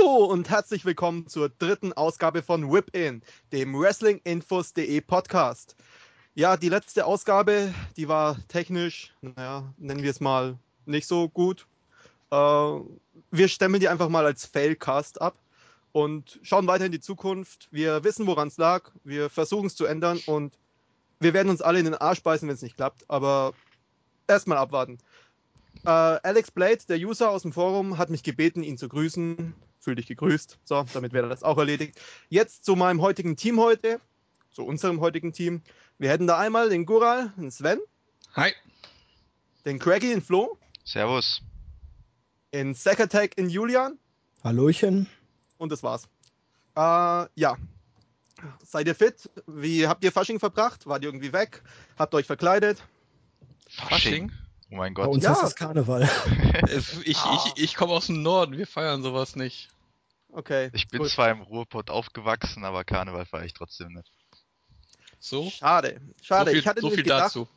Hallo 0.00 0.24
und 0.24 0.48
herzlich 0.48 0.84
willkommen 0.84 1.26
zur 1.26 1.48
dritten 1.48 1.92
Ausgabe 1.92 2.42
von 2.42 2.72
Whip 2.72 2.96
In, 2.96 3.22
dem 3.52 3.78
Wrestlinginfos.de 3.78 5.00
Podcast. 5.02 5.76
Ja, 6.34 6.56
die 6.56 6.68
letzte 6.68 7.04
Ausgabe, 7.04 7.74
die 7.96 8.08
war 8.08 8.38
technisch, 8.48 9.14
naja, 9.20 9.74
nennen 9.76 10.02
wir 10.02 10.10
es 10.10 10.20
mal 10.20 10.58
nicht 10.86 11.06
so 11.06 11.28
gut. 11.28 11.66
Äh, 12.30 12.36
wir 12.36 13.48
stemmen 13.48 13.80
die 13.80 13.88
einfach 13.88 14.08
mal 14.08 14.24
als 14.24 14.46
Failcast 14.46 15.20
ab 15.20 15.36
und 15.92 16.38
schauen 16.42 16.66
weiter 16.66 16.86
in 16.86 16.92
die 16.92 17.00
Zukunft. 17.00 17.68
Wir 17.70 18.02
wissen, 18.02 18.26
woran 18.26 18.48
es 18.48 18.56
lag. 18.56 18.90
Wir 19.04 19.28
versuchen 19.28 19.66
es 19.66 19.76
zu 19.76 19.84
ändern 19.84 20.20
und 20.24 20.56
wir 21.18 21.34
werden 21.34 21.50
uns 21.50 21.62
alle 21.62 21.78
in 21.78 21.84
den 21.84 21.94
Arsch 21.94 22.22
beißen, 22.22 22.48
wenn 22.48 22.54
es 22.54 22.62
nicht 22.62 22.76
klappt. 22.76 23.04
Aber 23.08 23.52
erstmal 24.26 24.58
abwarten. 24.58 24.98
Äh, 25.84 25.90
Alex 25.90 26.50
Blade, 26.50 26.80
der 26.88 26.98
User 26.98 27.30
aus 27.30 27.42
dem 27.42 27.52
Forum, 27.52 27.98
hat 27.98 28.08
mich 28.08 28.22
gebeten, 28.22 28.62
ihn 28.62 28.78
zu 28.78 28.88
grüßen. 28.88 29.54
Fühl 29.80 29.94
dich 29.94 30.06
gegrüßt. 30.06 30.58
So, 30.64 30.84
damit 30.92 31.12
wäre 31.12 31.28
das 31.28 31.42
auch 31.42 31.58
erledigt. 31.58 31.98
Jetzt 32.28 32.64
zu 32.64 32.76
meinem 32.76 33.00
heutigen 33.00 33.36
Team 33.36 33.58
heute, 33.58 34.00
zu 34.52 34.64
unserem 34.64 35.00
heutigen 35.00 35.32
Team. 35.32 35.62
Wir 35.98 36.10
hätten 36.10 36.26
da 36.26 36.38
einmal 36.38 36.68
den 36.68 36.84
Gural, 36.84 37.32
den 37.36 37.50
Sven. 37.50 37.80
Hi. 38.34 38.52
Den 39.64 39.78
Craggy, 39.78 40.10
den 40.10 40.22
Flo. 40.22 40.58
Servus. 40.84 41.40
In 42.50 42.74
Sack 42.74 43.38
in 43.38 43.48
Julian. 43.48 43.98
Hallöchen. 44.44 45.08
Und 45.56 45.72
das 45.72 45.82
war's. 45.82 46.08
Äh, 46.76 47.26
ja. 47.34 47.56
Seid 48.64 48.86
ihr 48.86 48.94
fit? 48.94 49.30
Wie 49.46 49.86
habt 49.86 50.04
ihr 50.04 50.12
Fasching 50.12 50.38
verbracht? 50.38 50.86
Wart 50.86 51.02
ihr 51.02 51.08
irgendwie 51.08 51.32
weg? 51.32 51.62
Habt 51.98 52.14
ihr 52.14 52.18
euch 52.18 52.26
verkleidet? 52.26 52.82
Fasching? 53.68 54.32
Oh 54.70 54.76
mein 54.76 54.94
Bei 54.94 55.02
Gott. 55.02 55.14
uns 55.14 55.24
Ja. 55.24 55.32
ist 55.32 55.42
es 55.42 55.54
Karneval. 55.56 56.08
Ich, 57.04 57.04
ich, 57.04 57.52
ich 57.56 57.74
komme 57.74 57.92
aus 57.92 58.06
dem 58.06 58.22
Norden, 58.22 58.56
wir 58.56 58.66
feiern 58.66 59.02
sowas 59.02 59.36
nicht. 59.36 59.68
Okay. 60.32 60.70
Ich 60.72 60.88
bin 60.88 61.00
gut. 61.00 61.10
zwar 61.10 61.30
im 61.30 61.40
Ruhrpott 61.40 61.90
aufgewachsen, 61.90 62.64
aber 62.64 62.84
Karneval 62.84 63.26
fahre 63.26 63.46
ich 63.46 63.52
trotzdem 63.54 63.88
nicht. 63.94 64.12
So? 65.18 65.50
Schade. 65.50 66.00
Schade. 66.22 66.46
so 66.46 66.50
viel, 66.52 66.60
ich 66.60 66.66
hatte 66.66 66.80
so 66.80 66.90
viel 66.90 67.02
gedacht, 67.02 67.24
dazu. 67.26 67.48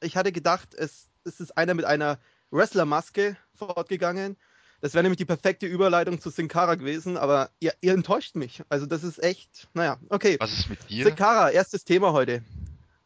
ich 0.00 0.16
hatte 0.16 0.32
gedacht, 0.32 0.74
es, 0.74 1.08
es 1.24 1.40
ist 1.40 1.56
einer 1.56 1.74
mit 1.74 1.84
einer 1.84 2.18
Wrestlermaske 2.50 3.36
fortgegangen. 3.54 4.36
Das 4.80 4.94
wäre 4.94 5.02
nämlich 5.02 5.18
die 5.18 5.24
perfekte 5.24 5.66
Überleitung 5.66 6.20
zu 6.20 6.30
Sin 6.30 6.48
Cara 6.48 6.76
gewesen, 6.76 7.16
aber 7.16 7.50
ihr, 7.60 7.74
ihr 7.80 7.94
enttäuscht 7.94 8.36
mich. 8.36 8.62
Also 8.68 8.86
das 8.86 9.02
ist 9.02 9.22
echt, 9.22 9.68
naja, 9.74 9.98
okay. 10.08 10.36
Was 10.38 10.52
ist 10.52 10.68
mit 10.70 10.88
dir? 10.88 11.04
Sin 11.04 11.16
Cara, 11.16 11.50
erstes 11.50 11.84
Thema 11.84 12.12
heute. 12.12 12.42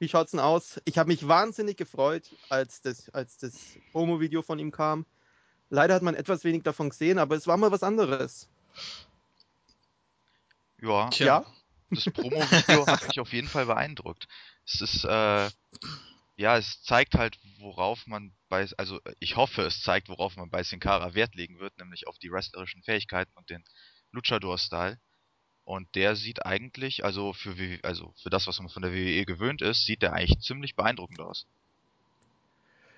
Wie 0.03 0.09
schaut's 0.09 0.33
denn 0.33 0.41
aus? 0.41 0.81
Ich 0.85 0.99
habe 0.99 1.07
mich 1.07 1.29
wahnsinnig 1.29 1.77
gefreut, 1.77 2.29
als 2.49 2.83
das, 2.83 3.09
als 3.11 3.37
das 3.37 3.55
Promo-Video 3.93 4.43
von 4.43 4.59
ihm 4.59 4.73
kam. 4.73 5.07
Leider 5.71 5.95
hat 5.95 6.03
man 6.03 6.17
etwas 6.17 6.43
wenig 6.43 6.65
davon 6.65 6.91
gesehen, 6.91 7.21
aber 7.21 7.37
es 7.37 7.47
war 7.47 7.57
mal 7.57 7.71
was 7.71 7.85
anderes. 7.85 8.49
Ja, 10.81 11.09
Tja. 11.11 11.27
Ja? 11.27 11.47
das 11.91 12.13
Promo-Video 12.13 12.85
hat 12.89 13.07
mich 13.07 13.21
auf 13.21 13.33
jeden 13.33 13.47
Fall 13.47 13.67
beeindruckt. 13.67 14.27
Es 14.67 14.81
ist, 14.81 15.05
äh, 15.05 15.49
ja, 16.35 16.57
es 16.59 16.83
zeigt 16.83 17.15
halt, 17.15 17.39
worauf 17.61 18.05
man 18.09 18.35
bei, 18.49 18.67
also 18.79 18.99
ich 19.21 19.37
hoffe, 19.37 19.63
es 19.63 19.83
zeigt, 19.83 20.09
worauf 20.09 20.37
man 20.37 20.51
bei 20.51 20.65
Sin 20.65 20.81
Cara 20.81 21.15
Wert 21.15 21.37
legen 21.37 21.61
wird, 21.61 21.79
nämlich 21.79 22.09
auf 22.09 22.19
die 22.19 22.33
wrestlerischen 22.33 22.83
Fähigkeiten 22.83 23.31
und 23.37 23.51
den 23.51 23.63
Luchador-Style. 24.11 24.99
Und 25.65 25.95
der 25.95 26.17
sieht 26.17 26.45
eigentlich, 26.45 27.05
also 27.05 27.33
für, 27.33 27.55
also 27.83 28.13
für 28.21 28.31
das, 28.31 28.47
was 28.47 28.59
man 28.59 28.69
von 28.69 28.83
der 28.83 28.93
WWE 28.93 29.25
gewöhnt 29.25 29.63
ist, 29.63 29.87
sieht 29.87 30.03
der 30.03 30.13
eigentlich 30.13 30.41
ziemlich 30.41 30.75
beeindruckend 30.75 31.21
aus. 31.21 31.47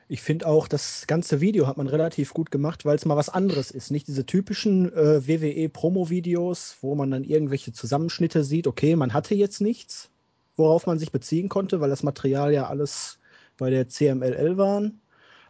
Ich 0.09 0.21
finde 0.21 0.47
auch, 0.47 0.69
das 0.69 1.07
ganze 1.07 1.41
Video 1.41 1.67
hat 1.67 1.79
man 1.79 1.89
relativ 1.89 2.35
gut 2.35 2.51
gemacht, 2.51 2.85
weil 2.85 2.97
es 2.97 3.07
mal 3.07 3.17
was 3.17 3.31
anderes 3.31 3.71
ist. 3.71 3.91
Nicht 3.91 4.07
diese 4.07 4.27
typischen 4.27 4.93
äh, 4.93 5.27
WWE-Promo-Videos, 5.27 6.77
wo 6.83 6.95
man 6.95 7.11
dann 7.11 7.25
irgendwelche 7.25 7.73
Zusammenschnitte 7.73 8.45
sieht. 8.45 8.67
Okay, 8.67 8.97
man 8.97 9.15
hatte 9.15 9.35
jetzt 9.35 9.61
nichts, 9.61 10.11
worauf 10.57 10.87
man 10.87 10.99
sich 10.99 11.11
beziehen 11.11 11.49
konnte, 11.49 11.81
weil 11.81 11.89
das 11.89 12.03
Material 12.03 12.53
ja 12.53 12.67
alles 12.67 13.19
bei 13.57 13.71
der 13.71 13.89
CMLL 13.89 14.59
waren. 14.59 15.01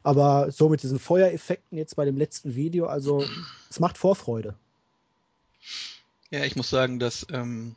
Aber 0.05 0.50
so 0.53 0.69
mit 0.69 0.83
diesen 0.83 0.99
Feuereffekten 0.99 1.78
jetzt 1.78 1.97
bei 1.97 2.05
dem 2.05 2.17
letzten 2.17 2.55
Video, 2.55 2.87
also 2.87 3.25
es 3.71 3.81
macht 3.81 3.99
Vorfreude. 3.99 4.55
Ja, 6.31 6.45
ich 6.45 6.57
muss 6.57 6.71
sagen, 6.71 6.99
dass 6.99 7.27
ähm, 7.31 7.77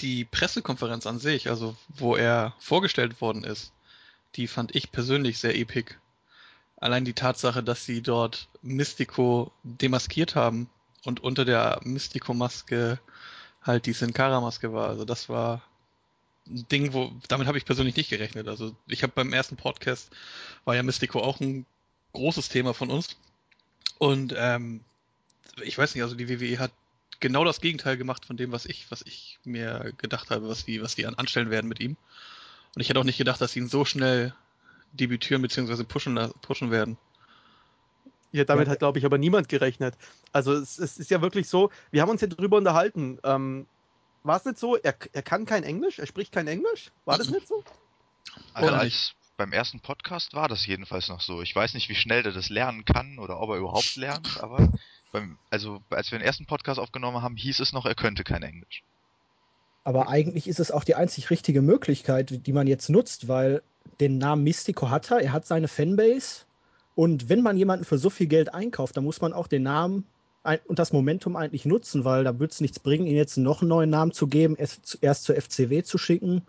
die 0.00 0.24
Pressekonferenz 0.24 1.06
an 1.06 1.18
sich, 1.18 1.48
also 1.48 1.76
wo 1.88 2.16
er 2.16 2.54
vorgestellt 2.58 3.20
worden 3.20 3.44
ist, 3.44 3.72
die 4.36 4.46
fand 4.46 4.74
ich 4.74 4.92
persönlich 4.92 5.38
sehr 5.38 5.56
epic. 5.56 5.94
Allein 6.76 7.04
die 7.04 7.12
Tatsache, 7.12 7.62
dass 7.62 7.84
sie 7.84 8.00
dort 8.00 8.48
Mystico 8.62 9.52
demaskiert 9.62 10.34
haben 10.34 10.70
und 11.04 11.20
unter 11.20 11.44
der 11.44 11.80
Mystico-Maske 11.84 12.98
halt 13.62 13.86
die 13.86 13.92
Sin 13.92 14.14
Cara-Maske 14.14 14.72
war. 14.72 14.88
Also 14.88 15.04
das 15.04 15.28
war 15.28 15.62
ein 16.46 16.66
Ding, 16.68 16.92
wo 16.92 17.12
damit 17.28 17.46
habe 17.46 17.58
ich 17.58 17.64
persönlich 17.64 17.96
nicht 17.96 18.10
gerechnet. 18.10 18.48
Also 18.48 18.74
ich 18.86 19.02
habe 19.02 19.12
beim 19.14 19.32
ersten 19.32 19.56
Podcast 19.56 20.10
war 20.64 20.74
ja 20.74 20.82
Mystico 20.82 21.20
auch 21.20 21.40
ein 21.40 21.66
großes 22.12 22.48
Thema 22.48 22.72
von 22.74 22.90
uns 22.90 23.16
und 23.98 24.34
ähm, 24.36 24.80
ich 25.62 25.76
weiß 25.76 25.94
nicht, 25.94 26.02
also 26.02 26.14
die 26.14 26.28
WWE 26.28 26.58
hat 26.58 26.72
genau 27.20 27.44
das 27.44 27.60
Gegenteil 27.60 27.96
gemacht 27.96 28.24
von 28.24 28.36
dem, 28.36 28.52
was 28.52 28.66
ich, 28.66 28.90
was 28.90 29.02
ich 29.02 29.38
mir 29.44 29.92
gedacht 29.98 30.30
habe, 30.30 30.48
was 30.48 30.64
die, 30.64 30.82
was 30.82 30.94
die 30.94 31.06
an 31.06 31.14
anstellen 31.14 31.50
werden 31.50 31.68
mit 31.68 31.80
ihm. 31.80 31.96
Und 32.74 32.80
ich 32.80 32.88
hätte 32.88 33.00
auch 33.00 33.04
nicht 33.04 33.18
gedacht, 33.18 33.40
dass 33.40 33.52
sie 33.52 33.60
ihn 33.60 33.68
so 33.68 33.84
schnell 33.84 34.34
debütieren 34.92 35.42
bzw. 35.42 35.84
pushen, 35.84 36.18
pushen 36.42 36.70
werden. 36.70 36.98
Ja, 38.32 38.44
damit 38.44 38.66
Ja. 38.66 38.72
hat, 38.72 38.78
glaube 38.78 38.98
ich, 38.98 39.04
aber 39.04 39.18
niemand 39.18 39.48
gerechnet. 39.48 39.94
Also 40.32 40.52
es, 40.52 40.78
es 40.78 40.98
ist 40.98 41.10
ja 41.10 41.20
wirklich 41.20 41.48
so, 41.48 41.70
wir 41.90 42.02
haben 42.02 42.10
uns 42.10 42.20
ja 42.20 42.28
drüber 42.28 42.58
unterhalten. 42.58 43.18
Ähm, 43.24 43.66
war 44.22 44.36
es 44.36 44.44
nicht 44.44 44.58
so, 44.58 44.76
er, 44.76 44.94
er 45.12 45.22
kann 45.22 45.46
kein 45.46 45.64
Englisch, 45.64 45.98
er 45.98 46.06
spricht 46.06 46.32
kein 46.32 46.46
Englisch? 46.46 46.90
War 47.04 47.18
das 47.18 47.28
nicht 47.28 47.48
so? 47.48 47.64
Also 48.54 48.72
als 48.72 49.14
beim 49.36 49.52
ersten 49.52 49.80
Podcast 49.80 50.34
war 50.34 50.48
das 50.48 50.66
jedenfalls 50.66 51.08
noch 51.08 51.22
so. 51.22 51.40
Ich 51.42 51.56
weiß 51.56 51.74
nicht, 51.74 51.88
wie 51.88 51.94
schnell 51.94 52.22
der 52.22 52.32
das 52.32 52.50
lernen 52.50 52.84
kann 52.84 53.18
oder 53.18 53.40
ob 53.40 53.50
er 53.50 53.56
überhaupt 53.56 53.96
lernt, 53.96 54.38
aber 54.40 54.68
beim, 55.12 55.38
also 55.50 55.80
als 55.90 56.10
wir 56.10 56.18
den 56.18 56.24
ersten 56.24 56.46
Podcast 56.46 56.80
aufgenommen 56.80 57.22
haben, 57.22 57.36
hieß 57.36 57.60
es 57.60 57.72
noch, 57.72 57.86
er 57.86 57.94
könnte 57.94 58.24
kein 58.24 58.42
Englisch. 58.42 58.82
Aber 59.84 60.08
eigentlich 60.08 60.46
ist 60.46 60.60
es 60.60 60.70
auch 60.70 60.84
die 60.84 60.94
einzig 60.94 61.30
richtige 61.30 61.62
Möglichkeit, 61.62 62.46
die 62.46 62.52
man 62.52 62.66
jetzt 62.66 62.90
nutzt, 62.90 63.28
weil 63.28 63.62
den 63.98 64.18
Namen 64.18 64.44
Mystico 64.44 64.90
hat 64.90 65.10
er, 65.10 65.20
er 65.20 65.32
hat 65.32 65.46
seine 65.46 65.68
Fanbase. 65.68 66.44
Und 66.94 67.28
wenn 67.28 67.42
man 67.42 67.56
jemanden 67.56 67.84
für 67.84 67.98
so 67.98 68.10
viel 68.10 68.26
Geld 68.26 68.52
einkauft, 68.52 68.96
dann 68.96 69.04
muss 69.04 69.20
man 69.20 69.32
auch 69.32 69.46
den 69.46 69.62
Namen 69.62 70.04
und 70.66 70.78
das 70.78 70.92
Momentum 70.92 71.36
eigentlich 71.36 71.66
nutzen, 71.66 72.04
weil 72.04 72.24
da 72.24 72.38
wird 72.38 72.52
es 72.52 72.60
nichts 72.60 72.78
bringen, 72.78 73.06
ihm 73.06 73.16
jetzt 73.16 73.36
noch 73.36 73.60
einen 73.60 73.68
neuen 73.68 73.90
Namen 73.90 74.12
zu 74.12 74.26
geben, 74.26 74.56
erst 74.56 75.24
zur 75.24 75.36
FCW 75.36 75.82
zu 75.82 75.98
schicken 75.98 76.42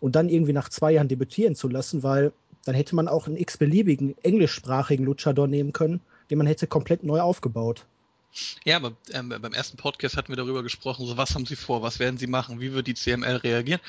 und 0.00 0.14
dann 0.14 0.28
irgendwie 0.28 0.52
nach 0.52 0.68
zwei 0.68 0.92
Jahren 0.92 1.08
debütieren 1.08 1.54
zu 1.54 1.68
lassen, 1.68 2.02
weil 2.02 2.32
dann 2.64 2.74
hätte 2.74 2.94
man 2.94 3.08
auch 3.08 3.26
einen 3.26 3.36
x-beliebigen 3.36 4.14
englischsprachigen 4.22 5.04
Luchador 5.04 5.48
nehmen 5.48 5.72
können, 5.72 6.00
den 6.30 6.38
man 6.38 6.46
hätte 6.46 6.66
komplett 6.66 7.02
neu 7.02 7.20
aufgebaut. 7.20 7.86
Ja, 8.64 8.76
aber 8.76 8.96
ähm, 9.10 9.28
beim 9.28 9.52
ersten 9.52 9.76
Podcast 9.76 10.16
hatten 10.16 10.30
wir 10.30 10.36
darüber 10.36 10.62
gesprochen, 10.62 11.06
so 11.06 11.16
was 11.16 11.34
haben 11.34 11.46
sie 11.46 11.56
vor, 11.56 11.82
was 11.82 11.98
werden 11.98 12.18
sie 12.18 12.26
machen, 12.26 12.60
wie 12.60 12.72
wird 12.72 12.86
die 12.86 12.94
CML 12.94 13.36
reagieren? 13.36 13.80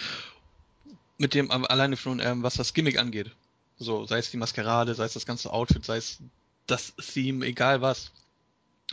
Mit 1.18 1.34
dem 1.34 1.50
alleine 1.50 1.98
schon, 1.98 2.20
ähm, 2.20 2.44
was 2.44 2.56
das 2.56 2.74
Gimmick 2.74 3.00
angeht. 3.00 3.32
So, 3.78 4.06
sei 4.06 4.20
es 4.20 4.32
die 4.32 4.38
Maskerade, 4.38 4.96
sei 4.96 5.06
es 5.06 5.14
das 5.14 5.26
ganze 5.26 5.52
Outfit, 5.52 5.86
sei 5.86 5.98
es 5.98 6.20
das 6.68 6.94
Theme, 6.96 7.46
egal 7.46 7.82
was. 7.82 8.12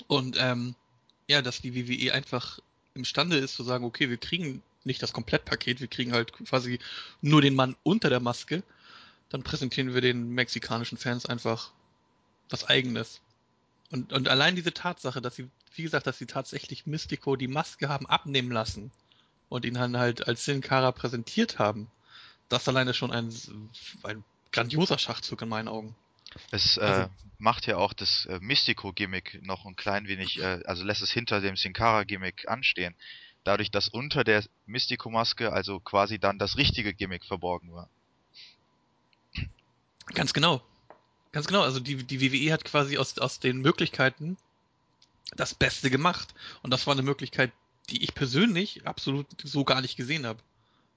Und 0.07 0.37
ähm, 0.39 0.75
ja, 1.29 1.43
dass 1.43 1.61
die 1.61 1.75
WWE 1.75 2.13
einfach 2.13 2.59
imstande 2.95 3.37
ist 3.37 3.55
zu 3.55 3.65
sagen, 3.65 3.85
okay, 3.85 4.11
wir 4.11 4.19
kriegen 4.19 4.63
nicht 4.85 5.03
das 5.03 5.13
Komplettpaket, 5.13 5.81
wir 5.81 5.89
kriegen 5.89 6.13
halt 6.13 6.33
quasi 6.33 6.79
nur 7.21 7.41
den 7.43 7.55
Mann 7.55 7.77
unter 7.83 8.11
der 8.11 8.21
Maske, 8.21 8.63
dann 9.29 9.43
präsentieren 9.43 9.95
wir 9.95 10.01
den 10.01 10.31
mexikanischen 10.31 10.99
Fans 10.99 11.27
einfach 11.27 11.71
was 12.51 12.65
eigenes. 12.65 13.21
Und, 13.93 14.13
und 14.13 14.27
allein 14.29 14.57
diese 14.57 14.73
Tatsache, 14.73 15.21
dass 15.21 15.37
sie, 15.37 15.49
wie 15.75 15.83
gesagt, 15.83 16.07
dass 16.07 16.19
sie 16.19 16.27
tatsächlich 16.27 16.87
Mystico 16.87 17.37
die 17.37 17.47
Maske 17.47 17.89
haben 17.91 18.07
abnehmen 18.07 18.51
lassen 18.51 18.91
und 19.51 19.67
ihn 19.67 19.75
dann 19.75 19.99
halt 19.99 20.27
als 20.27 20.47
Sin 20.47 20.63
Cara 20.63 20.93
präsentiert 20.93 21.59
haben, 21.59 21.91
das 22.49 22.67
alleine 22.69 22.95
schon 22.95 23.13
ein, 23.13 23.31
ein 24.03 24.25
grandioser 24.51 24.99
Schachzug 24.99 25.43
in 25.43 25.49
meinen 25.51 25.69
Augen. 25.69 25.95
Es 26.51 26.79
äh, 26.79 26.81
Also- 26.81 27.11
macht 27.39 27.67
ja 27.67 27.77
auch 27.77 27.93
das 27.93 28.25
äh, 28.27 28.39
Mystico-Gimmick 28.41 29.41
noch 29.45 29.67
ein 29.67 29.77
klein 29.77 30.09
wenig, 30.09 30.39
äh, 30.41 30.63
also 30.65 30.85
lässt 30.85 31.03
es 31.03 31.11
hinter 31.11 31.43
dem 31.43 31.57
Sin 31.57 31.75
Cara-Gimmick 31.75 32.49
anstehen. 32.49 32.95
Dadurch, 33.45 33.71
dass 33.71 33.89
unter 33.89 34.25
der 34.25 34.43
Mystico-Maske 34.65 35.53
also 35.53 35.81
quasi 35.81 36.19
dann 36.19 36.39
das 36.39 36.57
richtige 36.57 36.95
Gimmick 36.95 37.27
verborgen 37.27 37.75
war. 37.75 37.91
Ganz 40.15 40.33
genau. 40.33 40.63
Ganz 41.33 41.47
genau. 41.47 41.63
Also 41.63 41.81
die, 41.81 41.97
die 42.05 42.21
WWE 42.21 42.53
hat 42.53 42.65
quasi 42.65 42.99
aus, 42.99 43.19
aus 43.19 43.41
den 43.41 43.59
Möglichkeiten 43.59 44.37
das 45.35 45.55
Beste 45.55 45.91
gemacht. 45.91 46.35
Und 46.63 46.71
das 46.71 46.87
war 46.87 46.93
eine 46.93 47.03
Möglichkeit, 47.03 47.53
die 47.91 48.03
ich 48.03 48.15
persönlich 48.15 48.87
absolut 48.87 49.27
so 49.43 49.65
gar 49.65 49.81
nicht 49.81 49.97
gesehen 49.97 50.27
habe. 50.27 50.39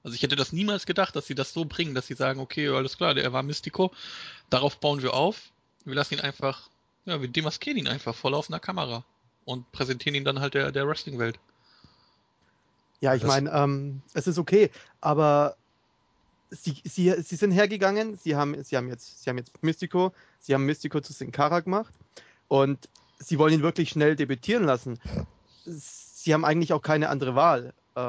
Also 0.03 0.13
ich 0.13 0.21
hätte 0.21 0.35
das 0.35 0.53
niemals 0.53 0.85
gedacht, 0.85 1.15
dass 1.15 1.25
sie 1.25 1.33
das 1.33 1.51
so 1.51 1.65
bringen, 1.65 1.95
dass 1.95 2.05
sie 2.05 2.13
sagen, 2.13 2.39
okay, 2.39 2.67
alles 2.67 2.97
klar, 2.97 3.15
der 3.15 3.33
war 3.33 3.41
Mystico, 3.41 3.91
darauf 4.51 4.79
bauen 4.79 5.01
wir 5.01 5.15
auf, 5.15 5.51
wir 5.83 5.95
lassen 5.95 6.13
ihn 6.13 6.19
einfach, 6.19 6.69
ja, 7.05 7.19
wir 7.21 7.27
demaskieren 7.27 7.77
ihn 7.79 7.87
einfach 7.87 8.13
vor 8.13 8.31
laufender 8.31 8.59
Kamera. 8.59 9.03
und 9.45 9.71
präsentieren 9.71 10.15
ihn 10.15 10.25
dann 10.25 10.39
halt 10.39 10.53
der, 10.55 10.71
der 10.71 10.87
Wrestling-Welt. 10.87 11.39
Ja, 13.01 13.13
ich 13.15 13.23
meine, 13.23 13.51
ähm, 13.51 14.01
es 14.13 14.27
ist 14.27 14.37
okay, 14.39 14.71
aber 15.01 15.55
sie, 16.49 16.75
sie, 16.83 17.13
sie 17.21 17.35
sind 17.35 17.51
hergegangen, 17.51 18.17
sie 18.17 18.35
haben, 18.35 18.63
sie 18.63 18.77
haben 18.77 18.89
jetzt, 18.89 19.23
sie 19.23 19.29
haben 19.29 19.37
jetzt 19.37 19.51
Mystico, 19.63 20.13
sie 20.39 20.53
haben 20.53 20.65
Mystico 20.65 21.01
zu 21.01 21.13
Sin 21.13 21.31
gemacht 21.31 21.93
und 22.47 22.89
sie 23.19 23.39
wollen 23.39 23.53
ihn 23.53 23.61
wirklich 23.61 23.89
schnell 23.89 24.15
debütieren 24.15 24.63
lassen. 24.63 24.99
Sie 25.65 26.33
haben 26.33 26.45
eigentlich 26.45 26.73
auch 26.73 26.81
keine 26.81 27.09
andere 27.09 27.35
Wahl. 27.35 27.73
Äh, 27.95 28.01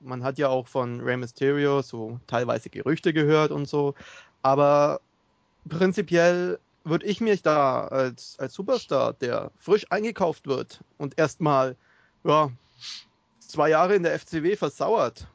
man 0.00 0.22
hat 0.22 0.38
ja 0.38 0.48
auch 0.48 0.68
von 0.68 1.00
Rey 1.00 1.16
Mysterio 1.16 1.82
so 1.82 2.20
teilweise 2.26 2.70
Gerüchte 2.70 3.12
gehört 3.12 3.50
und 3.50 3.66
so, 3.66 3.94
aber 4.42 5.00
prinzipiell 5.68 6.58
würde 6.84 7.06
ich 7.06 7.20
mich 7.20 7.42
da 7.42 7.86
als, 7.86 8.36
als 8.38 8.54
Superstar, 8.54 9.12
der 9.14 9.52
frisch 9.56 9.86
eingekauft 9.90 10.46
wird 10.46 10.80
und 10.98 11.18
erstmal, 11.18 11.76
ja, 12.24 12.50
zwei 13.38 13.70
Jahre 13.70 13.94
in 13.94 14.02
der 14.02 14.18
FCW 14.18 14.56
versauert, 14.56 15.28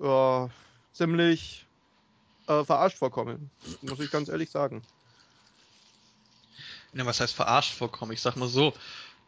ja, 0.00 0.50
ziemlich 0.92 1.66
äh, 2.50 2.64
verarscht 2.64 2.98
vorkommen, 2.98 3.50
muss 3.82 4.00
ich 4.00 4.10
ganz 4.10 4.28
ehrlich 4.28 4.50
sagen. 4.50 4.82
Ja, 6.92 7.06
was 7.06 7.20
heißt 7.20 7.34
verarscht 7.34 7.74
vorkommen? 7.74 8.12
Ich 8.12 8.20
sag 8.20 8.36
mal 8.36 8.48
so, 8.48 8.72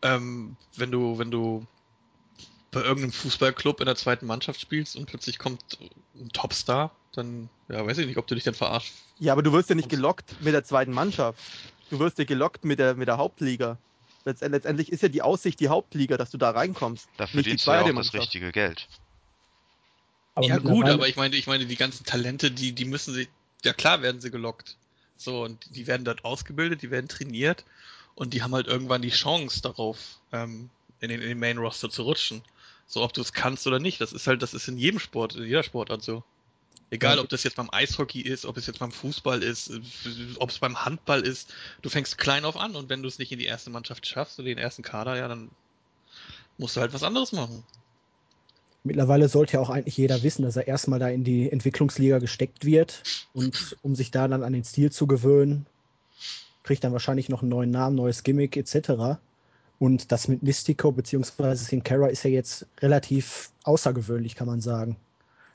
ähm, 0.03 0.57
wenn 0.77 0.91
du, 0.91 1.19
wenn 1.19 1.31
du 1.31 1.65
bei 2.73 2.81
irgendeinem 2.81 3.13
Fußballclub 3.13 3.81
in 3.81 3.87
der 3.87 3.97
zweiten 3.97 4.27
Mannschaft 4.27 4.61
spielst 4.61 4.97
und 4.97 5.07
plötzlich 5.07 5.39
kommt 5.39 5.79
ein 6.17 6.31
Topstar, 6.31 6.91
dann, 7.13 7.49
ja, 7.69 7.87
weiß 7.87 7.99
ich 7.99 8.07
nicht, 8.07 8.17
ob 8.17 8.27
du 8.27 8.35
dich 8.35 8.45
dann 8.45 8.55
verarscht. 8.55 8.93
Ja, 9.19 9.33
aber 9.35 9.43
du 9.43 9.53
wirst 9.53 9.69
ja 9.69 9.75
nicht 9.77 9.91
gelockt 9.91 10.35
mit 10.41 10.55
der 10.55 10.65
zweiten 10.65 10.93
Mannschaft. 10.93 11.39
Du 11.91 11.99
wirst 12.01 12.19
ja 12.19 12.25
gelockt 12.25 12.65
mit 12.65 12.79
der, 12.79 12.95
mit 12.95 13.07
der 13.09 13.19
Hauptliga. 13.19 13.77
Letzt- 14.25 14.43
Letztendlich 14.49 14.91
ist 14.91 15.03
ja 15.03 15.09
die 15.09 15.21
Aussicht 15.23 15.61
die 15.61 15.69
Hauptliga, 15.69 16.17
dass 16.17 16.31
du 16.31 16.39
da 16.39 16.51
reinkommst. 16.51 17.07
Da 17.17 17.25
Nicht 17.25 17.33
die 17.35 17.37
verdienst 17.43 17.67
du 17.67 17.71
ja 17.71 17.77
zweite 17.77 17.85
auch 17.85 17.97
das 17.99 18.07
Mannschaft. 18.07 18.23
richtige 18.23 18.51
Geld. 18.53 18.89
Aber 20.35 20.47
ja 20.47 20.59
gut, 20.59 20.89
aber 20.89 21.09
ich 21.09 21.17
meine, 21.17 21.37
ich 21.37 21.47
meine, 21.47 21.67
die 21.67 21.77
ganzen 21.77 22.05
Talente, 22.05 22.51
die, 22.51 22.73
die 22.73 22.85
müssen 22.85 23.13
sich, 23.13 23.29
ja 23.65 23.73
klar 23.73 24.03
werden 24.03 24.21
sie 24.21 24.31
gelockt. 24.31 24.77
So, 25.17 25.45
und 25.45 25.77
die 25.77 25.87
werden 25.87 26.05
dort 26.05 26.25
ausgebildet, 26.25 26.83
die 26.83 26.91
werden 26.91 27.09
trainiert 27.09 27.65
und 28.15 28.35
die 28.35 28.43
haben 28.43 28.55
halt 28.55 28.67
irgendwann 28.67 29.03
die 29.03 29.11
Chance 29.11 29.61
darauf, 29.63 30.19
ähm, 30.33 30.71
in 31.01 31.11
den, 31.11 31.21
in 31.21 31.29
den 31.29 31.39
Main 31.39 31.59
Roster 31.59 31.91
zu 31.91 32.03
rutschen. 32.03 32.43
So, 32.87 33.03
ob 33.03 33.13
du 33.13 33.21
es 33.21 33.33
kannst 33.33 33.67
oder 33.67 33.79
nicht, 33.79 34.01
das 34.01 34.13
ist 34.13 34.27
halt, 34.27 34.43
das 34.43 34.55
ist 34.55 34.69
in 34.69 34.79
jedem 34.79 34.99
Sport, 34.99 35.37
in 35.37 35.45
jeder 35.45 35.63
Sportart 35.63 36.03
so. 36.03 36.25
Egal, 36.91 37.19
ob 37.21 37.29
das 37.31 37.43
jetzt 37.43 37.57
beim 37.57 37.71
Eishockey 37.73 38.21
ist, 38.21 38.45
ob 38.45 38.59
es 38.59 38.67
jetzt 38.67 38.79
beim 38.79 38.93
Fußball 38.93 39.43
ist, 39.43 39.73
ob 40.37 40.51
es 40.51 40.59
beim 40.59 40.85
Handball 40.85 41.23
ist, 41.23 41.51
du 41.81 41.89
fängst 41.89 42.19
klein 42.19 42.45
auf 42.45 42.55
an 42.59 42.77
und 42.77 42.91
wenn 42.91 43.03
du 43.03 43.09
es 43.09 43.19
nicht 43.19 43.33
in 43.33 43.39
die 43.39 43.47
erste 43.47 43.71
Mannschaft 43.71 44.07
schaffst 44.07 44.39
oder 44.39 44.49
den 44.49 44.59
ersten 44.59 44.83
Kader, 44.83 45.17
ja, 45.17 45.27
dann 45.27 45.51
musst 46.59 46.77
du 46.77 46.83
halt 46.83 46.93
was 46.93 47.03
anderes 47.03 47.33
machen. 47.33 47.65
Mittlerweile 48.85 49.29
sollte 49.29 49.55
ja 49.55 49.61
auch 49.61 49.71
eigentlich 49.71 49.97
jeder 49.97 50.23
wissen, 50.23 50.43
dass 50.43 50.57
er 50.57 50.67
erstmal 50.67 50.99
da 50.99 51.09
in 51.09 51.23
die 51.23 51.51
Entwicklungsliga 51.51 52.19
gesteckt 52.19 52.65
wird 52.65 53.03
und 53.33 53.77
um 53.83 53.95
sich 53.95 54.11
da 54.11 54.27
dann 54.27 54.43
an 54.43 54.53
den 54.53 54.65
Stil 54.65 54.91
zu 54.91 55.07
gewöhnen, 55.07 55.67
kriegt 56.65 56.83
dann 56.83 56.93
wahrscheinlich 56.93 57.29
noch 57.29 57.43
einen 57.43 57.51
neuen 57.51 57.71
Namen, 57.71 57.95
neues 57.95 58.25
Gimmick 58.25 58.57
etc. 58.57 59.21
Und 59.79 60.11
das 60.11 60.27
mit 60.27 60.43
Mystico 60.43 60.91
bzw. 60.91 61.55
Sin 61.55 61.85
Cara 61.85 62.09
ist 62.09 62.25
ja 62.25 62.31
jetzt 62.31 62.67
relativ 62.81 63.51
außergewöhnlich, 63.65 64.35
kann 64.35 64.49
man 64.49 64.61
sagen. 64.61 64.97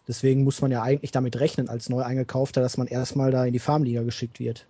Deswegen 0.07 0.45
muss 0.45 0.61
man 0.61 0.71
ja 0.71 0.83
eigentlich 0.83 1.11
damit 1.11 1.37
rechnen, 1.37 1.67
als 1.67 1.89
neu 1.89 2.01
eingekaufter, 2.01 2.61
dass 2.61 2.77
man 2.77 2.87
erstmal 2.87 3.31
da 3.31 3.45
in 3.45 3.51
die 3.51 3.59
Farmliga 3.59 4.03
geschickt 4.03 4.39
wird. 4.39 4.65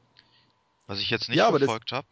Was 0.88 1.00
ich 1.00 1.12
jetzt 1.12 1.30
nicht 1.30 1.38
Ja, 1.38 1.50
verfolgt 1.50 1.92
habe, 1.92 2.08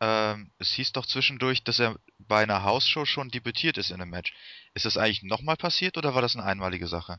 ähm, 0.00 0.50
es 0.58 0.70
hieß 0.72 0.92
doch 0.92 1.06
zwischendurch, 1.06 1.62
dass 1.64 1.78
er 1.78 1.96
bei 2.18 2.42
einer 2.42 2.64
Hausshow 2.64 3.04
schon 3.04 3.28
debütiert 3.28 3.78
ist 3.78 3.90
in 3.90 4.00
einem 4.00 4.10
Match. 4.10 4.32
Ist 4.74 4.86
das 4.86 4.96
eigentlich 4.96 5.22
nochmal 5.22 5.56
passiert 5.56 5.96
oder 5.98 6.14
war 6.14 6.22
das 6.22 6.36
eine 6.36 6.44
einmalige 6.44 6.86
Sache? 6.86 7.18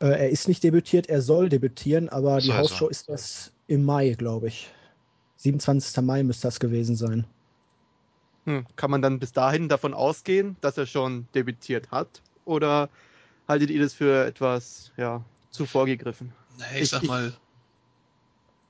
Äh, 0.00 0.06
er 0.06 0.30
ist 0.30 0.46
nicht 0.46 0.62
debütiert, 0.62 1.08
er 1.08 1.22
soll 1.22 1.48
debütieren, 1.48 2.08
aber 2.08 2.38
die 2.38 2.52
Hausshow 2.52 2.84
so. 2.86 2.88
ist 2.88 3.08
das 3.08 3.52
im 3.66 3.84
Mai, 3.84 4.14
glaube 4.16 4.48
ich. 4.48 4.68
27. 5.38 6.02
Mai 6.04 6.22
müsste 6.22 6.46
das 6.48 6.60
gewesen 6.60 6.94
sein. 6.96 7.24
Hm. 8.44 8.64
Kann 8.76 8.90
man 8.90 9.02
dann 9.02 9.18
bis 9.18 9.32
dahin 9.32 9.68
davon 9.68 9.94
ausgehen, 9.94 10.56
dass 10.60 10.78
er 10.78 10.86
schon 10.86 11.28
debütiert 11.34 11.90
hat? 11.90 12.22
Oder 12.44 12.88
haltet 13.48 13.70
ihr 13.70 13.80
das 13.80 13.94
für 13.94 14.24
etwas 14.24 14.92
ja, 14.96 15.24
zu 15.50 15.66
vorgegriffen? 15.66 16.32
Naja, 16.58 16.72
ich, 16.76 16.82
Ich- 16.82 16.90
sag 16.90 17.02
ich- 17.02 17.08
mal. 17.08 17.32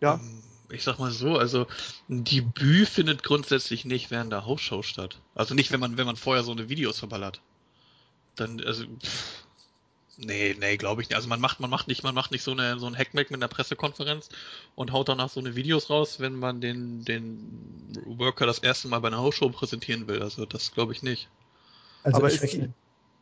Ja. 0.01 0.15
ähm, 0.15 0.43
Ich 0.71 0.85
sag 0.85 0.99
mal 0.99 1.11
so, 1.11 1.39
also 1.39 1.67
ein 2.11 2.25
Debüt 2.25 2.89
findet 2.89 3.23
grundsätzlich 3.23 3.85
nicht 3.85 4.11
während 4.11 4.33
der 4.33 4.45
Hausshow 4.45 4.83
statt. 4.83 5.19
Also 5.35 5.55
nicht, 5.55 5.73
wenn 5.73 5.81
man, 5.81 5.97
wenn 5.97 6.07
man 6.07 6.17
vorher 6.17 6.45
so 6.45 6.53
eine 6.53 6.69
Videos 6.69 6.99
verballert. 6.99 7.41
Dann, 8.37 8.63
also, 8.65 8.85
pff, 8.85 9.45
nee, 10.19 10.55
nee, 10.59 10.77
glaube 10.77 11.01
ich 11.01 11.09
nicht. 11.09 11.17
Also 11.17 11.29
man 11.29 11.41
macht, 11.41 11.61
man 11.61 11.71
macht 11.71 11.89
nicht, 11.89 12.03
man 12.03 12.15
macht 12.15 12.33
nicht 12.33 12.43
so 12.43 12.53
eine, 12.53 12.79
so 12.79 12.87
ein 12.87 12.97
Hackmack 12.97 13.31
mit 13.31 13.41
einer 13.41 13.49
Pressekonferenz 13.49 14.29
und 14.75 14.93
haut 14.93 15.09
danach 15.09 15.31
so 15.31 15.41
eine 15.41 15.57
Videos 15.57 15.89
raus, 15.89 16.21
wenn 16.21 16.35
man 16.35 16.61
den, 16.61 17.05
den 17.05 17.99
Worker 18.05 18.45
das 18.47 18.59
erste 18.59 18.89
Mal 18.89 18.99
bei 18.99 19.09
einer 19.09 19.19
Hausshow 19.19 19.49
präsentieren 19.49 20.07
will. 20.07 20.23
Also 20.23 20.45
das 20.45 20.73
glaube 20.73 20.93
ich 20.93 21.03
nicht. 21.03 21.29
Also 22.03 22.19
Aber 22.19 22.29
ich 22.29 22.35
ist, 22.35 22.43
rechne. 22.43 22.75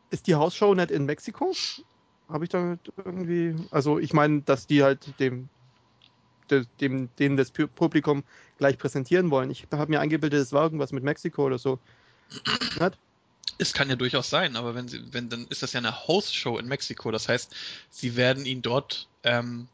ist 0.09 0.27
die 0.27 0.35
Hausshow 0.35 0.75
nicht 0.75 0.91
in 0.91 1.05
Mexiko? 1.05 1.53
Habe 2.29 2.43
ich 2.43 2.49
da 2.49 2.77
irgendwie. 2.97 3.55
Also, 3.71 3.99
ich 3.99 4.11
meine, 4.11 4.41
dass 4.41 4.67
die 4.67 4.83
halt 4.83 4.99
dem, 5.19 5.47
de- 5.47 5.56
dem, 6.81 7.09
dem 7.17 7.37
das 7.37 7.53
Pu- 7.53 7.67
Publikum 7.67 8.23
gleich 8.57 8.77
präsentieren 8.77 9.29
wollen. 9.31 9.51
Ich 9.51 9.67
habe 9.71 9.91
mir 9.91 9.99
eingebildet, 9.99 10.41
es 10.41 10.51
war 10.53 10.63
irgendwas 10.63 10.91
mit 10.91 11.03
Mexiko 11.03 11.45
oder 11.45 11.57
so. 11.57 11.79
Es 13.59 13.73
kann 13.73 13.89
ja 13.89 13.95
durchaus 13.95 14.29
sein, 14.29 14.55
aber 14.55 14.75
wenn 14.75 14.87
sie, 14.87 15.01
wenn, 15.11 15.29
dann 15.29 15.47
ist 15.47 15.63
das 15.63 15.73
ja 15.73 15.79
eine 15.79 16.07
Host-Show 16.07 16.57
in 16.59 16.67
Mexiko. 16.67 17.11
Das 17.11 17.27
heißt, 17.27 17.55
sie 17.89 18.15
werden 18.15 18.45
ihn 18.45 18.61
dort, 18.61 19.07
ähm, 19.23 19.67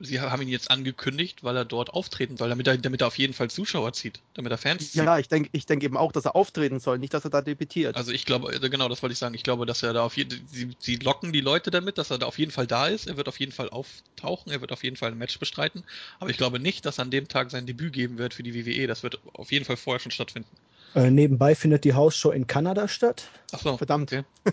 sie 0.00 0.20
haben 0.20 0.42
ihn 0.42 0.48
jetzt 0.48 0.70
angekündigt, 0.70 1.42
weil 1.42 1.56
er 1.56 1.64
dort 1.64 1.90
auftreten 1.90 2.36
soll, 2.36 2.48
damit 2.48 2.66
er, 2.66 2.78
damit 2.78 3.00
er 3.00 3.08
auf 3.08 3.18
jeden 3.18 3.32
Fall 3.32 3.50
Zuschauer 3.50 3.92
zieht, 3.92 4.20
damit 4.34 4.52
er 4.52 4.58
Fans 4.58 4.92
zieht. 4.92 5.04
Ja, 5.04 5.18
ich 5.18 5.28
denke 5.28 5.50
ich 5.52 5.66
denk 5.66 5.82
eben 5.82 5.96
auch, 5.96 6.12
dass 6.12 6.24
er 6.24 6.36
auftreten 6.36 6.78
soll, 6.78 6.98
nicht, 6.98 7.14
dass 7.14 7.24
er 7.24 7.30
da 7.30 7.42
debütiert. 7.42 7.96
Also 7.96 8.12
ich 8.12 8.24
glaube, 8.24 8.52
äh, 8.54 8.68
genau, 8.70 8.88
das 8.88 9.02
wollte 9.02 9.12
ich 9.12 9.18
sagen. 9.18 9.34
Ich 9.34 9.42
glaube, 9.42 9.66
dass 9.66 9.82
er 9.82 9.92
da 9.92 10.02
auf 10.02 10.16
jeden 10.16 10.46
sie, 10.48 10.76
sie 10.78 10.96
locken 10.96 11.32
die 11.32 11.40
Leute 11.40 11.70
damit, 11.70 11.98
dass 11.98 12.10
er 12.10 12.18
da 12.18 12.26
auf 12.26 12.38
jeden 12.38 12.52
Fall 12.52 12.66
da 12.66 12.86
ist. 12.86 13.06
Er 13.06 13.16
wird 13.16 13.28
auf 13.28 13.40
jeden 13.40 13.52
Fall 13.52 13.70
auftauchen, 13.70 14.52
er 14.52 14.60
wird 14.60 14.72
auf 14.72 14.84
jeden 14.84 14.96
Fall 14.96 15.10
ein 15.10 15.18
Match 15.18 15.38
bestreiten. 15.38 15.82
Aber 16.20 16.30
ich 16.30 16.36
glaube 16.36 16.60
nicht, 16.60 16.86
dass 16.86 16.98
er 16.98 17.02
an 17.02 17.10
dem 17.10 17.28
Tag 17.28 17.50
sein 17.50 17.66
Debüt 17.66 17.92
geben 17.92 18.18
wird 18.18 18.34
für 18.34 18.42
die 18.42 18.54
WWE. 18.54 18.86
Das 18.86 19.02
wird 19.02 19.18
auf 19.32 19.50
jeden 19.50 19.64
Fall 19.64 19.76
vorher 19.76 20.00
schon 20.00 20.12
stattfinden. 20.12 20.48
Äh, 20.94 21.10
nebenbei 21.10 21.54
findet 21.54 21.84
die 21.84 21.94
Hausshow 21.94 22.30
in 22.30 22.46
Kanada 22.46 22.88
statt. 22.88 23.28
Ach 23.52 23.60
so, 23.60 23.76
Verdammt. 23.76 24.12
Okay. 24.12 24.24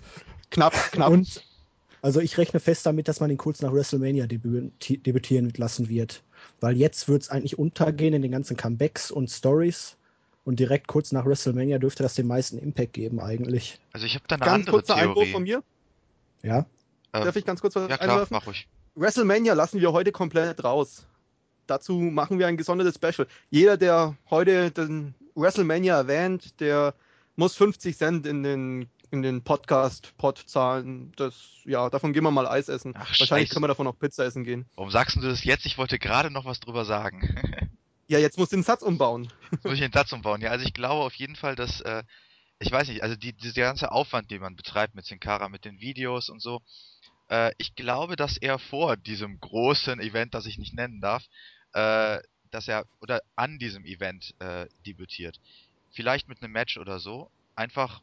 Knapp, 0.52 0.74
knapp. 0.92 1.12
Und 1.12 1.42
also 2.06 2.20
ich 2.20 2.38
rechne 2.38 2.60
fest 2.60 2.86
damit, 2.86 3.08
dass 3.08 3.20
man 3.20 3.32
ihn 3.32 3.38
kurz 3.38 3.64
nach 3.64 3.74
WrestleMania 3.74 4.28
debüti 4.28 5.00
debütieren 5.00 5.52
lassen 5.58 5.90
wird. 5.90 6.22
Weil 6.60 6.78
jetzt 6.78 7.10
wird 7.10 7.24
es 7.24 7.30
eigentlich 7.30 7.58
untergehen 7.58 8.14
in 8.14 8.22
den 8.22 8.30
ganzen 8.32 8.56
Comebacks 8.56 9.10
und 9.10 9.28
Stories. 9.28 9.98
Und 10.44 10.60
direkt 10.60 10.86
kurz 10.88 11.12
nach 11.12 11.26
WrestleMania 11.26 11.80
dürfte 11.80 12.04
das 12.04 12.14
den 12.14 12.28
meisten 12.28 12.60
Impact 12.60 12.94
geben 12.94 13.20
eigentlich. 13.20 13.80
Also 13.92 14.06
ich 14.06 14.14
habe 14.14 14.26
da 14.28 14.36
eine 14.36 14.46
Ganz 14.46 14.54
andere 14.54 14.72
kurzer 14.72 14.96
Einwurf 14.98 15.16
Theorie. 15.16 15.32
von 15.32 15.44
mir. 15.44 15.64
Ja. 16.44 16.68
Ähm, 17.14 17.24
Darf 17.24 17.36
ich 17.36 17.44
ganz 17.44 17.60
kurz 17.60 17.76
was 17.76 17.90
ja 17.90 17.98
klar, 17.98 18.12
einwerfen? 18.12 18.36
mach 18.36 18.46
ruhig. 18.46 18.68
WrestleMania 18.94 19.56
lassen 19.56 19.82
wir 19.82 19.92
heute 19.92 20.12
komplett 20.12 20.64
raus. 20.64 21.08
Dazu 21.66 21.94
machen 21.94 22.38
wir 22.38 22.46
ein 22.46 22.58
gesondertes 22.58 22.94
Special. 22.94 23.28
Jeder, 23.50 23.78
der 23.78 24.16
heute 24.30 24.70
den 24.70 25.16
WrestleMania 25.34 25.98
erwähnt, 25.98 26.60
der 26.60 26.94
muss 27.36 27.56
50 27.56 27.98
Cent 27.98 28.28
in 28.28 28.44
den, 28.44 28.90
in 29.16 29.22
den 29.22 29.44
Podcast-Pod 29.44 30.44
zahlen. 30.46 31.12
Das, 31.16 31.36
ja, 31.64 31.90
davon 31.90 32.14
gehen 32.14 32.24
wir 32.24 32.32
mal 32.32 32.48
Eis 32.48 32.68
essen. 32.70 32.94
Ach, 32.96 33.08
Wahrscheinlich 33.08 33.48
scheiße. 33.50 33.54
können 33.54 33.64
wir 33.64 33.68
davon 33.70 33.88
auch 33.88 33.98
Pizza 33.98 34.26
essen 34.26 34.44
gehen. 34.44 34.66
Warum 34.76 34.92
sagst 34.92 35.16
du 35.16 35.22
das 35.22 35.44
jetzt? 35.44 35.66
Ich 35.66 35.78
wollte 35.78 35.98
gerade 36.00 36.30
noch 36.30 36.46
was 36.46 36.60
drüber 36.60 36.86
sagen. 36.86 37.22
Ja, 38.08 38.20
jetzt 38.20 38.38
musst 38.38 38.52
du 38.52 38.58
den 38.58 38.62
Satz 38.64 38.84
umbauen. 38.84 39.34
Muss 39.64 39.74
ich 39.74 39.80
den 39.80 39.92
Satz 39.92 40.14
umbauen? 40.14 40.40
Ja, 40.40 40.52
also 40.52 40.64
ich 40.64 40.76
glaube 40.76 41.04
auf 41.04 41.16
jeden 41.16 41.36
Fall, 41.36 41.56
dass, 41.56 41.82
äh, 41.82 42.04
ich 42.60 42.72
weiß 42.72 42.88
nicht, 42.90 43.02
also 43.02 43.16
die, 43.16 43.34
dieser 43.34 43.64
ganze 43.64 43.92
Aufwand, 43.92 44.30
den 44.30 44.42
man 44.42 44.56
betreibt 44.56 44.94
mit 44.94 45.06
Sin 45.06 45.20
Cara, 45.20 45.50
mit 45.50 45.66
den 45.66 45.80
Videos 45.80 46.30
und 46.30 46.40
so, 46.40 46.62
äh, 47.30 47.52
ich 47.58 47.74
glaube, 47.74 48.16
dass 48.16 48.38
er 48.38 48.60
vor 48.60 48.96
diesem 48.96 49.40
großen 49.40 50.00
Event, 50.00 50.36
das 50.36 50.46
ich 50.46 50.60
nicht 50.60 50.76
nennen 50.76 51.02
darf, 51.02 51.24
äh, 51.74 52.20
dass 52.52 52.68
er, 52.68 52.86
oder 53.02 53.22
an 53.36 53.58
diesem 53.58 53.86
Event 53.86 54.36
äh, 54.38 54.68
debütiert. 54.86 55.40
Vielleicht 55.92 56.28
mit 56.28 56.44
einem 56.44 56.54
Match 56.54 56.78
oder 56.78 57.00
so, 57.00 57.32
einfach, 57.56 58.02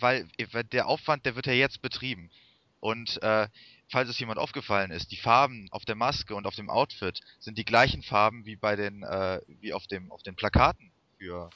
weil 0.00 0.28
weil 0.52 0.64
der 0.64 0.86
Aufwand, 0.86 1.24
der 1.26 1.36
wird 1.36 1.46
ja 1.46 1.52
jetzt 1.52 1.82
betrieben. 1.82 2.30
Und 2.80 3.22
äh, 3.22 3.48
falls 3.88 4.08
es 4.08 4.18
jemand 4.18 4.38
aufgefallen 4.38 4.90
ist, 4.90 5.12
die 5.12 5.16
Farben 5.16 5.68
auf 5.70 5.84
der 5.84 5.94
Maske 5.94 6.34
und 6.34 6.46
auf 6.46 6.56
dem 6.56 6.68
Outfit 6.70 7.20
sind 7.38 7.56
die 7.58 7.64
gleichen 7.64 8.02
Farben 8.02 8.44
wie 8.44 8.56
bei 8.56 8.74
den, 8.76 9.02
äh, 9.04 9.40
wie 9.60 9.72
auf 9.72 9.86
dem, 9.86 10.10
auf 10.10 10.22
den 10.22 10.34
Plakaten 10.34 10.90
für 11.18 11.50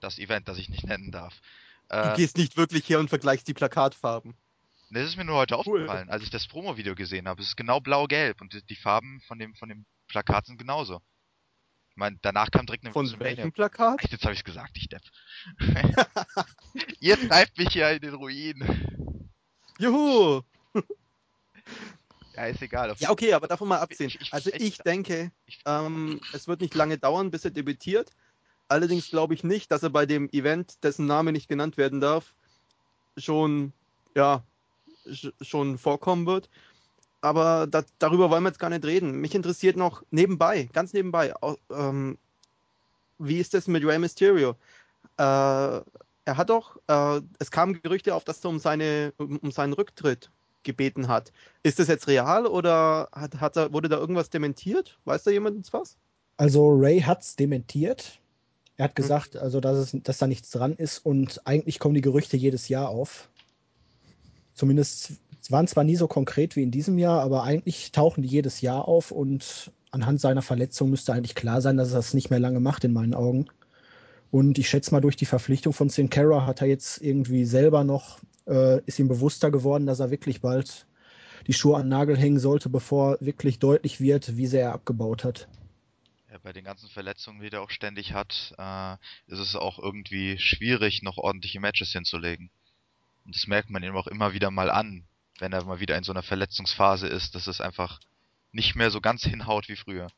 das 0.00 0.18
Event, 0.18 0.48
das 0.48 0.58
ich 0.58 0.68
nicht 0.68 0.84
nennen 0.84 1.10
darf. 1.10 1.40
Du 1.90 1.96
Äh, 1.96 2.14
gehst 2.16 2.36
nicht 2.36 2.56
wirklich 2.58 2.86
her 2.88 3.00
und 3.00 3.08
vergleichst 3.08 3.48
die 3.48 3.54
Plakatfarben. 3.54 4.34
das 4.90 5.04
ist 5.08 5.16
mir 5.16 5.24
nur 5.24 5.36
heute 5.36 5.54
Cool. 5.54 5.60
aufgefallen, 5.80 6.10
als 6.10 6.22
ich 6.22 6.30
das 6.30 6.46
Promo-Video 6.46 6.94
gesehen 6.94 7.26
habe. 7.28 7.40
Es 7.40 7.48
ist 7.48 7.56
genau 7.56 7.80
blau-gelb 7.80 8.40
und 8.42 8.52
die- 8.52 8.62
die 8.62 8.76
Farben 8.76 9.20
von 9.26 9.38
dem, 9.38 9.54
von 9.54 9.68
dem 9.70 9.86
Plakat 10.08 10.46
sind 10.46 10.58
genauso. 10.58 11.00
Mein, 11.98 12.18
danach 12.22 12.50
kam 12.50 12.64
direkt 12.64 12.84
eine 12.84 12.92
Von 12.92 13.18
welchem 13.18 13.52
Plakat? 13.52 14.02
Echt, 14.02 14.12
jetzt 14.12 14.24
habe 14.24 14.34
ich 14.34 14.44
gesagt, 14.44 14.76
ich 14.76 14.88
Depp. 14.88 15.02
Ihr 17.00 17.28
treibt 17.28 17.58
mich 17.58 17.70
hier 17.72 17.90
in 17.90 18.00
den 18.00 18.14
Ruin. 18.14 19.28
Juhu! 19.78 20.42
Ja, 22.36 22.46
ist 22.46 22.62
egal. 22.62 22.94
Ja, 22.98 23.10
okay, 23.10 23.32
aber 23.32 23.48
davon 23.48 23.66
mal 23.66 23.80
absehen. 23.80 24.10
Ich- 24.10 24.20
ich- 24.20 24.32
also 24.32 24.50
ich- 24.50 24.60
ich 24.62 24.78
denke, 24.78 25.32
ähm, 25.66 26.20
es 26.32 26.46
wird 26.46 26.60
nicht 26.60 26.72
lange 26.76 26.96
dauern, 26.96 27.32
bis 27.32 27.44
er 27.44 27.50
debütiert. 27.50 28.12
Allerdings 28.68 29.10
glaube 29.10 29.34
ich 29.34 29.42
nicht, 29.42 29.72
dass 29.72 29.82
er 29.82 29.90
bei 29.90 30.06
dem 30.06 30.28
Event, 30.30 30.84
dessen 30.84 31.06
Name 31.06 31.32
nicht 31.32 31.48
genannt 31.48 31.76
werden 31.76 32.00
darf, 32.00 32.36
schon, 33.16 33.72
ja, 34.14 34.46
sch- 35.06 35.32
schon 35.44 35.78
vorkommen 35.78 36.26
wird. 36.26 36.48
Aber 37.20 37.66
da, 37.66 37.84
darüber 37.98 38.30
wollen 38.30 38.44
wir 38.44 38.50
jetzt 38.50 38.60
gar 38.60 38.70
nicht 38.70 38.84
reden. 38.84 39.20
Mich 39.20 39.34
interessiert 39.34 39.76
noch 39.76 40.04
nebenbei, 40.10 40.68
ganz 40.72 40.92
nebenbei, 40.92 41.34
ähm, 41.70 42.16
wie 43.18 43.38
ist 43.38 43.54
das 43.54 43.66
mit 43.66 43.84
Rey 43.84 43.98
Mysterio? 43.98 44.50
Äh, 45.16 45.22
er 45.22 46.36
hat 46.36 46.50
doch, 46.50 46.76
äh, 46.86 47.20
es 47.38 47.50
kamen 47.50 47.80
Gerüchte 47.82 48.14
auf, 48.14 48.24
dass 48.24 48.44
er 48.44 48.50
um, 48.50 48.58
seine, 48.58 49.12
um, 49.16 49.50
seinen 49.50 49.72
Rücktritt 49.72 50.30
gebeten 50.62 51.08
hat. 51.08 51.32
Ist 51.62 51.78
das 51.78 51.88
jetzt 51.88 52.06
real 52.06 52.46
oder 52.46 53.08
hat, 53.12 53.40
hat 53.40 53.56
er, 53.56 53.72
wurde 53.72 53.88
da 53.88 53.96
irgendwas 53.96 54.30
dementiert? 54.30 54.98
Weiß 55.04 55.24
da 55.24 55.30
jemand 55.30 55.72
was? 55.72 55.96
Also 56.36 56.68
Ray 56.68 57.00
hat's 57.00 57.34
dementiert. 57.36 58.20
Er 58.76 58.84
hat 58.84 58.94
gesagt, 58.94 59.36
also 59.36 59.60
dass, 59.60 59.76
es, 59.76 60.02
dass 60.02 60.18
da 60.18 60.26
nichts 60.28 60.50
dran 60.50 60.74
ist 60.74 60.98
und 60.98 61.44
eigentlich 61.46 61.80
kommen 61.80 61.94
die 61.94 62.00
Gerüchte 62.00 62.36
jedes 62.36 62.68
Jahr 62.68 62.90
auf. 62.90 63.28
Zumindest 64.54 65.14
es 65.40 65.50
waren 65.52 65.66
zwar 65.66 65.84
nie 65.84 65.96
so 65.96 66.08
konkret 66.08 66.56
wie 66.56 66.62
in 66.62 66.70
diesem 66.70 66.98
Jahr, 66.98 67.20
aber 67.22 67.44
eigentlich 67.44 67.92
tauchen 67.92 68.22
die 68.22 68.28
jedes 68.28 68.60
Jahr 68.60 68.88
auf 68.88 69.10
und 69.10 69.72
anhand 69.90 70.20
seiner 70.20 70.42
Verletzung 70.42 70.90
müsste 70.90 71.12
eigentlich 71.12 71.34
klar 71.34 71.60
sein, 71.60 71.76
dass 71.76 71.90
er 71.90 71.96
das 71.96 72.14
nicht 72.14 72.30
mehr 72.30 72.40
lange 72.40 72.60
macht 72.60 72.84
in 72.84 72.92
meinen 72.92 73.14
Augen. 73.14 73.46
Und 74.30 74.58
ich 74.58 74.68
schätze 74.68 74.92
mal, 74.92 75.00
durch 75.00 75.16
die 75.16 75.26
Verpflichtung 75.26 75.72
von 75.72 75.88
Sin 75.88 76.10
Cara 76.10 76.44
hat 76.44 76.60
er 76.60 76.66
jetzt 76.66 77.00
irgendwie 77.00 77.44
selber 77.44 77.84
noch, 77.84 78.18
äh, 78.46 78.82
ist 78.84 78.98
ihm 78.98 79.08
bewusster 79.08 79.50
geworden, 79.50 79.86
dass 79.86 80.00
er 80.00 80.10
wirklich 80.10 80.40
bald 80.40 80.86
die 81.46 81.54
Schuhe 81.54 81.76
an 81.76 81.84
den 81.84 81.90
Nagel 81.90 82.16
hängen 82.16 82.38
sollte, 82.38 82.68
bevor 82.68 83.16
wirklich 83.20 83.58
deutlich 83.58 84.00
wird, 84.00 84.36
wie 84.36 84.46
sehr 84.46 84.64
er 84.64 84.72
abgebaut 84.74 85.24
hat. 85.24 85.48
Ja, 86.30 86.36
bei 86.42 86.52
den 86.52 86.64
ganzen 86.64 86.90
Verletzungen, 86.90 87.40
die 87.40 87.50
er 87.50 87.62
auch 87.62 87.70
ständig 87.70 88.12
hat, 88.12 88.54
äh, 88.58 88.96
ist 89.32 89.38
es 89.38 89.56
auch 89.56 89.78
irgendwie 89.78 90.38
schwierig, 90.38 91.02
noch 91.02 91.16
ordentliche 91.16 91.58
Matches 91.58 91.92
hinzulegen. 91.92 92.50
Und 93.24 93.34
das 93.34 93.46
merkt 93.46 93.70
man 93.70 93.82
ihm 93.82 93.96
auch 93.96 94.06
immer 94.06 94.34
wieder 94.34 94.50
mal 94.50 94.70
an, 94.70 95.04
wenn 95.38 95.52
er 95.52 95.64
mal 95.64 95.80
wieder 95.80 95.96
in 95.96 96.04
so 96.04 96.12
einer 96.12 96.22
Verletzungsphase 96.22 97.06
ist, 97.06 97.34
dass 97.34 97.46
es 97.46 97.60
einfach 97.60 98.00
nicht 98.52 98.74
mehr 98.76 98.90
so 98.90 99.00
ganz 99.00 99.22
hinhaut 99.22 99.68
wie 99.68 99.76
früher. 99.76 100.08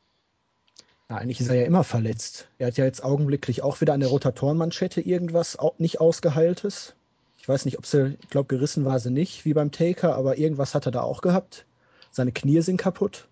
Ja, 1.09 1.17
eigentlich 1.17 1.41
ist 1.41 1.49
er 1.49 1.55
ja 1.55 1.65
immer 1.65 1.83
verletzt. 1.83 2.47
Er 2.57 2.67
hat 2.67 2.77
ja 2.77 2.85
jetzt 2.85 3.03
augenblicklich 3.03 3.63
auch 3.63 3.81
wieder 3.81 3.93
an 3.93 3.99
der 3.99 4.09
Rotatorenmanschette 4.09 5.01
irgendwas 5.01 5.57
nicht 5.77 5.99
ausgeheiltes. 5.99 6.95
Ich 7.37 7.49
weiß 7.49 7.65
nicht, 7.65 7.77
ob 7.77 7.85
sie, 7.85 8.17
ich 8.21 8.29
glaube, 8.29 8.47
gerissen 8.47 8.85
war 8.85 8.99
sie 8.99 9.11
nicht, 9.11 9.45
wie 9.45 9.53
beim 9.53 9.71
Taker, 9.71 10.15
aber 10.15 10.37
irgendwas 10.37 10.73
hat 10.73 10.85
er 10.85 10.91
da 10.91 11.01
auch 11.01 11.21
gehabt. 11.21 11.65
Seine 12.11 12.31
Knie 12.31 12.61
sind 12.61 12.77
kaputt. 12.77 13.27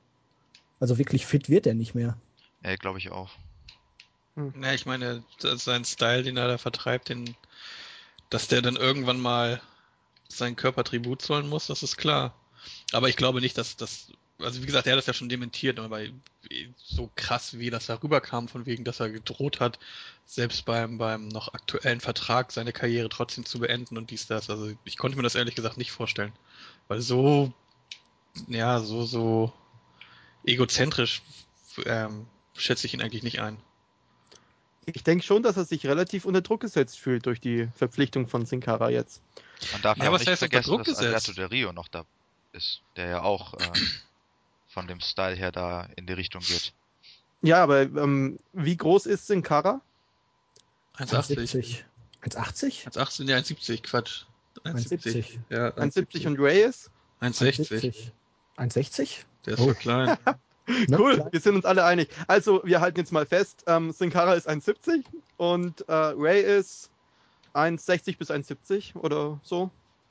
Also 0.79 0.97
wirklich 0.97 1.25
fit 1.25 1.49
wird 1.49 1.67
er 1.67 1.73
nicht 1.73 1.95
mehr. 1.95 2.17
Ja, 2.63 2.75
glaube 2.75 2.97
ich 2.97 3.11
auch. 3.11 3.29
Ja, 4.61 4.73
ich 4.73 4.85
meine, 4.85 5.23
das- 5.41 5.63
sein 5.63 5.85
Style, 5.85 6.23
den 6.23 6.37
er 6.37 6.47
da 6.47 6.57
vertreibt, 6.57 7.09
den, 7.09 7.35
dass 8.29 8.47
der 8.47 8.61
dann 8.61 8.75
irgendwann 8.75 9.19
mal 9.19 9.61
seinen 10.29 10.55
Körper 10.55 10.83
Tribut 10.83 11.21
zollen 11.21 11.49
muss, 11.49 11.67
das 11.67 11.83
ist 11.83 11.97
klar. 11.97 12.33
Aber 12.91 13.09
ich 13.09 13.15
glaube 13.15 13.41
nicht, 13.41 13.57
dass 13.57 13.75
das, 13.75 14.11
also 14.39 14.61
wie 14.61 14.65
gesagt, 14.65 14.87
er 14.87 14.93
hat 14.93 14.99
das 14.99 15.07
ja 15.07 15.13
schon 15.13 15.29
dementiert, 15.29 15.79
aber 15.79 16.01
so 16.77 17.09
krass, 17.15 17.57
wie 17.57 17.69
das 17.69 17.87
darüber 17.87 18.21
kam, 18.21 18.47
von 18.47 18.65
wegen, 18.65 18.83
dass 18.83 18.99
er 18.99 19.09
gedroht 19.09 19.59
hat, 19.59 19.79
selbst 20.25 20.65
beim, 20.65 20.97
beim 20.97 21.27
noch 21.27 21.53
aktuellen 21.53 21.99
Vertrag 21.99 22.51
seine 22.51 22.71
Karriere 22.71 23.09
trotzdem 23.09 23.45
zu 23.45 23.59
beenden 23.59 23.97
und 23.97 24.11
dies, 24.11 24.27
das. 24.27 24.49
Also 24.49 24.71
ich 24.83 24.97
konnte 24.97 25.17
mir 25.17 25.23
das 25.23 25.35
ehrlich 25.35 25.55
gesagt 25.55 25.77
nicht 25.77 25.91
vorstellen. 25.91 26.33
Weil 26.87 27.01
so, 27.01 27.53
ja, 28.47 28.79
so, 28.79 29.05
so 29.05 29.51
egozentrisch 30.45 31.21
ähm, 31.85 32.27
schätze 32.55 32.87
ich 32.87 32.93
ihn 32.93 33.01
eigentlich 33.01 33.23
nicht 33.23 33.39
ein. 33.39 33.57
Ich 34.85 35.03
denke 35.03 35.23
schon, 35.23 35.43
dass 35.43 35.57
er 35.57 35.65
sich 35.65 35.85
relativ 35.85 36.25
unter 36.25 36.41
Druck 36.41 36.61
gesetzt 36.61 36.97
fühlt 36.99 37.25
durch 37.25 37.39
die 37.39 37.67
Verpflichtung 37.75 38.27
von 38.27 38.45
Sin 38.45 38.59
Cara 38.59 38.89
jetzt. 38.89 39.21
Man 39.73 39.81
darf 39.81 39.97
Ja, 39.97 40.03
ja, 40.05 40.09
auch 40.09 40.13
was 40.13 40.25
nicht 40.25 40.39
vergessen, 40.39 40.77
dass 40.77 40.85
gesetzt? 40.87 41.03
Alberto 41.03 41.33
Del 41.33 41.45
Rio 41.45 41.73
noch 41.73 41.87
da 41.87 42.05
ist, 42.53 42.81
der 42.95 43.07
ja 43.07 43.21
auch 43.21 43.53
äh, 43.55 43.71
von 44.67 44.87
dem 44.87 44.99
Style 44.99 45.35
her 45.35 45.51
da 45.51 45.87
in 45.95 46.05
die 46.05 46.13
Richtung 46.13 46.41
geht. 46.41 46.73
Ja, 47.41 47.63
aber 47.63 47.81
ähm, 47.83 48.39
wie 48.53 48.75
groß 48.77 49.05
ist 49.05 49.27
Sin 49.27 49.43
Cara? 49.43 49.81
1,80. 50.97 51.83
1,80? 52.23 52.89
1,18, 52.93 53.29
ja, 53.29 53.37
1,70, 53.37 53.81
Quatsch. 53.83 54.23
1,70. 54.65 55.37
Ja, 55.49 55.69
1,70 55.69 56.27
und 56.27 56.39
Ray 56.39 56.63
ist? 56.63 56.91
1,60. 57.21 58.11
1,60? 58.57 59.23
Der 59.45 59.53
ist 59.53 59.59
Oh. 59.59 59.67
so 59.69 59.73
klein. 59.73 60.17
Cool, 60.91 61.25
wir 61.31 61.39
sind 61.39 61.55
uns 61.55 61.65
alle 61.65 61.83
einig. 61.83 62.09
Also, 62.27 62.61
wir 62.63 62.79
halten 62.79 62.99
jetzt 62.99 63.11
mal 63.11 63.25
fest, 63.25 63.63
ähm, 63.65 63.91
Sin 63.91 64.11
Cara 64.11 64.35
ist 64.35 64.47
1,70 64.47 65.03
und 65.37 65.81
äh, 65.89 65.91
Ray 66.15 66.41
ist 66.43 66.91
1,60 67.53 68.17
bis 68.17 68.29
1,70 68.31 68.95
oder 68.95 69.39
so. 69.43 69.69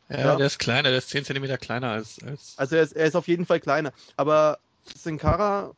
Ja, 0.09 0.19
Ja. 0.19 0.37
der 0.37 0.47
ist 0.47 0.59
kleiner, 0.59 0.89
der 0.89 0.99
ist 0.99 1.11
10 1.11 1.25
cm 1.25 1.59
kleiner 1.59 1.91
als, 1.91 2.23
als 2.23 2.55
Also 2.57 2.77
er 2.77 2.83
ist, 2.83 2.93
er 2.93 3.07
ist 3.07 3.17
auf 3.17 3.29
jeden 3.29 3.47
Fall 3.47 3.61
kleiner. 3.61 3.93
Aber 4.17 4.59
Sin 4.85 5.19
Cara, 5.19 5.75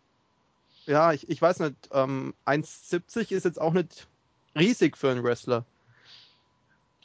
ja, 0.87 1.13
ich, 1.13 1.29
ich 1.29 1.43
weiß 1.43 1.59
nicht, 1.61 1.75
ähm, 1.93 2.35
1,70 2.47 3.33
ist 3.33 3.45
jetzt 3.45 3.61
auch 3.61 3.73
nicht 3.73 4.07
riesig 4.57 4.97
für 4.97 5.11
einen 5.11 5.25
Wrestler. 5.25 5.65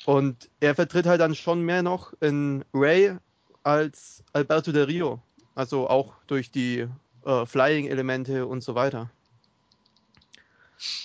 Und 0.05 0.49
er 0.59 0.75
vertritt 0.75 1.07
halt 1.07 1.19
dann 1.21 1.33
schon 1.33 1.61
mehr 1.61 1.81
noch 1.81 2.13
in 2.21 2.63
Ray 2.73 3.17
als 3.63 4.23
Alberto 4.33 4.71
Del 4.71 4.83
Rio. 4.83 5.21
Also 5.55 5.89
auch 5.89 6.13
durch 6.27 6.51
die 6.51 6.87
äh, 7.25 7.45
Flying-Elemente 7.45 8.45
und 8.45 8.61
so 8.61 8.75
weiter. 8.75 9.09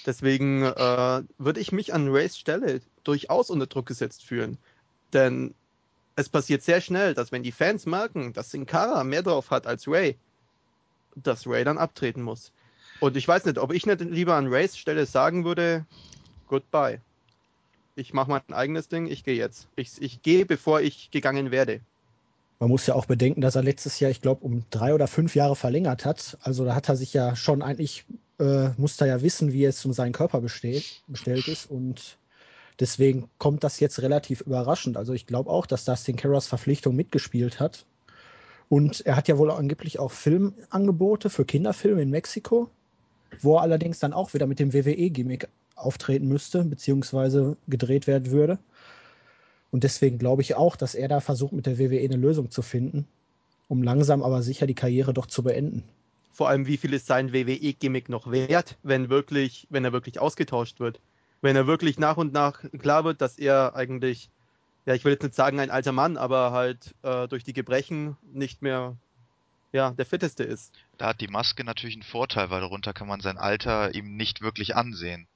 Deswegen 0.04 0.64
äh, 0.64 1.22
würde 1.38 1.60
ich 1.60 1.72
mich 1.72 1.94
an 1.94 2.08
Rays 2.08 2.36
Stelle 2.36 2.80
durchaus 3.04 3.50
unter 3.50 3.66
Druck 3.66 3.86
gesetzt 3.86 4.24
fühlen. 4.24 4.58
Denn 5.12 5.54
es 6.16 6.28
passiert 6.28 6.62
sehr 6.62 6.80
schnell, 6.80 7.14
dass 7.14 7.32
wenn 7.32 7.42
die 7.42 7.52
Fans 7.52 7.86
merken, 7.86 8.32
dass 8.32 8.50
Sin 8.50 8.66
Cara 8.66 9.04
mehr 9.04 9.22
drauf 9.22 9.50
hat 9.50 9.66
als 9.66 9.88
Ray, 9.88 10.16
dass 11.16 11.46
Ray 11.46 11.64
dann 11.64 11.78
abtreten 11.78 12.22
muss. 12.22 12.52
Und 13.00 13.16
ich 13.16 13.26
weiß 13.26 13.46
nicht, 13.46 13.58
ob 13.58 13.72
ich 13.72 13.86
nicht 13.86 14.00
lieber 14.00 14.34
an 14.34 14.48
Rays 14.48 14.76
Stelle 14.76 15.06
sagen 15.06 15.44
würde, 15.44 15.86
goodbye. 16.46 17.00
Ich 17.96 18.12
mache 18.12 18.30
mein 18.30 18.42
eigenes 18.52 18.88
Ding, 18.88 19.06
ich 19.06 19.24
gehe 19.24 19.34
jetzt. 19.34 19.68
Ich, 19.76 20.00
ich 20.00 20.22
gehe, 20.22 20.46
bevor 20.46 20.80
ich 20.80 21.10
gegangen 21.10 21.50
werde. 21.50 21.80
Man 22.58 22.68
muss 22.68 22.86
ja 22.86 22.94
auch 22.94 23.06
bedenken, 23.06 23.40
dass 23.40 23.56
er 23.56 23.62
letztes 23.62 24.00
Jahr, 24.00 24.10
ich 24.10 24.20
glaube, 24.20 24.44
um 24.44 24.64
drei 24.68 24.92
oder 24.94 25.06
fünf 25.06 25.34
Jahre 25.34 25.56
verlängert 25.56 26.04
hat. 26.04 26.36
Also 26.42 26.66
da 26.66 26.74
hat 26.74 26.90
er 26.90 26.96
sich 26.96 27.14
ja 27.14 27.34
schon 27.34 27.62
eigentlich, 27.62 28.04
äh, 28.38 28.68
musste 28.76 29.06
er 29.06 29.16
ja 29.16 29.22
wissen, 29.22 29.52
wie 29.54 29.64
es 29.64 29.82
um 29.86 29.94
seinen 29.94 30.12
Körper 30.12 30.42
besteht, 30.42 31.02
bestellt 31.06 31.48
ist. 31.48 31.70
Und 31.70 32.18
deswegen 32.80 33.28
kommt 33.38 33.62
das 33.62 33.78
jetzt 33.78 34.02
relativ 34.02 34.40
überraschend. 34.40 34.96
Also 34.96 35.12
ich 35.12 35.26
glaube 35.26 35.50
auch, 35.50 35.66
dass 35.66 35.84
Dustin 35.84 36.16
Carras 36.16 36.46
Verpflichtung 36.46 36.96
mitgespielt 36.96 37.60
hat. 37.60 37.86
Und 38.68 39.04
er 39.04 39.16
hat 39.16 39.28
ja 39.28 39.36
wohl 39.36 39.50
angeblich 39.50 39.98
auch 39.98 40.12
Filmangebote 40.12 41.28
für 41.28 41.44
Kinderfilme 41.44 42.02
in 42.02 42.10
Mexiko, 42.10 42.70
wo 43.40 43.56
er 43.56 43.62
allerdings 43.62 43.98
dann 43.98 44.12
auch 44.12 44.32
wieder 44.32 44.46
mit 44.46 44.58
dem 44.58 44.72
WWE-Gimmick 44.72 45.48
auftreten 45.74 46.28
müsste, 46.28 46.64
beziehungsweise 46.64 47.56
gedreht 47.68 48.06
werden 48.06 48.30
würde. 48.30 48.58
Und 49.70 49.84
deswegen 49.84 50.18
glaube 50.18 50.42
ich 50.42 50.54
auch, 50.54 50.76
dass 50.76 50.94
er 50.94 51.08
da 51.08 51.20
versucht, 51.20 51.52
mit 51.52 51.66
der 51.66 51.78
WWE 51.78 52.00
eine 52.00 52.16
Lösung 52.16 52.50
zu 52.50 52.62
finden, 52.62 53.06
um 53.68 53.82
langsam 53.82 54.22
aber 54.22 54.42
sicher 54.42 54.66
die 54.66 54.74
Karriere 54.74 55.14
doch 55.14 55.26
zu 55.26 55.42
beenden. 55.42 55.84
Vor 56.32 56.48
allem, 56.48 56.66
wie 56.66 56.76
viel 56.76 56.94
ist 56.94 57.06
sein 57.06 57.32
WWE-Gimmick 57.32 58.08
noch 58.08 58.30
wert, 58.30 58.78
wenn 58.82 59.10
wirklich, 59.10 59.66
wenn 59.70 59.84
er 59.84 59.92
wirklich 59.92 60.20
ausgetauscht 60.20 60.80
wird? 60.80 61.00
Wenn 61.42 61.56
er 61.56 61.66
wirklich 61.66 61.98
nach 61.98 62.16
und 62.16 62.32
nach 62.32 62.62
klar 62.78 63.04
wird, 63.04 63.20
dass 63.20 63.38
er 63.38 63.74
eigentlich, 63.74 64.30
ja, 64.86 64.94
ich 64.94 65.04
will 65.04 65.12
jetzt 65.12 65.22
nicht 65.22 65.34
sagen 65.34 65.60
ein 65.60 65.70
alter 65.70 65.92
Mann, 65.92 66.16
aber 66.16 66.52
halt 66.52 66.94
äh, 67.02 67.28
durch 67.28 67.44
die 67.44 67.52
Gebrechen 67.52 68.16
nicht 68.32 68.62
mehr, 68.62 68.96
ja, 69.72 69.90
der 69.92 70.06
fitteste 70.06 70.44
ist. 70.44 70.72
Da 70.98 71.08
hat 71.08 71.20
die 71.20 71.28
Maske 71.28 71.64
natürlich 71.64 71.94
einen 71.96 72.02
Vorteil, 72.02 72.50
weil 72.50 72.60
darunter 72.60 72.92
kann 72.92 73.08
man 73.08 73.20
sein 73.20 73.38
Alter 73.38 73.94
ihm 73.94 74.16
nicht 74.16 74.42
wirklich 74.42 74.76
ansehen. 74.76 75.26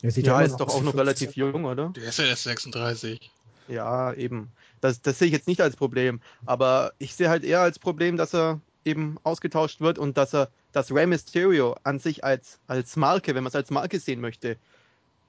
Er 0.00 0.10
sieht 0.12 0.26
Ja, 0.26 0.40
ist 0.40 0.56
doch 0.56 0.68
auch 0.68 0.82
noch 0.82 0.92
15. 0.92 0.98
relativ 1.00 1.36
jung, 1.36 1.64
oder? 1.64 1.90
Der 1.90 2.04
ist 2.04 2.18
ja 2.18 2.24
erst 2.24 2.44
36. 2.44 3.30
Ja, 3.66 4.12
eben. 4.14 4.50
Das, 4.80 5.02
das 5.02 5.18
sehe 5.18 5.26
ich 5.26 5.32
jetzt 5.32 5.48
nicht 5.48 5.60
als 5.60 5.76
Problem. 5.76 6.20
Aber 6.46 6.92
ich 6.98 7.14
sehe 7.14 7.28
halt 7.28 7.44
eher 7.44 7.60
als 7.60 7.78
Problem, 7.78 8.16
dass 8.16 8.34
er 8.34 8.60
eben 8.84 9.18
ausgetauscht 9.22 9.80
wird 9.80 9.98
und 9.98 10.16
dass 10.16 10.34
er 10.34 10.50
das 10.72 10.92
Rey 10.92 11.06
Mysterio 11.06 11.76
an 11.82 11.98
sich 11.98 12.24
als, 12.24 12.60
als 12.66 12.96
Marke, 12.96 13.34
wenn 13.34 13.42
man 13.42 13.48
es 13.48 13.56
als 13.56 13.70
Marke 13.70 14.00
sehen 14.00 14.20
möchte, 14.20 14.56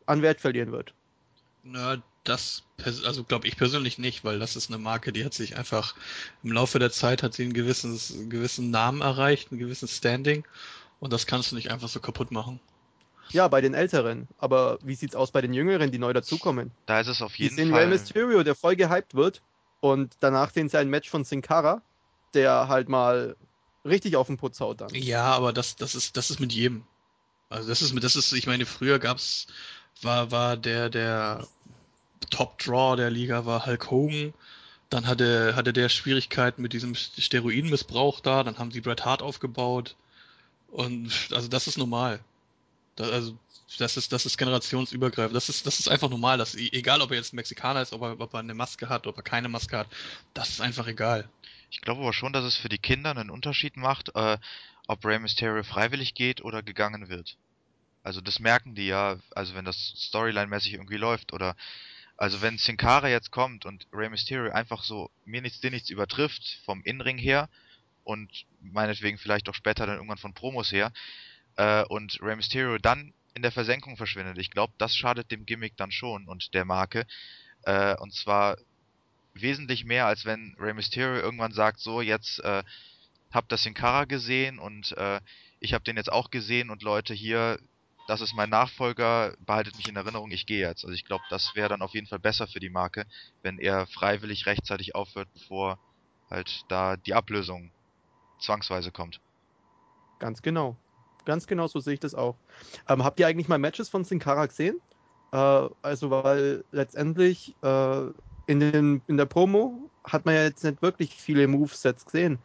an 0.05 0.21
Wert 0.21 0.41
verlieren 0.41 0.71
wird. 0.71 0.93
Na, 1.63 2.01
das, 2.23 2.63
also 3.05 3.23
glaube 3.23 3.47
ich 3.47 3.57
persönlich 3.57 3.97
nicht, 3.97 4.23
weil 4.23 4.39
das 4.39 4.55
ist 4.55 4.69
eine 4.69 4.77
Marke, 4.77 5.11
die 5.13 5.25
hat 5.25 5.33
sich 5.33 5.57
einfach 5.57 5.95
im 6.43 6.51
Laufe 6.51 6.79
der 6.79 6.91
Zeit 6.91 7.23
hat 7.23 7.33
sie 7.33 7.43
einen 7.43 7.53
gewissen, 7.53 7.99
einen 8.13 8.29
gewissen 8.29 8.71
Namen 8.71 9.01
erreicht, 9.01 9.51
einen 9.51 9.59
gewissen 9.59 9.87
Standing 9.87 10.45
Und 10.99 11.13
das 11.13 11.25
kannst 11.27 11.51
du 11.51 11.55
nicht 11.55 11.71
einfach 11.71 11.89
so 11.89 11.99
kaputt 11.99 12.31
machen. 12.31 12.59
Ja, 13.29 13.47
bei 13.47 13.61
den 13.61 13.73
Älteren. 13.73 14.27
Aber 14.39 14.79
wie 14.81 14.95
sieht's 14.95 15.15
aus 15.15 15.31
bei 15.31 15.41
den 15.41 15.53
Jüngeren, 15.53 15.91
die 15.91 15.99
neu 15.99 16.13
dazukommen? 16.13 16.71
Da 16.85 16.99
ist 16.99 17.07
es 17.07 17.21
auf 17.21 17.35
Die 17.35 17.43
jeden 17.43 17.55
sehen 17.55 17.69
Fall. 17.71 17.81
Rey 17.81 17.87
Mysterio, 17.87 18.43
der 18.43 18.55
voll 18.55 18.75
gehypt 18.75 19.15
wird. 19.15 19.41
Und 19.81 20.17
danach 20.19 20.51
sehen 20.51 20.67
sie 20.69 20.77
ein 20.77 20.89
Match 20.89 21.09
von 21.09 21.23
Sin 21.23 21.41
Cara, 21.41 21.81
der 22.33 22.67
halt 22.67 22.89
mal 22.89 23.35
richtig 23.85 24.15
auf 24.15 24.27
den 24.27 24.37
Putz 24.37 24.59
haut 24.59 24.81
dann. 24.81 24.93
Ja, 24.93 25.25
aber 25.25 25.53
das, 25.53 25.75
das 25.75 25.95
ist, 25.95 26.17
das 26.17 26.29
ist 26.29 26.39
mit 26.39 26.53
jedem. 26.53 26.83
Also 27.49 27.67
das 27.67 27.81
ist 27.81 28.03
das 28.03 28.15
ist, 28.15 28.31
ich 28.33 28.47
meine, 28.47 28.65
früher 28.65 28.99
gab's, 28.99 29.47
war, 30.01 30.31
war 30.31 30.55
der, 30.55 30.89
der 30.89 31.47
Top 32.29 32.59
Draw 32.59 32.95
der 32.95 33.09
Liga 33.09 33.45
war 33.45 33.65
Hulk 33.65 33.89
Hogan. 33.89 34.33
Dann 34.89 35.07
hatte, 35.07 35.55
hatte 35.55 35.73
der 35.73 35.89
Schwierigkeiten 35.89 36.61
mit 36.61 36.73
diesem 36.73 36.95
Steroidenmissbrauch 36.95 38.21
da. 38.21 38.43
Dann 38.43 38.57
haben 38.57 38.71
sie 38.71 38.81
Bret 38.81 39.05
Hart 39.05 39.21
aufgebaut. 39.21 39.95
Und 40.71 41.11
also 41.31 41.47
das 41.47 41.67
ist 41.67 41.77
normal. 41.77 42.19
Da, 42.95 43.05
also 43.05 43.37
das 43.77 43.97
ist, 43.97 44.11
das 44.11 44.25
ist 44.25 44.37
generationsübergreifend. 44.37 45.35
Das 45.35 45.49
ist, 45.49 45.67
das 45.67 45.79
ist 45.79 45.89
einfach 45.89 46.09
normal. 46.09 46.39
Dass, 46.39 46.55
egal, 46.55 47.01
ob 47.01 47.11
er 47.11 47.17
jetzt 47.17 47.33
Mexikaner 47.33 47.81
ist, 47.81 47.93
ob 47.93 48.01
er, 48.01 48.19
ob 48.19 48.33
er 48.33 48.39
eine 48.39 48.55
Maske 48.55 48.89
hat, 48.89 49.05
ob 49.05 49.17
er 49.17 49.23
keine 49.23 49.47
Maske 49.47 49.77
hat, 49.77 49.87
das 50.33 50.49
ist 50.49 50.61
einfach 50.61 50.87
egal. 50.87 51.29
Ich 51.71 51.81
glaube 51.81 52.01
aber 52.01 52.13
schon, 52.13 52.33
dass 52.33 52.45
es 52.45 52.57
für 52.57 52.69
die 52.69 52.77
Kinder 52.77 53.11
einen 53.11 53.29
Unterschied 53.29 53.77
macht, 53.77 54.15
äh, 54.15 54.37
ob 54.87 55.05
Rey 55.05 55.19
Mysterio 55.19 55.63
freiwillig 55.63 56.13
geht 56.13 56.41
oder 56.41 56.63
gegangen 56.63 57.09
wird. 57.09 57.37
Also 58.03 58.21
das 58.21 58.39
merken 58.39 58.75
die 58.75 58.87
ja, 58.87 59.19
also 59.31 59.55
wenn 59.55 59.65
das 59.65 59.77
Storyline-mäßig 59.97 60.73
irgendwie 60.73 60.97
läuft 60.97 61.33
oder 61.33 61.55
also 62.17 62.41
wenn 62.41 62.57
Sin 62.57 62.75
Cara 62.75 63.07
jetzt 63.07 63.31
kommt 63.31 63.65
und 63.65 63.87
Rey 63.93 64.09
Mysterio 64.09 64.51
einfach 64.51 64.83
so 64.83 65.09
mir 65.25 65.41
nichts, 65.41 65.61
dir 65.61 65.71
nichts 65.71 65.89
übertrifft 65.89 66.59
vom 66.65 66.81
Innenring 66.83 67.17
her 67.17 67.49
und 68.03 68.45
meinetwegen 68.61 69.17
vielleicht 69.17 69.47
auch 69.47 69.53
später 69.53 69.85
dann 69.85 69.95
irgendwann 69.95 70.17
von 70.17 70.33
Promos 70.33 70.71
her 70.71 70.91
äh, 71.55 71.83
und 71.83 72.19
Rey 72.21 72.35
Mysterio 72.35 72.77
dann 72.77 73.13
in 73.35 73.41
der 73.41 73.51
Versenkung 73.51 73.95
verschwindet. 73.95 74.37
Ich 74.37 74.49
glaube, 74.49 74.73
das 74.77 74.95
schadet 74.95 75.31
dem 75.31 75.45
Gimmick 75.45 75.77
dann 75.77 75.91
schon 75.91 76.27
und 76.27 76.53
der 76.53 76.65
Marke. 76.65 77.05
Äh, 77.63 77.95
und 77.97 78.13
zwar 78.13 78.57
wesentlich 79.33 79.85
mehr, 79.85 80.05
als 80.05 80.25
wenn 80.25 80.55
Rey 80.59 80.73
Mysterio 80.73 81.21
irgendwann 81.21 81.51
sagt, 81.51 81.79
so 81.79 82.01
jetzt 82.01 82.39
äh, 82.39 82.63
habt 83.31 83.51
das 83.51 83.63
Sin 83.63 83.73
Cara 83.73 84.05
gesehen 84.05 84.59
und 84.59 84.91
äh, 84.97 85.19
ich 85.59 85.73
habe 85.73 85.83
den 85.83 85.97
jetzt 85.97 86.11
auch 86.11 86.31
gesehen 86.31 86.69
und 86.69 86.83
Leute 86.83 87.13
hier, 87.13 87.59
das 88.07 88.21
ist 88.21 88.33
mein 88.33 88.49
Nachfolger, 88.49 89.35
behaltet 89.45 89.75
mich 89.77 89.87
in 89.87 89.95
Erinnerung, 89.95 90.31
ich 90.31 90.45
gehe 90.45 90.67
jetzt. 90.67 90.83
Also 90.83 90.95
ich 90.95 91.05
glaube, 91.05 91.23
das 91.29 91.55
wäre 91.55 91.69
dann 91.69 91.81
auf 91.81 91.93
jeden 91.93 92.07
Fall 92.07 92.19
besser 92.19 92.47
für 92.47 92.59
die 92.59 92.69
Marke, 92.69 93.05
wenn 93.43 93.59
er 93.59 93.85
freiwillig 93.87 94.45
rechtzeitig 94.45 94.95
aufhört, 94.95 95.27
bevor 95.33 95.77
halt 96.29 96.63
da 96.69 96.97
die 96.97 97.13
Ablösung 97.13 97.71
zwangsweise 98.39 98.91
kommt. 98.91 99.19
Ganz 100.19 100.41
genau. 100.41 100.75
Ganz 101.25 101.47
genau, 101.47 101.67
so 101.67 101.79
sehe 101.79 101.93
ich 101.93 101.99
das 101.99 102.15
auch. 102.15 102.35
Ähm, 102.87 103.03
habt 103.03 103.19
ihr 103.19 103.27
eigentlich 103.27 103.47
mal 103.47 103.59
Matches 103.59 103.89
von 103.89 104.03
Sin 104.03 104.19
Cara 104.19 104.45
gesehen? 104.45 104.81
Äh, 105.31 105.69
also, 105.81 106.09
weil 106.09 106.63
letztendlich 106.71 107.55
äh, 107.61 108.05
in, 108.49 108.59
den, 108.59 109.01
in 109.07 109.17
der 109.17 109.25
Promo 109.25 109.89
hat 110.03 110.25
man 110.25 110.33
ja 110.33 110.43
jetzt 110.43 110.63
nicht 110.63 110.81
wirklich 110.81 111.13
viele 111.13 111.47
Movesets 111.47 112.03
gesehen. 112.03 112.39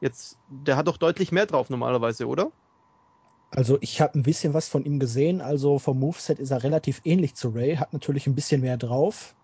Jetzt, 0.00 0.38
der 0.48 0.76
hat 0.76 0.88
doch 0.88 0.96
deutlich 0.96 1.30
mehr 1.30 1.44
drauf 1.44 1.68
normalerweise, 1.68 2.26
oder? 2.26 2.50
Also 3.50 3.76
ich 3.82 4.00
habe 4.00 4.18
ein 4.18 4.22
bisschen 4.22 4.54
was 4.54 4.68
von 4.68 4.82
ihm 4.84 4.98
gesehen. 4.98 5.42
Also 5.42 5.78
vom 5.78 6.00
Moveset 6.00 6.38
ist 6.38 6.52
er 6.52 6.62
relativ 6.62 7.02
ähnlich 7.04 7.34
zu 7.34 7.50
Ray, 7.50 7.76
hat 7.76 7.92
natürlich 7.92 8.26
ein 8.26 8.34
bisschen 8.34 8.62
mehr 8.62 8.78
drauf. 8.78 9.34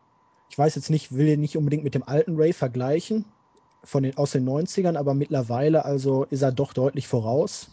Ich 0.49 0.57
weiß 0.57 0.77
jetzt 0.77 0.89
nicht, 0.89 1.15
will 1.15 1.29
ihn 1.29 1.41
nicht 1.41 1.59
unbedingt 1.59 1.85
mit 1.85 1.95
dem 1.95 2.03
alten 2.09 2.37
Ray 2.37 2.55
vergleichen, 2.55 3.27
von 3.85 4.03
den, 4.03 4.17
aus 4.17 4.31
den 4.31 4.49
90ern, 4.49 4.97
aber 4.97 5.13
mittlerweile 5.13 5.85
also 5.85 6.25
ist 6.25 6.41
er 6.41 6.53
doch 6.53 6.73
deutlich 6.73 7.07
voraus. 7.07 7.71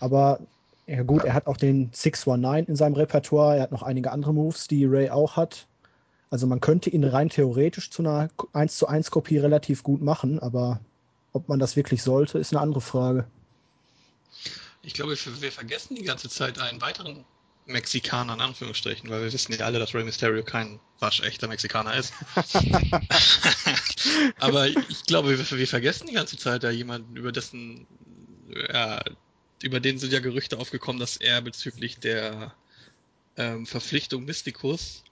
Aber 0.00 0.40
ja 0.86 1.02
gut, 1.02 1.24
er 1.24 1.32
hat 1.32 1.46
auch 1.46 1.56
den 1.56 1.88
619 1.94 2.66
in 2.66 2.76
seinem 2.76 2.92
Repertoire, 2.92 3.56
er 3.56 3.62
hat 3.62 3.72
noch 3.72 3.82
einige 3.82 4.12
andere 4.12 4.34
Moves, 4.34 4.68
die 4.68 4.84
Ray 4.84 5.08
auch 5.08 5.36
hat. 5.36 5.66
Also 6.34 6.48
man 6.48 6.60
könnte 6.60 6.90
ihn 6.90 7.04
rein 7.04 7.28
theoretisch 7.28 7.90
zu 7.90 8.02
einer 8.02 8.28
1 8.54 8.76
zu 8.76 8.88
1 8.88 9.12
Kopie 9.12 9.38
relativ 9.38 9.84
gut 9.84 10.02
machen, 10.02 10.40
aber 10.40 10.80
ob 11.32 11.48
man 11.48 11.60
das 11.60 11.76
wirklich 11.76 12.02
sollte, 12.02 12.40
ist 12.40 12.52
eine 12.52 12.60
andere 12.60 12.80
Frage. 12.80 13.24
Ich 14.82 14.94
glaube, 14.94 15.12
wir, 15.12 15.52
vergessen 15.52 15.94
die 15.94 16.02
ganze 16.02 16.28
Zeit 16.28 16.58
einen 16.58 16.80
weiteren 16.80 17.24
Mexikaner 17.66 18.34
in 18.34 18.40
Anführungsstrichen, 18.40 19.08
weil 19.10 19.22
wir 19.22 19.32
wissen 19.32 19.52
ja 19.52 19.64
alle, 19.64 19.78
dass 19.78 19.94
Rey 19.94 20.02
Mysterio 20.02 20.42
kein 20.42 20.80
waschechter 20.98 21.46
Mexikaner 21.46 21.94
ist. 21.94 22.12
Aber 24.40 24.66
ich 24.66 25.04
glaube, 25.04 25.38
wir, 25.38 25.38
wir, 25.38 25.68
vergessen 25.68 26.08
die 26.08 26.14
ganze 26.14 26.36
Zeit 26.36 26.64
da 26.64 26.70
jemanden, 26.70 27.16
über 27.16 27.30
dessen, 27.30 27.86
ja, 28.72 29.04
über 29.62 29.78
den 29.78 29.98
sind 29.98 30.12
ja 30.12 30.18
Gerüchte 30.18 30.58
aufgekommen, 30.58 30.98
dass 30.98 31.16
er 31.16 31.40
bezüglich 31.42 32.00
der 32.00 32.52
ähm, 33.36 33.66
Verpflichtung 33.66 34.24
Mysticus 34.24 35.04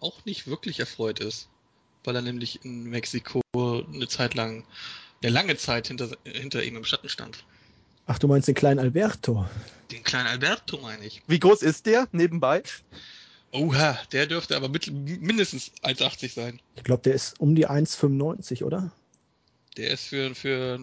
auch 0.00 0.24
nicht 0.24 0.46
wirklich 0.46 0.80
erfreut 0.80 1.20
ist, 1.20 1.48
weil 2.04 2.16
er 2.16 2.22
nämlich 2.22 2.64
in 2.64 2.84
Mexiko 2.84 3.40
eine 3.54 4.08
Zeit 4.08 4.34
lang, 4.34 4.64
eine 5.22 5.32
lange 5.32 5.56
Zeit 5.56 5.88
hinter, 5.88 6.10
hinter 6.24 6.62
ihm 6.62 6.76
im 6.76 6.84
Schatten 6.84 7.08
stand. 7.08 7.44
Ach, 8.06 8.18
du 8.18 8.26
meinst 8.26 8.48
den 8.48 8.54
kleinen 8.54 8.80
Alberto? 8.80 9.46
Den 9.90 10.02
kleinen 10.02 10.28
Alberto 10.28 10.78
meine 10.78 11.04
ich. 11.04 11.22
Wie 11.26 11.38
groß 11.38 11.62
ist 11.62 11.86
der 11.86 12.08
nebenbei? 12.12 12.62
Oha, 13.52 13.98
der 14.12 14.26
dürfte 14.26 14.56
aber 14.56 14.68
mit, 14.68 14.90
mindestens 14.90 15.72
1,80 15.82 16.32
sein. 16.32 16.60
Ich 16.76 16.84
glaube, 16.84 17.02
der 17.02 17.14
ist 17.14 17.40
um 17.40 17.54
die 17.54 17.68
1,95, 17.68 18.64
oder? 18.64 18.92
Der 19.76 19.90
ist 19.90 20.06
für, 20.06 20.34
für, 20.34 20.78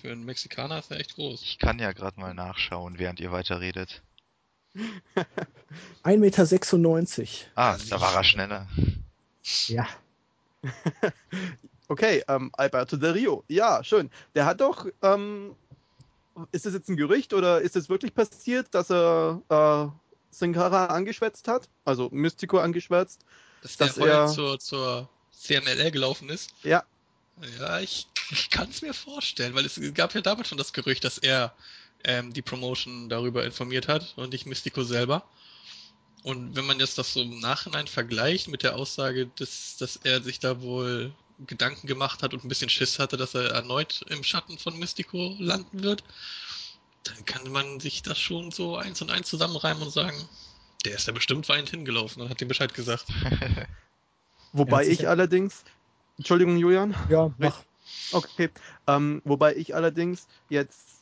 für 0.00 0.12
einen 0.12 0.24
Mexikaner 0.24 0.78
ist 0.78 0.90
echt 0.90 1.14
groß. 1.16 1.42
Ich 1.42 1.58
kann 1.58 1.78
ja 1.78 1.92
gerade 1.92 2.18
mal 2.18 2.34
nachschauen, 2.34 2.98
während 2.98 3.20
ihr 3.20 3.30
weiterredet. 3.30 4.02
1,96 6.04 7.20
Meter. 7.20 7.32
Ah, 7.54 7.76
da 7.88 8.00
war 8.00 8.14
er 8.14 8.24
schneller. 8.24 8.66
Ja. 9.66 9.86
okay, 11.88 12.22
ähm, 12.28 12.50
Alberto 12.54 12.96
Del 12.96 13.12
Rio. 13.12 13.44
Ja, 13.48 13.82
schön. 13.84 14.10
Der 14.34 14.46
hat 14.46 14.60
doch, 14.60 14.86
ähm, 15.02 15.54
ist 16.52 16.66
das 16.66 16.74
jetzt 16.74 16.88
ein 16.88 16.96
Gerücht 16.96 17.32
oder 17.32 17.60
ist 17.60 17.76
es 17.76 17.88
wirklich 17.88 18.14
passiert, 18.14 18.68
dass 18.74 18.90
er 18.90 19.42
äh, 19.48 19.86
Sin 20.30 20.52
Cara 20.52 20.86
angeschwätzt 20.86 21.48
hat? 21.48 21.68
Also 21.84 22.08
Mystico 22.12 22.58
angeschwätzt? 22.58 23.24
Dass 23.62 23.76
der 23.76 23.86
dass 23.88 23.96
heute 23.98 24.10
er- 24.12 24.26
zur, 24.28 24.58
zur 24.58 25.08
CMLL 25.32 25.90
gelaufen 25.90 26.28
ist? 26.28 26.50
Ja. 26.62 26.84
Ja, 27.60 27.78
ich, 27.78 28.08
ich 28.30 28.50
kann 28.50 28.68
es 28.68 28.82
mir 28.82 28.92
vorstellen, 28.92 29.54
weil 29.54 29.64
es 29.64 29.80
gab 29.94 30.12
ja 30.14 30.20
damals 30.20 30.48
schon 30.48 30.58
das 30.58 30.72
Gerücht, 30.72 31.04
dass 31.04 31.18
er 31.18 31.54
ähm, 32.04 32.32
die 32.32 32.42
Promotion 32.42 33.08
darüber 33.08 33.44
informiert 33.44 33.88
hat 33.88 34.14
und 34.16 34.32
nicht 34.32 34.46
Mystico 34.46 34.82
selber. 34.82 35.24
Und 36.22 36.56
wenn 36.56 36.66
man 36.66 36.80
jetzt 36.80 36.98
das 36.98 37.12
so 37.12 37.22
im 37.22 37.38
Nachhinein 37.40 37.86
vergleicht 37.86 38.48
mit 38.48 38.62
der 38.62 38.76
Aussage, 38.76 39.28
dass, 39.36 39.76
dass 39.78 39.96
er 39.96 40.22
sich 40.22 40.40
da 40.40 40.60
wohl 40.60 41.12
Gedanken 41.46 41.86
gemacht 41.86 42.22
hat 42.22 42.34
und 42.34 42.44
ein 42.44 42.48
bisschen 42.48 42.68
Schiss 42.68 42.98
hatte, 42.98 43.16
dass 43.16 43.34
er 43.34 43.50
erneut 43.50 44.04
im 44.08 44.24
Schatten 44.24 44.58
von 44.58 44.78
Mystico 44.78 45.36
landen 45.38 45.82
wird, 45.84 46.02
dann 47.04 47.24
kann 47.24 47.50
man 47.52 47.78
sich 47.80 48.02
das 48.02 48.18
schon 48.18 48.50
so 48.50 48.76
eins 48.76 49.00
und 49.00 49.10
eins 49.10 49.28
zusammenreimen 49.28 49.82
und 49.82 49.90
sagen, 49.90 50.28
der 50.84 50.96
ist 50.96 51.06
ja 51.06 51.12
bestimmt 51.12 51.48
weinend 51.48 51.70
hingelaufen 51.70 52.22
und 52.22 52.28
hat 52.28 52.42
ihm 52.42 52.48
Bescheid 52.48 52.74
gesagt. 52.74 53.06
Wobei 54.52 54.84
Ja, 54.84 54.90
ich 54.90 55.08
allerdings, 55.08 55.64
Entschuldigung, 56.16 56.56
Julian. 56.56 56.94
Ja, 57.08 57.32
mach. 57.38 57.62
Okay. 58.12 58.50
Ähm, 58.86 59.22
wobei 59.24 59.54
ich 59.56 59.74
allerdings 59.74 60.26
jetzt 60.48 60.97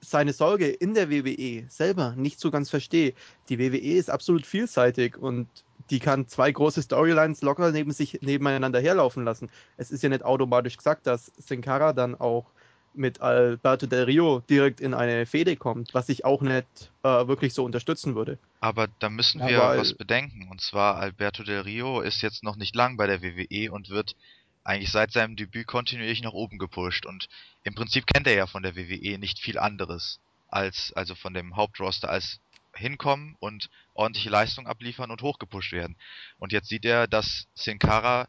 seine 0.00 0.32
Sorge 0.32 0.68
in 0.68 0.94
der 0.94 1.10
WWE 1.10 1.64
selber 1.68 2.14
nicht 2.16 2.40
so 2.40 2.50
ganz 2.50 2.70
verstehe. 2.70 3.14
Die 3.48 3.58
WWE 3.58 3.76
ist 3.96 4.10
absolut 4.10 4.46
vielseitig 4.46 5.16
und 5.16 5.48
die 5.90 5.98
kann 6.00 6.28
zwei 6.28 6.52
große 6.52 6.82
Storylines 6.82 7.42
locker 7.42 7.72
neben 7.72 7.92
sich 7.92 8.20
nebeneinander 8.22 8.80
herlaufen 8.80 9.24
lassen. 9.24 9.50
Es 9.76 9.90
ist 9.90 10.02
ja 10.02 10.08
nicht 10.08 10.24
automatisch 10.24 10.76
gesagt, 10.76 11.06
dass 11.06 11.32
Sin 11.38 11.62
Cara 11.62 11.92
dann 11.92 12.14
auch 12.14 12.46
mit 12.94 13.20
Alberto 13.20 13.86
Del 13.86 14.04
Rio 14.04 14.40
direkt 14.50 14.80
in 14.80 14.92
eine 14.92 15.24
Fehde 15.24 15.56
kommt, 15.56 15.94
was 15.94 16.08
ich 16.08 16.24
auch 16.24 16.42
nicht 16.42 16.90
äh, 17.04 17.08
wirklich 17.28 17.54
so 17.54 17.64
unterstützen 17.64 18.14
würde. 18.16 18.38
Aber 18.60 18.88
da 18.98 19.08
müssen 19.08 19.40
Ja, 19.40 19.48
wir 19.48 19.58
weil- 19.60 19.78
was 19.78 19.94
bedenken. 19.94 20.48
Und 20.50 20.60
zwar 20.60 20.96
Alberto 20.96 21.42
Del 21.44 21.60
Rio 21.60 22.00
ist 22.00 22.22
jetzt 22.22 22.42
noch 22.42 22.56
nicht 22.56 22.74
lang 22.74 22.96
bei 22.96 23.06
der 23.06 23.22
WWE 23.22 23.70
und 23.72 23.88
wird 23.90 24.16
eigentlich 24.64 24.90
seit 24.90 25.12
seinem 25.12 25.36
Debüt 25.36 25.66
kontinuierlich 25.66 26.22
nach 26.22 26.32
oben 26.32 26.58
gepusht. 26.58 27.06
Und 27.06 27.28
im 27.64 27.74
Prinzip 27.74 28.06
kennt 28.06 28.26
er 28.26 28.34
ja 28.34 28.46
von 28.46 28.62
der 28.62 28.76
WWE 28.76 29.18
nicht 29.18 29.38
viel 29.38 29.58
anderes 29.58 30.20
als, 30.48 30.92
also 30.94 31.14
von 31.14 31.34
dem 31.34 31.56
Hauptroster, 31.56 32.10
als 32.10 32.40
hinkommen 32.74 33.36
und 33.40 33.70
ordentliche 33.94 34.30
Leistung 34.30 34.66
abliefern 34.66 35.10
und 35.10 35.22
hochgepusht 35.22 35.72
werden. 35.72 35.96
Und 36.38 36.52
jetzt 36.52 36.68
sieht 36.68 36.84
er, 36.84 37.06
dass 37.06 37.48
Sin 37.54 37.78
Cara 37.78 38.28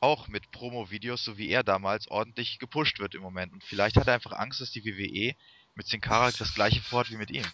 auch 0.00 0.28
mit 0.28 0.50
Promo-Videos, 0.50 1.24
so 1.24 1.38
wie 1.38 1.48
er 1.48 1.62
damals, 1.62 2.08
ordentlich 2.08 2.58
gepusht 2.58 2.98
wird 2.98 3.14
im 3.14 3.22
Moment. 3.22 3.52
Und 3.52 3.64
vielleicht 3.64 3.96
hat 3.96 4.06
er 4.06 4.14
einfach 4.14 4.32
Angst, 4.32 4.60
dass 4.60 4.70
die 4.70 4.84
WWE 4.84 5.34
mit 5.74 5.86
Sin 5.86 6.00
Cara 6.00 6.30
das 6.30 6.54
gleiche 6.54 6.82
vorhat 6.82 7.10
wie 7.10 7.16
mit 7.16 7.30
ihm. 7.30 7.46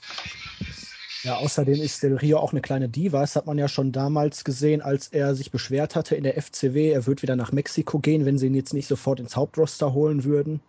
Ja, 1.22 1.36
außerdem 1.36 1.80
ist 1.80 2.02
Del 2.02 2.16
Rio 2.16 2.38
auch 2.38 2.52
eine 2.52 2.62
kleine 2.62 2.88
Diva. 2.88 3.20
Das 3.20 3.36
hat 3.36 3.46
man 3.46 3.58
ja 3.58 3.68
schon 3.68 3.92
damals 3.92 4.42
gesehen, 4.42 4.80
als 4.80 5.08
er 5.08 5.34
sich 5.34 5.50
beschwert 5.50 5.94
hatte 5.94 6.16
in 6.16 6.24
der 6.24 6.40
FCW. 6.40 6.90
Er 6.90 7.06
wird 7.06 7.22
wieder 7.22 7.36
nach 7.36 7.52
Mexiko 7.52 7.98
gehen, 7.98 8.24
wenn 8.24 8.38
sie 8.38 8.46
ihn 8.46 8.54
jetzt 8.54 8.72
nicht 8.72 8.88
sofort 8.88 9.20
ins 9.20 9.36
Hauptroster 9.36 9.92
holen 9.92 10.24
würden. 10.24 10.60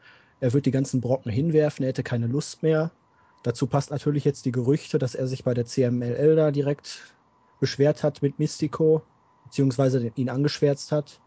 Er 0.42 0.52
wird 0.52 0.66
die 0.66 0.72
ganzen 0.72 1.00
Brocken 1.00 1.32
hinwerfen, 1.32 1.84
er 1.84 1.90
hätte 1.90 2.04
keine 2.04 2.28
Lust 2.28 2.64
mehr. 2.64 2.92
Dazu 3.44 3.66
passt 3.66 3.92
natürlich 3.92 4.26
jetzt 4.26 4.46
die 4.46 4.52
Gerüchte, 4.52 5.00
dass 5.00 5.16
er 5.16 5.28
sich 5.28 5.44
bei 5.44 5.54
der 5.54 5.66
CMLL 5.66 6.36
da 6.36 6.52
direkt 6.52 7.14
beschwert 7.60 8.04
hat 8.04 8.22
mit 8.22 8.38
Mystico, 8.38 9.04
beziehungsweise 9.46 10.12
ihn 10.16 10.30
angeschwärzt 10.30 10.92
hat. 10.92 11.22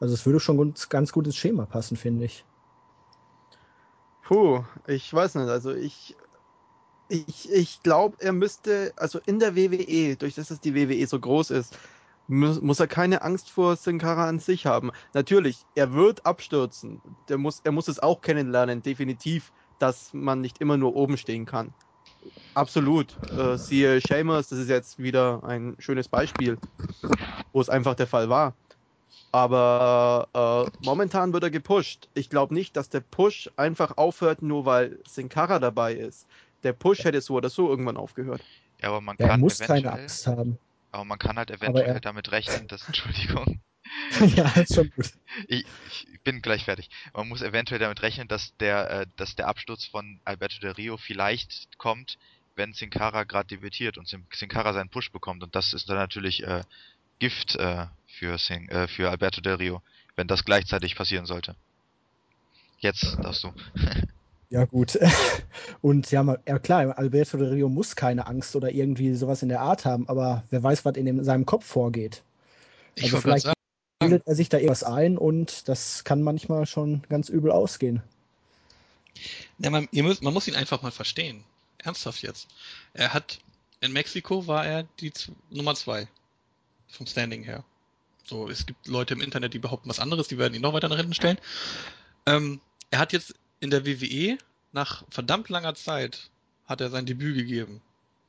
Also 0.00 0.14
es 0.14 0.26
würde 0.26 0.40
schon 0.40 0.74
ganz 0.88 1.12
gut 1.12 1.26
ins 1.26 1.36
Schema 1.36 1.66
passen, 1.66 1.96
finde 1.96 2.24
ich. 2.24 2.44
Puh, 4.22 4.64
ich 4.86 5.12
weiß 5.12 5.36
nicht. 5.36 5.48
Also 5.48 5.72
ich, 5.72 6.16
ich, 7.08 7.50
ich 7.50 7.82
glaube, 7.82 8.16
er 8.20 8.32
müsste, 8.32 8.92
also 8.96 9.18
in 9.26 9.38
der 9.38 9.56
WWE, 9.56 10.16
durch 10.16 10.34
das 10.34 10.50
es 10.50 10.60
die 10.60 10.74
WWE 10.74 11.06
so 11.06 11.18
groß 11.20 11.50
ist, 11.50 11.76
muss, 12.26 12.60
muss 12.60 12.80
er 12.80 12.88
keine 12.88 13.22
Angst 13.22 13.50
vor 13.50 13.76
Sin 13.76 13.98
Cara 13.98 14.28
an 14.28 14.38
sich 14.38 14.66
haben. 14.66 14.90
Natürlich, 15.14 15.66
er 15.74 15.92
wird 15.94 16.26
abstürzen. 16.26 17.02
Der 17.28 17.38
muss, 17.38 17.60
er 17.60 17.72
muss 17.72 17.88
es 17.88 17.98
auch 18.00 18.20
kennenlernen, 18.20 18.82
definitiv, 18.82 19.52
dass 19.78 20.12
man 20.12 20.40
nicht 20.40 20.58
immer 20.60 20.76
nur 20.76 20.94
oben 20.96 21.16
stehen 21.16 21.46
kann. 21.46 21.74
Absolut. 22.54 23.18
Äh, 23.30 23.56
siehe 23.58 24.00
Shamers, 24.00 24.48
das 24.48 24.58
ist 24.58 24.68
jetzt 24.68 24.98
wieder 24.98 25.44
ein 25.44 25.76
schönes 25.78 26.08
Beispiel, 26.08 26.60
wo 27.52 27.60
es 27.60 27.68
einfach 27.68 27.94
der 27.94 28.06
Fall 28.06 28.28
war. 28.28 28.58
Aber 29.32 30.72
äh, 30.74 30.78
momentan 30.84 31.32
wird 31.32 31.44
er 31.44 31.50
gepusht. 31.50 32.10
Ich 32.14 32.30
glaube 32.30 32.54
nicht, 32.54 32.76
dass 32.76 32.88
der 32.90 33.00
Push 33.00 33.50
einfach 33.56 33.96
aufhört, 33.98 34.42
nur 34.42 34.64
weil 34.66 35.00
Sin 35.06 35.28
Cara 35.28 35.58
dabei 35.58 35.94
ist. 35.94 36.28
Der 36.62 36.72
Push 36.72 37.04
hätte 37.04 37.20
so 37.20 37.34
oder 37.34 37.50
so 37.50 37.68
irgendwann 37.68 37.96
aufgehört. 37.96 38.42
Ja, 38.80 38.88
aber 38.88 39.00
man 39.00 39.16
Ja, 39.18 39.26
kann 39.28 39.36
er 39.36 39.38
muss 39.38 39.60
eventuell, 39.60 39.82
keine 39.82 39.92
Angst 40.02 40.26
haben. 40.26 40.58
aber 40.92 41.04
man 41.04 41.18
kann 41.18 41.36
halt 41.36 41.50
eventuell 41.50 41.86
er- 41.96 42.00
damit 42.00 42.30
rechnen, 42.32 42.68
dass, 42.68 42.82
Entschuldigung, 42.86 43.60
ja, 44.36 44.48
ist 44.60 44.74
schon 44.74 44.90
gut. 44.90 45.12
ich, 45.48 45.64
ich 45.86 46.22
bin 46.24 46.42
gleich 46.42 46.64
fertig. 46.64 46.88
Man 47.14 47.28
muss 47.28 47.42
eventuell 47.42 47.78
damit 47.80 48.02
rechnen, 48.02 48.28
dass 48.28 48.56
der, 48.58 48.90
äh, 48.90 49.06
dass 49.16 49.34
der 49.36 49.48
Absturz 49.48 49.84
von 49.86 50.20
Alberto 50.24 50.58
Del 50.60 50.72
Rio 50.72 50.96
vielleicht 50.96 51.78
kommt, 51.78 52.18
wenn 52.54 52.72
Sin 52.74 52.90
Cara 52.90 53.24
gerade 53.24 53.46
debütiert 53.48 53.98
und 53.98 54.08
Sin 54.08 54.26
Sin 54.34 54.48
Cara 54.48 54.72
seinen 54.72 54.90
Push 54.90 55.10
bekommt. 55.12 55.42
Und 55.42 55.54
das 55.54 55.72
ist 55.72 55.88
dann 55.88 55.96
natürlich 55.96 56.42
äh, 56.42 56.64
Gift 57.18 57.56
äh, 57.56 57.86
für, 58.06 58.38
Sin, 58.38 58.68
äh, 58.68 58.88
für 58.88 59.10
Alberto 59.10 59.40
Del 59.40 59.54
Rio, 59.54 59.82
wenn 60.16 60.28
das 60.28 60.44
gleichzeitig 60.44 60.96
passieren 60.96 61.26
sollte. 61.26 61.56
Jetzt 62.78 63.18
darfst 63.22 63.44
du. 63.44 63.52
Ja, 64.50 64.64
gut. 64.64 64.98
Und 65.82 66.10
ja, 66.10 66.24
klar, 66.58 66.96
Alberto 66.96 67.36
Del 67.36 67.52
Rio 67.52 67.68
muss 67.68 67.96
keine 67.96 68.26
Angst 68.26 68.56
oder 68.56 68.70
irgendwie 68.70 69.14
sowas 69.14 69.42
in 69.42 69.48
der 69.48 69.60
Art 69.60 69.84
haben, 69.84 70.08
aber 70.08 70.44
wer 70.50 70.62
weiß, 70.62 70.84
was 70.84 70.96
in 70.96 71.06
dem, 71.06 71.22
seinem 71.22 71.44
Kopf 71.44 71.66
vorgeht. 71.66 72.22
Ich 72.94 73.04
Also 73.04 73.20
vielleicht 73.20 73.44
sagen, 73.44 73.54
bildet 74.00 74.26
er 74.26 74.34
sich 74.34 74.48
da 74.48 74.56
irgendwas 74.56 74.84
ein 74.84 75.18
und 75.18 75.68
das 75.68 76.04
kann 76.04 76.22
manchmal 76.22 76.66
schon 76.66 77.02
ganz 77.08 77.28
übel 77.28 77.50
ausgehen. 77.50 78.02
Ja, 79.58 79.70
man, 79.70 79.88
müsst, 79.92 80.22
man 80.22 80.32
muss 80.32 80.48
ihn 80.48 80.54
einfach 80.54 80.82
mal 80.82 80.92
verstehen. 80.92 81.44
Ernsthaft 81.78 82.22
jetzt. 82.22 82.48
Er 82.94 83.12
hat, 83.12 83.40
in 83.80 83.92
Mexiko 83.92 84.46
war 84.46 84.64
er 84.64 84.84
die 85.00 85.12
Z 85.12 85.32
Nummer 85.50 85.74
zwei. 85.74 86.08
Vom 86.88 87.06
Standing 87.06 87.42
her. 87.42 87.64
So, 88.24 88.48
es 88.48 88.64
gibt 88.64 88.86
Leute 88.86 89.14
im 89.14 89.20
Internet, 89.20 89.52
die 89.52 89.58
behaupten 89.58 89.88
was 89.88 90.00
anderes, 90.00 90.28
die 90.28 90.38
werden 90.38 90.54
ihn 90.54 90.62
noch 90.62 90.72
weiter 90.72 90.88
nach 90.88 90.96
hinten 90.96 91.14
stellen. 91.14 91.38
Ähm, 92.26 92.60
er 92.90 92.98
hat 92.98 93.12
jetzt 93.12 93.34
in 93.60 93.70
der 93.70 93.86
WWE 93.86 94.38
nach 94.72 95.04
verdammt 95.10 95.48
langer 95.48 95.74
Zeit 95.74 96.30
hat 96.66 96.80
er 96.80 96.90
sein 96.90 97.06
Debüt 97.06 97.36
gegeben. 97.36 97.80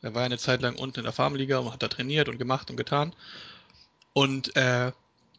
Er 0.01 0.15
war 0.15 0.23
eine 0.23 0.37
Zeit 0.37 0.61
lang 0.61 0.75
unten 0.77 0.99
in 0.99 1.03
der 1.03 1.13
Farmliga 1.13 1.59
und 1.59 1.73
hat 1.73 1.83
da 1.83 1.87
trainiert 1.89 2.29
und 2.29 2.37
gemacht 2.37 2.69
und 2.69 2.77
getan. 2.77 3.13
Und 4.13 4.55
äh, 4.55 4.91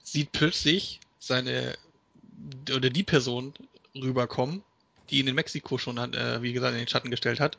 sieht 0.03 0.33
plötzlich 0.33 1.01
seine 1.19 1.77
oder 2.75 2.91
die 2.91 3.03
Person 3.03 3.55
rüberkommen, 3.95 4.63
die 5.09 5.19
ihn 5.21 5.27
in 5.29 5.35
Mexiko 5.35 5.79
schon, 5.79 5.99
hat, 5.99 6.15
äh, 6.15 6.43
wie 6.43 6.53
gesagt, 6.53 6.73
in 6.73 6.79
den 6.79 6.89
Schatten 6.89 7.11
gestellt 7.11 7.41
hat. 7.41 7.59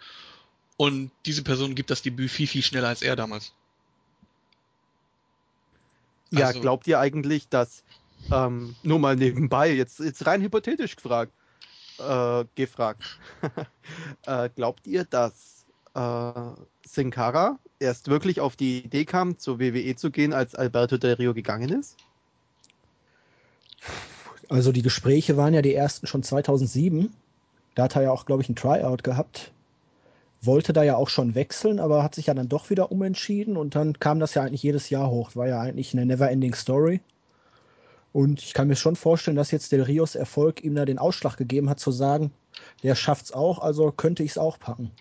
Und 0.78 1.12
diese 1.26 1.44
Person 1.44 1.76
gibt 1.76 1.89
das 1.89 2.02
Debüt 2.02 2.32
viel, 2.32 2.48
viel 2.48 2.63
schneller 2.63 2.88
als 2.88 3.02
er 3.02 3.15
damals. 3.15 3.54
Ja, 6.32 6.48
Also- 6.48 6.62
glaubt 6.62 6.88
ihr 6.88 7.00
eigentlich, 7.00 7.50
dass, 7.50 7.84
ähm, 8.32 8.76
nur 8.84 9.00
mal 9.00 9.15
nebenbei, 9.15 9.74
jetzt, 9.74 10.00
jetzt 10.00 10.26
rein 10.26 10.41
hypothetisch 10.41 10.96
gefragt, 10.96 11.34
äh, 11.99 12.45
gefragt, 12.56 13.19
äh, 14.25 14.49
glaubt 14.56 14.88
ihr, 14.88 15.06
dass 15.06 15.65
äh, 15.93 16.32
Sin 16.86 17.12
Cara 17.12 17.60
erst 17.80 18.08
wirklich 18.08 18.39
auf 18.39 18.56
die 18.56 18.80
Idee 18.80 19.06
kam, 19.06 19.38
zur 19.38 19.60
WWE 19.60 19.95
zu 19.95 20.12
gehen, 20.12 20.34
als 20.34 20.56
Alberto 20.56 20.97
Del 20.97 21.15
Rio 21.15 21.34
gegangen 21.34 21.69
ist? 21.69 21.97
Also 24.49 24.71
die 24.71 24.82
Gespräche 24.82 25.38
waren 25.38 25.54
ja 25.54 25.62
die 25.62 25.73
ersten 25.73 26.08
schon 26.08 26.23
2007. 26.23 27.12
Da 27.75 27.84
hat 27.84 27.95
er 27.95 28.04
ja 28.04 28.12
auch, 28.12 28.25
glaube 28.25 28.43
ich, 28.43 28.49
ein 28.49 28.56
Tryout 28.56 29.04
gehabt. 29.04 29.51
Wollte 30.41 30.73
da 30.73 30.84
ja 30.84 30.95
auch 30.95 31.10
schon 31.10 31.36
wechseln, 31.36 31.80
aber 31.80 32.04
hat 32.04 32.15
sich 32.15 32.25
ja 32.25 32.34
dann 32.34 32.49
doch 32.49 32.69
wieder 32.69 32.91
umentschieden 32.91 33.56
und 33.58 33.75
dann 33.75 33.97
kam 33.99 34.19
das 34.19 34.34
ja 34.34 34.41
eigentlich 34.41 34.63
jedes 34.63 34.89
Jahr 34.89 35.10
hoch. 35.10 35.36
War 35.36 35.47
ja 35.47 35.62
eigentlich 35.62 35.93
eine 35.93 36.06
never-ending 36.06 36.56
Story. 36.56 36.99
Und 38.13 38.41
ich 38.41 38.54
kann 38.54 38.67
mir 38.67 38.76
schon 38.76 38.95
vorstellen, 38.95 39.38
dass 39.38 39.52
jetzt 39.52 39.71
Del 39.71 39.84
Rios 39.84 40.15
Erfolg 40.15 40.63
ihm 40.63 40.76
da 40.76 40.86
den 40.86 41.00
Ausschlag 41.00 41.38
gegeben 41.38 41.69
hat, 41.69 41.80
zu 41.80 41.91
sagen, 41.91 42.32
der 42.84 42.95
schafft's 42.95 43.32
auch, 43.32 43.60
also 43.60 43.91
könnte 43.91 44.24
ich 44.24 44.32
es 44.32 44.38
auch 44.38 44.60
packen. 44.60 44.91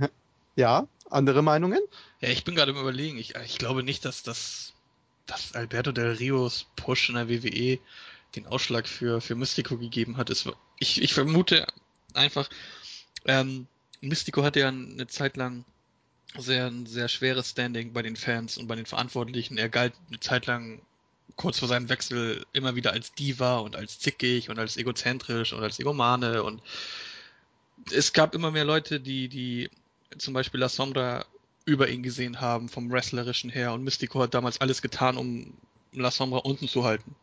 Ja, 0.56 0.88
andere 1.08 1.40
Meinungen? 1.40 1.78
Ja, 2.20 2.30
ich 2.30 2.42
bin 2.42 2.56
gerade 2.56 2.72
im 2.72 2.78
Überlegen. 2.78 3.16
Ich, 3.16 3.36
ich 3.36 3.58
glaube 3.58 3.84
nicht, 3.84 4.04
dass 4.04 4.24
das 4.24 4.72
dass 5.28 5.54
Alberto 5.54 5.92
Del 5.92 6.12
Rios 6.12 6.66
Push 6.74 7.10
in 7.10 7.14
der 7.14 7.28
WWE 7.28 7.78
den 8.34 8.46
Ausschlag 8.46 8.88
für, 8.88 9.20
für 9.20 9.36
Mystico 9.36 9.76
gegeben 9.76 10.16
hat. 10.16 10.30
Es, 10.30 10.48
ich, 10.80 11.00
ich 11.00 11.14
vermute 11.14 11.66
einfach, 12.14 12.48
ähm, 13.26 13.66
Mystico 14.00 14.42
hatte 14.42 14.60
ja 14.60 14.68
eine 14.68 15.06
Zeit 15.06 15.36
lang 15.36 15.64
sehr, 16.36 16.66
ein 16.66 16.86
sehr 16.86 17.08
schweres 17.08 17.50
Standing 17.50 17.92
bei 17.92 18.02
den 18.02 18.16
Fans 18.16 18.58
und 18.58 18.66
bei 18.66 18.76
den 18.76 18.86
Verantwortlichen. 18.86 19.58
Er 19.58 19.68
galt 19.68 19.94
eine 20.08 20.20
Zeit 20.20 20.46
lang 20.46 20.80
kurz 21.36 21.58
vor 21.58 21.68
seinem 21.68 21.88
Wechsel 21.88 22.44
immer 22.52 22.74
wieder 22.74 22.92
als 22.92 23.12
Diva 23.14 23.58
und 23.58 23.76
als 23.76 23.98
zickig 23.98 24.50
und 24.50 24.58
als 24.58 24.76
egozentrisch 24.76 25.52
und 25.52 25.62
als 25.62 25.78
Egomane 25.78 26.42
und 26.42 26.62
es 27.92 28.12
gab 28.12 28.34
immer 28.34 28.50
mehr 28.50 28.64
Leute, 28.64 29.00
die, 29.00 29.28
die 29.28 29.70
zum 30.18 30.34
Beispiel 30.34 30.60
La 30.60 30.68
Sombra 30.68 31.24
über 31.64 31.88
ihn 31.88 32.02
gesehen 32.02 32.40
haben, 32.40 32.68
vom 32.68 32.90
Wrestlerischen 32.90 33.50
her. 33.50 33.72
Und 33.72 33.84
Mystico 33.84 34.20
hat 34.20 34.34
damals 34.34 34.60
alles 34.60 34.82
getan, 34.82 35.16
um 35.16 35.54
La 35.92 36.10
Sombra 36.10 36.38
unten 36.38 36.68
zu 36.68 36.84
halten. 36.84 37.14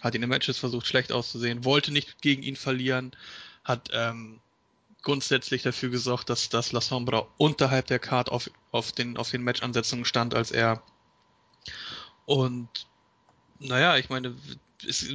Hat 0.00 0.14
ihn 0.14 0.22
in 0.22 0.28
Matches 0.28 0.58
versucht, 0.58 0.86
schlecht 0.86 1.12
auszusehen, 1.12 1.64
wollte 1.64 1.92
nicht 1.92 2.20
gegen 2.20 2.42
ihn 2.42 2.56
verlieren, 2.56 3.12
hat 3.64 3.88
ähm, 3.92 4.40
grundsätzlich 5.06 5.62
dafür 5.62 5.88
gesorgt, 5.88 6.30
dass, 6.30 6.48
dass 6.48 6.72
La 6.72 6.80
Sombra 6.80 7.28
unterhalb 7.38 7.86
der 7.86 8.00
Card 8.00 8.28
auf, 8.28 8.50
auf 8.72 8.90
den, 8.90 9.16
auf 9.16 9.30
den 9.30 9.44
Matchansetzungen 9.44 10.04
stand 10.04 10.34
als 10.34 10.50
er. 10.50 10.82
Und 12.24 12.68
naja, 13.60 13.98
ich 13.98 14.10
meine, 14.10 14.34
es, 14.84 15.06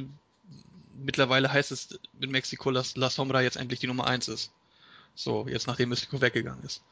mittlerweile 0.94 1.52
heißt 1.52 1.72
es 1.72 2.00
in 2.22 2.30
Mexiko, 2.30 2.70
dass 2.70 2.96
La 2.96 3.10
Sombra 3.10 3.42
jetzt 3.42 3.58
endlich 3.58 3.80
die 3.80 3.86
Nummer 3.86 4.06
eins 4.06 4.28
ist. 4.28 4.50
So, 5.14 5.46
jetzt 5.46 5.66
nachdem 5.66 5.90
Mystico 5.90 6.22
weggegangen 6.22 6.64
ist. 6.64 6.82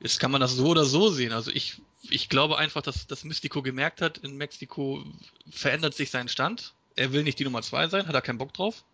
Jetzt 0.00 0.20
kann 0.20 0.30
man 0.30 0.42
das 0.42 0.52
so 0.52 0.66
oder 0.66 0.84
so 0.84 1.08
sehen. 1.08 1.32
Also 1.32 1.50
ich, 1.50 1.80
ich 2.02 2.28
glaube 2.28 2.58
einfach, 2.58 2.82
dass, 2.82 3.06
dass 3.06 3.24
Mystico 3.24 3.62
gemerkt 3.62 4.02
hat, 4.02 4.18
in 4.18 4.36
Mexiko 4.36 5.02
verändert 5.48 5.94
sich 5.94 6.10
sein 6.10 6.28
Stand. 6.28 6.74
Er 6.96 7.12
will 7.14 7.22
nicht 7.22 7.38
die 7.38 7.44
Nummer 7.44 7.62
zwei 7.62 7.88
sein, 7.88 8.06
hat 8.06 8.14
er 8.14 8.20
keinen 8.20 8.36
Bock 8.36 8.52
drauf. 8.52 8.84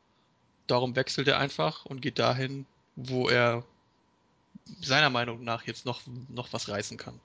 Darum 0.68 0.94
wechselt 0.94 1.26
er 1.26 1.38
einfach 1.38 1.86
und 1.86 2.00
geht 2.00 2.20
dahin, 2.20 2.66
wo 2.96 3.28
er 3.28 3.64
seiner 4.80 5.10
Meinung 5.10 5.44
nach 5.44 5.64
jetzt 5.64 5.84
noch, 5.84 6.02
noch 6.28 6.52
was 6.52 6.68
reißen 6.68 6.96
kann. 6.96 7.20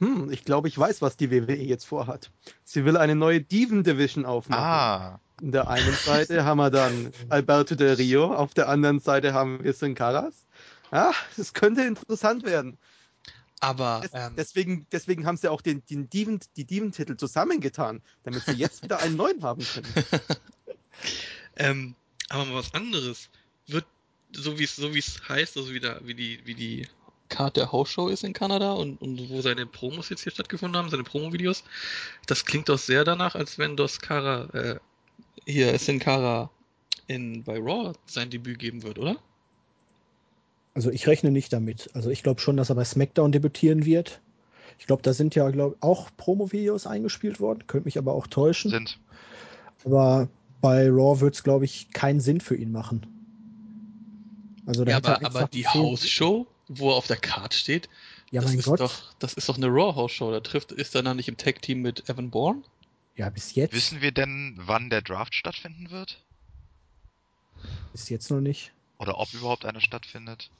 Hm, 0.00 0.30
ich 0.30 0.44
glaube, 0.44 0.68
ich 0.68 0.76
weiß, 0.76 1.02
was 1.02 1.16
die 1.16 1.30
WWE 1.30 1.54
jetzt 1.56 1.84
vorhat. 1.84 2.30
Sie 2.64 2.84
will 2.84 2.96
eine 2.96 3.14
neue 3.14 3.40
Diven-Division 3.40 4.26
aufmachen. 4.26 4.64
Ah, 4.64 5.20
In 5.40 5.52
der 5.52 5.68
einen 5.68 5.94
Seite 5.94 6.44
haben 6.44 6.58
wir 6.58 6.70
dann 6.70 7.12
Alberto 7.28 7.74
Del 7.74 7.94
Rio, 7.94 8.34
auf 8.34 8.54
der 8.54 8.68
anderen 8.68 9.00
Seite 9.00 9.32
haben 9.32 9.62
wir 9.62 9.72
Sin 9.72 9.94
Caras. 9.94 10.46
Ja, 10.92 11.12
das 11.36 11.54
könnte 11.54 11.82
interessant 11.82 12.44
werden. 12.44 12.76
Aber 13.60 14.00
Des, 14.02 14.10
ähm, 14.12 14.34
deswegen, 14.36 14.86
deswegen 14.92 15.26
haben 15.26 15.36
sie 15.36 15.50
auch 15.50 15.62
den, 15.62 15.82
den 15.86 16.10
Diven, 16.10 16.40
die 16.56 16.64
Diven-Titel 16.64 17.16
zusammengetan, 17.16 18.02
damit 18.24 18.42
sie 18.44 18.52
jetzt 18.52 18.82
wieder 18.82 18.98
einen 18.98 19.16
neuen 19.16 19.42
haben 19.42 19.64
können. 19.64 19.88
ähm, 21.56 21.94
aber 22.28 22.44
mal 22.44 22.56
was 22.56 22.74
anderes. 22.74 23.30
Wird, 23.66 23.86
so 24.34 24.58
wie 24.58 24.64
es, 24.64 24.76
so 24.76 24.94
wie 24.94 24.98
es 24.98 25.20
heißt, 25.28 25.56
also 25.56 25.72
wieder, 25.72 26.00
wie 26.04 26.14
die, 26.14 26.40
wie 26.44 26.54
die 26.54 26.88
Card 27.28 27.56
der 27.56 27.72
House-Show 27.72 28.08
ist 28.08 28.24
in 28.24 28.32
Kanada 28.32 28.72
und, 28.72 29.00
und 29.00 29.28
wo 29.30 29.40
seine 29.40 29.66
Promos 29.66 30.08
jetzt 30.08 30.22
hier 30.22 30.32
stattgefunden 30.32 30.76
haben, 30.76 30.90
seine 30.90 31.04
Promo-Videos, 31.04 31.64
das 32.26 32.44
klingt 32.44 32.68
doch 32.68 32.78
sehr 32.78 33.04
danach, 33.04 33.34
als 33.34 33.58
wenn 33.58 33.76
Dos 33.76 34.00
Cara, 34.00 34.48
äh, 34.52 34.78
hier 35.46 35.78
Sin 35.78 35.98
Cara 35.98 36.50
in, 37.06 37.42
bei 37.42 37.58
Raw 37.58 37.92
sein 38.06 38.30
Debüt 38.30 38.58
geben 38.58 38.82
wird, 38.82 38.98
oder? 38.98 39.16
Also 40.74 40.90
ich 40.90 41.06
rechne 41.06 41.30
nicht 41.30 41.52
damit. 41.52 41.90
Also 41.94 42.10
ich 42.10 42.22
glaube 42.22 42.40
schon, 42.40 42.56
dass 42.56 42.70
er 42.70 42.74
bei 42.74 42.84
SmackDown 42.84 43.32
debütieren 43.32 43.84
wird. 43.84 44.20
Ich 44.78 44.86
glaube, 44.86 45.02
da 45.02 45.12
sind 45.12 45.34
ja 45.34 45.48
glaub, 45.50 45.76
auch 45.80 46.10
Promo-Videos 46.16 46.86
eingespielt 46.86 47.40
worden, 47.40 47.66
könnte 47.66 47.86
mich 47.86 47.98
aber 47.98 48.12
auch 48.12 48.26
täuschen. 48.26 48.70
sind. 48.70 48.98
Aber 49.84 50.28
bei 50.60 50.88
Raw 50.88 51.20
wird 51.20 51.34
es, 51.34 51.42
glaube 51.42 51.64
ich, 51.64 51.90
keinen 51.92 52.20
Sinn 52.20 52.40
für 52.40 52.56
ihn 52.56 52.72
machen. 52.72 53.06
Also 54.66 54.84
da 54.84 54.92
Ja, 54.92 54.96
aber, 54.98 55.24
aber 55.24 55.48
die 55.48 55.66
House-Show, 55.66 56.46
wo 56.68 56.90
er 56.90 56.96
auf 56.96 57.06
der 57.06 57.16
Card 57.16 57.54
steht, 57.54 57.88
Ja, 58.30 58.40
das, 58.40 58.50
mein 58.50 58.58
ist 58.58 58.64
Gott. 58.66 58.80
Doch, 58.80 59.14
das 59.18 59.34
ist 59.34 59.48
doch 59.48 59.56
eine 59.56 59.68
Raw-House-Show. 59.68 60.30
Da 60.30 60.40
trifft, 60.40 60.72
ist 60.72 60.94
er 60.94 61.02
dann 61.02 61.16
nicht 61.16 61.28
im 61.28 61.36
Tag-Team 61.36 61.82
mit 61.82 62.08
Evan 62.08 62.30
Bourne? 62.30 62.62
Ja, 63.16 63.30
bis 63.30 63.54
jetzt. 63.54 63.72
Wissen 63.72 64.00
wir 64.00 64.12
denn, 64.12 64.54
wann 64.56 64.90
der 64.90 65.02
Draft 65.02 65.34
stattfinden 65.34 65.90
wird? 65.90 66.24
Bis 67.92 68.08
jetzt 68.08 68.30
noch 68.30 68.40
nicht. 68.40 68.72
Oder 68.98 69.18
ob 69.18 69.32
überhaupt 69.32 69.64
einer 69.64 69.80
stattfindet? 69.80 70.50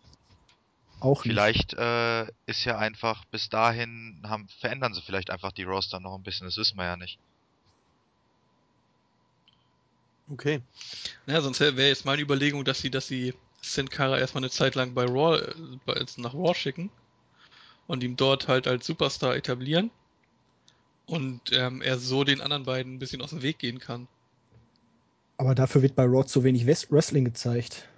Auch 1.01 1.23
Vielleicht 1.23 1.75
äh, 1.75 2.25
ist 2.47 2.65
ja 2.65 2.79
einfach 2.79 3.25
bis 3.27 3.49
dahin 3.49 4.23
haben, 4.25 4.49
verändern 4.61 4.95
sie 4.95 5.03
vielleicht 5.03 5.31
einfach 5.31 5.53
die 5.53 5.65
Roster 5.65 6.01
noch 6.01 6.15
ein 6.15 6.23
bisschen, 6.23 6.47
das 6.47 6.57
wissen 6.57 6.77
wir 6.77 6.85
ja 6.85 6.97
nicht. 6.97 7.19
Okay. 10.31 10.63
Naja, 11.27 11.43
sonst 11.43 11.61
wäre 11.61 11.89
jetzt 11.89 12.07
meine 12.07 12.23
Überlegung, 12.23 12.65
dass 12.65 12.79
sie, 12.79 12.91
dass 12.91 13.07
sie 13.07 13.35
Sin 13.65 13.89
Cara 13.89 14.19
erstmal 14.19 14.43
eine 14.43 14.51
Zeit 14.51 14.75
lang 14.75 14.95
bei 14.95 15.05
Raw, 15.05 15.39
äh, 15.39 15.55
bei, 15.85 16.05
nach 16.17 16.35
Raw 16.35 16.55
schicken 16.55 16.91
und 17.87 18.03
ihm 18.03 18.17
dort 18.17 18.49
halt 18.49 18.67
als 18.67 18.87
Superstar 18.87 19.37
etablieren 19.37 19.91
und 21.07 21.41
ähm, 21.53 21.83
er 21.83 21.99
so 21.99 22.25
den 22.25 22.41
anderen 22.41 22.65
beiden 22.65 22.95
ein 22.95 22.99
bisschen 22.99 23.23
aus 23.23 23.31
dem 23.31 23.43
Weg 23.43 23.59
gehen 23.59 23.79
kann. 23.79 24.09
Aber 25.37 25.55
dafür 25.55 25.83
wird 25.83 25.97
bei 25.97 26.05
Raw 26.05 26.25
zu 26.25 26.45
wenig 26.45 26.67
Wrestling 26.67 27.25
gezeigt. 27.25 27.89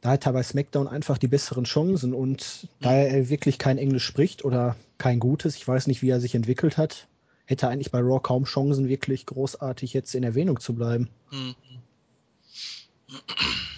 Da 0.00 0.10
hat 0.10 0.26
er 0.26 0.32
bei 0.32 0.42
SmackDown 0.42 0.86
einfach 0.86 1.18
die 1.18 1.26
besseren 1.26 1.64
Chancen 1.64 2.14
und 2.14 2.68
da 2.80 2.94
er 2.94 3.28
wirklich 3.28 3.58
kein 3.58 3.78
Englisch 3.78 4.04
spricht 4.04 4.44
oder 4.44 4.76
kein 4.96 5.18
gutes, 5.18 5.56
ich 5.56 5.66
weiß 5.66 5.88
nicht, 5.88 6.02
wie 6.02 6.10
er 6.10 6.20
sich 6.20 6.34
entwickelt 6.34 6.76
hat, 6.76 7.08
hätte 7.46 7.66
er 7.66 7.70
eigentlich 7.70 7.90
bei 7.90 8.00
Raw 8.00 8.20
kaum 8.22 8.44
Chancen, 8.44 8.88
wirklich 8.88 9.26
großartig 9.26 9.94
jetzt 9.94 10.14
in 10.14 10.22
Erwähnung 10.22 10.60
zu 10.60 10.74
bleiben. 10.74 11.08
Hm. 11.30 11.54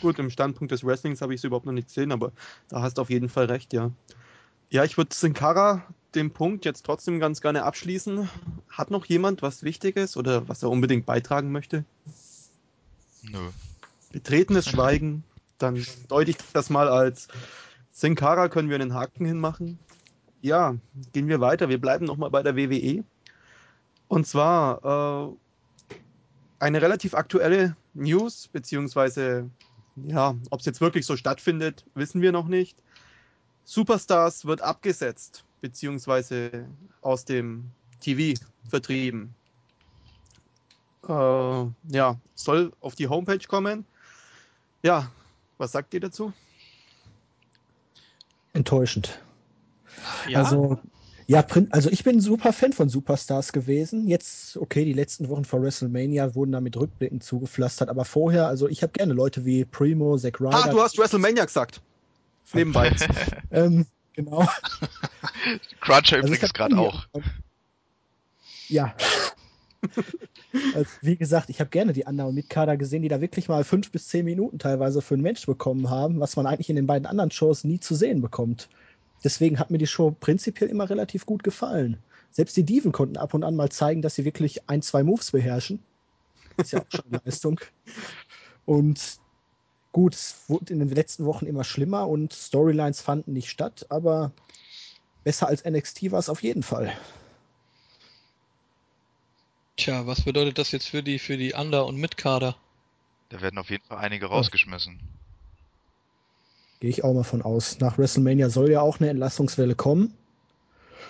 Gut, 0.01 0.19
im 0.19 0.31
Standpunkt 0.31 0.73
des 0.73 0.85
Wrestlings 0.85 1.21
habe 1.21 1.35
ich 1.35 1.41
es 1.41 1.45
überhaupt 1.45 1.67
noch 1.67 1.73
nicht 1.73 1.89
gesehen, 1.89 2.13
aber 2.13 2.33
da 2.69 2.83
hast 2.83 2.99
du 2.99 3.03
auf 3.03 3.11
jeden 3.11 3.29
Fall 3.29 3.47
recht, 3.47 3.73
ja. 3.73 3.91
Ja, 4.71 4.85
ich 4.85 4.97
würde 4.97 5.15
Sin 5.15 5.35
Cara 5.35 5.83
den 6.15 6.31
Punkt 6.31 6.65
jetzt 6.65 6.85
trotzdem 6.85 7.21
ganz 7.21 7.41
gerne 7.41 7.65
abschließen. 7.65 8.29
Hat 8.69 8.91
noch 8.91 9.05
jemand 9.07 9.43
was 9.43 9.63
Wichtiges 9.63 10.17
oder 10.17 10.49
was 10.49 10.63
er 10.63 10.71
unbedingt 10.71 11.07
beitragen 11.07 11.53
möchte? 11.53 11.85
Nö. 13.23 13.51
Betretenes 14.13 14.69
Schweigen. 14.69 15.25
Dann 15.59 15.85
deute 16.09 16.31
ich 16.31 16.39
das 16.53 16.71
mal 16.71 16.89
als 16.89 17.29
Sin 17.93 18.15
Cara 18.15 18.49
können 18.49 18.71
wir 18.71 18.77
einen 18.77 18.95
Haken 18.95 19.27
hinmachen. 19.27 19.79
Ja, 20.41 20.77
gehen 21.13 21.29
wir 21.29 21.41
weiter. 21.41 21.69
Wir 21.69 21.81
bleiben 21.81 22.07
nochmal 22.07 22.31
bei 22.31 22.43
der 22.43 22.57
WWE. 22.57 23.05
Und 24.09 24.27
zwar 24.27 25.31
äh, 25.31 25.95
eine 26.59 26.81
relativ 26.81 27.15
aktuelle 27.15 27.77
News, 27.95 28.49
beziehungsweise, 28.49 29.51
ja, 29.97 30.35
ob 30.51 30.61
es 30.61 30.67
jetzt 30.67 30.81
wirklich 30.81 31.07
so 31.07 31.17
stattfindet, 31.17 31.85
wissen 31.95 32.23
wir 32.23 32.33
noch 32.33 32.47
nicht. 32.47 32.77
Superstars 33.65 34.45
wird 34.47 34.63
abgesetzt, 34.63 35.45
beziehungsweise 35.61 36.67
aus 37.03 37.25
dem 37.25 37.71
TV 38.01 38.41
vertrieben. 38.69 39.35
Äh, 41.09 41.13
ja, 41.13 42.19
soll 42.35 42.73
auf 42.81 42.95
die 42.95 43.09
Homepage 43.09 43.47
kommen. 43.47 43.85
Ja, 44.83 45.11
was 45.59 45.73
sagt 45.73 45.95
ihr 45.95 46.01
dazu? 46.01 46.33
Enttäuschend. 48.53 49.21
Ja, 50.29 50.41
Also, 50.43 50.79
ja, 51.31 51.43
prin- 51.43 51.69
also 51.71 51.91
ich 51.91 52.03
bin 52.03 52.17
ein 52.17 52.21
super 52.21 52.53
Fan 52.53 52.73
von 52.73 52.89
Superstars 52.89 53.53
gewesen. 53.53 54.09
Jetzt, 54.09 54.57
okay, 54.57 54.85
die 54.85 54.93
letzten 54.93 55.29
Wochen 55.29 55.45
vor 55.45 55.63
WrestleMania 55.63 56.35
wurden 56.35 56.51
damit 56.51 56.77
Rückblicken 56.77 57.21
zugepflastert, 57.21 57.89
aber 57.89 58.05
vorher, 58.05 58.49
also 58.49 58.69
ich 58.69 58.83
habe 58.83 58.93
gerne 58.93 59.13
Leute 59.13 59.45
wie 59.45 59.65
Primo, 59.65 60.19
Zack 60.19 60.41
Ryder. 60.41 60.65
Ah, 60.65 60.69
du 60.69 60.81
hast 60.83 60.99
WrestleMania 60.99 61.45
gesagt. 61.45 61.83
Nebenbei. 62.53 62.91
ähm, 63.53 63.87
genau. 64.13 64.41
Cruncher 65.81 66.17
Also 66.17 66.27
übrigens 66.27 66.53
gerade 66.53 66.77
auch. 66.77 67.07
Ja. 68.69 68.95
also, 70.75 70.91
wie 71.01 71.17
gesagt, 71.17 71.51
ich 71.51 71.59
habe 71.59 71.71
gerne 71.71 71.93
die 71.93 72.07
anderen 72.07 72.35
Mitkader 72.35 72.77
gesehen, 72.77 73.03
die 73.03 73.09
da 73.09 73.21
wirklich 73.21 73.49
mal 73.49 73.65
fünf 73.65 73.91
bis 73.91 74.07
zehn 74.07 74.25
Minuten 74.25 74.61
teilweise 74.61 75.01
für 75.03 75.15
ein 75.15 75.23
Match 75.23 75.47
bekommen 75.47 75.91
haben, 75.91 76.21
was 76.21 76.37
man 76.37 76.47
eigentlich 76.47 76.71
in 76.71 76.77
den 76.77 76.87
beiden 76.87 77.07
anderen 77.07 77.33
Shows 77.33 77.65
nie 77.65 77.81
zu 77.81 77.97
sehen 77.97 78.21
bekommt. 78.21 78.69
Deswegen 79.23 79.59
hat 79.59 79.71
mir 79.71 79.79
die 79.79 79.87
Show 79.87 80.11
prinzipiell 80.19 80.71
immer 80.71 80.89
relativ 80.89 81.27
gut 81.27 81.43
gefallen. 81.43 81.99
Selbst 82.31 82.57
die 82.57 82.65
Diven 82.65 82.93
konnten 82.93 83.17
ab 83.17 83.35
und 83.35 83.45
an 83.45 83.57
mal 83.57 83.71
zeigen, 83.71 84.03
dass 84.03 84.15
sie 84.15 84.25
wirklich 84.25 84.69
ein, 84.69 84.83
zwei 84.83 85.03
Moves 85.03 85.33
beherrschen. 85.33 85.83
Ist 86.57 86.73
ja 86.73 86.81
auch 86.81 86.91
schon 86.91 87.05
eine 87.11 87.21
Leistung. 87.25 87.61
Und 88.67 89.19
gut, 89.93 90.15
es 90.15 90.37
wurde 90.49 90.73
in 90.73 90.79
den 90.79 90.89
letzten 90.89 91.25
Wochen 91.25 91.47
immer 91.47 91.65
schlimmer 91.65 92.09
und 92.09 92.33
Storylines 92.33 93.01
fanden 93.01 93.33
nicht 93.33 93.51
statt, 93.51 93.87
aber 93.89 94.33
besser 95.25 95.49
als 95.49 95.65
NXT 95.65 96.13
war 96.13 96.19
es 96.19 96.29
auf 96.29 96.43
jeden 96.43 96.63
Fall. 96.63 96.93
tja, 99.77 100.07
was 100.07 100.23
bedeutet 100.23 100.59
das 100.59 100.71
jetzt 100.73 100.89
für 100.89 101.03
die, 101.03 101.19
für 101.19 101.37
die 101.37 101.55
Under- 101.55 101.87
und 101.87 101.97
Mitkader? 101.97 102.57
Da 103.31 103.41
werden 103.41 103.59
auf 103.59 103.71
jeden 103.71 103.85
Fall 103.85 103.99
einige 103.99 104.27
rausgeschmissen. 104.27 105.01
Gehe 106.81 106.91
ich 106.91 107.05
auch 107.05 107.13
mal 107.13 107.25
von 107.25 107.43
aus. 107.43 107.79
Nach 107.79 107.99
WrestleMania 107.99 108.49
soll 108.49 108.71
ja 108.71 108.81
auch 108.81 109.01
eine 109.01 109.11
Entlassungswelle 109.11 109.75
kommen. 109.75 110.15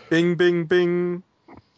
Bing, 0.09 0.37
bing, 0.37 0.67
bing. 0.67 1.23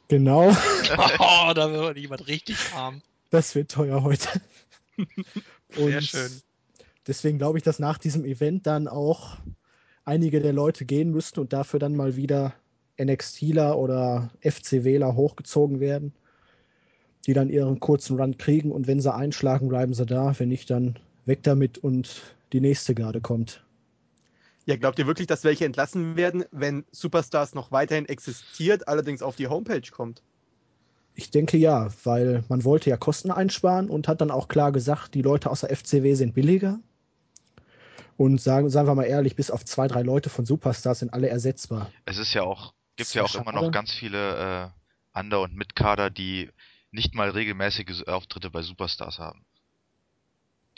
Genau. 0.09 0.51
oh, 0.51 1.53
da 1.55 1.71
wird 1.71 1.99
jemand 1.99 2.27
richtig 2.27 2.57
arm. 2.75 3.03
Das 3.31 3.55
wird 3.55 3.71
teuer 3.71 4.03
heute. 4.03 4.29
Sehr 5.71 6.01
schön. 6.01 6.31
Deswegen 7.07 7.39
glaube 7.39 7.59
ich, 7.59 7.65
dass 7.65 7.79
nach 7.79 7.99
diesem 7.99 8.25
Event 8.25 8.67
dann 8.67 8.89
auch 8.89 9.39
einige 10.05 10.41
der 10.41 10.53
Leute 10.53 10.85
gehen 10.85 11.11
müssten 11.11 11.41
und 11.41 11.53
dafür 11.53 11.79
dann 11.79 11.97
mal 11.97 12.17
wieder 12.17 12.55
NXTler 13.01 13.79
oder 13.79 14.31
FCWler 14.41 15.17
hochgezogen 15.17 15.81
werden, 15.81 16.13
die 17.27 17.33
dann 17.33 17.51
ihren 17.51 17.81
kurzen 17.81 18.19
Run 18.19 18.39
kriegen 18.39 18.71
und 18.71 18.87
wenn 18.87 19.01
sie 19.01 19.13
einschlagen, 19.13 19.69
bleiben 19.69 19.95
sie 19.95 20.07
da. 20.07 20.39
Wenn 20.39 20.49
nicht, 20.49 20.71
dann 20.71 20.99
weg 21.27 21.43
damit 21.43 21.79
und 21.79 22.23
die 22.53 22.61
nächste 22.61 22.95
Garde 22.95 23.21
kommt. 23.21 23.65
Ja, 24.65 24.77
glaubt 24.77 24.99
ihr 24.99 25.07
wirklich, 25.07 25.27
dass 25.27 25.43
welche 25.45 25.65
entlassen 25.65 26.17
werden, 26.17 26.45
wenn 26.53 26.85
Superstars 26.93 27.55
noch 27.55 27.73
weiterhin 27.73 28.07
existiert, 28.07 28.87
allerdings 28.87 29.23
auf 29.23 29.35
die 29.35 29.49
Homepage 29.49 29.91
kommt? 29.91 30.23
Ich 31.15 31.31
denke 31.31 31.57
ja, 31.57 31.89
weil 32.05 32.45
man 32.49 32.65
wollte 32.65 32.89
ja 32.89 32.97
Kosten 32.97 33.31
einsparen 33.31 33.91
und 33.91 34.09
hat 34.09 34.21
dann 34.21 34.31
auch 34.31 34.49
klar 34.49 34.73
gesagt, 34.73 35.15
die 35.15 35.23
Leute 35.23 35.51
aus 35.51 35.61
der 35.61 35.77
FCW 35.77 36.15
sind 36.15 36.35
billiger. 36.35 36.79
Und 38.17 38.41
sagen, 38.41 38.71
sagen 38.71 38.87
wir 38.87 38.95
mal 38.95 39.05
ehrlich, 39.05 39.35
bis 39.35 39.51
auf 39.51 39.65
zwei, 39.65 39.89
drei 39.89 40.03
Leute 40.03 40.31
von 40.31 40.47
Superstars 40.47 41.01
sind 41.01 41.13
alle 41.13 41.29
ersetzbar. 41.29 41.91
Es 42.05 42.19
ist 42.19 42.35
ja 42.35 42.43
auch, 42.43 42.73
gibt 42.97 43.13
ja 43.15 43.25
auch 43.25 43.35
immer 43.35 43.53
noch 43.53 43.73
ganz 43.73 43.93
viele 43.93 44.73
äh, 45.15 45.19
Under- 45.19 45.41
und 45.41 45.57
Mitkader, 45.57 46.09
die 46.09 46.51
nicht 46.93 47.15
mal 47.15 47.31
regelmäßige 47.31 48.07
Auftritte 48.07 48.51
bei 48.51 48.63
Superstars 48.63 49.19
haben. 49.19 49.45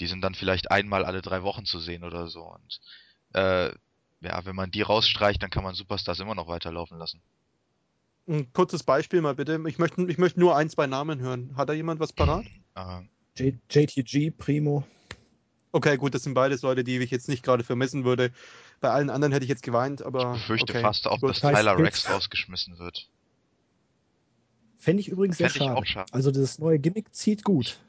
Die 0.00 0.06
sind 0.06 0.22
dann 0.22 0.34
vielleicht 0.34 0.70
einmal 0.70 1.04
alle 1.04 1.22
drei 1.22 1.42
Wochen 1.42 1.66
zu 1.66 1.80
sehen 1.80 2.02
oder 2.02 2.28
so. 2.28 2.42
Und 2.42 2.80
äh, 3.34 3.72
ja, 4.20 4.44
wenn 4.44 4.56
man 4.56 4.70
die 4.70 4.82
rausstreicht, 4.82 5.42
dann 5.42 5.50
kann 5.50 5.64
man 5.64 5.74
Superstars 5.74 6.18
immer 6.20 6.34
noch 6.34 6.48
weiterlaufen 6.48 6.98
lassen. 6.98 7.20
Ein 8.26 8.50
kurzes 8.52 8.82
Beispiel 8.82 9.20
mal 9.20 9.34
bitte. 9.34 9.62
Ich 9.66 9.78
möchte, 9.78 10.02
ich 10.08 10.16
möchte 10.16 10.40
nur 10.40 10.56
ein, 10.56 10.70
zwei 10.70 10.86
Namen 10.86 11.20
hören. 11.20 11.54
Hat 11.56 11.68
da 11.68 11.74
jemand 11.74 12.00
was 12.00 12.12
parat? 12.12 12.46
Äh, 12.74 13.02
J 13.36 13.54
JTG, 13.70 14.30
Primo. 14.30 14.84
Okay, 15.72 15.96
gut, 15.96 16.14
das 16.14 16.22
sind 16.22 16.34
beides 16.34 16.62
Leute, 16.62 16.84
die 16.84 16.98
ich 16.98 17.10
jetzt 17.10 17.28
nicht 17.28 17.42
gerade 17.42 17.64
vermissen 17.64 18.04
würde. 18.04 18.30
Bei 18.80 18.90
allen 18.90 19.10
anderen 19.10 19.32
hätte 19.32 19.44
ich 19.44 19.48
jetzt 19.48 19.64
geweint, 19.64 20.02
aber. 20.02 20.34
ich 20.34 20.40
befürchte 20.40 20.72
okay, 20.72 20.82
fast 20.82 21.06
auch, 21.06 21.20
gut. 21.20 21.30
dass 21.30 21.40
Tyler. 21.40 21.76
Rex 21.76 22.08
rausgeschmissen 22.08 22.78
wird. 22.78 23.10
Fände 24.78 25.00
ich 25.00 25.08
übrigens 25.08 25.38
sehr 25.38 25.50
Fänd 25.50 25.62
ich 25.62 25.66
schade. 25.66 25.78
auch 25.78 25.84
schade. 25.84 26.12
Also 26.12 26.30
das 26.30 26.58
neue 26.58 26.78
Gimmick 26.78 27.12
zieht 27.14 27.42
gut. 27.42 27.80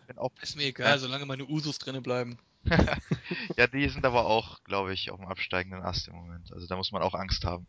Ist 0.42 0.56
mir 0.56 0.64
egal, 0.64 0.98
solange 0.98 1.26
meine 1.26 1.46
Usos 1.46 1.78
drinne 1.78 2.02
bleiben. 2.02 2.38
Ja, 3.58 3.68
die 3.68 3.88
sind 3.90 4.06
aber 4.06 4.26
auch, 4.26 4.64
glaube 4.64 4.94
ich, 4.94 5.12
auf 5.12 5.20
dem 5.20 5.28
absteigenden 5.28 5.82
Ast 5.84 6.08
im 6.08 6.16
Moment. 6.16 6.52
Also 6.54 6.68
da 6.68 6.76
muss 6.76 6.92
man 6.92 7.02
auch 7.02 7.14
Angst 7.14 7.46
haben. 7.46 7.68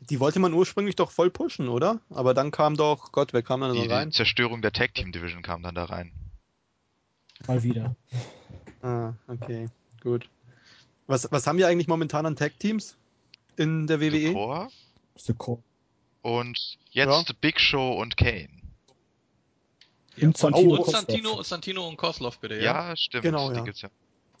Die 0.00 0.20
wollte 0.20 0.38
man 0.38 0.52
ursprünglich 0.52 0.94
doch 0.96 1.10
voll 1.10 1.30
pushen, 1.30 1.68
oder? 1.68 2.00
Aber 2.10 2.34
dann 2.34 2.50
kam 2.50 2.76
doch, 2.76 3.12
Gott, 3.12 3.32
wer 3.32 3.42
kam 3.42 3.60
da 3.62 3.72
Die, 3.72 3.80
die 3.82 3.88
rein? 3.88 4.12
Zerstörung 4.12 4.60
der 4.62 4.72
Tag 4.72 4.94
Team 4.94 5.10
Division 5.12 5.42
kam 5.42 5.62
dann 5.62 5.74
da 5.74 5.84
rein. 5.86 6.12
Mal 7.46 7.62
wieder. 7.62 7.96
Ah, 8.82 9.14
okay, 9.26 9.68
gut. 10.02 10.28
Was, 11.06 11.30
was 11.32 11.46
haben 11.46 11.58
wir 11.58 11.68
eigentlich 11.68 11.88
momentan 11.88 12.26
an 12.26 12.36
Tag-Teams 12.36 12.96
in 13.56 13.86
der 13.86 14.00
WWE? 14.00 14.68
The 15.16 15.34
Core. 15.34 15.62
und 16.22 16.78
jetzt 16.90 17.40
Big 17.40 17.60
Show 17.60 17.92
und 17.94 18.16
Kane. 18.16 18.48
Ja, 20.16 20.26
Und 20.28 20.36
Santino 20.36 20.70
und, 20.72 20.76
Kozlov. 20.78 20.94
Santino, 20.96 21.42
Santino 21.42 21.88
und 21.88 21.96
Koslov 21.96 22.38
bitte, 22.38 22.56
ja? 22.56 22.88
Ja, 22.90 22.96
stimmt. 22.96 23.22
Genau, 23.22 23.50
die 23.50 23.58
ja. 23.58 23.64
ja. 23.74 23.88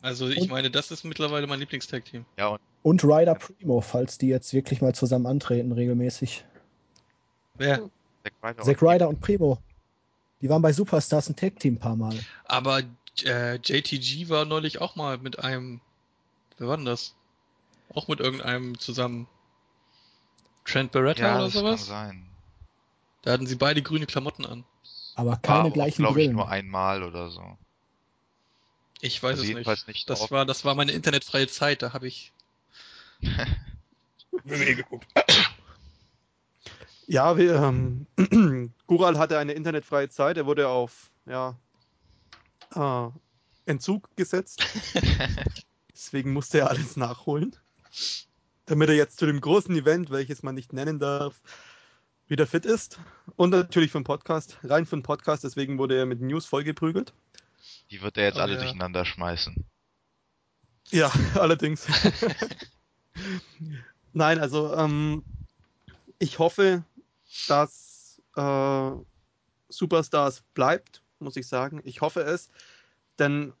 Also 0.02 0.28
ich 0.28 0.42
Und- 0.42 0.50
meine, 0.50 0.70
das 0.70 0.90
ist 0.90 1.04
mittlerweile 1.04 1.46
mein 1.46 1.60
Lieblingstag-Team. 1.60 2.24
Ja, 2.38 2.48
und 2.48 2.60
Und 2.82 3.04
Ryder 3.04 3.34
Primo, 3.34 3.80
falls 3.80 4.18
die 4.18 4.28
jetzt 4.28 4.52
wirklich 4.52 4.80
mal 4.80 4.94
zusammen 4.94 5.26
antreten 5.26 5.72
regelmäßig. 5.72 6.44
Wer? 7.54 7.88
Zack 8.22 8.32
Ryder. 8.42 8.62
Zack 8.62 8.82
Ryder 8.82 9.08
und 9.08 9.20
Primo. 9.20 9.58
Die 10.42 10.48
waren 10.48 10.62
bei 10.62 10.72
Superstars 10.72 11.28
ein 11.28 11.36
Tag-Team 11.36 11.74
ein 11.74 11.78
paar 11.78 11.96
Mal. 11.96 12.18
Aber 12.44 12.82
äh, 13.24 13.56
JTG 13.56 14.28
war 14.28 14.44
neulich 14.44 14.80
auch 14.80 14.94
mal 14.96 15.18
mit 15.18 15.38
einem 15.40 15.80
Wer 16.58 16.68
war 16.68 16.76
denn 16.76 16.86
das? 16.86 17.14
Auch 17.94 18.08
mit 18.08 18.20
irgendeinem 18.20 18.78
zusammen. 18.78 19.26
Trent 20.64 20.90
Beretta 20.92 21.22
Ja, 21.22 21.34
oder 21.36 21.44
das 21.44 21.52
kann 21.54 21.62
sowas? 21.62 21.86
sein. 21.86 22.26
Da 23.22 23.32
hatten 23.32 23.46
sie 23.46 23.56
beide 23.56 23.82
grüne 23.82 24.06
Klamotten 24.06 24.44
an. 24.46 24.64
Aber 25.16 25.36
keine 25.36 25.64
War 25.64 25.70
gleichen 25.70 26.02
glaube 26.02 26.20
ich, 26.20 26.26
Brillen. 26.26 26.36
nur 26.36 26.48
einmal 26.48 27.02
oder 27.02 27.30
so. 27.30 27.42
Ich 29.00 29.22
weiß 29.22 29.38
Also 29.40 29.58
es 29.58 29.66
nicht. 29.66 29.88
nicht 29.88 30.10
Das 30.10 30.30
war, 30.30 30.44
das 30.44 30.64
war 30.64 30.74
meine 30.74 30.92
internetfreie 30.92 31.48
Zeit, 31.48 31.82
da 31.82 31.92
habe 31.92 32.06
ich 32.06 32.32
WWE 34.44 34.76
geguckt. 34.76 35.06
Ja, 37.06 37.36
wir, 37.36 37.54
ähm, 37.54 38.06
Gural 38.86 39.18
hatte 39.18 39.38
eine 39.38 39.52
internetfreie 39.52 40.08
Zeit. 40.08 40.36
Er 40.36 40.46
wurde 40.46 40.68
auf 40.68 41.10
ja, 41.24 41.56
äh, 42.74 43.08
Entzug 43.64 44.14
gesetzt. 44.16 44.64
Deswegen 45.94 46.32
musste 46.32 46.58
er 46.58 46.70
alles 46.70 46.96
nachholen. 46.96 47.56
Damit 48.66 48.90
er 48.90 48.96
jetzt 48.96 49.18
zu 49.18 49.26
dem 49.26 49.40
großen 49.40 49.74
Event, 49.74 50.10
welches 50.10 50.42
man 50.42 50.54
nicht 50.54 50.72
nennen 50.72 50.98
darf, 50.98 51.40
wieder 52.28 52.46
fit 52.46 52.66
ist. 52.66 52.98
Und 53.36 53.50
natürlich 53.50 53.90
für 53.92 53.98
den 53.98 54.04
Podcast. 54.04 54.58
Rein 54.62 54.86
für 54.86 54.96
den 54.96 55.02
Podcast. 55.02 55.44
Deswegen 55.44 55.78
wurde 55.78 55.96
er 55.96 56.06
mit 56.06 56.20
News 56.20 56.46
vollgeprügelt. 56.46 57.12
Die 57.90 58.02
wird 58.02 58.16
er 58.16 58.24
jetzt 58.24 58.38
Oh, 58.38 58.40
alle 58.40 58.54
ja. 58.54 58.60
durcheinander 58.60 59.04
schmeißen. 59.04 59.64
Ja, 60.90 61.10
allerdings. 61.34 61.86
Nein, 64.12 64.38
also 64.38 64.74
ähm, 64.74 65.24
ich 66.18 66.38
hoffe, 66.38 66.84
dass 67.48 68.20
äh, 68.36 68.90
Superstars 69.68 70.42
bleibt, 70.54 71.02
muss 71.18 71.36
ich 71.36 71.46
sagen. 71.46 71.80
Ich 71.84 72.00
hoffe 72.00 72.20
es, 72.20 72.48
denn 73.18 73.52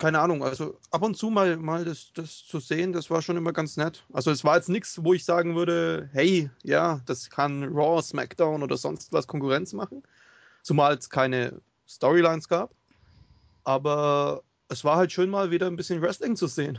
keine 0.00 0.18
Ahnung, 0.18 0.42
also 0.42 0.80
ab 0.90 1.02
und 1.02 1.16
zu 1.16 1.28
mal, 1.28 1.58
mal 1.58 1.84
das, 1.84 2.12
das 2.14 2.46
zu 2.46 2.58
sehen, 2.58 2.92
das 2.92 3.10
war 3.10 3.20
schon 3.20 3.36
immer 3.36 3.52
ganz 3.52 3.76
nett. 3.76 4.02
Also 4.12 4.30
es 4.30 4.44
war 4.44 4.56
jetzt 4.56 4.70
nichts, 4.70 5.04
wo 5.04 5.12
ich 5.12 5.24
sagen 5.24 5.54
würde, 5.54 6.08
hey, 6.12 6.50
ja, 6.62 7.02
das 7.04 7.28
kann 7.28 7.64
Raw, 7.64 8.02
SmackDown 8.02 8.62
oder 8.62 8.78
sonst 8.78 9.12
was 9.12 9.26
Konkurrenz 9.26 9.74
machen. 9.74 10.02
Zumal 10.62 10.94
es 10.94 11.10
keine 11.10 11.60
Storylines 11.86 12.48
gab. 12.48 12.70
Aber 13.62 14.42
es 14.68 14.84
war 14.84 14.96
halt 14.96 15.12
schön 15.12 15.28
mal 15.28 15.50
wieder 15.50 15.66
ein 15.66 15.76
bisschen 15.76 16.00
Wrestling 16.00 16.34
zu 16.34 16.46
sehen. 16.46 16.78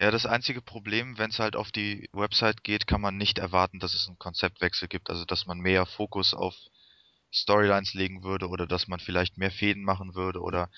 Ja, 0.00 0.10
das 0.10 0.24
einzige 0.24 0.62
Problem, 0.62 1.18
wenn 1.18 1.30
es 1.30 1.38
halt 1.38 1.56
auf 1.56 1.72
die 1.72 2.08
Website 2.12 2.64
geht, 2.64 2.86
kann 2.86 3.02
man 3.02 3.18
nicht 3.18 3.38
erwarten, 3.38 3.80
dass 3.80 3.92
es 3.92 4.06
einen 4.08 4.18
Konzeptwechsel 4.18 4.88
gibt. 4.88 5.10
Also, 5.10 5.26
dass 5.26 5.46
man 5.46 5.58
mehr 5.58 5.84
Fokus 5.84 6.32
auf 6.32 6.54
Storylines 7.32 7.92
legen 7.92 8.22
würde 8.22 8.48
oder 8.48 8.66
dass 8.66 8.88
man 8.88 8.98
vielleicht 8.98 9.36
mehr 9.36 9.50
Fäden 9.50 9.84
machen 9.84 10.14
würde 10.14 10.40
oder 10.40 10.70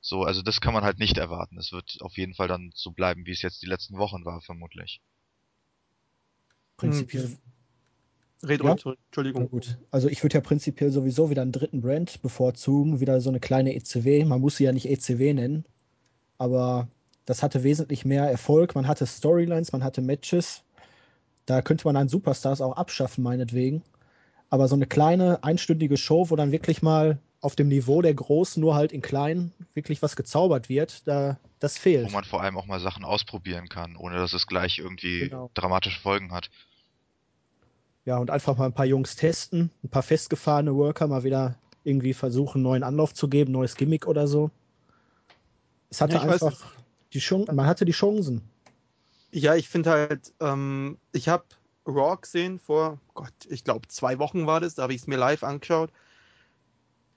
so. 0.00 0.24
Also, 0.24 0.42
das 0.42 0.60
kann 0.60 0.74
man 0.74 0.84
halt 0.84 0.98
nicht 0.98 1.18
erwarten. 1.18 1.58
Es 1.58 1.72
wird 1.72 1.98
auf 2.00 2.16
jeden 2.16 2.34
Fall 2.34 2.48
dann 2.48 2.70
so 2.74 2.90
bleiben, 2.90 3.26
wie 3.26 3.32
es 3.32 3.42
jetzt 3.42 3.62
die 3.62 3.66
letzten 3.66 3.98
Wochen 3.98 4.24
war, 4.24 4.40
vermutlich. 4.40 5.00
Prinzipiell. 6.76 7.36
Red 8.42 8.62
Ja? 8.64 8.72
Entschuldigung. 8.72 9.50
gut. 9.50 9.78
Also 9.90 10.08
ich 10.08 10.22
würde 10.22 10.34
ja 10.34 10.40
prinzipiell 10.40 10.90
sowieso 10.90 11.28
wieder 11.28 11.42
einen 11.42 11.52
dritten 11.52 11.82
Brand 11.82 12.22
bevorzugen, 12.22 13.00
wieder 13.00 13.20
so 13.20 13.28
eine 13.28 13.40
kleine 13.40 13.74
ECW. 13.74 14.24
Man 14.24 14.40
muss 14.40 14.56
sie 14.56 14.64
ja 14.64 14.72
nicht 14.72 14.88
ECW 14.88 15.34
nennen, 15.34 15.64
aber 16.38 16.88
das 17.26 17.42
hatte 17.42 17.62
wesentlich 17.62 18.04
mehr 18.04 18.24
Erfolg. 18.24 18.74
Man 18.74 18.88
hatte 18.88 19.06
Storylines, 19.06 19.72
man 19.72 19.84
hatte 19.84 20.00
Matches. 20.00 20.62
Da 21.44 21.60
könnte 21.62 21.86
man 21.86 21.96
einen 21.96 22.08
Superstars 22.08 22.60
auch 22.60 22.76
abschaffen, 22.76 23.22
meinetwegen. 23.22 23.82
Aber 24.48 24.66
so 24.68 24.74
eine 24.74 24.86
kleine 24.86 25.44
einstündige 25.44 25.96
Show, 25.96 26.30
wo 26.30 26.36
dann 26.36 26.50
wirklich 26.50 26.82
mal 26.82 27.18
auf 27.40 27.56
dem 27.56 27.68
Niveau 27.68 28.02
der 28.02 28.14
Großen, 28.14 28.60
nur 28.60 28.74
halt 28.74 28.92
in 28.92 29.00
klein, 29.02 29.52
wirklich 29.74 30.02
was 30.02 30.16
gezaubert 30.16 30.68
wird, 30.68 31.06
da, 31.08 31.38
das 31.58 31.76
Wo 31.76 31.82
fehlt. 31.82 32.12
man 32.12 32.24
vor 32.24 32.42
allem 32.42 32.56
auch 32.58 32.66
mal 32.66 32.80
Sachen 32.80 33.04
ausprobieren 33.04 33.68
kann, 33.68 33.96
ohne 33.96 34.16
dass 34.16 34.32
es 34.32 34.46
gleich 34.46 34.78
irgendwie 34.78 35.28
Genau. 35.28 35.50
dramatische 35.54 36.00
Folgen 36.00 36.32
hat. 36.32 36.50
Ja, 38.04 38.18
und 38.18 38.30
einfach 38.30 38.56
mal 38.56 38.66
ein 38.66 38.72
paar 38.72 38.86
Jungs 38.86 39.16
testen, 39.16 39.70
ein 39.84 39.88
paar 39.88 40.02
festgefahrene 40.02 40.74
Worker 40.74 41.06
mal 41.06 41.24
wieder 41.24 41.54
irgendwie 41.84 42.12
versuchen, 42.14 42.58
einen 42.58 42.64
neuen 42.64 42.82
Anlauf 42.82 43.14
zu 43.14 43.28
geben, 43.28 43.52
neues 43.52 43.76
Gimmick 43.76 44.06
oder 44.06 44.26
so. 44.26 44.50
Es 45.90 46.00
hatte 46.00 46.14
Ja, 46.14 46.22
einfach 46.22 46.72
die 47.12 47.18
Chancen, 47.18 47.56
man 47.56 47.66
hatte 47.66 47.84
die 47.84 47.92
Chancen. 47.92 48.42
Ja, 49.32 49.54
ich 49.54 49.68
finde 49.68 49.90
halt, 49.90 50.32
ähm, 50.40 50.98
ich 51.12 51.28
habe 51.28 51.44
Raw 51.86 52.16
gesehen 52.20 52.58
vor, 52.58 52.98
Gott, 53.14 53.32
ich 53.48 53.64
glaube 53.64 53.88
zwei 53.88 54.18
Wochen 54.18 54.46
war 54.46 54.60
das, 54.60 54.74
da 54.74 54.82
habe 54.82 54.94
ich 54.94 55.02
es 55.02 55.06
mir 55.06 55.16
live 55.16 55.42
angeschaut. 55.44 55.90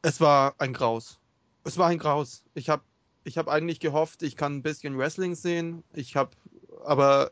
Es 0.03 0.21
war 0.21 0.55
ein 0.59 0.73
Graus. 0.73 1.19
Es 1.63 1.77
war 1.77 1.87
ein 1.87 1.97
Graus. 1.97 2.43
Ich 2.53 2.69
habe 2.69 2.83
ich 3.23 3.37
hab 3.37 3.47
eigentlich 3.47 3.79
gehofft, 3.79 4.21
ich 4.21 4.35
kann 4.35 4.57
ein 4.57 4.61
bisschen 4.61 4.97
Wrestling 4.97 5.33
sehen. 5.33 5.83
Ich 5.93 6.15
habe, 6.17 6.31
aber 6.83 7.31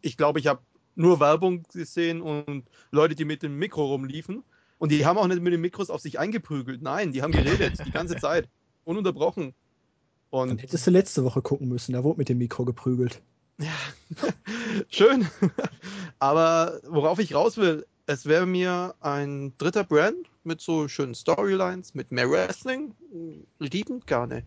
ich 0.00 0.16
glaube, 0.16 0.38
ich 0.38 0.46
habe 0.46 0.62
nur 0.94 1.18
Werbung 1.18 1.64
gesehen 1.72 2.22
und 2.22 2.64
Leute, 2.92 3.16
die 3.16 3.24
mit 3.24 3.42
dem 3.42 3.58
Mikro 3.58 3.86
rumliefen. 3.86 4.44
Und 4.78 4.92
die 4.92 5.04
haben 5.04 5.18
auch 5.18 5.26
nicht 5.26 5.42
mit 5.42 5.52
den 5.52 5.60
Mikros 5.60 5.90
auf 5.90 6.00
sich 6.00 6.18
eingeprügelt. 6.18 6.80
Nein, 6.80 7.12
die 7.12 7.22
haben 7.22 7.32
geredet, 7.32 7.84
die 7.84 7.90
ganze 7.90 8.16
Zeit. 8.20 8.48
Ununterbrochen. 8.84 9.52
Dann 10.30 10.50
Und 10.50 10.62
hättest 10.62 10.86
du 10.86 10.92
letzte 10.92 11.24
Woche 11.24 11.42
gucken 11.42 11.68
müssen, 11.68 11.92
da 11.92 12.04
wurde 12.04 12.18
mit 12.18 12.28
dem 12.28 12.38
Mikro 12.38 12.64
geprügelt. 12.64 13.20
Schön. 14.88 15.26
Aber 16.20 16.80
worauf 16.86 17.18
ich 17.18 17.34
raus 17.34 17.56
will, 17.56 17.86
es 18.06 18.26
wäre 18.26 18.46
mir 18.46 18.94
ein 19.00 19.52
dritter 19.58 19.84
Brand 19.84 20.28
mit 20.44 20.60
so 20.60 20.88
schönen 20.88 21.14
Storylines, 21.14 21.94
mit 21.94 22.12
mehr 22.12 22.30
Wrestling, 22.30 22.94
liebend 23.58 24.06
gerne. 24.06 24.44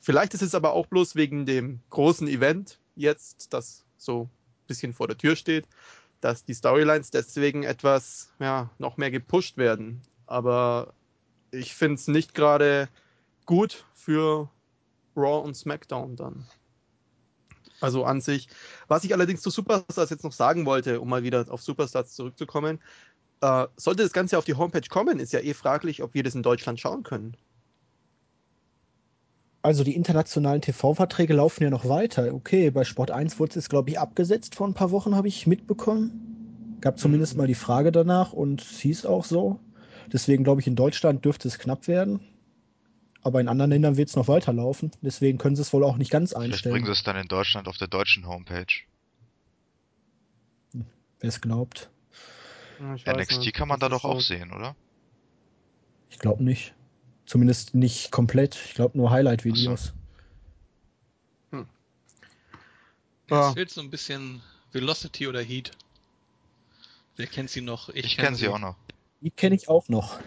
Vielleicht 0.00 0.34
ist 0.34 0.42
es 0.42 0.54
aber 0.54 0.72
auch 0.72 0.86
bloß 0.86 1.14
wegen 1.14 1.46
dem 1.46 1.80
großen 1.90 2.26
Event 2.26 2.78
jetzt, 2.94 3.52
das 3.52 3.84
so 3.98 4.22
ein 4.22 4.66
bisschen 4.66 4.94
vor 4.94 5.08
der 5.08 5.18
Tür 5.18 5.36
steht, 5.36 5.66
dass 6.20 6.44
die 6.44 6.54
Storylines 6.54 7.10
deswegen 7.10 7.64
etwas, 7.64 8.32
ja, 8.38 8.70
noch 8.78 8.96
mehr 8.96 9.10
gepusht 9.10 9.58
werden. 9.58 10.00
Aber 10.26 10.94
ich 11.50 11.74
finde 11.74 11.96
es 11.96 12.08
nicht 12.08 12.34
gerade 12.34 12.88
gut 13.44 13.84
für 13.94 14.48
Raw 15.16 15.44
und 15.44 15.54
SmackDown 15.54 16.16
dann. 16.16 16.46
Also 17.86 18.04
an 18.04 18.20
sich. 18.20 18.48
Was 18.88 19.04
ich 19.04 19.14
allerdings 19.14 19.42
zu 19.42 19.50
Superstars 19.50 20.10
jetzt 20.10 20.24
noch 20.24 20.32
sagen 20.32 20.66
wollte, 20.66 21.00
um 21.00 21.08
mal 21.08 21.22
wieder 21.22 21.46
auf 21.50 21.62
Superstars 21.62 22.14
zurückzukommen, 22.14 22.80
äh, 23.42 23.66
sollte 23.76 24.02
das 24.02 24.12
Ganze 24.12 24.38
auf 24.38 24.44
die 24.44 24.54
Homepage 24.54 24.88
kommen, 24.88 25.20
ist 25.20 25.32
ja 25.32 25.40
eh 25.40 25.54
fraglich, 25.54 26.02
ob 26.02 26.14
wir 26.14 26.22
das 26.24 26.34
in 26.34 26.42
Deutschland 26.42 26.80
schauen 26.80 27.02
können. 27.04 27.36
Also 29.62 29.82
die 29.84 29.96
internationalen 29.96 30.62
TV-Verträge 30.62 31.34
laufen 31.34 31.64
ja 31.64 31.70
noch 31.70 31.88
weiter. 31.88 32.32
Okay, 32.32 32.70
bei 32.70 32.84
Sport 32.84 33.10
1 33.10 33.38
wurde 33.40 33.58
es, 33.58 33.68
glaube 33.68 33.90
ich, 33.90 33.98
abgesetzt 33.98 34.54
vor 34.54 34.66
ein 34.68 34.74
paar 34.74 34.90
Wochen, 34.92 35.14
habe 35.16 35.28
ich 35.28 35.46
mitbekommen. 35.46 36.14
Gab 36.80 36.98
zumindest 36.98 37.34
Mhm. 37.34 37.38
mal 37.38 37.46
die 37.48 37.54
Frage 37.54 37.90
danach 37.92 38.32
und 38.32 38.62
hieß 38.62 39.06
auch 39.06 39.24
so. 39.24 39.60
Deswegen 40.12 40.44
glaube 40.44 40.60
ich, 40.60 40.66
in 40.68 40.76
Deutschland 40.76 41.24
dürfte 41.24 41.48
es 41.48 41.58
knapp 41.58 41.88
werden. 41.88 42.20
Aber 43.26 43.40
in 43.40 43.48
anderen 43.48 43.72
Ländern 43.72 43.96
wird 43.96 44.08
es 44.08 44.14
noch 44.14 44.28
weiterlaufen. 44.28 44.92
Deswegen 45.02 45.36
können 45.36 45.56
sie 45.56 45.62
es 45.62 45.72
wohl 45.72 45.82
auch 45.82 45.96
nicht 45.96 46.12
ganz 46.12 46.30
Vielleicht 46.30 46.52
einstellen, 46.52 46.74
bringen 46.74 46.86
sie 46.86 46.92
es 46.92 47.02
dann 47.02 47.16
in 47.16 47.26
Deutschland 47.26 47.66
auf 47.66 47.76
der 47.76 47.88
deutschen 47.88 48.24
Homepage. 48.28 48.66
wer 50.72 50.84
es 51.28 51.40
glaubt. 51.40 51.90
Ich 52.94 53.04
NXT 53.04 53.38
nicht, 53.38 53.52
kann 53.54 53.66
man 53.66 53.80
da 53.80 53.88
das 53.88 54.02
doch 54.02 54.08
auch 54.10 54.14
so- 54.20 54.20
sehen, 54.20 54.52
oder? 54.52 54.76
Ich 56.08 56.20
glaube 56.20 56.44
nicht. 56.44 56.72
Zumindest 57.24 57.74
nicht 57.74 58.12
komplett. 58.12 58.54
Ich 58.64 58.74
glaube 58.74 58.96
nur 58.96 59.10
Highlight-Videos. 59.10 59.92
Ja. 63.28 63.48
Es 63.48 63.54
fehlt 63.54 63.70
so 63.70 63.80
ein 63.80 63.90
bisschen 63.90 64.40
Velocity 64.70 65.26
oder 65.26 65.42
Heat. 65.42 65.72
Wer 67.16 67.26
kennt 67.26 67.50
sie 67.50 67.60
noch? 67.60 67.88
Ich, 67.88 68.14
kenn 68.14 68.26
kenne 68.26 68.36
sie 68.36 68.46
auch 68.46 68.60
noch. 68.60 68.76
Die 69.20 69.32
kenne 69.32 69.56
ich 69.56 69.68
auch 69.68 69.88
noch. 69.88 70.20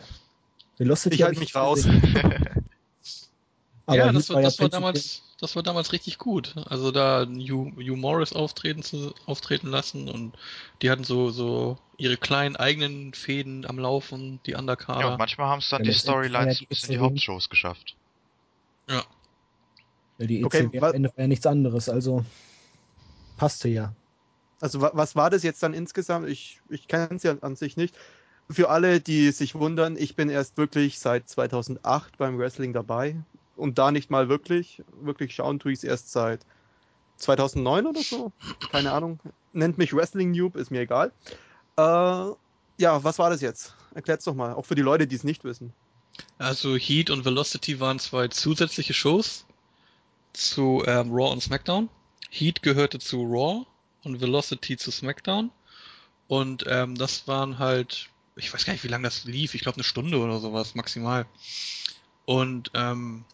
Velocity 0.77 1.15
Ich 1.15 1.23
halte 1.23 1.39
mich 1.39 1.55
raus. 1.55 1.87
Aber 3.89 3.97
ja, 3.97 4.13
das 4.13 4.29
war, 4.29 4.37
das 4.37 4.59
war 4.61 4.69
damals, 4.69 5.21
das 5.39 5.55
war 5.55 5.63
damals 5.63 5.91
richtig 5.91 6.17
gut. 6.17 6.55
Also 6.67 6.91
da 6.91 7.25
Hugh, 7.25 7.71
Hugh 7.75 7.97
Morris 7.97 8.31
auftreten 8.33 8.83
zu, 8.83 9.13
auftreten 9.25 9.67
lassen 9.67 10.07
und 10.09 10.37
die 10.81 10.89
hatten 10.91 11.03
so, 11.03 11.29
so 11.31 11.77
ihre 11.97 12.17
kleinen 12.17 12.55
eigenen 12.55 13.13
Fäden 13.13 13.65
am 13.65 13.79
Laufen, 13.79 14.41
die 14.45 14.53
Ja, 14.53 14.59
Undercarder. 14.59 15.07
und 15.07 15.17
manchmal 15.17 15.47
haben 15.47 15.59
es 15.59 15.69
dann 15.69 15.81
Ja, 15.81 15.83
die 15.83 15.93
ja 15.93 15.93
Storylines 15.93 16.61
bis 16.69 16.87
in 16.87 16.99
die. 16.99 16.99
Hauptshows 16.99 17.49
geschafft. 17.49 17.97
ja. 18.87 19.03
Ja, 20.17 20.27
die 20.27 20.43
Okay, 20.43 20.69
ECW 20.69 20.81
wa- 20.81 20.89
am 20.89 20.93
Ende 20.93 21.09
war 21.15 21.21
ja 21.23 21.27
nichts 21.27 21.45
anderes, 21.47 21.89
also 21.89 22.23
passte 23.37 23.69
ja. 23.69 23.95
Also 24.61 24.81
wa- 24.81 24.91
was 24.95 25.15
war 25.17 25.29
das 25.29 25.43
jetzt 25.43 25.63
dann 25.63 25.73
insgesamt? 25.73 26.29
Ich, 26.29 26.61
ich 26.69 26.87
kenne 26.87 27.09
es 27.15 27.23
ja 27.23 27.37
an 27.39 27.55
sich 27.55 27.77
nicht. 27.77 27.97
Für 28.51 28.69
alle, 28.69 29.01
die 29.01 29.31
sich 29.31 29.55
wundern, 29.55 29.97
ich 29.97 30.15
bin 30.15 30.29
erst 30.29 30.57
wirklich 30.57 30.99
seit 30.99 31.29
2008 31.29 32.17
beim 32.17 32.37
Wrestling 32.39 32.73
dabei 32.73 33.23
und 33.59 33.77
da 33.77 33.91
nicht 33.91 34.09
mal 34.09 34.29
wirklich. 34.29 34.81
Wirklich 35.01 35.35
schauen 35.35 35.59
tue 35.59 35.71
ich 35.71 35.79
es 35.79 35.83
erst 35.83 36.11
seit 36.11 36.45
2009 37.17 37.85
oder 37.85 38.01
so. 38.01 38.31
Keine 38.71 38.91
Ahnung. 38.91 39.19
Nennt 39.53 39.77
mich 39.77 39.93
Wrestling 39.93 40.31
Noob, 40.31 40.55
ist 40.55 40.71
mir 40.71 40.81
egal. 40.81 41.11
Äh, 41.77 41.81
ja, 42.77 43.03
was 43.03 43.19
war 43.19 43.29
das 43.29 43.41
jetzt? 43.41 43.75
Erklärt's 43.93 44.25
doch 44.25 44.35
mal, 44.35 44.53
auch 44.53 44.65
für 44.65 44.75
die 44.75 44.81
Leute, 44.81 45.07
die 45.07 45.15
es 45.15 45.23
nicht 45.23 45.43
wissen. 45.43 45.73
Also 46.37 46.75
Heat 46.75 47.09
und 47.09 47.25
Velocity 47.25 47.79
waren 47.79 47.99
zwei 47.99 48.27
zusätzliche 48.27 48.93
Shows 48.93 49.45
zu 50.33 50.83
ähm, 50.85 51.11
Raw 51.11 51.31
und 51.31 51.41
SmackDown. 51.41 51.89
Heat 52.29 52.61
gehörte 52.61 52.99
zu 52.99 53.23
Raw 53.23 53.65
und 54.03 54.21
Velocity 54.21 54.77
zu 54.77 54.91
SmackDown. 54.91 55.51
Und 56.27 56.63
ähm, 56.67 56.95
das 56.95 57.27
waren 57.27 57.57
halt, 57.57 58.09
ich 58.35 58.53
weiß 58.53 58.65
gar 58.65 58.73
nicht, 58.73 58.83
wie 58.83 58.89
lange 58.89 59.05
das 59.05 59.25
lief, 59.25 59.55
ich 59.55 59.61
glaube 59.61 59.77
eine 59.77 59.83
Stunde 59.83 60.19
oder 60.19 60.39
sowas 60.39 60.75
maximal. 60.75 61.25
Und 62.25 62.69
ähm, 62.75 63.25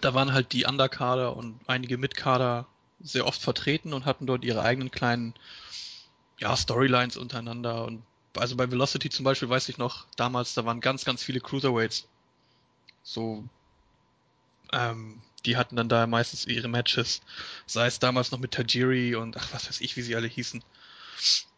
da 0.00 0.14
waren 0.14 0.32
halt 0.32 0.52
die 0.52 0.64
Underkader 0.64 1.36
und 1.36 1.60
einige 1.66 1.98
Mitkader 1.98 2.66
sehr 3.00 3.26
oft 3.26 3.40
vertreten 3.40 3.92
und 3.92 4.04
hatten 4.04 4.26
dort 4.26 4.44
ihre 4.44 4.62
eigenen 4.62 4.90
kleinen 4.90 5.34
ja, 6.38 6.56
Storylines 6.56 7.16
untereinander. 7.16 7.84
Und 7.84 8.02
also 8.36 8.56
bei 8.56 8.70
Velocity 8.70 9.10
zum 9.10 9.24
Beispiel 9.24 9.48
weiß 9.48 9.68
ich 9.68 9.78
noch, 9.78 10.06
damals, 10.16 10.54
da 10.54 10.64
waren 10.64 10.80
ganz, 10.80 11.04
ganz 11.04 11.22
viele 11.22 11.40
Cruiserweights. 11.40 12.08
So, 13.02 13.44
ähm, 14.72 15.22
die 15.44 15.56
hatten 15.56 15.76
dann 15.76 15.88
da 15.88 16.06
meistens 16.06 16.46
ihre 16.46 16.68
Matches, 16.68 17.22
sei 17.66 17.86
es 17.86 17.98
damals 17.98 18.32
noch 18.32 18.38
mit 18.38 18.52
Tajiri 18.52 19.14
und 19.14 19.36
ach, 19.36 19.52
was 19.52 19.68
weiß 19.68 19.80
ich, 19.80 19.96
wie 19.96 20.02
sie 20.02 20.16
alle 20.16 20.26
hießen. 20.26 20.62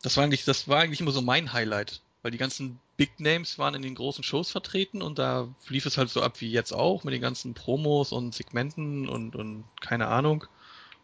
Das 0.03 0.16
war 0.16 0.24
eigentlich, 0.24 0.45
das 0.45 0.68
war 0.68 0.80
eigentlich 0.80 1.01
immer 1.01 1.11
so 1.11 1.22
mein 1.22 1.53
Highlight, 1.53 2.01
weil 2.23 2.31
die 2.31 2.39
ganzen 2.39 2.81
Big 2.97 3.21
Names 3.21 3.59
waren 3.59 3.75
in 3.75 3.83
den 3.83 3.95
großen 3.95 4.25
Shows 4.25 4.51
vertreten 4.51 5.03
und 5.03 5.19
da 5.19 5.49
lief 5.69 5.87
es 5.87 5.99
halt 5.99 6.11
so 6.11 6.23
ab 6.23 6.41
wie 6.41 6.51
jetzt 6.51 6.73
auch 6.73 7.05
mit 7.05 7.14
den 7.14 7.21
ganzen 7.21 7.55
Promos 7.55 8.12
und 8.12 8.35
Segmenten 8.35 9.09
und, 9.09 9.37
und 9.37 9.64
keine 9.81 10.09
Ahnung. 10.09 10.45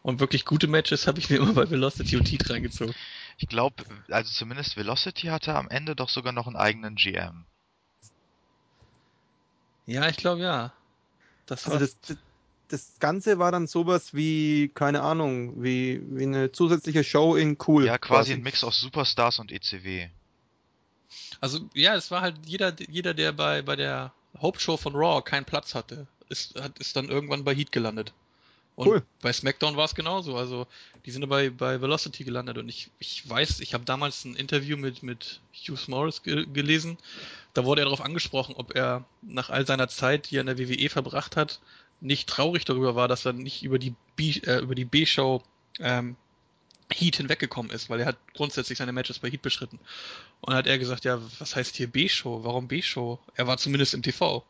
Und 0.03 0.21
wirklich 0.21 0.45
gute 0.45 0.67
Matches 0.67 1.07
habe 1.07 1.19
ich 1.19 1.31
mir 1.31 1.37
immer 1.41 1.55
bei 1.55 1.71
Velocity 1.71 2.17
und 2.17 2.31
Heat 2.31 2.51
reingezogen. 2.51 2.95
Ich 3.39 3.49
glaube, 3.49 3.85
also 4.09 4.31
zumindest 4.31 4.77
Velocity 4.77 5.29
hatte 5.29 5.55
am 5.55 5.69
Ende 5.69 5.97
doch 5.97 6.09
sogar 6.09 6.33
noch 6.33 6.47
einen 6.47 6.57
eigenen 6.57 6.97
GM. 6.97 7.47
Ja, 9.87 10.09
ich 10.09 10.17
glaube 10.17 10.43
ja. 10.43 10.73
Das 11.47 11.67
also 11.67 11.79
das, 11.79 12.19
das 12.69 12.99
Ganze 12.99 13.39
war 13.39 13.53
dann 13.53 13.67
sowas 13.67 14.15
wie, 14.15 14.69
keine 14.75 15.03
Ahnung, 15.03 15.63
wie, 15.63 16.03
wie 16.11 16.25
eine 16.25 16.53
zusätzliche 16.53 17.05
Show 17.05 17.37
in 17.37 17.59
Cool. 17.67 17.87
Ja, 17.87 17.99
quasi, 17.99 18.09
quasi. 18.09 18.33
ein 18.33 18.43
Mix 18.43 18.65
aus 18.65 18.81
Superstars 18.81 19.39
und 19.39 19.53
ECW. 19.53 20.09
Also 21.41 21.61
ja, 21.75 21.95
es 21.95 22.11
war 22.11 22.21
halt 22.21 22.37
jeder, 22.45 22.75
jeder, 22.89 23.15
der 23.15 23.33
bei, 23.33 23.63
bei 23.63 23.77
der 23.77 24.13
Hauptshow 24.41 24.77
von 24.77 24.95
Raw 24.95 25.23
keinen 25.23 25.45
Platz 25.45 25.75
hatte, 25.75 26.07
ist, 26.29 26.61
hat, 26.61 26.79
ist 26.79 26.97
dann 26.97 27.09
irgendwann 27.09 27.45
bei 27.45 27.55
Heat 27.55 27.73
gelandet. 27.73 28.13
Und 28.77 28.89
cool. 28.89 29.03
bei 29.23 29.33
SmackDown 29.33 29.77
war 29.77 29.85
es 29.85 29.95
genauso. 29.95 30.37
Also 30.37 30.67
die 31.07 31.11
sind 31.13 31.29
bei, 31.29 31.51
bei 31.51 31.81
Velocity 31.81 32.25
gelandet 32.25 32.59
und 32.59 32.69
ich, 32.69 32.91
ich 32.99 33.29
weiß, 33.29 33.61
ich 33.61 33.73
habe 33.75 33.85
damals 33.85 34.25
ein 34.25 34.35
Interview 34.35 34.77
mit, 34.77 35.03
mit 35.03 35.41
Hughes 35.53 35.87
Morris 35.87 36.23
ge 36.23 36.47
gelesen. 36.53 36.99
Da 37.53 37.65
wurde 37.65 37.83
er 37.83 37.85
darauf 37.85 38.01
angesprochen, 38.01 38.57
ob 38.57 38.75
er 38.75 39.05
nach 39.23 39.51
all 39.51 39.65
seiner 39.67 39.87
Zeit, 39.89 40.31
die 40.31 40.39
er 40.39 40.41
in 40.41 40.47
der 40.47 40.59
WWE 40.59 40.89
verbracht 40.89 41.37
hat, 41.37 41.61
nicht 42.01 42.29
traurig 42.29 42.65
darüber 42.65 42.97
war, 42.97 43.07
dass 43.07 43.25
er 43.25 43.33
nicht 43.33 43.63
über 43.63 43.79
die 43.79 43.95
B, 44.17 44.41
äh, 44.41 44.59
über 44.59 44.75
die 44.75 44.85
B-Show 44.85 45.43
ähm, 45.79 46.17
Heat 46.95 47.17
hinweggekommen 47.17 47.73
ist, 47.73 47.91
weil 47.91 48.01
er 48.01 48.07
hat 48.07 48.19
grundsätzlich 48.35 48.79
seine 48.79 48.93
Matches 48.93 49.19
bei 49.19 49.31
Heat 49.31 49.43
beschritten. 49.43 49.79
Und 50.41 50.51
dann 50.51 50.57
hat 50.57 50.67
er 50.67 50.79
gesagt, 50.79 51.05
ja, 51.05 51.21
was 51.39 51.57
heißt 51.57 51.77
hier 51.77 51.89
B-Show? 51.89 52.45
Warum 52.45 52.69
B-Show? 52.69 53.19
Er 53.35 53.47
war 53.47 53.59
zumindest 53.59 53.95
im 53.95 54.03
TV 54.03 54.45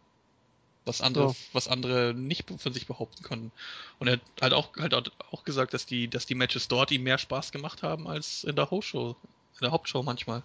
was 0.85 1.01
andere, 1.01 1.29
ja. 1.29 1.35
was 1.53 1.69
andere 1.69 2.15
nicht 2.15 2.51
von 2.59 2.73
sich 2.73 2.87
behaupten 2.87 3.23
konnten. 3.23 3.53
Und 3.99 4.09
er 4.09 4.15
hat 4.15 4.23
halt 4.41 4.53
auch, 4.53 4.77
halt 4.77 4.95
auch 5.33 5.45
gesagt, 5.45 5.75
dass 5.75 5.87
die, 5.87 6.09
dass 6.09 6.27
die 6.27 6.35
Matches 6.35 6.69
dort 6.69 6.91
ihm 6.91 7.03
mehr 7.03 7.19
Spaß 7.19 7.53
gemacht 7.53 7.83
haben 7.83 8.07
als 8.07 8.45
in 8.45 8.57
der 8.57 8.71
Hauptshow, 8.71 9.17
in 9.55 9.61
der 9.63 9.73
Hauptshow 9.73 10.03
manchmal. 10.03 10.43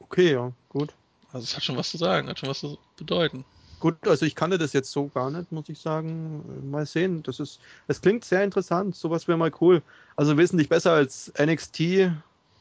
Okay, 0.00 0.32
ja, 0.32 0.52
gut. 0.68 0.92
Also 1.32 1.44
es 1.44 1.54
hat 1.54 1.62
schon 1.62 1.76
was 1.76 1.90
zu 1.90 1.98
sagen, 1.98 2.28
hat 2.28 2.38
schon 2.38 2.48
was 2.48 2.60
zu 2.60 2.78
bedeuten. 2.96 3.44
Gut, 3.80 4.06
also 4.06 4.26
ich 4.26 4.34
kannte 4.34 4.58
das 4.58 4.74
jetzt 4.74 4.92
so 4.92 5.08
gar 5.08 5.30
nicht, 5.30 5.50
muss 5.52 5.68
ich 5.70 5.78
sagen. 5.78 6.70
Mal 6.70 6.86
sehen. 6.86 7.22
Das 7.22 7.40
ist, 7.40 7.60
es 7.88 8.02
klingt 8.02 8.24
sehr 8.24 8.44
interessant. 8.44 8.94
Sowas 8.94 9.26
wäre 9.26 9.38
mal 9.38 9.50
cool. 9.60 9.82
Also 10.16 10.36
wesentlich 10.36 10.68
besser 10.68 10.92
als 10.92 11.32
NXT 11.38 12.12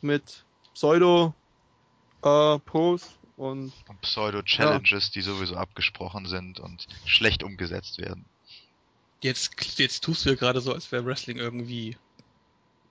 mit 0.01 0.45
Pseudo 0.73 1.33
äh, 2.23 2.57
Pros 2.59 3.19
und, 3.35 3.73
und 3.87 4.01
Pseudo-Challenges, 4.01 5.07
ja. 5.07 5.11
die 5.13 5.21
sowieso 5.21 5.55
abgesprochen 5.55 6.25
sind 6.25 6.59
und 6.61 6.87
schlecht 7.05 7.43
umgesetzt 7.43 7.97
werden. 7.99 8.25
Jetzt, 9.21 9.77
jetzt 9.77 10.03
tust 10.03 10.25
du 10.25 10.29
ja 10.29 10.35
gerade 10.35 10.61
so, 10.61 10.73
als 10.73 10.89
wäre 10.91 11.05
Wrestling 11.05 11.37
irgendwie 11.37 11.97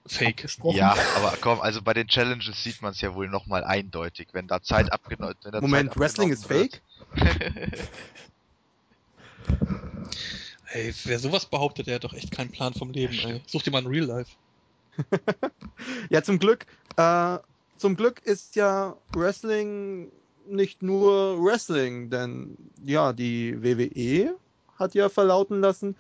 fake. 0.09 0.47
Ja, 0.65 0.97
aber 1.17 1.37
komm, 1.41 1.61
also 1.61 1.83
bei 1.83 1.95
den 1.95 2.09
Challenges 2.09 2.63
sieht 2.63 2.83
man 2.83 2.93
es 2.93 3.01
ja 3.01 3.15
wohl 3.15 3.29
nochmal 3.29 3.65
eindeutig, 3.65 4.29
wenn 4.33 4.47
da 4.47 4.63
Zeit 4.63 4.93
abgenommen 4.93 5.35
wird. 5.43 5.63
Moment, 5.63 5.91
Zeit 5.91 6.01
Wrestling 6.01 6.31
ist 6.31 6.47
fake? 6.47 6.83
ey, 10.73 10.95
wer 11.05 11.19
sowas 11.19 11.47
behauptet, 11.47 11.87
der 11.87 11.97
hat 11.97 12.05
doch 12.05 12.15
echt 12.15 12.31
keinen 12.31 12.51
Plan 12.51 12.75
vom 12.75 12.91
Leben, 12.91 13.19
ey. 13.25 13.43
Such 13.47 13.63
dir 13.63 13.71
mal 13.71 13.83
ein 13.83 13.87
Real 13.87 14.05
Life. 14.07 14.33
ja, 16.11 16.23
zum 16.23 16.39
Glück, 16.39 16.67
äh, 16.97 17.39
zum 17.77 17.97
Glück 17.97 18.21
ist 18.25 18.57
ja 18.57 18.97
Wrestling 19.13 20.11
nicht 20.47 20.83
nur 20.83 21.43
Wrestling, 21.43 22.11
denn 22.11 22.57
ja, 22.85 23.13
die 23.13 23.63
WWE 23.63 24.37
hat 24.77 24.95
ja 24.95 25.09
verlauten 25.09 25.61
lassen, 25.61 25.97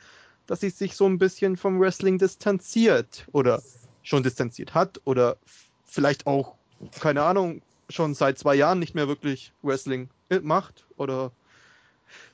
dass 0.46 0.60
sie 0.60 0.70
sich 0.70 0.96
so 0.96 1.06
ein 1.06 1.18
bisschen 1.18 1.56
vom 1.56 1.78
Wrestling 1.78 2.18
distanziert 2.18 3.26
oder 3.32 3.62
schon 4.08 4.22
distanziert 4.22 4.74
hat 4.74 5.00
oder 5.04 5.36
vielleicht 5.84 6.26
auch, 6.26 6.54
keine 6.98 7.22
Ahnung, 7.22 7.60
schon 7.90 8.14
seit 8.14 8.38
zwei 8.38 8.54
Jahren 8.54 8.78
nicht 8.78 8.94
mehr 8.94 9.06
wirklich 9.06 9.52
Wrestling 9.62 10.08
macht 10.42 10.86
oder 10.96 11.30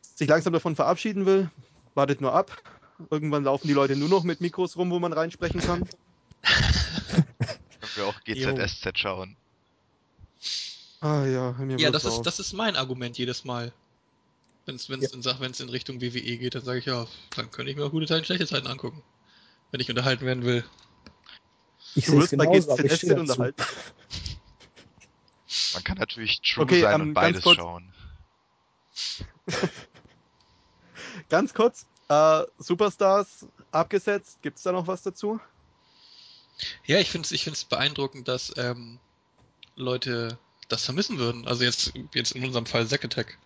sich 0.01 0.29
langsam 0.29 0.53
davon 0.53 0.77
verabschieden 0.77 1.27
will. 1.27 1.51
Wartet 1.95 2.21
nur 2.21 2.33
ab. 2.33 2.63
Irgendwann 3.11 3.43
laufen 3.43 3.67
die 3.67 3.75
Leute 3.75 3.97
nur 3.97 4.09
noch 4.09 4.23
mit 4.23 4.41
Mikros 4.41 4.77
rum, 4.77 4.91
wo 4.91 5.01
man 5.01 5.13
reinsprechen 5.13 5.61
kann. 5.61 5.83
Können 6.43 7.97
wir 7.97 8.07
auch 8.07 8.21
GZSZ 8.23 8.97
schauen. 8.97 9.37
Ah 11.01 11.27
ja, 11.27 11.53
mir 11.59 11.77
Ja, 11.79 11.91
das 11.91 12.05
ist, 12.05 12.23
das 12.23 12.39
ist 12.39 12.53
mein 12.53 12.77
Argument 12.77 13.19
jedes 13.19 13.45
Mal. 13.45 13.73
Wenn 14.65 14.77
es 14.77 14.89
wenn's 14.89 15.13
ja. 15.13 15.33
in, 15.33 15.53
in 15.53 15.69
Richtung 15.69 16.01
WWE 16.01 16.39
geht, 16.39 16.55
dann 16.55 16.65
sage 16.65 16.79
ich 16.79 16.87
ja, 16.87 17.07
dann 17.37 17.51
könnte 17.51 17.71
ich 17.71 17.77
mir 17.77 17.85
auch 17.85 17.91
gute 17.91 18.07
Zeiten, 18.07 18.25
schlechte 18.25 18.47
Zeiten 18.47 18.69
angucken. 18.69 19.03
Wenn 19.71 19.81
ich 19.81 19.91
unterhalten 19.91 20.25
werden 20.25 20.45
will. 20.45 20.65
Ich 21.95 22.07
sehe 22.07 22.21
es 22.21 22.31
genauso, 22.31 22.73
aber 22.73 22.85
ich 22.85 23.05
unterhalten. 23.05 23.63
Man 25.75 25.85
kann 25.85 25.99
natürlich 25.99 26.41
True 26.41 26.65
okay, 26.65 26.81
sein 26.81 27.01
ähm, 27.01 27.09
und 27.09 27.15
beides 27.15 27.45
schauen. 27.45 27.93
ganz 31.29 31.55
kurz, 31.55 31.87
äh, 32.09 32.43
Superstars 32.59 33.47
abgesetzt, 33.71 34.43
gibt 34.43 34.57
es 34.57 34.63
da 34.63 34.73
noch 34.73 34.87
was 34.87 35.03
dazu? 35.03 35.41
Ja, 36.85 36.99
ich 36.99 37.11
finde 37.11 37.27
es 37.27 37.33
ich 37.33 37.45
find's 37.45 37.65
beeindruckend, 37.65 38.29
dass 38.29 38.53
ähm, 38.57 38.99
Leute 39.77 40.39
das 40.69 40.85
vermissen 40.85 41.19
würden. 41.19 41.47
Also 41.47 41.65
jetzt, 41.65 41.93
jetzt 42.15 42.33
in 42.33 42.45
unserem 42.45 42.67
Fall 42.67 42.87
Zack 42.87 43.05
Attack. 43.05 43.39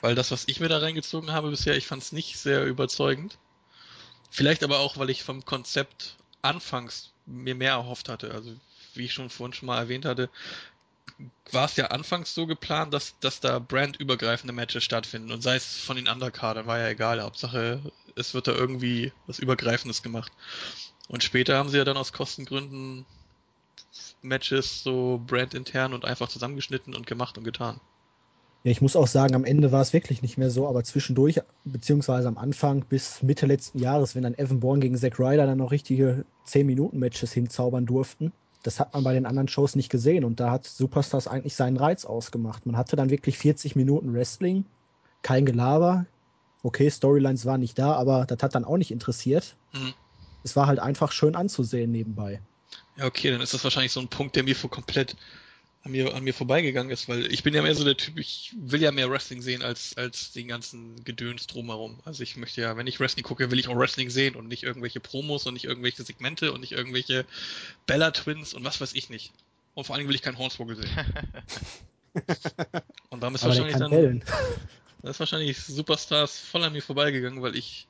Weil 0.00 0.14
das, 0.14 0.30
was 0.30 0.48
ich 0.48 0.60
mir 0.60 0.68
da 0.68 0.78
reingezogen 0.78 1.32
habe 1.32 1.50
bisher, 1.50 1.76
ich 1.76 1.86
fand 1.86 2.02
es 2.02 2.12
nicht 2.12 2.38
sehr 2.38 2.64
überzeugend. 2.66 3.38
Vielleicht 4.30 4.64
aber 4.64 4.80
auch, 4.80 4.96
weil 4.96 5.10
ich 5.10 5.22
vom 5.22 5.44
Konzept 5.44 6.16
anfangs 6.42 7.11
mir 7.26 7.54
mehr 7.54 7.72
erhofft 7.72 8.08
hatte. 8.08 8.32
Also 8.32 8.54
wie 8.94 9.04
ich 9.04 9.12
schon 9.12 9.30
vorhin 9.30 9.54
schon 9.54 9.66
mal 9.66 9.78
erwähnt 9.78 10.04
hatte, 10.04 10.28
war 11.50 11.66
es 11.66 11.76
ja 11.76 11.86
anfangs 11.86 12.34
so 12.34 12.46
geplant, 12.46 12.92
dass, 12.94 13.18
dass 13.20 13.40
da 13.40 13.58
brandübergreifende 13.58 14.52
Matches 14.52 14.84
stattfinden. 14.84 15.30
Und 15.30 15.42
sei 15.42 15.56
es 15.56 15.78
von 15.78 15.96
den 15.96 16.08
Undercardern, 16.08 16.66
war 16.66 16.78
ja 16.78 16.88
egal. 16.88 17.22
Hauptsache, 17.22 17.80
es 18.16 18.34
wird 18.34 18.48
da 18.48 18.52
irgendwie 18.52 19.12
was 19.26 19.38
Übergreifendes 19.38 20.02
gemacht. 20.02 20.32
Und 21.08 21.22
später 21.22 21.56
haben 21.56 21.68
sie 21.68 21.78
ja 21.78 21.84
dann 21.84 21.96
aus 21.96 22.12
Kostengründen 22.12 23.04
Matches 24.22 24.82
so 24.82 25.22
brandintern 25.26 25.92
und 25.92 26.04
einfach 26.04 26.28
zusammengeschnitten 26.28 26.94
und 26.94 27.06
gemacht 27.06 27.36
und 27.36 27.44
getan. 27.44 27.80
Ja, 28.64 28.70
ich 28.70 28.80
muss 28.80 28.94
auch 28.94 29.08
sagen, 29.08 29.34
am 29.34 29.44
Ende 29.44 29.72
war 29.72 29.82
es 29.82 29.92
wirklich 29.92 30.22
nicht 30.22 30.38
mehr 30.38 30.50
so, 30.50 30.68
aber 30.68 30.84
zwischendurch, 30.84 31.40
beziehungsweise 31.64 32.28
am 32.28 32.38
Anfang 32.38 32.84
bis 32.84 33.22
Mitte 33.22 33.46
letzten 33.46 33.78
Jahres, 33.78 34.14
wenn 34.14 34.22
dann 34.22 34.38
Evan 34.38 34.60
Bourne 34.60 34.80
gegen 34.80 34.96
Zack 34.96 35.18
Ryder 35.18 35.46
dann 35.46 35.58
noch 35.58 35.72
richtige 35.72 36.24
10-Minuten-Matches 36.46 37.32
hinzaubern 37.32 37.86
durften, 37.86 38.32
das 38.62 38.78
hat 38.78 38.94
man 38.94 39.02
bei 39.02 39.14
den 39.14 39.26
anderen 39.26 39.48
Shows 39.48 39.74
nicht 39.74 39.90
gesehen 39.90 40.24
und 40.24 40.38
da 40.38 40.52
hat 40.52 40.64
Superstars 40.64 41.26
eigentlich 41.26 41.56
seinen 41.56 41.76
Reiz 41.76 42.04
ausgemacht. 42.04 42.64
Man 42.64 42.76
hatte 42.76 42.94
dann 42.94 43.10
wirklich 43.10 43.36
40 43.36 43.74
Minuten 43.74 44.14
Wrestling, 44.14 44.64
kein 45.22 45.44
Gelaber. 45.44 46.06
Okay, 46.62 46.88
Storylines 46.88 47.44
waren 47.44 47.60
nicht 47.60 47.76
da, 47.76 47.94
aber 47.94 48.24
das 48.26 48.40
hat 48.40 48.54
dann 48.54 48.64
auch 48.64 48.76
nicht 48.76 48.92
interessiert. 48.92 49.56
Mhm. 49.72 49.94
Es 50.44 50.54
war 50.54 50.68
halt 50.68 50.78
einfach 50.78 51.10
schön 51.10 51.34
anzusehen 51.34 51.90
nebenbei. 51.90 52.40
Ja, 52.96 53.06
okay, 53.06 53.32
dann 53.32 53.40
ist 53.40 53.54
das 53.54 53.64
wahrscheinlich 53.64 53.92
so 53.92 54.00
ein 54.00 54.08
Punkt, 54.08 54.36
der 54.36 54.44
mir 54.44 54.54
vor 54.54 54.70
komplett 54.70 55.16
an 55.84 55.90
mir, 55.90 56.14
an 56.14 56.22
mir 56.22 56.32
vorbeigegangen 56.34 56.92
ist, 56.92 57.08
weil 57.08 57.32
ich 57.32 57.42
bin 57.42 57.54
ja 57.54 57.62
mehr 57.62 57.74
so 57.74 57.84
der 57.84 57.96
Typ, 57.96 58.16
ich 58.18 58.54
will 58.56 58.80
ja 58.80 58.92
mehr 58.92 59.10
Wrestling 59.10 59.42
sehen 59.42 59.62
als, 59.62 59.96
als 59.96 60.30
den 60.30 60.46
ganzen 60.46 61.02
Gedöns 61.04 61.48
drumherum. 61.48 61.98
Also 62.04 62.22
ich 62.22 62.36
möchte 62.36 62.60
ja, 62.60 62.76
wenn 62.76 62.86
ich 62.86 63.00
Wrestling 63.00 63.24
gucke, 63.24 63.50
will 63.50 63.58
ich 63.58 63.66
auch 63.66 63.76
Wrestling 63.76 64.08
sehen 64.08 64.36
und 64.36 64.46
nicht 64.46 64.62
irgendwelche 64.62 65.00
Promos 65.00 65.46
und 65.46 65.54
nicht 65.54 65.64
irgendwelche 65.64 66.04
Segmente 66.04 66.52
und 66.52 66.60
nicht 66.60 66.72
irgendwelche 66.72 67.26
Bella 67.86 68.12
Twins 68.12 68.54
und 68.54 68.64
was 68.64 68.80
weiß 68.80 68.94
ich 68.94 69.10
nicht. 69.10 69.32
Und 69.74 69.84
vor 69.84 69.96
allem 69.96 70.06
will 70.06 70.14
ich 70.14 70.22
keinen 70.22 70.38
Hornswoggle 70.38 70.76
sehen. 70.76 70.90
und 73.10 73.22
dann 73.22 73.34
ist 73.34 73.44
wahrscheinlich 73.44 73.76
dann, 73.76 74.22
da 75.02 75.10
ist 75.10 75.18
wahrscheinlich 75.18 75.58
Superstars 75.58 76.38
voll 76.38 76.62
an 76.62 76.72
mir 76.72 76.82
vorbeigegangen, 76.82 77.42
weil 77.42 77.56
ich 77.56 77.88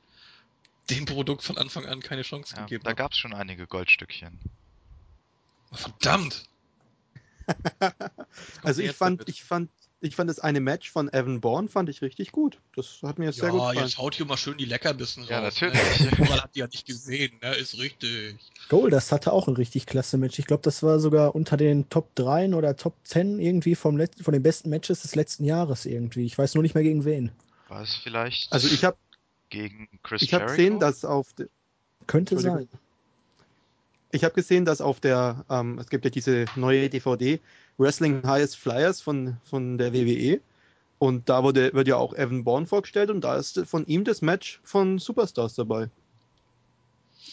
dem 0.88 1.05
Produkt 1.05 1.43
von 1.43 1.59
Anfang 1.59 1.84
an 1.84 2.01
keine 2.01 2.22
Chance 2.22 2.55
Ja, 2.57 2.62
gegeben 2.62 2.84
da 2.84 2.90
habe. 2.90 2.97
gab 2.97 3.12
es 3.12 3.18
schon 3.18 3.34
einige 3.34 3.66
Goldstückchen. 3.66 4.38
Verdammt! 5.72 6.45
Also 8.62 8.82
ich 8.82 8.93
fand, 8.93 9.20
damit. 9.20 9.28
ich 9.28 9.45
fand, 9.45 9.70
ich 10.01 10.16
fand 10.16 10.28
das 10.30 10.38
eine 10.40 10.61
Match 10.61 10.90
von 10.90 11.12
Evan 11.12 11.40
Bourne 11.40 11.68
fand 11.68 11.88
ich 11.88 12.03
richtig 12.03 12.32
gut. 12.32 12.59
Das 12.76 13.01
hat 13.03 13.18
mir 13.18 13.32
sehr 13.32 13.51
gut 13.51 13.61
Ja, 13.61 13.68
gefallen. 13.70 13.86
jetzt 13.86 13.99
haut 13.99 14.14
hier 14.14 14.26
mal 14.26 14.36
schön 14.36 14.57
die 14.59 14.64
Leckerbissen 14.64 15.24
Ja, 15.24 15.40
raus. 15.40 15.61
natürlich. 15.61 16.18
Ne? 16.18 16.28
Man 16.28 16.40
hat 16.40 16.55
die 16.55 16.61
ja 16.61 16.66
nicht 16.66 16.86
gesehen, 16.86 17.38
ne? 17.43 17.55
Ist 17.55 17.78
richtig. 17.78 18.36
Goldust 18.68 19.12
hatte 19.12 19.32
auch 19.32 19.49
ein 19.49 19.55
richtig 19.57 19.86
klasse 19.86 20.18
Match. 20.18 20.38
Ich 20.38 20.47
glaube, 20.47 20.62
das 20.62 20.82
war 20.82 20.99
sogar 20.99 21.34
unter 21.34 21.57
den 21.57 21.88
Top 21.88 22.14
3 22.14 22.55
oder 22.55 22.76
Top 22.76 22.95
10 23.05 23.38
irgendwie 23.38 23.74
vom 23.74 23.97
Let 23.97 24.12
von 24.20 24.32
den 24.32 24.43
besten 24.43 24.70
Matches 24.70 25.03
des 25.03 25.14
letzten 25.14 25.45
Jahres 25.45 25.86
irgendwie. 25.86 26.24
Ich 26.24 26.36
weiß 26.38 26.55
nur 26.55 26.62
nicht 26.62 26.74
mehr 26.74 26.84
gegen 26.84 27.05
wen. 27.05 27.30
War 27.68 27.82
es 27.82 27.95
vielleicht 27.95 28.53
Also 28.53 28.68
ich 28.68 28.84
habe 28.84 28.97
gegen 29.51 29.88
Chris 30.03 30.22
ich 30.22 30.34
habe 30.34 30.47
gesehen, 30.47 30.78
dass 30.80 31.05
auf 31.05 31.28
Könnte 32.07 32.38
sein. 32.38 32.68
Ich 34.12 34.24
habe 34.24 34.34
gesehen, 34.34 34.64
dass 34.64 34.80
auf 34.80 35.00
der 35.00 35.44
ähm, 35.50 35.78
es 35.78 35.88
gibt 35.88 36.04
ja 36.04 36.10
diese 36.10 36.44
neue 36.54 36.88
DVD 36.88 37.40
Wrestling 37.78 38.22
Highest 38.24 38.56
Flyers 38.56 39.00
von 39.00 39.38
von 39.44 39.78
der 39.78 39.92
WWE 39.92 40.40
und 40.98 41.28
da 41.28 41.42
wurde 41.42 41.72
wird 41.72 41.88
ja 41.88 41.96
auch 41.96 42.14
Evan 42.14 42.44
Bourne 42.44 42.66
vorgestellt 42.66 43.10
und 43.10 43.22
da 43.22 43.36
ist 43.36 43.60
von 43.66 43.86
ihm 43.86 44.04
das 44.04 44.22
Match 44.22 44.60
von 44.62 44.98
Superstars 44.98 45.54
dabei. 45.54 45.88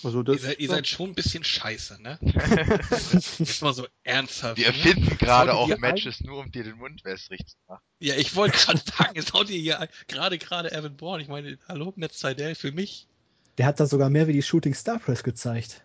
Also 0.03 0.23
das 0.23 0.37
Ihr 0.37 0.41
seid, 0.41 0.59
ihr 0.59 0.69
seid 0.69 0.87
schon 0.87 1.09
ein 1.09 1.15
bisschen 1.15 1.43
scheiße, 1.43 2.01
ne? 2.01 2.17
Ist 3.39 3.61
mal 3.61 3.73
so 3.73 3.85
ernsthaft. 4.03 4.57
Wir 4.57 4.71
ne? 4.71 4.77
erfinden 4.77 5.17
gerade 5.17 5.53
auch 5.53 5.67
Matches 5.79 6.21
nur, 6.21 6.39
um 6.39 6.51
dir 6.51 6.63
den 6.63 6.77
Mund 6.77 7.03
wässrig 7.03 7.45
zu 7.47 7.57
machen. 7.67 7.81
Ja, 7.99 8.15
ich 8.15 8.35
wollte 8.35 8.57
gerade 8.57 8.79
sagen, 8.97 9.15
jetzt 9.15 9.33
haut 9.33 9.49
ihr 9.49 9.59
hier 9.59 9.89
gerade 10.07 10.37
gerade 10.37 10.71
Evan 10.71 10.95
Bourne. 10.95 11.23
Ich 11.23 11.27
meine, 11.27 11.57
hallo, 11.67 11.91
Matt 11.97 12.13
Seidel 12.13 12.55
für 12.55 12.71
mich. 12.71 13.07
Der 13.57 13.65
hat 13.65 13.79
da 13.79 13.87
sogar 13.87 14.09
mehr 14.09 14.27
wie 14.27 14.33
die 14.33 14.43
Shooting 14.43 14.73
Star 14.73 14.99
Press 14.99 15.23
gezeigt. 15.23 15.83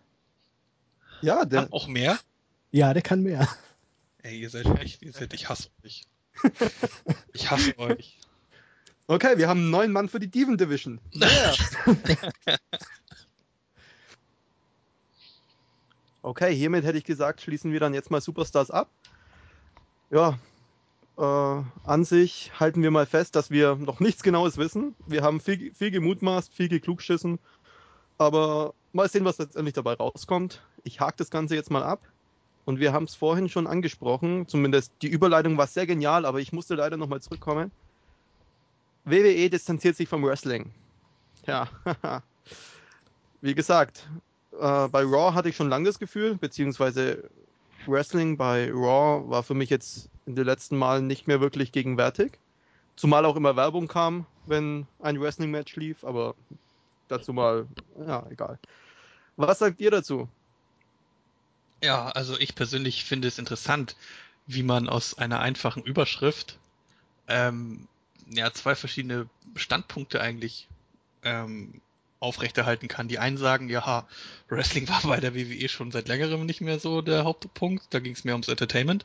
Ja, 1.23 1.45
der, 1.45 1.63
Hab 1.63 1.73
auch 1.73 1.87
mehr. 1.87 2.19
Ja, 2.71 2.93
der 2.93 3.03
kann 3.03 3.23
mehr. 3.23 3.49
Ey, 4.23 4.41
ihr 4.41 4.51
seid 4.51 4.67
echt, 4.81 5.03
ihr 5.03 5.13
seid, 5.13 5.33
ich 5.35 5.49
hasse 5.49 5.69
euch. 5.85 6.05
Ich 7.33 7.51
hasse 7.51 7.79
euch. 7.79 8.19
okay, 9.07 9.39
wir 9.39 9.49
haben 9.49 9.61
einen 9.61 9.71
neuen 9.71 9.93
Mann 9.93 10.09
für 10.09 10.19
die 10.19 10.29
Diven 10.29 10.57
Division. 10.57 11.01
Yeah. 11.15 11.55
Okay, 16.25 16.57
hiermit 16.57 16.87
hätte 16.87 16.97
ich 16.97 17.05
gesagt, 17.05 17.43
schließen 17.43 17.71
wir 17.71 17.81
dann 17.81 17.93
jetzt 17.93 18.11
mal 18.11 18.23
Superstars 18.23 18.71
ab. 18.71 18.89
Ja, 20.11 20.39
äh, 21.19 21.63
an 21.85 22.05
sich 22.05 22.51
halten 22.59 22.83
wir 22.83 22.91
mal 22.91 23.05
fest, 23.05 23.37
dass 23.37 23.51
wir 23.51 23.77
noch 23.77 24.01
nichts 24.01 24.23
Genaues 24.23 24.57
wissen. 24.57 24.95
Wir 25.07 25.23
haben 25.23 25.39
viel, 25.39 25.75
viel 25.75 25.91
gemutmaßt, 25.91 26.51
viel 26.51 26.71
geklugsschissen, 26.71 27.39
aber 28.17 28.73
mal 28.95 29.09
sehen, 29.09 29.25
was 29.25 29.39
letztendlich 29.39 29.75
dabei 29.75 29.95
rauskommt. 29.95 30.63
Ich 30.85 31.01
hake 31.01 31.17
das 31.17 31.31
Ganze 31.31 31.55
jetzt 31.55 31.71
mal 31.71 31.83
ab. 31.83 32.01
Und 32.65 32.81
wir 32.81 32.93
haben 32.93 33.05
es 33.05 33.15
vorhin 33.15 33.49
schon 33.51 33.67
angesprochen, 33.67 34.49
zumindest 34.49 34.93
die 35.03 35.09
Überleitung 35.09 35.59
war 35.59 35.67
sehr 35.67 35.87
genial, 35.87 36.25
aber 36.25 36.41
ich 36.41 36.53
musste 36.53 36.75
leider 36.75 36.97
nochmal 36.97 37.21
zurückkommen. 37.21 37.71
WWE 39.05 39.51
distanziert 39.51 39.97
sich 39.97 40.09
vom 40.09 40.25
Wrestling. 40.25 40.71
Ja, 41.47 41.69
wie 43.43 43.55
gesagt, 43.55 44.09
äh, 44.53 44.89
bei 44.89 45.03
Raw 45.03 45.35
hatte 45.35 45.51
ich 45.51 45.57
schon 45.57 45.69
lange 45.69 45.85
das 45.85 45.99
Gefühl, 45.99 46.37
beziehungsweise 46.37 47.29
Wrestling 47.87 48.39
bei 48.39 48.71
Raw 48.73 49.29
war 49.29 49.43
für 49.43 49.53
mich 49.53 49.69
jetzt 49.69 50.09
in 50.25 50.35
den 50.35 50.47
letzten 50.47 50.79
Malen 50.79 51.07
nicht 51.07 51.27
mehr 51.27 51.43
wirklich 51.43 51.71
gegenwärtig. 51.71 52.39
Zumal 52.97 53.27
auch 53.27 53.37
immer 53.37 53.57
Werbung 53.57 53.89
kam, 53.89 54.25
wenn 54.47 54.87
ein 55.01 55.21
Wrestling-Match 55.21 55.77
lief, 55.77 56.03
aber 56.03 56.35
dazu 57.09 57.35
mal, 57.35 57.67
ja, 58.07 58.25
egal. 58.31 58.59
Was 59.37 59.59
sagt 59.59 59.81
ihr 59.81 59.91
dazu? 59.91 60.29
Ja, 61.83 62.09
also 62.09 62.39
ich 62.39 62.55
persönlich 62.55 63.05
finde 63.05 63.29
es 63.29 63.39
interessant, 63.39 63.97
wie 64.47 64.63
man 64.63 64.89
aus 64.89 65.19
einer 65.19 65.41
einfachen 65.41 65.83
Überschrift 65.83 66.59
ähm, 67.29 67.89
ja 68.31 68.53
zwei 68.53 68.75
verschiedene 68.75 69.29
Standpunkte 69.55 70.21
eigentlich 70.21 70.69
ähm, 71.23 71.81
aufrechterhalten 72.21 72.89
kann. 72.89 73.09
Die 73.09 73.19
einen 73.19 73.37
sagen, 73.37 73.69
ja, 73.69 74.07
Wrestling 74.49 74.89
war 74.89 75.03
bei 75.03 75.21
der 75.21 75.35
WWE 75.35 75.69
schon 75.69 75.91
seit 75.91 76.09
längerem 76.09 76.47
nicht 76.47 76.61
mehr 76.61 76.79
so 76.79 77.03
der 77.03 77.25
Hauptpunkt, 77.25 77.87
da 77.91 77.99
ging 77.99 78.13
es 78.13 78.25
mehr 78.25 78.35
ums 78.35 78.49
Entertainment. 78.49 79.05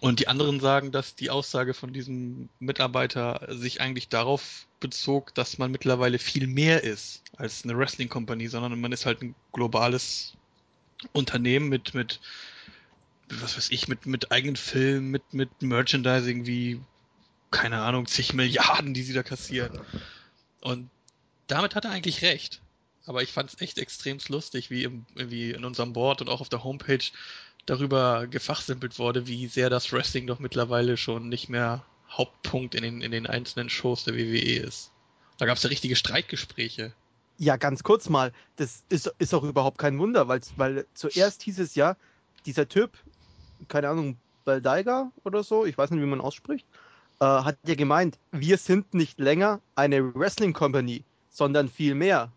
Und 0.00 0.20
die 0.20 0.28
anderen 0.28 0.60
sagen, 0.60 0.92
dass 0.92 1.14
die 1.14 1.30
Aussage 1.30 1.72
von 1.72 1.92
diesem 1.92 2.48
Mitarbeiter 2.58 3.46
sich 3.50 3.80
eigentlich 3.80 4.08
darauf 4.08 4.66
bezog, 4.78 5.34
dass 5.34 5.56
man 5.56 5.70
mittlerweile 5.70 6.18
viel 6.18 6.46
mehr 6.46 6.84
ist 6.84 7.22
als 7.36 7.64
eine 7.64 7.76
Wrestling 7.78 8.08
Company, 8.08 8.46
sondern 8.48 8.78
man 8.80 8.92
ist 8.92 9.06
halt 9.06 9.22
ein 9.22 9.34
globales 9.52 10.34
Unternehmen 11.12 11.68
mit, 11.68 11.94
mit, 11.94 12.20
was 13.30 13.56
weiß 13.56 13.70
ich, 13.70 13.88
mit, 13.88 14.04
mit 14.04 14.32
eigenen 14.32 14.56
Filmen, 14.56 15.10
mit, 15.10 15.32
mit 15.32 15.62
Merchandising 15.62 16.46
wie, 16.46 16.80
keine 17.50 17.80
Ahnung, 17.80 18.06
zig 18.06 18.34
Milliarden, 18.34 18.92
die 18.92 19.02
sie 19.02 19.14
da 19.14 19.22
kassieren. 19.22 19.80
Und 20.60 20.90
damit 21.46 21.74
hat 21.74 21.86
er 21.86 21.92
eigentlich 21.92 22.22
recht. 22.22 22.60
Aber 23.06 23.22
ich 23.22 23.32
fand 23.32 23.52
es 23.52 23.60
echt 23.60 23.78
extrem 23.78 24.18
lustig, 24.28 24.68
wie, 24.68 24.82
im, 24.82 25.06
wie 25.14 25.52
in 25.52 25.64
unserem 25.64 25.92
Board 25.92 26.20
und 26.20 26.28
auch 26.28 26.40
auf 26.40 26.48
der 26.48 26.64
Homepage 26.64 27.04
darüber 27.66 28.26
gefachsimpelt 28.26 28.98
wurde, 28.98 29.26
wie 29.26 29.48
sehr 29.48 29.70
das 29.70 29.92
Wrestling 29.92 30.26
doch 30.26 30.38
mittlerweile 30.38 30.96
schon 30.96 31.28
nicht 31.28 31.48
mehr 31.48 31.84
Hauptpunkt 32.08 32.74
in 32.74 32.82
den, 32.82 33.00
in 33.02 33.10
den 33.10 33.26
einzelnen 33.26 33.68
Shows 33.68 34.04
der 34.04 34.14
WWE 34.14 34.60
ist. 34.60 34.92
Da 35.38 35.46
gab 35.46 35.56
es 35.56 35.62
ja 35.64 35.68
richtige 35.68 35.96
Streitgespräche. 35.96 36.92
Ja, 37.38 37.56
ganz 37.56 37.82
kurz 37.82 38.08
mal, 38.08 38.32
das 38.56 38.84
ist, 38.88 39.12
ist 39.18 39.34
auch 39.34 39.42
überhaupt 39.42 39.76
kein 39.76 39.98
Wunder, 39.98 40.28
weil, 40.28 40.86
zuerst 40.94 41.42
hieß 41.42 41.58
es 41.58 41.74
ja, 41.74 41.96
dieser 42.46 42.68
Typ, 42.68 42.92
keine 43.68 43.90
Ahnung, 43.90 44.16
Baldaiga 44.44 45.10
oder 45.24 45.42
so, 45.42 45.66
ich 45.66 45.76
weiß 45.76 45.90
nicht, 45.90 46.00
wie 46.00 46.06
man 46.06 46.20
ausspricht, 46.20 46.64
äh, 47.20 47.24
hat 47.24 47.58
ja 47.66 47.74
gemeint, 47.74 48.18
wir 48.30 48.56
sind 48.56 48.94
nicht 48.94 49.18
länger 49.18 49.60
eine 49.74 50.14
Wrestling 50.14 50.54
Company, 50.54 51.04
sondern 51.28 51.68
vielmehr 51.68 52.32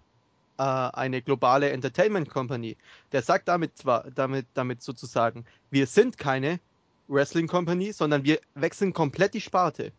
äh, 0.60 0.62
eine 0.62 1.22
globale 1.22 1.70
Entertainment 1.72 2.30
Company. 2.30 2.76
Der 3.14 3.22
sagt 3.22 3.48
damit 3.48 3.78
zwar, 3.78 4.12
damit, 4.12 4.46
damit 4.54 4.84
sozusagen, 4.84 5.46
wir 5.72 5.88
sind 5.88 6.18
keine 6.18 6.60
Wrestling 7.08 7.48
Company, 7.48 7.94
sondern 7.94 8.26
wir 8.26 8.40
wechseln 8.56 8.92
komplett 8.94 9.34
die 9.34 9.42
Sparte. 9.42 9.94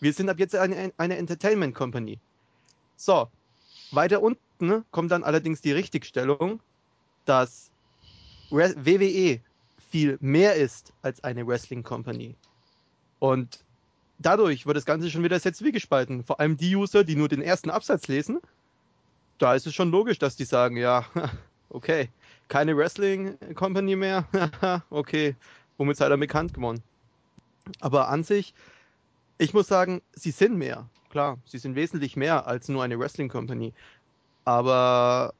Wir 0.00 0.12
sind 0.12 0.28
ab 0.28 0.38
jetzt 0.38 0.54
eine, 0.54 0.92
eine 0.96 1.16
Entertainment 1.16 1.74
Company. 1.74 2.20
So, 2.96 3.28
weiter 3.90 4.22
unten 4.22 4.84
kommt 4.92 5.10
dann 5.10 5.24
allerdings 5.24 5.60
die 5.60 5.72
Richtigstellung, 5.72 6.60
dass 7.24 7.70
WWE 8.50 9.40
viel 9.90 10.16
mehr 10.20 10.54
ist 10.54 10.92
als 11.02 11.22
eine 11.24 11.44
Wrestling 11.46 11.82
Company. 11.82 12.36
Und 13.18 13.64
dadurch 14.20 14.64
wird 14.64 14.76
das 14.76 14.84
Ganze 14.84 15.10
schon 15.10 15.24
wieder 15.24 15.40
sehr 15.40 15.52
zwiegespalten. 15.52 16.22
Vor 16.22 16.38
allem 16.38 16.56
die 16.56 16.76
User, 16.76 17.02
die 17.02 17.16
nur 17.16 17.28
den 17.28 17.42
ersten 17.42 17.70
Absatz 17.70 18.06
lesen, 18.06 18.40
da 19.42 19.54
ist 19.54 19.66
es 19.66 19.74
schon 19.74 19.90
logisch, 19.90 20.18
dass 20.20 20.36
die 20.36 20.44
sagen, 20.44 20.76
ja, 20.76 21.04
okay, 21.68 22.08
keine 22.46 22.76
Wrestling 22.76 23.36
Company 23.54 23.96
mehr, 23.96 24.24
okay, 24.90 25.34
womit 25.78 25.96
seid 25.96 26.12
ihr 26.12 26.16
bekannt 26.16 26.54
geworden? 26.54 26.82
Aber 27.80 28.08
an 28.08 28.22
sich, 28.22 28.54
ich 29.38 29.52
muss 29.52 29.66
sagen, 29.66 30.00
sie 30.12 30.30
sind 30.30 30.56
mehr. 30.56 30.88
Klar, 31.10 31.38
sie 31.44 31.58
sind 31.58 31.74
wesentlich 31.74 32.16
mehr 32.16 32.46
als 32.46 32.68
nur 32.68 32.84
eine 32.84 32.98
Wrestling 32.98 33.28
Company. 33.28 33.72
Aber 34.44 35.34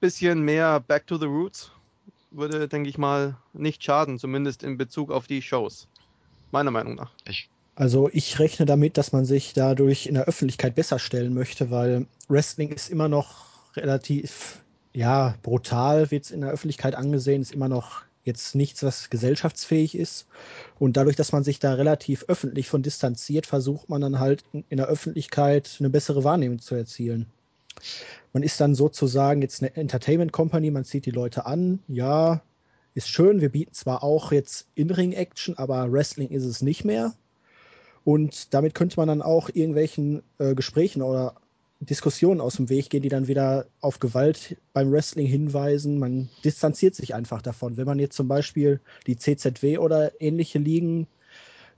bisschen 0.00 0.42
mehr 0.42 0.80
Back 0.80 1.06
to 1.06 1.16
the 1.16 1.26
Roots 1.26 1.72
würde, 2.30 2.68
denke 2.68 2.88
ich 2.88 2.98
mal, 2.98 3.36
nicht 3.52 3.82
schaden, 3.82 4.18
zumindest 4.18 4.62
in 4.62 4.76
Bezug 4.76 5.10
auf 5.10 5.26
die 5.26 5.42
Shows. 5.42 5.88
Meiner 6.52 6.70
Meinung 6.70 6.94
nach. 6.94 7.10
Ich, 7.24 7.50
Also 7.80 8.10
ich 8.12 8.38
rechne 8.38 8.66
damit, 8.66 8.98
dass 8.98 9.12
man 9.12 9.24
sich 9.24 9.54
dadurch 9.54 10.06
in 10.06 10.12
der 10.12 10.26
Öffentlichkeit 10.26 10.74
besser 10.74 10.98
stellen 10.98 11.32
möchte, 11.32 11.70
weil 11.70 12.04
Wrestling 12.28 12.68
ist 12.72 12.90
immer 12.90 13.08
noch 13.08 13.46
relativ, 13.74 14.60
ja, 14.92 15.34
brutal, 15.42 16.10
wird 16.10 16.24
es 16.24 16.30
in 16.30 16.42
der 16.42 16.50
Öffentlichkeit 16.50 16.94
angesehen, 16.94 17.40
ist 17.40 17.54
immer 17.54 17.70
noch 17.70 18.02
jetzt 18.22 18.54
nichts, 18.54 18.82
was 18.82 19.08
gesellschaftsfähig 19.08 19.94
ist. 19.94 20.26
Und 20.78 20.98
dadurch, 20.98 21.16
dass 21.16 21.32
man 21.32 21.42
sich 21.42 21.58
da 21.58 21.72
relativ 21.72 22.26
öffentlich 22.28 22.68
von 22.68 22.82
distanziert, 22.82 23.46
versucht 23.46 23.88
man 23.88 24.02
dann 24.02 24.18
halt 24.18 24.44
in 24.52 24.76
der 24.76 24.88
Öffentlichkeit 24.88 25.76
eine 25.78 25.88
bessere 25.88 26.22
Wahrnehmung 26.22 26.58
zu 26.58 26.74
erzielen. 26.74 27.24
Man 28.34 28.42
ist 28.42 28.60
dann 28.60 28.74
sozusagen 28.74 29.40
jetzt 29.40 29.62
eine 29.62 29.74
Entertainment 29.74 30.32
Company, 30.32 30.70
man 30.70 30.84
zieht 30.84 31.06
die 31.06 31.12
Leute 31.12 31.46
an, 31.46 31.78
ja, 31.88 32.42
ist 32.92 33.08
schön, 33.08 33.40
wir 33.40 33.48
bieten 33.48 33.72
zwar 33.72 34.04
auch 34.04 34.32
jetzt 34.32 34.66
In-Ring-Action, 34.74 35.56
aber 35.56 35.90
Wrestling 35.90 36.28
ist 36.28 36.44
es 36.44 36.60
nicht 36.60 36.84
mehr. 36.84 37.14
Und 38.04 38.54
damit 38.54 38.74
könnte 38.74 38.96
man 38.98 39.08
dann 39.08 39.22
auch 39.22 39.48
irgendwelchen 39.48 40.22
äh, 40.38 40.54
Gesprächen 40.54 41.02
oder 41.02 41.34
Diskussionen 41.80 42.40
aus 42.40 42.56
dem 42.56 42.68
Weg 42.68 42.90
gehen, 42.90 43.02
die 43.02 43.08
dann 43.08 43.26
wieder 43.26 43.66
auf 43.80 44.00
Gewalt 44.00 44.56
beim 44.74 44.92
Wrestling 44.92 45.26
hinweisen. 45.26 45.98
Man 45.98 46.28
distanziert 46.44 46.94
sich 46.94 47.14
einfach 47.14 47.40
davon. 47.40 47.76
Wenn 47.78 47.86
man 47.86 47.98
jetzt 47.98 48.16
zum 48.16 48.28
Beispiel 48.28 48.80
die 49.06 49.16
CZW 49.16 49.78
oder 49.78 50.20
ähnliche 50.20 50.58
Ligen 50.58 51.06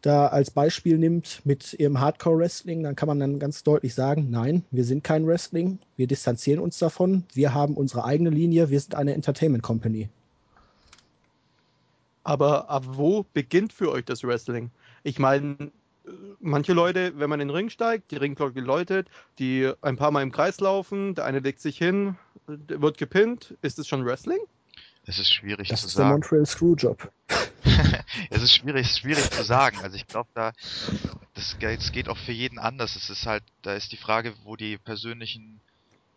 da 0.00 0.26
als 0.26 0.50
Beispiel 0.50 0.98
nimmt 0.98 1.40
mit 1.44 1.74
ihrem 1.74 2.00
Hardcore-Wrestling, 2.00 2.82
dann 2.82 2.96
kann 2.96 3.06
man 3.06 3.20
dann 3.20 3.38
ganz 3.38 3.62
deutlich 3.62 3.94
sagen, 3.94 4.28
nein, 4.30 4.64
wir 4.72 4.84
sind 4.84 5.04
kein 5.04 5.24
Wrestling, 5.28 5.78
wir 5.96 6.08
distanzieren 6.08 6.58
uns 6.58 6.78
davon, 6.78 7.24
wir 7.32 7.54
haben 7.54 7.76
unsere 7.76 8.04
eigene 8.04 8.30
Linie, 8.30 8.70
wir 8.70 8.80
sind 8.80 8.96
eine 8.96 9.14
Entertainment 9.14 9.62
Company. 9.62 10.08
Aber 12.24 12.68
ab 12.68 12.84
wo 12.88 13.24
beginnt 13.32 13.72
für 13.72 13.92
euch 13.92 14.04
das 14.04 14.24
Wrestling? 14.24 14.70
Ich 15.04 15.20
meine, 15.20 15.70
manche 16.40 16.72
Leute, 16.72 17.18
wenn 17.18 17.30
man 17.30 17.40
in 17.40 17.48
den 17.48 17.54
Ring 17.54 17.70
steigt, 17.70 18.10
die 18.10 18.16
Ringglocke 18.16 18.60
läutet, 18.60 19.08
die 19.38 19.72
ein 19.82 19.96
paar 19.96 20.10
Mal 20.10 20.22
im 20.22 20.32
Kreis 20.32 20.60
laufen, 20.60 21.14
der 21.14 21.24
eine 21.24 21.40
legt 21.40 21.60
sich 21.60 21.78
hin, 21.78 22.16
wird 22.46 22.98
gepinnt, 22.98 23.56
ist 23.62 23.78
es 23.78 23.88
schon 23.88 24.04
Wrestling? 24.04 24.40
Es 25.04 25.18
ist 25.18 25.32
schwierig 25.32 25.68
Das 25.68 25.80
zu 25.80 25.86
ist 25.88 25.98
der 25.98 26.04
sagen. 26.04 26.12
Montreal 26.12 26.46
Screwjob. 26.46 27.10
es 28.30 28.42
ist 28.42 28.54
schwierig, 28.54 28.86
es 28.86 28.92
ist 28.92 28.98
schwierig 29.00 29.30
zu 29.30 29.42
sagen. 29.42 29.78
Also 29.82 29.96
ich 29.96 30.06
glaube, 30.06 30.28
da 30.34 30.52
das, 31.34 31.58
geht 31.58 32.08
auch 32.08 32.16
für 32.16 32.32
jeden 32.32 32.58
anders. 32.58 32.94
Es 32.94 33.10
ist 33.10 33.26
halt, 33.26 33.42
da 33.62 33.74
ist 33.74 33.90
die 33.92 33.96
Frage, 33.96 34.34
wo 34.44 34.54
die 34.54 34.78
persönlichen 34.78 35.60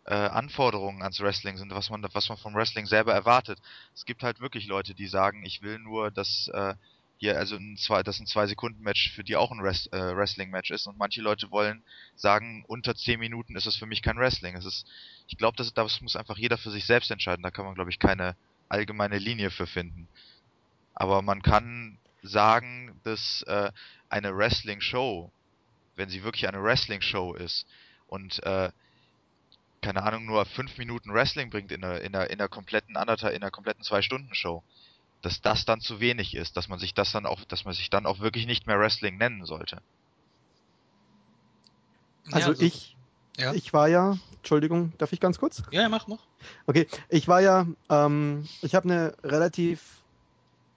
äh, 0.04 0.14
Anforderungen 0.14 1.02
ans 1.02 1.20
Wrestling 1.20 1.56
sind, 1.56 1.74
was 1.74 1.90
man, 1.90 2.04
was 2.12 2.28
man 2.28 2.38
vom 2.38 2.54
Wrestling 2.54 2.86
selber 2.86 3.12
erwartet. 3.12 3.58
Es 3.94 4.04
gibt 4.04 4.22
halt 4.22 4.40
wirklich 4.40 4.68
Leute, 4.68 4.94
die 4.94 5.08
sagen, 5.08 5.44
ich 5.44 5.62
will 5.62 5.80
nur, 5.80 6.12
dass 6.12 6.48
äh, 6.54 6.74
hier 7.18 7.38
also 7.38 7.56
ein 7.56 7.76
zwei, 7.76 8.02
dass 8.02 8.20
ein 8.20 8.26
zwei 8.26 8.46
Sekunden 8.46 8.82
Match 8.82 9.10
für 9.12 9.24
die 9.24 9.36
auch 9.36 9.50
ein 9.50 9.62
Wrest, 9.62 9.92
äh, 9.92 10.16
Wrestling 10.16 10.50
Match 10.50 10.70
ist 10.70 10.86
und 10.86 10.98
manche 10.98 11.22
Leute 11.22 11.50
wollen 11.50 11.82
sagen, 12.14 12.64
unter 12.66 12.94
10 12.94 13.18
Minuten 13.18 13.56
ist 13.56 13.66
es 13.66 13.76
für 13.76 13.86
mich 13.86 14.02
kein 14.02 14.18
Wrestling. 14.18 14.54
Es 14.56 14.64
ist, 14.64 14.86
ich 15.28 15.38
glaube, 15.38 15.56
das, 15.56 15.72
das 15.72 16.00
muss 16.00 16.16
einfach 16.16 16.36
jeder 16.36 16.58
für 16.58 16.70
sich 16.70 16.84
selbst 16.84 17.10
entscheiden. 17.10 17.42
Da 17.42 17.50
kann 17.50 17.64
man, 17.64 17.74
glaube 17.74 17.90
ich, 17.90 17.98
keine 17.98 18.36
allgemeine 18.68 19.18
Linie 19.18 19.50
für 19.50 19.66
finden. 19.66 20.08
Aber 20.94 21.22
man 21.22 21.42
kann 21.42 21.98
sagen, 22.22 23.00
dass 23.04 23.42
äh, 23.42 23.70
eine 24.08 24.36
Wrestling-Show, 24.36 25.30
wenn 25.94 26.08
sie 26.08 26.22
wirklich 26.22 26.48
eine 26.48 26.62
Wrestling-Show 26.62 27.34
ist 27.34 27.66
und 28.08 28.42
äh, 28.42 28.70
keine 29.82 30.02
Ahnung, 30.02 30.26
nur 30.26 30.44
fünf 30.46 30.78
Minuten 30.78 31.12
Wrestling 31.12 31.50
bringt 31.50 31.70
in 31.70 31.84
einer, 31.84 32.00
in 32.00 32.14
einer, 32.14 32.28
in 32.30 32.40
einer 32.40 32.48
kompletten 32.48 32.96
anderthalb, 32.96 33.34
in 33.34 33.42
einer 33.42 33.50
kompletten 33.50 33.84
Zwei-Stunden-Show, 33.84 34.64
dass 35.26 35.40
das 35.40 35.64
dann 35.64 35.80
zu 35.80 35.98
wenig 35.98 36.36
ist, 36.36 36.56
dass 36.56 36.68
man 36.68 36.78
sich 36.78 36.94
das 36.94 37.10
dann 37.10 37.26
auch, 37.26 37.44
dass 37.46 37.64
man 37.64 37.74
sich 37.74 37.90
dann 37.90 38.06
auch 38.06 38.20
wirklich 38.20 38.46
nicht 38.46 38.68
mehr 38.68 38.78
Wrestling 38.78 39.16
nennen 39.18 39.44
sollte. 39.44 39.82
Also, 42.30 42.52
Ja, 42.52 42.60
ich, 42.60 42.96
Ja. 43.36 43.52
ich 43.52 43.72
war 43.72 43.88
ja, 43.88 44.18
Entschuldigung, 44.36 44.92
darf 44.98 45.12
ich 45.12 45.18
ganz 45.18 45.40
kurz? 45.40 45.64
Ja, 45.72 45.82
ja, 45.82 45.88
mach, 45.88 46.06
mach. 46.06 46.20
Okay, 46.66 46.86
ich 47.08 47.26
war 47.26 47.40
ja, 47.40 47.66
ähm, 47.90 48.48
ich 48.62 48.76
habe 48.76 48.88
eine 48.88 49.16
relativ, 49.24 50.00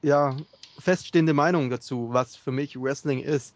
ja, 0.01 0.35
feststehende 0.79 1.33
Meinung 1.33 1.69
dazu, 1.69 2.07
was 2.11 2.35
für 2.35 2.51
mich 2.51 2.75
Wrestling 2.75 3.19
ist. 3.19 3.53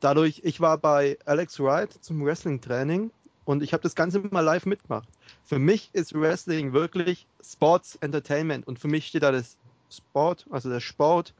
Dadurch, 0.00 0.42
ich 0.44 0.60
war 0.60 0.76
bei 0.76 1.18
Alex 1.24 1.58
Wright 1.60 1.92
zum 2.04 2.22
Wrestling-Training 2.22 3.10
und 3.46 3.62
ich 3.62 3.72
habe 3.72 3.82
das 3.82 3.94
Ganze 3.94 4.18
mal 4.18 4.40
live 4.40 4.66
mitgemacht. 4.66 5.08
Für 5.44 5.58
mich 5.58 5.88
ist 5.94 6.12
Wrestling 6.12 6.74
wirklich 6.74 7.26
Sports 7.42 7.96
Entertainment 8.02 8.66
und 8.66 8.78
für 8.78 8.88
mich 8.88 9.06
steht 9.06 9.22
da 9.22 9.32
das 9.32 9.56
Sport, 9.90 10.46
also 10.50 10.68
der 10.70 10.80
Sport, 10.80 11.34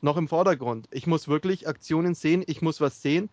noch 0.00 0.16
im 0.16 0.28
Vordergrund. 0.28 0.88
Ich 0.90 1.06
muss 1.06 1.28
wirklich 1.28 1.66
Aktionen 1.66 2.14
sehen, 2.14 2.44
ich 2.46 2.62
muss 2.62 2.80
was 2.80 3.02
sehen. 3.02 3.30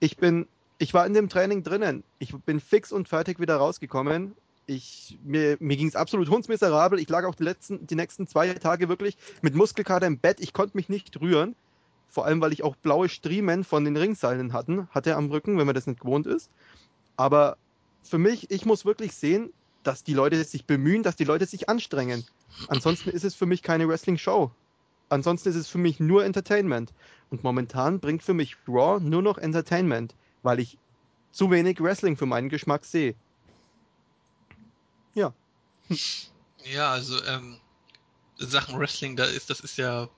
Ich 0.00 0.16
bin, 0.16 0.46
ich 0.78 0.92
war 0.94 1.06
in 1.06 1.14
dem 1.14 1.28
Training 1.28 1.62
drinnen. 1.62 2.02
Ich 2.18 2.34
bin 2.34 2.60
fix 2.60 2.92
und 2.92 3.08
fertig 3.08 3.40
wieder 3.40 3.56
rausgekommen. 3.56 4.34
Ich, 4.66 5.18
mir 5.24 5.56
mir 5.60 5.76
ging 5.76 5.88
es 5.88 5.96
absolut 5.96 6.28
hundsmiserabel. 6.28 6.98
Ich 6.98 7.08
lag 7.08 7.24
auch 7.24 7.34
die, 7.34 7.44
letzten, 7.44 7.86
die 7.86 7.94
nächsten 7.94 8.26
zwei 8.26 8.52
Tage 8.54 8.88
wirklich 8.88 9.16
mit 9.40 9.54
Muskelkater 9.54 10.06
im 10.06 10.18
Bett. 10.18 10.40
Ich 10.40 10.52
konnte 10.52 10.76
mich 10.76 10.88
nicht 10.88 11.20
rühren. 11.20 11.54
Vor 12.08 12.26
allem, 12.26 12.40
weil 12.40 12.52
ich 12.52 12.62
auch 12.64 12.76
blaue 12.76 13.08
Striemen 13.08 13.64
von 13.64 13.84
den 13.84 13.96
Ringseilen 13.96 14.52
hatten, 14.52 14.88
hatte 14.90 15.14
am 15.14 15.30
Rücken, 15.30 15.58
wenn 15.58 15.66
man 15.66 15.74
das 15.74 15.86
nicht 15.86 16.00
gewohnt 16.00 16.26
ist. 16.26 16.50
Aber 17.16 17.56
für 18.02 18.18
mich, 18.18 18.50
ich 18.50 18.64
muss 18.64 18.84
wirklich 18.84 19.14
sehen, 19.14 19.52
dass 19.82 20.04
die 20.04 20.14
Leute 20.14 20.42
sich 20.44 20.64
bemühen, 20.64 21.02
dass 21.02 21.16
die 21.16 21.24
Leute 21.24 21.46
sich 21.46 21.68
anstrengen. 21.68 22.24
Ansonsten 22.68 23.10
ist 23.10 23.24
es 23.24 23.34
für 23.34 23.46
mich 23.46 23.62
keine 23.62 23.88
Wrestling-Show. 23.88 24.50
Ansonsten 25.08 25.48
ist 25.48 25.56
es 25.56 25.68
für 25.68 25.78
mich 25.78 26.00
nur 26.00 26.24
Entertainment. 26.24 26.92
Und 27.30 27.42
momentan 27.42 28.00
bringt 28.00 28.22
für 28.22 28.34
mich 28.34 28.56
Raw 28.66 29.00
nur 29.00 29.22
noch 29.22 29.38
Entertainment, 29.38 30.14
weil 30.42 30.60
ich 30.60 30.78
zu 31.32 31.50
wenig 31.50 31.80
Wrestling 31.80 32.16
für 32.16 32.26
meinen 32.26 32.48
Geschmack 32.48 32.84
sehe. 32.84 33.14
Ja, 36.64 36.90
also 36.92 37.22
ähm, 37.24 37.58
Sachen 38.38 38.78
Wrestling, 38.78 39.16
da 39.16 39.24
ist, 39.24 39.50
das 39.50 39.60
ist 39.60 39.78
ja, 39.78 40.08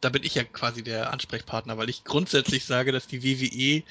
da 0.00 0.08
bin 0.08 0.22
ich 0.24 0.34
ja 0.34 0.44
quasi 0.44 0.82
der 0.82 1.12
Ansprechpartner, 1.12 1.78
weil 1.78 1.88
ich 1.88 2.04
grundsätzlich 2.04 2.64
sage, 2.64 2.92
dass 2.92 3.06
die 3.06 3.22
WWE 3.22 3.82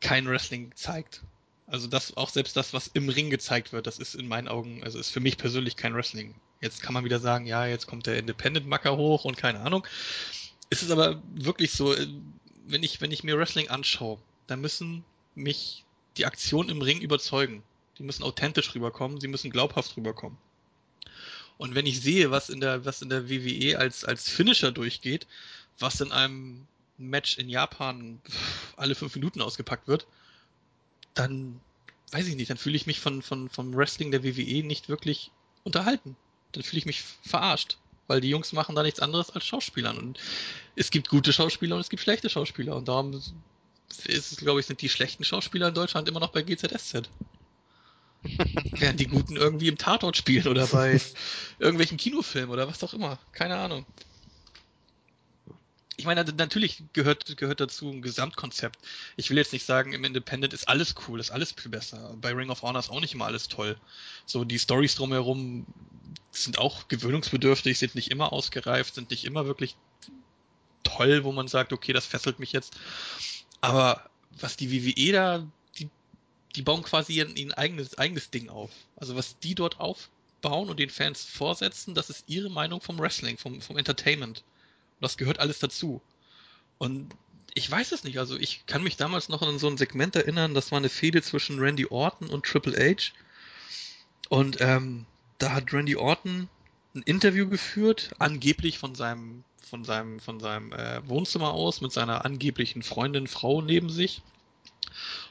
kein 0.00 0.26
Wrestling 0.28 0.72
zeigt. 0.74 1.22
Also 1.70 1.86
das, 1.86 2.16
auch 2.16 2.30
selbst 2.30 2.56
das, 2.56 2.72
was 2.72 2.88
im 2.88 3.08
Ring 3.08 3.30
gezeigt 3.30 3.72
wird, 3.72 3.86
das 3.86 4.00
ist 4.00 4.16
in 4.16 4.26
meinen 4.26 4.48
Augen, 4.48 4.82
also 4.82 4.98
ist 4.98 5.10
für 5.10 5.20
mich 5.20 5.38
persönlich 5.38 5.76
kein 5.76 5.94
Wrestling. 5.94 6.34
Jetzt 6.60 6.82
kann 6.82 6.94
man 6.94 7.04
wieder 7.04 7.20
sagen, 7.20 7.46
ja, 7.46 7.64
jetzt 7.64 7.86
kommt 7.86 8.06
der 8.06 8.18
Independent-Macker 8.18 8.96
hoch 8.96 9.24
und 9.24 9.36
keine 9.36 9.60
Ahnung. 9.60 9.86
Es 10.68 10.82
ist 10.82 10.90
aber 10.90 11.22
wirklich 11.32 11.70
so, 11.70 11.94
äh, 11.94 12.08
wenn 12.66 12.82
ich, 12.82 13.00
wenn 13.00 13.12
ich 13.12 13.22
mir 13.22 13.38
Wrestling 13.38 13.70
anschaue, 13.70 14.18
dann 14.48 14.60
müssen 14.60 15.04
mich 15.36 15.84
die 16.16 16.26
Aktionen 16.26 16.70
im 16.70 16.82
Ring 16.82 17.00
überzeugen. 17.00 17.62
Die 17.98 18.02
müssen 18.02 18.24
authentisch 18.24 18.74
rüberkommen, 18.74 19.20
sie 19.20 19.28
müssen 19.28 19.50
glaubhaft 19.50 19.96
rüberkommen. 19.96 20.38
Und 21.56 21.76
wenn 21.76 21.86
ich 21.86 22.00
sehe, 22.00 22.32
was 22.32 22.48
in 22.50 22.60
der, 22.60 22.84
was 22.84 23.00
in 23.00 23.10
der 23.10 23.30
WWE 23.30 23.78
als, 23.78 24.04
als 24.04 24.28
Finisher 24.28 24.72
durchgeht, 24.72 25.28
was 25.78 26.00
in 26.00 26.10
einem 26.10 26.66
Match 26.98 27.38
in 27.38 27.48
Japan 27.48 28.20
alle 28.76 28.96
fünf 28.96 29.14
Minuten 29.14 29.40
ausgepackt 29.40 29.86
wird, 29.86 30.06
dann 31.14 31.60
weiß 32.12 32.26
ich 32.26 32.36
nicht, 32.36 32.50
dann 32.50 32.56
fühle 32.56 32.76
ich 32.76 32.86
mich 32.86 33.00
von, 33.00 33.22
von, 33.22 33.48
vom 33.48 33.74
Wrestling 33.74 34.10
der 34.10 34.24
WWE 34.24 34.64
nicht 34.64 34.88
wirklich 34.88 35.30
unterhalten. 35.64 36.16
Dann 36.52 36.62
fühle 36.62 36.78
ich 36.78 36.86
mich 36.86 37.02
verarscht, 37.22 37.78
weil 38.08 38.20
die 38.20 38.30
Jungs 38.30 38.52
machen 38.52 38.74
da 38.74 38.82
nichts 38.82 39.00
anderes 39.00 39.30
als 39.30 39.46
Schauspielern. 39.46 39.96
Und 39.96 40.18
es 40.74 40.90
gibt 40.90 41.08
gute 41.08 41.32
Schauspieler 41.32 41.76
und 41.76 41.80
es 41.80 41.90
gibt 41.90 42.02
schlechte 42.02 42.28
Schauspieler. 42.28 42.76
Und 42.76 42.88
darum 42.88 43.12
ist 43.12 43.34
es, 44.32 44.36
glaube 44.38 44.60
ich, 44.60 44.66
sind 44.66 44.82
die 44.82 44.88
schlechten 44.88 45.24
Schauspieler 45.24 45.68
in 45.68 45.74
Deutschland 45.74 46.08
immer 46.08 46.20
noch 46.20 46.32
bei 46.32 46.42
GZSZ. 46.42 47.08
Während 48.78 49.00
die 49.00 49.06
Guten 49.06 49.36
irgendwie 49.36 49.68
im 49.68 49.78
Tatort 49.78 50.16
spielen 50.16 50.48
oder 50.48 50.66
bei 50.66 51.00
irgendwelchen 51.58 51.96
Kinofilmen 51.96 52.50
oder 52.50 52.68
was 52.68 52.82
auch 52.82 52.92
immer. 52.92 53.18
Keine 53.32 53.56
Ahnung. 53.56 53.86
Ich 56.00 56.06
meine, 56.06 56.24
natürlich 56.24 56.82
gehört, 56.94 57.36
gehört 57.36 57.60
dazu 57.60 57.90
ein 57.90 58.00
Gesamtkonzept. 58.00 58.78
Ich 59.18 59.28
will 59.28 59.36
jetzt 59.36 59.52
nicht 59.52 59.66
sagen, 59.66 59.92
im 59.92 60.02
Independent 60.02 60.54
ist 60.54 60.66
alles 60.66 60.94
cool, 61.06 61.20
ist 61.20 61.30
alles 61.30 61.52
viel 61.52 61.70
besser. 61.70 62.16
Bei 62.22 62.32
Ring 62.32 62.48
of 62.48 62.62
Honor 62.62 62.80
ist 62.80 62.88
auch 62.88 63.02
nicht 63.02 63.12
immer 63.12 63.26
alles 63.26 63.48
toll. 63.48 63.76
So, 64.24 64.44
die 64.44 64.58
Stories 64.58 64.94
drumherum 64.94 65.66
sind 66.30 66.56
auch 66.56 66.88
gewöhnungsbedürftig, 66.88 67.78
sind 67.78 67.96
nicht 67.96 68.10
immer 68.10 68.32
ausgereift, 68.32 68.94
sind 68.94 69.10
nicht 69.10 69.26
immer 69.26 69.44
wirklich 69.44 69.76
toll, 70.84 71.22
wo 71.22 71.32
man 71.32 71.48
sagt, 71.48 71.74
okay, 71.74 71.92
das 71.92 72.06
fesselt 72.06 72.38
mich 72.38 72.52
jetzt. 72.52 72.78
Aber 73.60 74.08
was 74.40 74.56
die 74.56 74.72
WWE 74.72 75.12
da, 75.12 75.46
die, 75.78 75.90
die 76.56 76.62
bauen 76.62 76.82
quasi 76.82 77.12
ihr, 77.12 77.28
ihr 77.36 77.58
eigenes, 77.58 77.98
eigenes 77.98 78.30
Ding 78.30 78.48
auf. 78.48 78.70
Also 78.96 79.16
was 79.16 79.38
die 79.40 79.54
dort 79.54 79.78
aufbauen 79.78 80.70
und 80.70 80.80
den 80.80 80.88
Fans 80.88 81.24
vorsetzen, 81.24 81.94
das 81.94 82.08
ist 82.08 82.24
ihre 82.26 82.48
Meinung 82.48 82.80
vom 82.80 82.98
Wrestling, 82.98 83.36
vom, 83.36 83.60
vom 83.60 83.76
Entertainment. 83.76 84.42
Das 85.00 85.16
gehört 85.16 85.38
alles 85.40 85.58
dazu. 85.58 86.00
Und 86.78 87.14
ich 87.54 87.70
weiß 87.70 87.92
es 87.92 88.04
nicht, 88.04 88.18
also 88.18 88.36
ich 88.38 88.66
kann 88.66 88.82
mich 88.82 88.96
damals 88.96 89.28
noch 89.28 89.42
an 89.42 89.58
so 89.58 89.68
ein 89.68 89.76
Segment 89.76 90.14
erinnern, 90.16 90.54
das 90.54 90.70
war 90.70 90.78
eine 90.78 90.88
Fehde 90.88 91.22
zwischen 91.22 91.58
Randy 91.58 91.86
Orton 91.86 92.28
und 92.28 92.46
Triple 92.46 92.76
H. 92.78 93.12
Und 94.28 94.60
ähm, 94.60 95.06
da 95.38 95.52
hat 95.52 95.72
Randy 95.72 95.96
Orton 95.96 96.48
ein 96.94 97.02
Interview 97.02 97.48
geführt, 97.48 98.10
angeblich 98.18 98.78
von 98.78 98.94
seinem 98.94 99.44
von 99.68 99.84
seinem 99.84 100.18
von 100.18 100.40
seinem 100.40 100.72
äh, 100.72 101.06
Wohnzimmer 101.08 101.52
aus 101.52 101.80
mit 101.80 101.92
seiner 101.92 102.24
angeblichen 102.24 102.82
Freundin 102.82 103.26
Frau 103.26 103.62
neben 103.62 103.88
sich. 103.88 104.22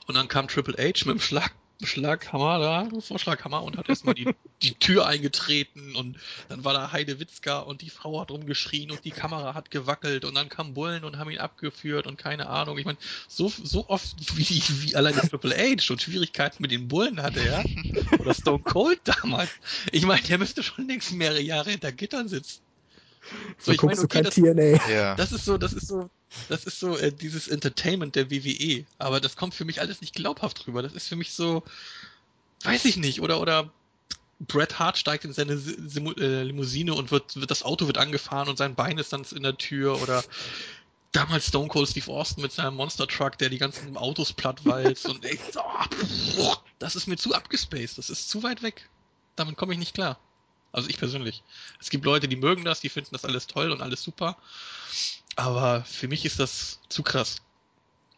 Und 0.08 0.16
dann 0.16 0.28
kam 0.28 0.48
Triple 0.48 0.78
H 0.78 1.06
mit 1.06 1.16
dem 1.16 1.20
Schlag 1.20 1.54
Schlaghammer 1.82 2.60
da, 2.60 3.00
Vorschlaghammer 3.00 3.64
und 3.64 3.78
hat 3.78 3.88
erstmal 3.88 4.14
die, 4.14 4.28
die 4.62 4.74
Tür 4.74 5.08
eingetreten 5.08 5.96
und 5.96 6.18
dann 6.50 6.66
war 6.66 6.74
da 6.74 6.92
Heide 6.92 7.20
Witzka 7.20 7.60
und 7.60 7.82
die 7.82 7.90
Frau 7.90 8.20
hat 8.20 8.32
rumgeschrien 8.32 8.92
und 8.92 9.06
die 9.06 9.12
Kamera 9.12 9.54
hat 9.54 9.72
gewackelt 9.72 10.26
und 10.26 10.36
dann 10.36 10.50
kam 10.50 10.74
Bullen 10.74 11.04
und 11.04 11.18
haben 11.18 11.30
ihn 11.30 11.40
abgeführt 11.40 12.06
und 12.06 12.18
keine 12.18 12.48
Ahnung. 12.48 12.78
Ich 12.78 12.86
meine, 12.86 12.98
so, 13.28 13.48
so 13.48 13.88
oft 13.88 14.38
wie, 14.38 14.62
wie 14.84 14.96
alleine 14.96 15.22
Triple 15.22 15.56
H 15.56 15.82
schon 15.82 16.00
Schwierigkeiten 16.00 16.62
mit 16.62 16.72
den 16.72 16.88
Bullen 16.88 17.22
hatte, 17.22 17.44
ja. 17.46 17.64
Oder 18.20 18.34
Stone 18.34 18.64
Cold 18.64 19.00
damals. 19.04 19.50
Ich 19.92 20.06
meine, 20.06 20.22
der 20.24 20.38
müsste 20.38 20.64
schon 20.64 20.88
längst 20.88 21.12
mehrere 21.14 21.42
Jahre 21.42 21.72
hinter 21.72 21.92
Gittern 21.92 22.28
sitzen. 22.28 22.62
So, 23.58 23.72
ich 23.72 23.78
guckst 23.78 23.98
meine, 23.98 24.08
du 24.08 24.24
okay, 24.32 24.54
kein 24.54 24.56
das, 24.56 24.80
TNA. 24.80 24.92
Ja. 24.92 25.16
das 25.16 25.32
ist 25.32 25.46
so, 25.46 25.58
das 25.58 25.74
ist 25.74 25.88
so, 25.88 26.10
das 26.48 26.66
ist 26.66 26.80
so 26.80 26.98
äh, 26.98 27.12
dieses 27.12 27.48
Entertainment 27.48 28.16
der 28.16 28.32
WWE. 28.32 28.86
Aber 28.98 29.20
das 29.20 29.36
kommt 29.36 29.54
für 29.54 29.66
mich 29.66 29.82
alles 29.82 30.02
nicht 30.02 30.16
glaubhaft 30.16 30.68
rüber. 30.68 30.82
Das 30.82 30.94
ist 30.94 31.08
für 31.08 31.16
mich 31.16 31.34
so, 31.34 31.64
weiß 32.64 32.86
ich 32.86 32.98
nicht. 32.98 33.22
Oder 33.22 33.42
oder 33.42 33.72
Bret 34.40 34.80
Hart 34.80 34.98
steigt 34.98 35.26
in 35.26 35.34
seine 35.34 35.58
Simu 35.58 36.14
äh, 36.14 36.44
Limousine 36.44 36.94
und 36.94 37.12
wird, 37.12 37.36
wird 37.36 37.52
das 37.52 37.64
Auto 37.64 37.88
wird 37.88 37.98
angefahren 37.98 38.48
und 38.48 38.58
sein 38.58 38.76
Bein 38.76 38.98
ist 38.98 39.12
dann 39.12 39.26
in 39.36 39.44
der 39.44 39.58
Tür. 39.58 40.02
Oder 40.02 40.24
damals 41.12 41.48
Stone 41.48 41.68
Cold 41.68 41.90
Steve 41.90 42.12
Austin 42.12 42.44
mit 42.44 42.52
seinem 42.52 42.76
Monster 42.76 43.08
Truck, 43.08 43.38
der 43.38 43.50
die 43.50 43.58
ganzen 43.58 43.98
Autos 43.98 44.34
plattwalzt 44.34 45.08
und 45.08 45.26
echt, 45.26 45.58
oh, 46.38 46.56
das 46.78 46.96
ist 46.96 47.08
mir 47.08 47.18
zu 47.18 47.34
abgespaced, 47.34 47.98
das 47.98 48.10
ist 48.10 48.30
zu 48.30 48.44
weit 48.44 48.64
weg. 48.64 48.90
Damit 49.36 49.58
komme 49.58 49.74
ich 49.74 49.80
nicht 49.80 49.94
klar. 49.94 50.20
Also 50.72 50.90
ich 50.90 50.98
persönlich. 50.98 51.44
Es 51.80 51.90
gibt 51.90 52.06
Leute, 52.06 52.28
die 52.28 52.36
mögen 52.36 52.64
das, 52.64 52.80
die 52.80 52.90
finden 52.90 53.10
das 53.12 53.26
alles 53.26 53.48
toll 53.48 53.72
und 53.72 53.82
alles 53.82 54.04
super. 54.04 54.38
Aber 55.36 55.84
für 55.84 56.08
mich 56.08 56.26
ist 56.26 56.40
das 56.40 56.80
zu 56.90 57.04
krass. 57.04 57.38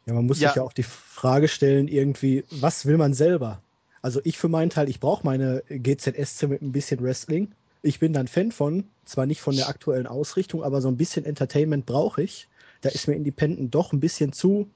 Ja, 0.06 0.14
man 0.14 0.26
muss 0.26 0.40
ja. 0.40 0.50
sich 0.50 0.58
ja 0.58 0.64
auch 0.64 0.74
die 0.74 0.84
Frage 0.84 1.48
stellen, 1.48 1.88
irgendwie, 1.88 2.44
was 2.50 2.86
will 2.86 2.98
man 2.98 3.14
selber? 3.14 3.62
Also 4.02 4.20
ich 4.24 4.38
für 4.38 4.50
meinen 4.50 4.72
Teil, 4.72 4.90
ich 4.90 5.00
brauche 5.00 5.24
meine 5.24 5.64
GZSC 5.70 6.48
mit 6.48 6.62
ein 6.62 6.72
bisschen 6.72 7.02
Wrestling. 7.02 7.52
Ich 7.84 8.00
bin 8.00 8.14
dann 8.14 8.28
Fan 8.28 8.52
von, 8.52 8.86
zwar 9.06 9.26
nicht 9.26 9.42
von 9.42 9.56
der 9.56 9.70
aktuellen 9.70 10.08
Ausrichtung, 10.08 10.64
aber 10.64 10.82
so 10.82 10.88
ein 10.88 10.98
bisschen 10.98 11.26
Entertainment 11.26 11.86
brauche 11.86 12.24
ich. 12.24 12.48
Da 12.82 12.90
ist 12.90 13.08
mir 13.08 13.16
Independent 13.16 13.74
doch 13.74 13.94
ein 13.94 14.00
bisschen 14.00 14.34
zu 14.34 14.70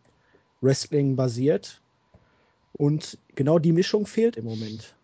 Wrestling 0.61 1.15
basiert. 1.15 1.81
Und 2.73 3.17
genau 3.35 3.57
die 3.57 3.71
Mischung 3.71 4.05
fehlt 4.05 4.37
im 4.37 4.45
Moment. 4.45 4.95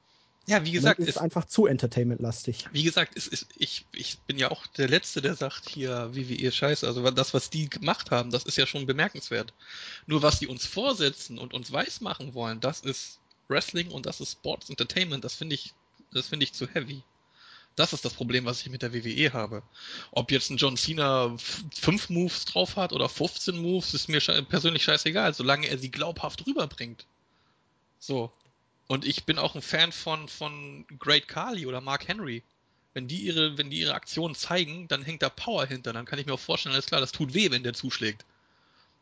Ja, 0.47 0.65
wie 0.65 0.71
gesagt, 0.71 0.99
ist 0.99 1.07
es 1.07 1.17
einfach 1.17 1.45
zu 1.45 1.67
entertainmentlastig. 1.67 2.67
Wie 2.71 2.83
gesagt, 2.83 3.15
es 3.15 3.27
ist, 3.27 3.47
ich, 3.57 3.85
ich 3.93 4.17
bin 4.19 4.39
ja 4.39 4.49
auch 4.49 4.65
der 4.67 4.89
Letzte, 4.89 5.21
der 5.21 5.35
sagt 5.35 5.69
hier, 5.69 6.09
wie 6.13 6.29
wir 6.29 6.39
ihr 6.39 6.51
Scheiße. 6.51 6.85
Also 6.87 7.09
das, 7.11 7.33
was 7.33 7.49
die 7.49 7.69
gemacht 7.69 8.09
haben, 8.11 8.31
das 8.31 8.43
ist 8.43 8.57
ja 8.57 8.65
schon 8.65 8.87
bemerkenswert. 8.87 9.53
Nur 10.07 10.23
was 10.23 10.39
die 10.39 10.47
uns 10.47 10.65
vorsetzen 10.65 11.37
und 11.37 11.53
uns 11.53 11.71
weismachen 11.71 12.33
wollen, 12.33 12.59
das 12.59 12.81
ist 12.81 13.19
Wrestling 13.49 13.91
und 13.91 14.07
das 14.07 14.19
ist 14.19 14.31
Sports 14.33 14.69
Entertainment. 14.69 15.23
Das 15.23 15.35
finde 15.35 15.55
ich, 15.55 15.73
das 16.11 16.27
finde 16.27 16.45
ich 16.45 16.53
zu 16.53 16.67
heavy. 16.67 17.03
Das 17.75 17.93
ist 17.93 18.03
das 18.03 18.13
Problem, 18.13 18.45
was 18.45 18.61
ich 18.61 18.69
mit 18.69 18.81
der 18.81 18.93
WWE 18.93 19.33
habe. 19.33 19.63
Ob 20.11 20.31
jetzt 20.31 20.49
ein 20.49 20.57
John 20.57 20.75
Cena 20.75 21.35
fünf 21.71 22.09
Moves 22.09 22.45
drauf 22.45 22.75
hat 22.75 22.93
oder 22.93 23.07
15 23.07 23.57
Moves, 23.57 23.93
ist 23.93 24.09
mir 24.09 24.19
persönlich 24.19 24.83
scheißegal, 24.83 25.33
solange 25.33 25.67
er 25.67 25.77
sie 25.77 25.91
glaubhaft 25.91 26.45
rüberbringt. 26.45 27.05
So. 27.99 28.31
Und 28.91 29.05
ich 29.05 29.23
bin 29.23 29.37
auch 29.39 29.55
ein 29.55 29.61
Fan 29.61 29.93
von, 29.93 30.27
von 30.27 30.85
Great 30.99 31.29
Carly 31.29 31.65
oder 31.65 31.79
Mark 31.79 32.09
Henry. 32.09 32.43
Wenn 32.93 33.07
die 33.07 33.21
ihre, 33.21 33.57
wenn 33.57 33.69
die 33.69 33.79
ihre 33.79 33.93
Aktionen 33.93 34.35
zeigen, 34.35 34.89
dann 34.89 35.01
hängt 35.01 35.21
da 35.21 35.29
Power 35.29 35.65
hinter. 35.65 35.93
Dann 35.93 36.03
kann 36.03 36.19
ich 36.19 36.25
mir 36.25 36.33
auch 36.33 36.41
vorstellen, 36.41 36.73
alles 36.73 36.87
klar, 36.87 36.99
das 36.99 37.13
tut 37.13 37.33
weh, 37.33 37.51
wenn 37.51 37.63
der 37.63 37.73
zuschlägt. 37.73 38.25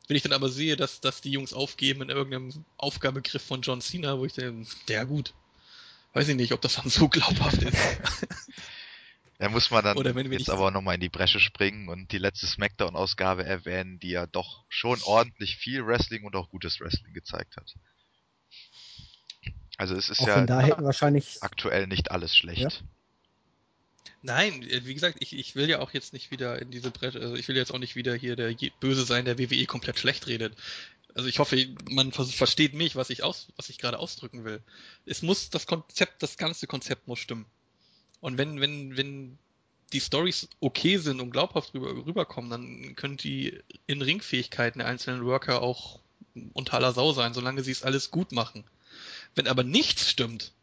Wenn 0.08 0.16
ich 0.16 0.22
dann 0.22 0.34
aber 0.34 0.50
sehe, 0.50 0.76
dass, 0.76 1.02
dass 1.02 1.22
die 1.22 1.32
Jungs 1.32 1.54
aufgeben 1.54 2.04
in 2.04 2.10
irgendeinem 2.10 2.66
Aufgabegriff 2.78 3.42
von 3.42 3.64
John 3.64 3.82
Cena, 3.82 4.20
wo 4.20 4.26
ich 4.26 4.34
denke, 4.34 4.70
der 4.88 5.08
gut. 5.08 5.34
Weiß 6.14 6.28
ich 6.28 6.36
nicht, 6.36 6.54
ob 6.54 6.62
das 6.62 6.76
dann 6.76 6.92
so 6.92 7.08
glaubhaft 7.10 7.64
ist. 7.64 7.76
Da 9.40 9.50
muss 9.50 9.72
man 9.72 9.84
dann 9.84 10.32
jetzt 10.32 10.52
aber 10.52 10.70
nochmal 10.70 10.96
in 10.96 11.02
die 11.02 11.10
Bresche 11.10 11.40
springen 11.40 11.90
und 11.90 12.12
die 12.12 12.20
letzte 12.20 12.46
Smackdown-Ausgabe 12.46 13.44
erwähnen, 13.44 14.00
die 14.00 14.12
ja 14.12 14.28
doch 14.28 14.66
schon 14.70 15.02
ordentlich 15.02 15.56
viel 15.56 15.84
Wrestling 15.84 16.26
und 16.26 16.36
auch 16.36 16.52
gutes 16.52 16.80
Wrestling 16.80 17.14
gezeigt 17.16 17.58
hat. 17.58 17.74
Also 19.80 19.96
es 19.96 20.10
ist 20.10 20.20
Auch 20.20 20.28
ja 20.28 20.46
da 20.46 20.60
hätten 20.60 20.84
wahrscheinlich 20.84 21.42
aktuell 21.42 21.88
nicht 21.88 22.12
alles 22.12 22.36
schlecht. 22.36 22.60
Ja. 22.60 22.70
Nein, 24.22 24.62
äh, 24.64 24.86
wie 24.86 24.94
gesagt, 24.94 25.18
ich, 25.22 25.34
ich 25.34 25.56
will 25.56 25.70
ja 25.70 25.80
auch 25.80 25.92
jetzt 25.94 26.12
nicht 26.12 26.32
wieder 26.32 26.62
in 26.62 26.70
diese 26.70 26.92
Brett, 26.92 27.16
also 27.16 27.36
ich 27.36 27.48
will 27.48 27.56
jetzt 27.56 27.74
auch 27.74 27.80
nicht 27.80 27.96
wieder 27.96 28.14
hier 28.14 28.36
der 28.36 28.54
Böse 28.82 29.06
sein, 29.06 29.24
der 29.24 29.40
WWE 29.40 29.66
komplett 29.68 29.98
schlecht 29.98 30.28
redet. 30.28 30.54
Also 31.16 31.30
ich 31.30 31.40
hoffe, 31.40 31.66
man 31.90 32.12
versteht 32.12 32.74
mich, 32.74 32.98
was 32.98 33.10
ich 33.10 33.24
aus, 33.24 33.48
was 33.56 33.70
ich 33.70 33.78
gerade 33.78 34.00
ausdrücken 34.00 34.44
will. 34.44 34.62
Es 35.06 35.22
muss 35.22 35.50
das 35.50 35.66
Konzept, 35.66 36.22
das 36.22 36.38
ganze 36.38 36.68
Konzept 36.68 37.08
muss 37.08 37.20
stimmen. 37.20 37.46
Und 38.20 38.38
wenn, 38.38 38.60
wenn, 38.60 38.98
wenn 38.98 39.38
die 39.94 40.02
Stories 40.02 40.50
okay 40.60 40.98
sind 40.98 41.22
und 41.22 41.32
glaubhaft 41.32 41.74
rüber, 41.74 42.06
rüberkommen, 42.06 42.52
dann 42.52 42.96
können 42.98 43.16
die 43.16 43.58
in 43.88 44.02
Ringfähigkeiten 44.02 44.80
der 44.80 44.90
einzelnen 44.90 45.26
Worker 45.26 45.62
auch 45.62 46.00
unter 46.54 46.74
aller 46.74 46.92
Sau 46.92 47.14
sein, 47.14 47.34
solange 47.34 47.64
sie 47.64 47.72
es 47.72 47.84
alles 47.84 48.12
gut 48.12 48.34
machen. 48.34 48.66
Wenn 49.36 49.48
aber 49.48 49.64
nichts 49.64 50.10
stimmt, 50.10 50.54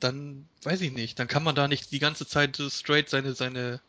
dann 0.00 0.46
weiß 0.62 0.80
ich 0.82 0.92
nicht, 0.92 1.18
dann 1.18 1.28
kann 1.28 1.42
man 1.42 1.54
da 1.54 1.68
nicht 1.68 1.90
die 1.92 1.98
ganze 1.98 2.26
Zeit 2.26 2.60
straight 2.70 3.08
seine, 3.08 3.34
seine 3.34 3.80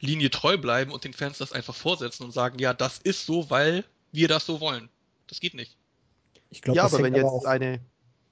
Linie 0.00 0.30
treu 0.30 0.56
bleiben 0.56 0.90
und 0.90 1.04
den 1.04 1.12
Fans 1.12 1.38
das 1.38 1.52
einfach 1.52 1.74
vorsetzen 1.74 2.24
und 2.24 2.32
sagen, 2.32 2.58
ja, 2.58 2.74
das 2.74 2.98
ist 2.98 3.26
so, 3.26 3.50
weil 3.50 3.84
wir 4.12 4.28
das 4.28 4.46
so 4.46 4.60
wollen. 4.60 4.88
Das 5.28 5.40
geht 5.40 5.54
nicht. 5.54 5.76
Ich 6.50 6.62
glaube, 6.62 6.76
ja, 6.76 6.84
aber 6.84 7.02
wenn 7.02 7.14
jetzt 7.14 7.24
auch... 7.24 7.44
eine 7.44 7.80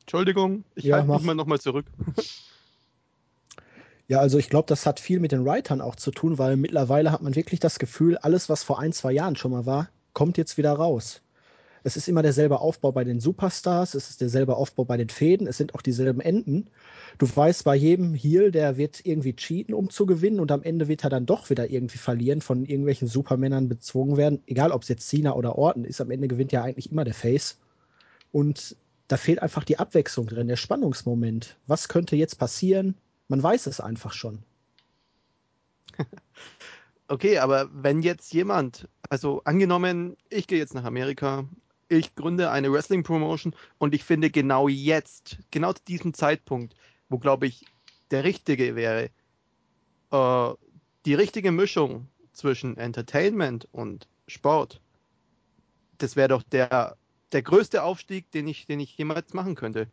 Entschuldigung, 0.00 0.64
ich 0.74 0.84
ja, 0.84 0.96
halte 0.96 1.10
mich 1.10 1.22
mal 1.22 1.34
nochmal 1.34 1.60
zurück. 1.60 1.86
Ja, 4.08 4.18
also 4.18 4.36
ich 4.36 4.50
glaube, 4.50 4.66
das 4.66 4.84
hat 4.84 5.00
viel 5.00 5.20
mit 5.20 5.32
den 5.32 5.44
Writern 5.46 5.80
auch 5.80 5.96
zu 5.96 6.10
tun, 6.10 6.36
weil 6.36 6.56
mittlerweile 6.56 7.12
hat 7.12 7.22
man 7.22 7.34
wirklich 7.34 7.60
das 7.60 7.78
Gefühl, 7.78 8.18
alles, 8.18 8.48
was 8.48 8.62
vor 8.62 8.78
ein, 8.78 8.92
zwei 8.92 9.12
Jahren 9.12 9.36
schon 9.36 9.52
mal 9.52 9.64
war, 9.64 9.88
kommt 10.12 10.36
jetzt 10.36 10.58
wieder 10.58 10.72
raus. 10.72 11.22
Es 11.84 11.96
ist 11.96 12.08
immer 12.08 12.22
derselbe 12.22 12.60
Aufbau 12.60 12.92
bei 12.92 13.04
den 13.04 13.20
Superstars, 13.20 13.94
es 13.94 14.10
ist 14.10 14.20
derselbe 14.20 14.56
Aufbau 14.56 14.84
bei 14.84 14.96
den 14.96 15.08
Fäden, 15.08 15.46
es 15.46 15.56
sind 15.56 15.74
auch 15.74 15.82
dieselben 15.82 16.20
Enden. 16.20 16.70
Du 17.18 17.26
weißt, 17.34 17.64
bei 17.64 17.74
jedem 17.74 18.14
Heal, 18.14 18.52
der 18.52 18.76
wird 18.76 19.04
irgendwie 19.04 19.34
cheaten, 19.34 19.74
um 19.74 19.90
zu 19.90 20.06
gewinnen 20.06 20.40
und 20.40 20.52
am 20.52 20.62
Ende 20.62 20.88
wird 20.88 21.04
er 21.04 21.10
dann 21.10 21.26
doch 21.26 21.50
wieder 21.50 21.70
irgendwie 21.70 21.98
verlieren, 21.98 22.40
von 22.40 22.64
irgendwelchen 22.64 23.08
Supermännern 23.08 23.68
bezwungen 23.68 24.16
werden. 24.16 24.42
Egal, 24.46 24.70
ob 24.70 24.82
es 24.82 24.88
jetzt 24.88 25.08
Cena 25.08 25.34
oder 25.34 25.58
Orton 25.58 25.84
ist, 25.84 26.00
am 26.00 26.10
Ende 26.10 26.28
gewinnt 26.28 26.52
ja 26.52 26.62
eigentlich 26.62 26.92
immer 26.92 27.04
der 27.04 27.14
Face. 27.14 27.58
Und 28.30 28.76
da 29.08 29.16
fehlt 29.16 29.42
einfach 29.42 29.64
die 29.64 29.78
Abwechslung 29.78 30.26
drin, 30.26 30.48
der 30.48 30.56
Spannungsmoment. 30.56 31.56
Was 31.66 31.88
könnte 31.88 32.16
jetzt 32.16 32.36
passieren? 32.36 32.94
Man 33.28 33.42
weiß 33.42 33.66
es 33.66 33.80
einfach 33.80 34.12
schon. 34.12 34.38
Okay, 37.08 37.36
aber 37.36 37.68
wenn 37.74 38.00
jetzt 38.00 38.32
jemand, 38.32 38.88
also 39.10 39.42
angenommen, 39.44 40.16
ich 40.30 40.46
gehe 40.46 40.56
jetzt 40.56 40.72
nach 40.72 40.84
Amerika, 40.84 41.44
ich 41.96 42.14
gründe 42.14 42.50
eine 42.50 42.72
Wrestling 42.72 43.02
Promotion 43.02 43.54
und 43.78 43.94
ich 43.94 44.04
finde 44.04 44.30
genau 44.30 44.68
jetzt, 44.68 45.38
genau 45.50 45.72
zu 45.72 45.84
diesem 45.84 46.14
Zeitpunkt, 46.14 46.74
wo 47.08 47.18
glaube 47.18 47.46
ich 47.46 47.64
der 48.10 48.24
richtige 48.24 48.74
wäre, 48.76 49.10
äh, 50.10 50.54
die 51.06 51.14
richtige 51.14 51.52
Mischung 51.52 52.08
zwischen 52.32 52.76
Entertainment 52.76 53.68
und 53.72 54.08
Sport, 54.26 54.80
das 55.98 56.16
wäre 56.16 56.28
doch 56.28 56.42
der, 56.42 56.96
der 57.32 57.42
größte 57.42 57.82
Aufstieg, 57.82 58.30
den 58.30 58.46
ich, 58.46 58.66
den 58.66 58.80
ich 58.80 58.96
jemals 58.96 59.34
machen 59.34 59.54
könnte. 59.54 59.88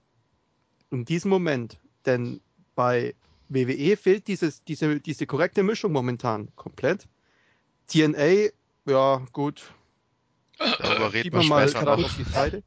In 0.91 1.05
diesem 1.05 1.29
Moment. 1.29 1.79
Denn 2.05 2.41
bei 2.75 3.13
WWE 3.49 3.97
fehlt 3.97 4.27
dieses, 4.27 4.63
diese, 4.63 4.99
diese 4.99 5.27
korrekte 5.27 5.63
Mischung 5.63 5.91
momentan 5.91 6.49
komplett. 6.55 7.07
TNA, 7.87 8.49
ja, 8.85 9.25
gut, 9.33 9.73
Darüber 10.59 11.13
reden 11.13 11.31
wir 11.31 11.43
mal 11.47 11.67
später 11.67 11.97
noch. 11.97 12.05
Auf 12.05 12.17
die 12.17 12.23
Seite. 12.23 12.63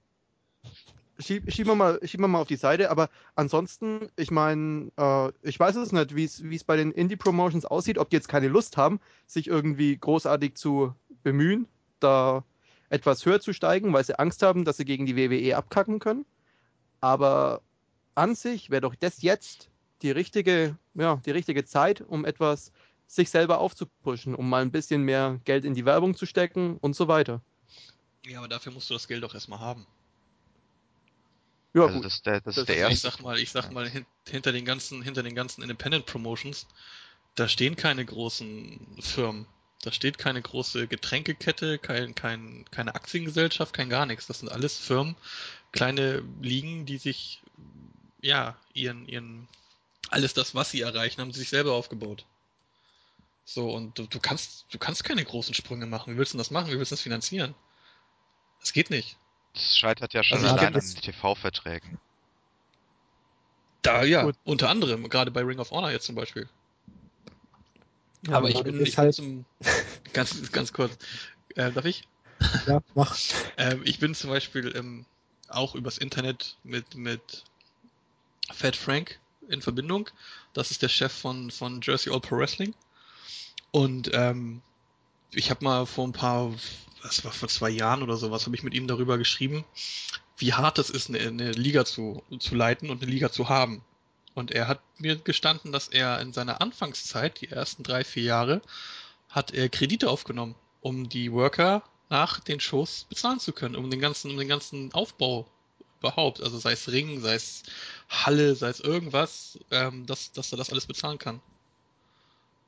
Schieb, 1.18 1.52
schieben, 1.52 1.72
wir 1.72 1.76
mal, 1.76 2.00
schieben 2.02 2.24
wir 2.24 2.28
mal 2.28 2.40
auf 2.40 2.48
die 2.48 2.56
Seite, 2.56 2.90
aber 2.90 3.08
ansonsten, 3.36 4.08
ich 4.16 4.30
meine, 4.30 4.90
äh, 4.96 5.30
ich 5.42 5.60
weiß 5.60 5.76
es 5.76 5.92
nicht, 5.92 6.16
wie 6.16 6.24
es 6.24 6.64
bei 6.64 6.76
den 6.76 6.90
Indie-Promotions 6.90 7.66
aussieht, 7.66 7.98
ob 7.98 8.10
die 8.10 8.16
jetzt 8.16 8.28
keine 8.28 8.48
Lust 8.48 8.76
haben, 8.76 8.98
sich 9.26 9.46
irgendwie 9.46 9.96
großartig 9.96 10.54
zu 10.54 10.94
bemühen, 11.22 11.68
da 12.00 12.44
etwas 12.88 13.24
höher 13.24 13.40
zu 13.40 13.52
steigen, 13.52 13.92
weil 13.92 14.04
sie 14.04 14.18
Angst 14.18 14.42
haben, 14.42 14.64
dass 14.64 14.78
sie 14.78 14.84
gegen 14.84 15.06
die 15.06 15.16
WWE 15.16 15.56
abkacken 15.56 15.98
können. 15.98 16.24
Aber 17.00 17.62
an 18.14 18.34
sich 18.34 18.70
wäre 18.70 18.80
doch 18.80 18.94
das 18.94 19.22
jetzt 19.22 19.70
die 20.02 20.10
richtige, 20.10 20.76
ja, 20.94 21.20
die 21.24 21.30
richtige 21.30 21.64
Zeit, 21.64 22.00
um 22.00 22.24
etwas 22.24 22.72
sich 23.06 23.30
selber 23.30 23.58
aufzupushen, 23.58 24.34
um 24.34 24.48
mal 24.48 24.62
ein 24.62 24.72
bisschen 24.72 25.02
mehr 25.02 25.40
Geld 25.44 25.64
in 25.64 25.74
die 25.74 25.84
Werbung 25.84 26.14
zu 26.14 26.26
stecken 26.26 26.78
und 26.78 26.96
so 26.96 27.08
weiter. 27.08 27.42
Ja, 28.26 28.38
aber 28.38 28.48
dafür 28.48 28.72
musst 28.72 28.88
du 28.90 28.94
das 28.94 29.08
Geld 29.08 29.22
doch 29.22 29.34
erstmal 29.34 29.58
haben. 29.58 29.86
Ja, 31.74 31.82
also 31.82 31.96
gut. 31.96 32.04
Das, 32.04 32.22
der, 32.22 32.40
das, 32.40 32.54
das 32.54 32.56
ist 32.58 32.68
der 32.68 32.76
erste. 32.76 32.92
Ich 32.94 33.00
sag 33.00 33.20
mal, 33.20 33.38
ich 33.38 33.50
sag 33.50 33.72
mal, 33.72 33.88
hin, 33.88 34.06
hinter 34.28 34.52
den 34.52 34.64
ganzen, 34.64 35.02
hinter 35.02 35.22
den 35.22 35.34
ganzen 35.34 35.62
Independent 35.62 36.06
Promotions, 36.06 36.66
da 37.34 37.48
stehen 37.48 37.76
keine 37.76 38.04
großen 38.04 38.98
Firmen. 39.00 39.46
Da 39.82 39.90
steht 39.90 40.16
keine 40.16 40.40
große 40.40 40.86
Getränkekette, 40.86 41.78
kein, 41.78 42.14
kein, 42.14 42.64
keine 42.70 42.94
Aktiengesellschaft, 42.94 43.74
kein 43.74 43.88
gar 43.88 44.06
nichts. 44.06 44.28
Das 44.28 44.38
sind 44.38 44.48
alles 44.48 44.78
Firmen, 44.78 45.16
kleine 45.72 46.22
Ligen, 46.40 46.86
die 46.86 46.98
sich, 46.98 47.42
ja, 48.20 48.56
ihren, 48.74 49.08
ihren, 49.08 49.48
alles 50.08 50.34
das, 50.34 50.54
was 50.54 50.70
sie 50.70 50.82
erreichen, 50.82 51.20
haben 51.20 51.32
sie 51.32 51.40
sich 51.40 51.48
selber 51.48 51.72
aufgebaut. 51.72 52.24
So, 53.44 53.72
und 53.72 53.98
du, 53.98 54.06
du 54.06 54.20
kannst, 54.20 54.66
du 54.70 54.78
kannst 54.78 55.02
keine 55.02 55.24
großen 55.24 55.54
Sprünge 55.54 55.86
machen. 55.86 56.14
Wie 56.14 56.18
willst 56.18 56.34
du 56.34 56.38
das 56.38 56.52
machen? 56.52 56.70
Wie 56.70 56.78
willst 56.78 56.92
du 56.92 56.94
das 56.94 57.02
finanzieren? 57.02 57.54
Das 58.62 58.72
geht 58.72 58.90
nicht. 58.90 59.18
Das 59.52 59.76
scheitert 59.76 60.14
ja 60.14 60.22
schon 60.22 60.38
also 60.38 60.48
allein 60.48 60.74
an 60.74 60.80
den 60.80 60.94
TV-Verträgen. 61.02 61.98
Da, 63.82 64.04
ja, 64.04 64.22
Gut. 64.22 64.36
unter 64.44 64.70
anderem, 64.70 65.08
gerade 65.08 65.30
bei 65.30 65.42
Ring 65.42 65.58
of 65.58 65.72
Honor 65.72 65.90
jetzt 65.90 66.06
zum 66.06 66.14
Beispiel. 66.14 66.48
Ja, 68.28 68.36
aber 68.36 68.48
ich 68.48 68.62
bin, 68.62 68.80
ich 68.80 68.96
halt... 68.96 69.14
zum, 69.14 69.44
ganz, 70.12 70.52
ganz 70.52 70.72
kurz, 70.72 70.96
äh, 71.56 71.72
darf 71.72 71.84
ich? 71.84 72.04
Ja, 72.66 72.80
mach. 72.94 73.16
ähm, 73.56 73.82
ich 73.84 73.98
bin 73.98 74.14
zum 74.14 74.30
Beispiel 74.30 74.72
ähm, 74.76 75.04
auch 75.48 75.74
übers 75.74 75.98
Internet 75.98 76.56
mit, 76.62 76.94
mit 76.94 77.44
Fat 78.52 78.76
Frank 78.76 79.18
in 79.48 79.60
Verbindung. 79.60 80.08
Das 80.52 80.70
ist 80.70 80.82
der 80.82 80.88
Chef 80.88 81.12
von, 81.12 81.50
von 81.50 81.80
Jersey 81.82 82.12
All 82.12 82.20
Pro 82.20 82.36
Wrestling. 82.36 82.74
Und 83.72 84.10
ähm, 84.12 84.62
ich 85.32 85.50
habe 85.50 85.64
mal 85.64 85.86
vor 85.86 86.06
ein 86.06 86.12
paar 86.12 86.52
das 87.02 87.24
war 87.24 87.32
vor 87.32 87.48
zwei 87.48 87.70
Jahren 87.70 88.02
oder 88.02 88.16
sowas, 88.16 88.46
habe 88.46 88.56
ich 88.56 88.62
mit 88.62 88.74
ihm 88.74 88.86
darüber 88.86 89.18
geschrieben, 89.18 89.64
wie 90.36 90.52
hart 90.52 90.78
es 90.78 90.90
ist, 90.90 91.08
eine, 91.08 91.20
eine 91.20 91.52
Liga 91.52 91.84
zu, 91.84 92.22
zu 92.38 92.54
leiten 92.54 92.90
und 92.90 93.02
eine 93.02 93.10
Liga 93.10 93.30
zu 93.30 93.48
haben. 93.48 93.84
Und 94.34 94.50
er 94.50 94.68
hat 94.68 94.80
mir 94.98 95.16
gestanden, 95.16 95.72
dass 95.72 95.88
er 95.88 96.20
in 96.20 96.32
seiner 96.32 96.60
Anfangszeit, 96.60 97.40
die 97.40 97.48
ersten 97.48 97.82
drei, 97.82 98.04
vier 98.04 98.22
Jahre, 98.22 98.62
hat 99.28 99.52
er 99.52 99.68
Kredite 99.68 100.08
aufgenommen, 100.08 100.54
um 100.80 101.08
die 101.08 101.32
Worker 101.32 101.82
nach 102.08 102.40
den 102.40 102.60
Shows 102.60 103.06
bezahlen 103.08 103.40
zu 103.40 103.52
können, 103.52 103.76
um 103.76 103.90
den 103.90 104.00
ganzen, 104.00 104.30
um 104.30 104.38
den 104.38 104.48
ganzen 104.48 104.92
Aufbau 104.94 105.46
überhaupt, 105.98 106.42
also 106.42 106.58
sei 106.58 106.72
es 106.72 106.90
Ring, 106.90 107.20
sei 107.20 107.34
es 107.34 107.62
Halle, 108.08 108.54
sei 108.56 108.68
es 108.68 108.80
irgendwas, 108.80 109.58
ähm, 109.70 110.06
dass, 110.06 110.32
dass 110.32 110.52
er 110.52 110.58
das 110.58 110.70
alles 110.70 110.86
bezahlen 110.86 111.18
kann. 111.18 111.40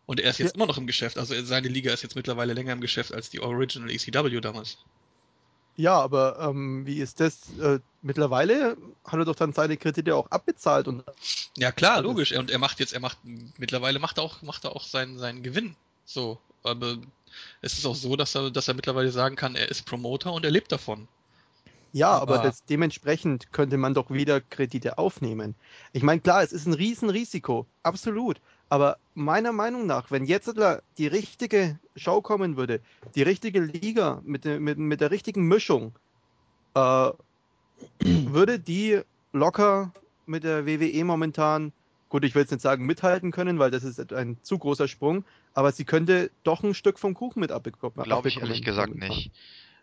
Und 0.07 0.21
er 0.21 0.31
ist 0.31 0.39
jetzt 0.39 0.51
ja. 0.51 0.55
immer 0.57 0.67
noch 0.67 0.79
im 0.79 0.87
Geschäft, 0.87 1.19
also 1.19 1.35
seine 1.45 1.69
Liga 1.69 1.93
ist 1.93 2.03
jetzt 2.03 2.17
mittlerweile 2.17 2.53
länger 2.53 2.73
im 2.73 2.81
Geschäft 2.81 3.13
als 3.13 3.31
die 3.31 3.41
Original 3.41 3.91
ECW 3.91 4.41
damals. 4.41 4.79
Ja, 5.77 5.99
aber 5.99 6.39
ähm, 6.41 6.87
wie 6.87 7.01
ist 7.01 7.19
das? 7.21 7.59
Äh, 7.59 7.81
mittlerweile 8.03 8.77
hat 9.05 9.19
er 9.19 9.25
doch 9.25 9.35
dann 9.35 9.53
seine 9.53 9.77
Kredite 9.77 10.15
auch 10.15 10.31
abbezahlt 10.31 10.87
und. 10.87 11.03
Ja 11.57 11.73
klar, 11.73 12.03
logisch. 12.03 12.33
Und 12.33 12.51
er 12.51 12.59
macht 12.59 12.79
jetzt, 12.79 12.93
er 12.93 13.01
macht 13.01 13.19
mittlerweile 13.59 13.99
macht 13.99 14.19
er 14.19 14.25
auch, 14.25 14.43
macht 14.43 14.65
er 14.65 14.77
auch 14.77 14.85
seinen, 14.85 15.19
seinen 15.19 15.43
Gewinn. 15.43 15.75
So, 16.05 16.39
aber 16.63 16.99
es 17.61 17.79
ist 17.79 17.87
auch 17.87 17.97
so, 17.97 18.15
dass 18.15 18.35
er, 18.37 18.51
dass 18.51 18.69
er 18.69 18.75
mittlerweile 18.75 19.11
sagen 19.11 19.35
kann, 19.35 19.57
er 19.57 19.69
ist 19.69 19.85
Promoter 19.85 20.33
und 20.33 20.45
er 20.45 20.53
lebt 20.53 20.71
davon. 20.71 21.09
Ja, 21.93 22.11
aber, 22.11 22.35
aber 22.35 22.49
das, 22.49 22.65
dementsprechend 22.65 23.53
könnte 23.53 23.77
man 23.77 23.95
doch 23.95 24.11
wieder 24.11 24.41
Kredite 24.41 24.99
aufnehmen. 24.99 25.55
Ich 25.93 26.03
meine, 26.03 26.21
klar, 26.21 26.43
es 26.43 26.53
ist 26.53 26.67
ein 26.67 26.75
Riesenrisiko, 26.75 27.67
absolut. 27.83 28.41
Aber 28.75 28.99
meiner 29.15 29.53
Meinung 29.53 29.87
nach, 29.87 30.11
wenn 30.11 30.25
jetzt 30.25 30.53
die 30.99 31.07
richtige 31.07 31.79
Show 31.95 32.21
kommen 32.23 32.57
würde, 32.57 32.81
die 33.15 33.23
richtige 33.23 33.61
Liga 33.61 34.21
mit, 34.25 34.45
mit, 34.47 34.79
mit 34.79 35.01
der 35.01 35.13
richtigen 35.13 35.47
Mischung, 35.47 35.93
äh, 36.75 36.81
würde 38.01 38.59
die 38.59 39.01
locker 39.33 39.93
mit 40.27 40.43
der 40.43 40.67
WWE 40.67 41.05
momentan, 41.05 41.73
gut, 42.09 42.25
ich 42.25 42.35
will 42.35 42.43
jetzt 42.43 42.51
nicht 42.51 42.63
sagen 42.63 42.85
mithalten 42.85 43.31
können, 43.31 43.61
weil 43.61 43.71
das 43.71 43.85
ist 43.85 44.13
ein 44.13 44.39
zu 44.43 44.59
großer 44.59 44.89
Sprung, 44.89 45.25
aber 45.53 45.71
sie 45.71 45.85
könnte 45.85 46.33
doch 46.43 46.65
ein 46.65 46.75
Stück 46.75 46.99
vom 46.99 47.15
Kuchen 47.15 47.39
mit 47.39 47.53
abbekommen. 47.53 48.03
Glaube 48.03 48.27
ich 48.27 48.39
ehrlich 48.41 48.65
gesagt 48.65 48.97
nicht. 48.97 49.31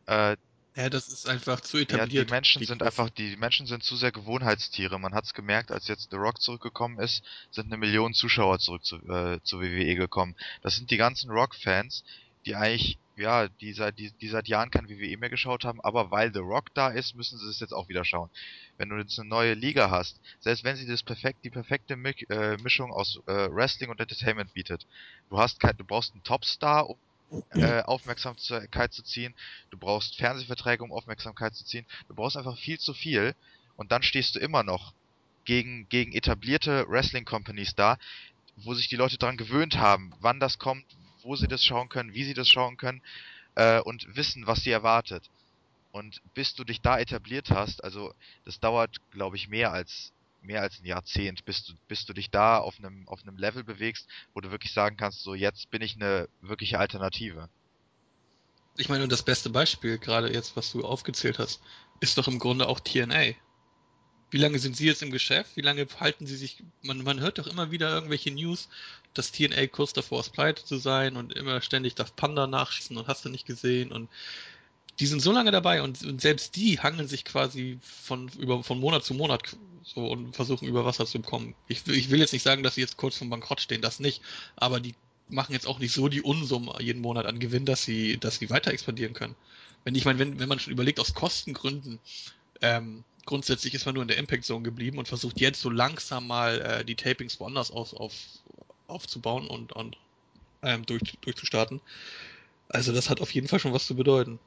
Äh, 0.06 0.36
ja, 0.76 0.90
das 0.90 1.10
ist 1.10 1.28
einfach 1.28 1.60
zu 1.60 1.78
etabliert. 1.80 2.14
Ja, 2.14 2.24
die 2.24 2.32
Menschen 2.32 2.66
sind 2.66 2.82
einfach, 2.82 3.10
die 3.10 3.36
Menschen 3.36 3.68
sind 3.68 3.84
zu 3.84 3.98
sehr 3.98 4.12
Gewohnheitstiere. 4.12 5.00
Man 5.00 5.14
hat 5.14 5.26
es 5.26 5.34
gemerkt, 5.34 5.70
als 5.70 5.88
jetzt 5.90 6.12
The 6.12 6.16
Rock 6.16 6.42
zurückgekommen 6.42 6.98
ist, 7.00 7.24
sind 7.52 7.66
eine 7.68 7.78
Million 7.78 8.14
Zuschauer 8.14 8.60
zurück 8.60 8.86
zu, 8.86 8.96
äh, 9.10 9.42
zur 9.44 9.62
WWE 9.62 9.96
gekommen. 9.96 10.36
Das 10.62 10.76
sind 10.76 10.90
die 10.90 10.98
ganzen 10.98 11.30
Rock-Fans, 11.30 12.06
die 12.46 12.56
eigentlich, 12.56 12.98
ja, 13.18 13.50
die 13.50 13.74
seit, 13.74 14.00
die, 14.00 14.12
die 14.12 14.30
seit 14.30 14.48
Jahren 14.48 14.72
kein 14.72 14.88
WWE 14.88 15.18
mehr 15.18 15.30
geschaut 15.30 15.66
haben, 15.66 15.82
aber 15.82 16.10
weil 16.10 16.34
The 16.34 16.40
Rock 16.40 16.74
da 16.74 16.88
ist, 16.88 17.16
müssen 17.16 17.38
sie 17.38 17.50
es 17.50 17.60
jetzt 17.60 17.74
auch 17.74 17.90
wieder 17.90 18.06
schauen. 18.06 18.30
Wenn 18.78 18.88
du 18.88 18.96
jetzt 18.96 19.20
eine 19.20 19.28
neue 19.28 19.54
Liga 19.56 19.92
hast, 19.92 20.22
selbst 20.40 20.64
wenn 20.64 20.78
sie 20.78 20.88
das 20.88 21.04
perfekt, 21.04 21.40
die 21.44 21.50
perfekte 21.50 21.96
äh, 21.96 22.58
Mischung 22.64 22.94
aus 22.94 23.20
äh, 23.28 23.50
Wrestling 23.52 23.90
und 23.90 24.00
Entertainment 24.00 24.54
bietet, 24.54 24.88
du 25.30 25.38
hast 25.38 25.60
kein, 25.60 25.76
du 25.76 25.84
brauchst 25.84 26.14
einen 26.14 26.24
Topstar, 26.24 26.90
äh, 27.52 27.82
Aufmerksamkeit 27.84 28.94
zu 28.94 29.04
ziehen, 29.04 29.34
du 29.70 29.78
brauchst 29.78 30.16
Fernsehverträge, 30.18 30.84
um 30.84 30.92
Aufmerksamkeit 30.92 31.56
zu 31.56 31.66
ziehen, 31.66 31.86
du 32.08 32.16
brauchst 32.16 32.38
einfach 32.38 32.58
viel 32.58 32.80
zu 32.80 32.94
viel. 32.94 33.36
Und 33.76 33.92
dann 33.92 34.04
stehst 34.04 34.36
du 34.36 34.40
immer 34.40 34.64
noch 34.64 34.94
gegen, 35.46 35.88
gegen 35.90 36.14
etablierte 36.14 36.88
Wrestling-Companies 36.88 37.76
da, 37.76 37.98
wo 38.58 38.74
sich 38.74 38.90
die 38.90 38.96
Leute 38.96 39.18
dran 39.18 39.38
gewöhnt 39.38 39.78
haben, 39.78 40.14
wann 40.20 40.40
das 40.40 40.60
kommt, 40.60 40.86
wo 41.24 41.36
sie 41.36 41.48
das 41.48 41.64
schauen 41.64 41.90
können, 41.90 42.14
wie 42.14 42.24
sie 42.24 42.34
das 42.34 42.50
schauen 42.50 42.78
können 42.78 43.02
äh, 43.56 43.80
und 43.80 44.16
wissen, 44.16 44.48
was 44.48 44.62
sie 44.62 44.72
erwartet. 44.72 45.30
Und 45.92 46.22
bis 46.34 46.54
du 46.54 46.64
dich 46.64 46.82
da 46.82 47.00
etabliert 47.00 47.50
hast, 47.50 47.84
also 47.84 48.14
das 48.46 48.60
dauert, 48.60 48.98
glaube 49.12 49.36
ich, 49.36 49.50
mehr 49.50 49.72
als 49.72 50.14
mehr 50.42 50.62
als 50.62 50.80
ein 50.80 50.86
Jahrzehnt, 50.86 51.46
bis 51.46 51.64
du, 51.64 51.74
bis 51.88 52.06
du 52.06 52.14
dich 52.14 52.30
da 52.30 52.58
auf 52.58 52.80
einem, 52.80 53.08
auf 53.08 53.22
einem 53.22 53.38
Level 53.38 53.64
bewegst, 53.64 54.08
wo 54.34 54.42
du 54.42 54.52
wirklich 54.52 54.74
sagen 54.74 54.98
kannst, 54.98 55.22
so 55.22 55.34
jetzt 55.34 55.70
bin 55.72 55.82
ich 55.82 55.96
eine 55.96 56.28
wirkliche 56.42 56.80
Alternative. 56.80 57.50
Ich 58.78 58.90
meine, 58.90 59.04
und 59.04 59.12
das 59.12 59.24
beste 59.24 59.50
Beispiel, 59.50 59.98
gerade 59.98 60.32
jetzt, 60.34 60.56
was 60.56 60.72
du 60.72 60.84
aufgezählt 60.84 61.40
hast, 61.40 61.62
ist 62.00 62.18
doch 62.18 62.28
im 62.28 62.40
Grunde 62.40 62.68
auch 62.68 62.80
TNA. 62.80 63.34
Wie 64.32 64.38
lange 64.38 64.60
sind 64.60 64.78
sie 64.78 64.86
jetzt 64.86 65.04
im 65.04 65.12
Geschäft? 65.12 65.58
Wie 65.58 65.62
lange 65.62 65.86
halten 66.00 66.26
sie 66.26 66.38
sich? 66.38 66.64
Man, 66.82 67.04
man 67.04 67.20
hört 67.20 67.38
doch 67.38 67.48
immer 67.48 67.70
wieder 67.70 67.90
irgendwelche 67.90 68.32
News, 68.32 68.70
dass 69.14 69.34
TNA 69.34 69.68
kurz 69.68 69.92
davor 69.92 70.22
ist, 70.22 70.32
pleite 70.32 70.64
zu 70.64 70.78
sein 70.78 71.18
und 71.18 71.34
immer 71.34 71.62
ständig 71.62 71.96
darf 71.96 72.16
Panda 72.16 72.48
nachschießen 72.48 72.96
und 72.96 73.08
hast 73.08 73.26
du 73.26 73.30
nicht 73.30 73.46
gesehen 73.46 73.92
und 73.92 74.10
die 75.00 75.06
sind 75.08 75.22
so 75.22 75.32
lange 75.32 75.52
dabei 75.52 75.82
und, 75.82 76.04
und, 76.04 76.22
selbst 76.22 76.56
die 76.56 76.80
hangeln 76.80 77.08
sich 77.08 77.26
quasi 77.26 77.80
von, 77.82 78.30
über, 78.38 78.64
von 78.64 78.80
Monat 78.80 79.04
zu 79.04 79.14
Monat 79.14 79.58
so 79.84 80.06
und 80.08 80.36
versuchen 80.36 80.68
über 80.68 80.86
Wasser 80.86 81.06
zu 81.06 81.20
kommen. 81.22 81.56
Ich, 81.68 81.88
ich 81.88 82.10
will 82.10 82.20
jetzt 82.20 82.34
nicht 82.34 82.44
sagen, 82.44 82.64
dass 82.64 82.76
sie 82.76 82.82
jetzt 82.82 82.98
kurz 82.98 83.18
vom 83.18 83.30
Bankrott 83.30 83.62
stehen, 83.62 83.82
das 83.82 84.00
nicht, 84.00 84.22
aber 84.56 84.80
die 84.80 84.94
machen 85.30 85.54
jetzt 85.54 85.66
auch 85.66 85.80
nicht 85.80 85.94
so 85.94 86.08
die 86.08 86.22
Unsummen 86.22 86.70
jeden 86.80 87.02
Monat 87.02 87.26
an 87.26 87.40
Gewinn, 87.40 87.66
dass 87.66 87.84
sie, 87.84 88.18
dass 88.18 88.36
sie 88.36 88.50
weiter 88.50 88.72
expandieren 88.72 89.14
können. 89.14 89.36
Wenn 89.84 89.96
ich 89.96 90.06
meine, 90.06 90.20
wenn, 90.20 90.40
wenn 90.40 90.50
man 90.50 90.60
schon 90.60 90.74
überlegt, 90.74 91.00
aus 91.00 91.14
Kostengründen, 91.14 92.00
ähm, 92.62 93.04
grundsätzlich 93.26 93.74
ist 93.74 93.86
man 93.86 93.96
nur 93.96 94.04
in 94.04 94.08
der 94.08 94.18
Impact 94.18 94.46
Zone 94.46 94.64
geblieben 94.64 94.98
und 94.98 95.08
versucht 95.08 95.40
jetzt 95.40 95.62
so 95.62 95.70
langsam 95.70 96.28
mal 96.28 96.62
äh, 96.62 96.86
die 96.86 96.96
Tapings 96.96 97.40
woanders 97.40 97.72
auf, 97.72 97.94
auf, 97.94 98.14
aufzubauen 98.88 99.48
und, 99.48 99.74
und 99.74 99.98
ähm, 100.62 100.86
durch, 100.86 101.02
durchzustarten. 101.22 101.82
Also 102.70 102.94
das 102.94 103.10
hat 103.10 103.22
auf 103.22 103.34
jeden 103.34 103.48
Fall 103.48 103.60
schon 103.60 103.74
was 103.74 103.86
zu 103.86 103.96
bedeuten. 103.96 104.40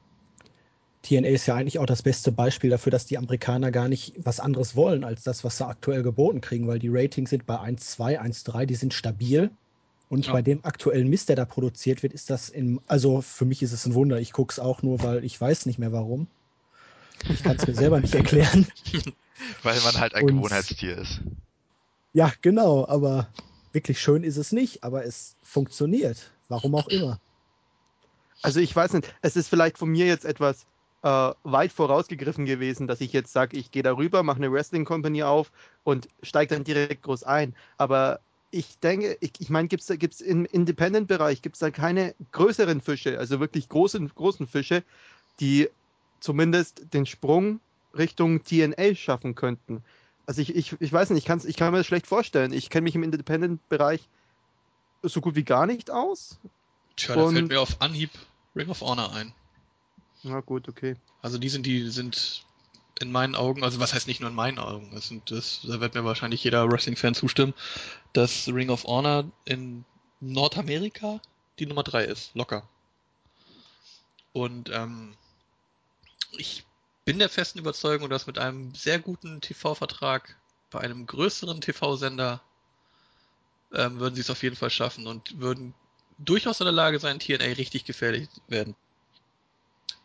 TNA 1.05 1.27
ist 1.27 1.45
ja 1.45 1.53
eigentlich 1.53 1.77
auch 1.77 1.85
das 1.85 2.01
beste 2.01 2.31
Beispiel 2.31 2.71
dafür, 2.71 2.91
dass 2.91 3.05
die 3.05 3.19
Amerikaner 3.19 3.71
gar 3.71 3.87
nicht 3.87 4.13
was 4.17 4.39
anderes 4.39 4.75
wollen 4.75 5.03
als 5.03 5.21
das, 5.21 5.43
was 5.43 5.57
sie 5.57 5.67
aktuell 5.67 6.01
geboten 6.01 6.41
kriegen, 6.41 6.67
weil 6.67 6.79
die 6.79 6.89
Ratings 6.89 7.29
sind 7.29 7.45
bei 7.45 7.55
1,2, 7.55 8.19
1,3, 8.19 8.65
die 8.65 8.75
sind 8.75 8.93
stabil. 8.93 9.51
Und 10.09 10.25
ja. 10.25 10.33
bei 10.33 10.41
dem 10.41 10.65
aktuellen 10.65 11.07
Mist, 11.07 11.29
der 11.29 11.35
da 11.35 11.45
produziert 11.45 12.01
wird, 12.01 12.13
ist 12.13 12.31
das 12.31 12.49
in, 12.49 12.79
also 12.87 13.21
für 13.21 13.45
mich 13.45 13.61
ist 13.61 13.71
es 13.71 13.85
ein 13.85 13.93
Wunder. 13.93 14.19
Ich 14.19 14.33
gucke 14.33 14.51
es 14.51 14.59
auch 14.59 14.81
nur, 14.81 15.03
weil 15.03 15.23
ich 15.23 15.39
weiß 15.39 15.67
nicht 15.67 15.77
mehr 15.77 15.91
warum. 15.91 16.27
Ich 17.29 17.43
kann 17.43 17.55
es 17.55 17.67
mir 17.67 17.75
selber 17.75 17.99
nicht 17.99 18.13
erklären. 18.13 18.67
Weil 19.63 19.79
man 19.81 19.99
halt 19.99 20.15
ein 20.15 20.23
Und, 20.23 20.37
Gewohnheitstier 20.37 20.97
ist. 20.97 21.21
Ja, 22.13 22.31
genau, 22.41 22.87
aber 22.87 23.27
wirklich 23.73 23.99
schön 23.99 24.23
ist 24.23 24.37
es 24.37 24.51
nicht, 24.51 24.83
aber 24.83 25.05
es 25.05 25.35
funktioniert. 25.43 26.31
Warum 26.49 26.75
auch 26.75 26.87
immer. 26.87 27.19
Also 28.41 28.59
ich 28.59 28.75
weiß 28.75 28.93
nicht, 28.93 29.13
es 29.21 29.35
ist 29.35 29.49
vielleicht 29.49 29.77
von 29.77 29.89
mir 29.89 30.05
jetzt 30.05 30.23
etwas 30.23 30.65
äh, 31.05 31.33
weit 31.43 31.71
vorausgegriffen 31.71 32.45
gewesen, 32.45 32.87
dass 32.87 32.99
ich 32.99 33.13
jetzt 33.13 33.31
sage, 33.31 33.55
ich 33.57 33.69
gehe 33.69 33.83
darüber, 33.83 34.23
mache 34.23 34.37
eine 34.37 34.51
Wrestling 34.51 34.85
Company 34.85 35.21
auf 35.21 35.51
und 35.83 36.09
steige 36.23 36.55
dann 36.55 36.63
direkt 36.63 37.03
groß 37.03 37.23
ein. 37.23 37.55
Aber 37.77 38.21
ich 38.49 38.79
denke, 38.79 39.15
ich, 39.21 39.33
ich 39.37 39.49
meine, 39.51 39.67
gibt 39.67 39.83
es 39.83 40.21
im 40.21 40.45
Independent-Bereich, 40.45 41.43
gibt 41.43 41.57
es 41.57 41.59
da 41.59 41.69
keine 41.69 42.15
größeren 42.31 42.81
Fische, 42.81 43.19
also 43.19 43.39
wirklich 43.39 43.69
großen, 43.69 44.11
großen 44.15 44.47
Fische, 44.47 44.83
die 45.39 45.69
zumindest 46.21 46.91
den 46.91 47.05
Sprung 47.05 47.59
Richtung 47.95 48.43
TNA 48.43 48.95
schaffen 48.95 49.35
könnten. 49.35 49.83
Also 50.25 50.41
ich, 50.41 50.55
ich, 50.55 50.75
ich 50.79 50.91
weiß 50.91 51.11
nicht, 51.11 51.19
ich, 51.19 51.25
kann's, 51.25 51.45
ich 51.45 51.55
kann 51.55 51.71
mir 51.71 51.77
das 51.77 51.85
schlecht 51.85 52.07
vorstellen. 52.07 52.51
Ich 52.51 52.71
kenne 52.71 52.85
mich 52.85 52.95
im 52.95 53.03
Independent-Bereich 53.03 54.09
so 55.03 55.21
gut 55.21 55.35
wie 55.35 55.43
gar 55.43 55.67
nicht 55.67 55.91
aus. 55.91 56.39
Tja, 56.95 57.13
da 57.13 57.29
fällt 57.29 57.49
mir 57.49 57.61
auf 57.61 57.79
Anhieb 57.79 58.09
Ring 58.55 58.69
of 58.69 58.81
Honor 58.81 59.13
ein. 59.13 59.33
Na 60.25 60.39
gut, 60.39 60.67
okay. 60.67 60.95
Also 61.21 61.37
die 61.37 61.49
sind, 61.49 61.67
die 61.67 61.87
sind 61.89 62.45
in 62.99 63.11
meinen 63.11 63.35
Augen, 63.35 63.63
also 63.63 63.79
was 63.79 63.93
heißt 63.93 64.07
nicht 64.07 64.21
nur 64.21 64.29
in 64.31 64.35
meinen 64.35 64.57
Augen, 64.57 64.89
das 64.91 65.07
sind, 65.07 65.29
das, 65.29 65.61
da 65.63 65.79
wird 65.79 65.93
mir 65.93 66.03
wahrscheinlich 66.03 66.43
jeder 66.43 66.67
Wrestling-Fan 66.67 67.13
zustimmen, 67.13 67.53
dass 68.13 68.47
Ring 68.47 68.71
of 68.71 68.85
Honor 68.85 69.25
in 69.45 69.85
Nordamerika 70.21 71.21
die 71.59 71.67
Nummer 71.67 71.83
3 71.83 72.05
ist, 72.05 72.33
locker. 72.33 72.67
Und 74.33 74.71
ähm, 74.73 75.15
ich 76.37 76.65
bin 77.05 77.19
der 77.19 77.29
festen 77.29 77.59
Überzeugung, 77.59 78.09
dass 78.09 78.25
mit 78.25 78.39
einem 78.39 78.73
sehr 78.73 78.97
guten 78.97 79.41
TV-Vertrag 79.41 80.35
bei 80.71 80.79
einem 80.79 81.05
größeren 81.05 81.61
TV-Sender 81.61 82.41
ähm, 83.73 83.99
würden 83.99 84.15
sie 84.15 84.21
es 84.21 84.31
auf 84.31 84.41
jeden 84.41 84.55
Fall 84.55 84.71
schaffen 84.71 85.05
und 85.05 85.39
würden 85.39 85.75
durchaus 86.17 86.61
in 86.61 86.65
der 86.65 86.73
Lage 86.73 86.99
sein, 86.99 87.19
TNA 87.19 87.45
richtig 87.57 87.85
gefährlich 87.85 88.27
werden. 88.47 88.75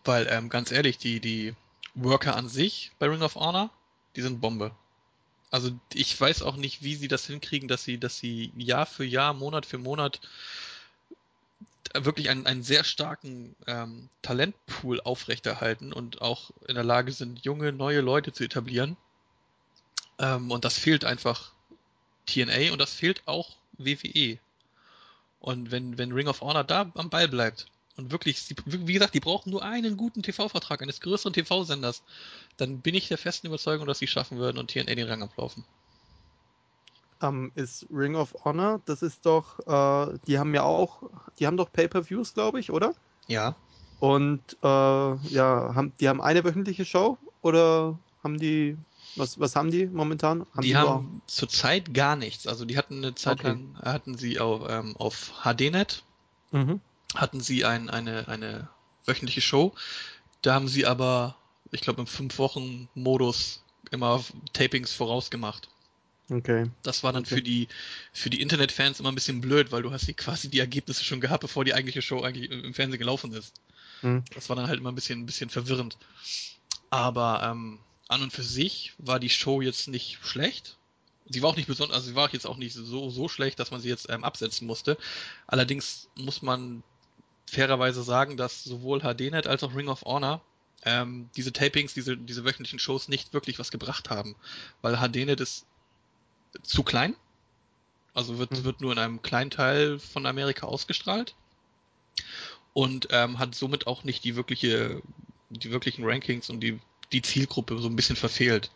Weil, 0.05 0.27
ähm, 0.31 0.49
ganz 0.49 0.73
ehrlich, 0.73 0.99
die, 0.99 1.21
die 1.21 1.55
Worker 1.95 2.37
an 2.37 2.49
sich 2.49 2.93
bei 2.99 3.07
Ring 3.07 3.23
of 3.23 3.35
Honor, 3.35 3.71
die 4.17 4.23
sind 4.23 4.41
Bombe. 4.41 4.73
Also 5.51 5.73
ich 5.93 6.19
weiß 6.19 6.43
auch 6.43 6.57
nicht, 6.57 6.83
wie 6.83 6.95
sie 6.95 7.09
das 7.09 7.27
hinkriegen, 7.27 7.69
dass 7.69 7.85
sie, 7.85 7.99
dass 7.99 8.19
sie 8.19 8.53
Jahr 8.57 8.87
für 8.87 9.05
Jahr, 9.05 9.35
Monat 9.35 9.67
für 9.67 9.79
Monat 9.79 10.21
wirklich 11.93 12.31
einen, 12.31 12.47
einen 12.47 12.63
sehr 12.63 12.85
starken 12.85 13.57
ähm, 13.67 14.09
Talentpool 14.23 15.01
aufrechterhalten 15.01 15.93
und 15.93 16.23
auch 16.23 16.53
in 16.69 16.77
der 16.77 16.85
Lage 16.85 17.11
sind, 17.11 17.45
junge, 17.45 17.73
neue 17.73 18.01
Leute 18.01 18.33
zu 18.33 18.45
etablieren. 18.45 18.97
Ähm, 20.21 20.53
und 20.53 20.65
das 20.65 20.79
fehlt 20.79 21.05
einfach 21.05 21.53
TNA 22.27 22.73
und 22.73 22.79
das 22.79 22.95
fehlt 22.95 23.23
auch 23.27 23.57
WWE. 23.73 24.39
Und 25.41 25.73
wenn, 25.73 25.99
wenn 25.99 26.13
Ring 26.13 26.29
of 26.29 26.43
Honor 26.43 26.63
da 26.63 26.93
am 26.95 27.11
Ball 27.11 27.27
bleibt 27.27 27.67
und 28.01 28.11
wirklich, 28.13 28.55
wie 28.65 28.93
gesagt, 28.93 29.15
die 29.15 29.21
brauchen 29.21 29.51
nur 29.51 29.63
einen 29.63 29.97
guten 29.97 30.23
TV-Vertrag 30.23 30.83
eines 30.83 31.01
größeren 31.01 31.33
TV-Senders, 31.33 32.03
dann 32.57 32.81
bin 32.81 32.95
ich 32.95 33.09
der 33.09 33.19
festen 33.19 33.47
Überzeugung, 33.47 33.87
dass 33.87 33.99
sie 33.99 34.07
schaffen 34.07 34.39
würden 34.39 34.59
und 34.59 34.73
hier 34.73 34.87
in 34.87 34.97
den 34.97 35.07
Rang 35.07 35.23
ablaufen. 35.23 35.65
Ähm, 37.23 37.53
ist 37.55 37.87
Ring 37.93 38.17
of 38.17 38.35
Honor, 38.45 38.81
das 38.87 39.03
ist 39.03 39.27
doch, 39.27 39.59
äh, 39.67 40.19
die 40.27 40.39
haben 40.39 40.55
ja 40.55 40.63
auch, 40.63 41.03
die 41.39 41.47
haben 41.47 41.59
doch 41.59 41.71
Pay-per-Views, 41.71 42.33
glaube 42.33 42.59
ich, 42.61 42.71
oder? 42.71 42.95
Ja. 43.27 43.55
Und 43.99 44.57
äh, 44.63 44.67
ja, 44.67 45.75
haben, 45.75 45.93
die 46.01 46.09
haben 46.09 46.23
eine 46.23 46.43
wöchentliche 46.43 46.87
Show 46.87 47.19
oder 47.43 47.99
haben 48.25 48.39
die, 48.39 48.79
was, 49.17 49.39
was 49.39 49.55
haben 49.57 49.71
die 49.71 49.87
momentan? 49.87 50.47
Haben 50.55 50.63
die, 50.63 50.69
die 50.69 50.77
haben 50.77 51.21
zurzeit 51.27 51.93
gar 51.93 52.17
nichts. 52.17 52.47
Also 52.47 52.65
die 52.65 52.79
hatten 52.79 52.99
eine 52.99 53.15
Zeit 53.15 53.41
okay. 53.41 53.49
lang, 53.49 53.77
hatten 53.83 54.17
sie 54.17 54.41
auf, 54.41 54.63
ähm, 54.71 54.97
auf 54.97 55.33
HDNet, 55.45 56.03
mhm. 56.53 56.81
Hatten 57.15 57.41
sie 57.41 57.65
ein, 57.65 57.91
eine, 57.91 58.29
eine 58.29 58.69
wöchentliche 59.07 59.41
Show. 59.41 59.75
Da 60.43 60.55
haben 60.55 60.69
sie 60.69 60.87
aber, 60.87 61.37
ich 61.71 61.81
glaube, 61.81 62.01
im 62.01 62.07
Fünf-Wochen-Modus 62.07 63.63
immer 63.91 64.23
Tapings 64.53 64.93
vorausgemacht. 64.93 65.69
Okay. 66.31 66.71
Das 66.83 67.03
war 67.03 67.13
dann 67.13 67.25
okay. 67.25 67.37
für 67.37 67.43
die 67.43 67.69
für 68.13 68.31
die 68.31 68.41
Internetfans 68.41 69.01
immer 69.01 69.11
ein 69.11 69.17
bisschen 69.17 69.41
blöd, 69.41 69.73
weil 69.73 69.83
du 69.83 69.91
hast 69.91 70.07
die 70.07 70.15
quasi 70.15 70.49
die 70.49 70.61
Ergebnisse 70.61 71.05
schon 71.05 71.21
gehabt, 71.21 71.41
bevor 71.41 71.65
die 71.65 71.75
eigentliche 71.75 72.03
Show 72.03 72.23
eigentlich 72.23 72.51
im 72.51 72.73
Fernsehen 72.73 73.01
gelaufen 73.01 73.33
ist. 73.33 73.55
Mhm. 74.03 74.25
Das 74.35 74.49
war 74.49 74.57
dann 74.57 74.69
halt 74.69 74.79
immer 74.79 74.93
ein 74.93 74.95
bisschen 74.95 75.21
ein 75.21 75.27
bisschen 75.27 75.51
verwirrend. 75.51 75.99
Aber 76.89 77.43
ähm, 77.43 77.81
an 78.09 78.23
und 78.23 78.33
für 78.33 78.45
sich 78.45 78.93
war 78.99 79.19
die 79.19 79.29
Show 79.29 79.61
jetzt 79.61 79.89
nicht 79.89 80.19
schlecht. 80.23 80.77
Sie 81.27 81.43
war 81.43 81.51
auch 81.51 81.57
nicht 81.57 81.69
besonders, 81.69 81.97
also 81.97 82.09
sie 82.09 82.17
war 82.17 82.33
jetzt 82.33 82.47
auch 82.47 82.57
nicht 82.57 82.75
so 82.75 83.11
so 83.11 83.29
schlecht, 83.29 83.59
dass 83.59 83.71
man 83.73 83.81
sie 83.81 83.89
jetzt 83.89 84.09
ähm, 84.09 84.23
absetzen 84.23 84.67
musste. 84.67 84.99
Allerdings 85.49 86.09
muss 86.15 86.43
man 86.43 86.85
fairerweise 87.51 88.03
sagen, 88.03 88.37
dass 88.37 88.65
sowohl 88.65 89.01
HDNet 89.01 89.47
als 89.47 89.63
auch 89.63 89.75
Ring 89.75 89.89
of 89.89 90.03
Honor 90.03 90.41
ähm, 90.85 91.29
diese 91.37 91.53
Tapings, 91.53 91.95
diese, 91.95 92.17
diese 92.17 92.45
wöchentlichen 92.45 92.79
Shows 92.79 93.09
nicht 93.09 93.33
wirklich 93.33 93.59
was 93.59 93.71
gebracht 93.71 94.11
haben. 94.11 94.37
Weil 94.83 94.97
HDNet 94.97 95.41
ist 95.41 95.67
zu 96.63 96.83
klein. 96.83 97.15
Also 98.15 98.39
wird, 98.39 98.51
mhm. 98.51 98.65
wird 98.65 98.81
nur 98.81 98.93
in 98.93 98.99
einem 98.99 99.23
kleinen 99.23 99.51
Teil 99.51 99.99
von 99.99 100.27
Amerika 100.27 100.67
ausgestrahlt. 100.67 101.35
Und 102.73 103.09
ähm, 103.11 103.39
hat 103.39 103.55
somit 103.55 103.87
auch 103.87 104.05
nicht 104.05 104.25
die 104.25 104.37
wirkliche, 104.37 105.03
die 105.51 105.71
wirklichen 105.71 106.05
Rankings 106.05 106.51
und 106.51 106.61
die, 106.61 106.81
die 107.13 107.23
Zielgruppe 107.23 107.79
so 107.79 107.89
ein 107.89 107.97
bisschen 107.97 108.17
verfehlt. 108.17 108.71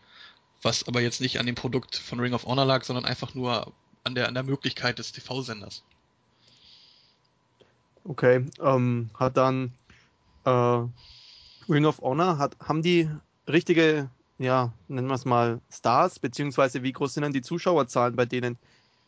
Was 0.63 0.89
aber 0.89 1.01
jetzt 1.01 1.21
nicht 1.21 1.39
an 1.39 1.47
dem 1.47 1.55
Produkt 1.55 1.97
von 1.97 2.21
Ring 2.21 2.35
of 2.35 2.45
Honor 2.45 2.65
lag, 2.65 2.85
sondern 2.85 3.05
einfach 3.05 3.35
nur 3.35 3.73
an 4.03 4.15
der, 4.15 4.29
an 4.29 4.35
der 4.35 4.43
Möglichkeit 4.43 4.99
des 4.99 5.13
TV-Senders. 5.13 5.83
Okay, 8.05 8.47
ähm, 8.61 9.11
hat 9.19 9.37
dann 9.37 9.73
äh, 10.45 10.51
Ring 11.69 11.87
of 11.87 12.01
Honor, 12.01 12.39
hat, 12.39 12.57
haben 12.61 12.83
die 12.83 13.09
richtige 13.49 14.11
ja, 14.39 14.73
nennen 14.89 15.09
wir 15.09 15.15
es 15.15 15.25
mal 15.25 15.61
Stars, 15.71 16.19
beziehungsweise 16.19 16.83
wie 16.83 16.93
groß 16.93 17.15
sind 17.15 17.23
dann 17.23 17.33
die 17.33 17.43
Zuschauerzahlen 17.43 18.17
bei 18.17 18.27
denen 18.27 18.59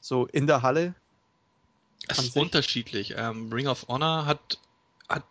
so 0.00 0.26
in 0.26 0.46
der 0.46 0.62
Halle? 0.62 0.94
Es 2.08 2.18
ist 2.18 2.36
unterschiedlich. 2.36 3.14
Ähm, 3.16 3.52
Ring 3.52 3.66
of 3.66 3.88
Honor 3.88 4.26
hat, 4.26 4.58
hat 5.08 5.24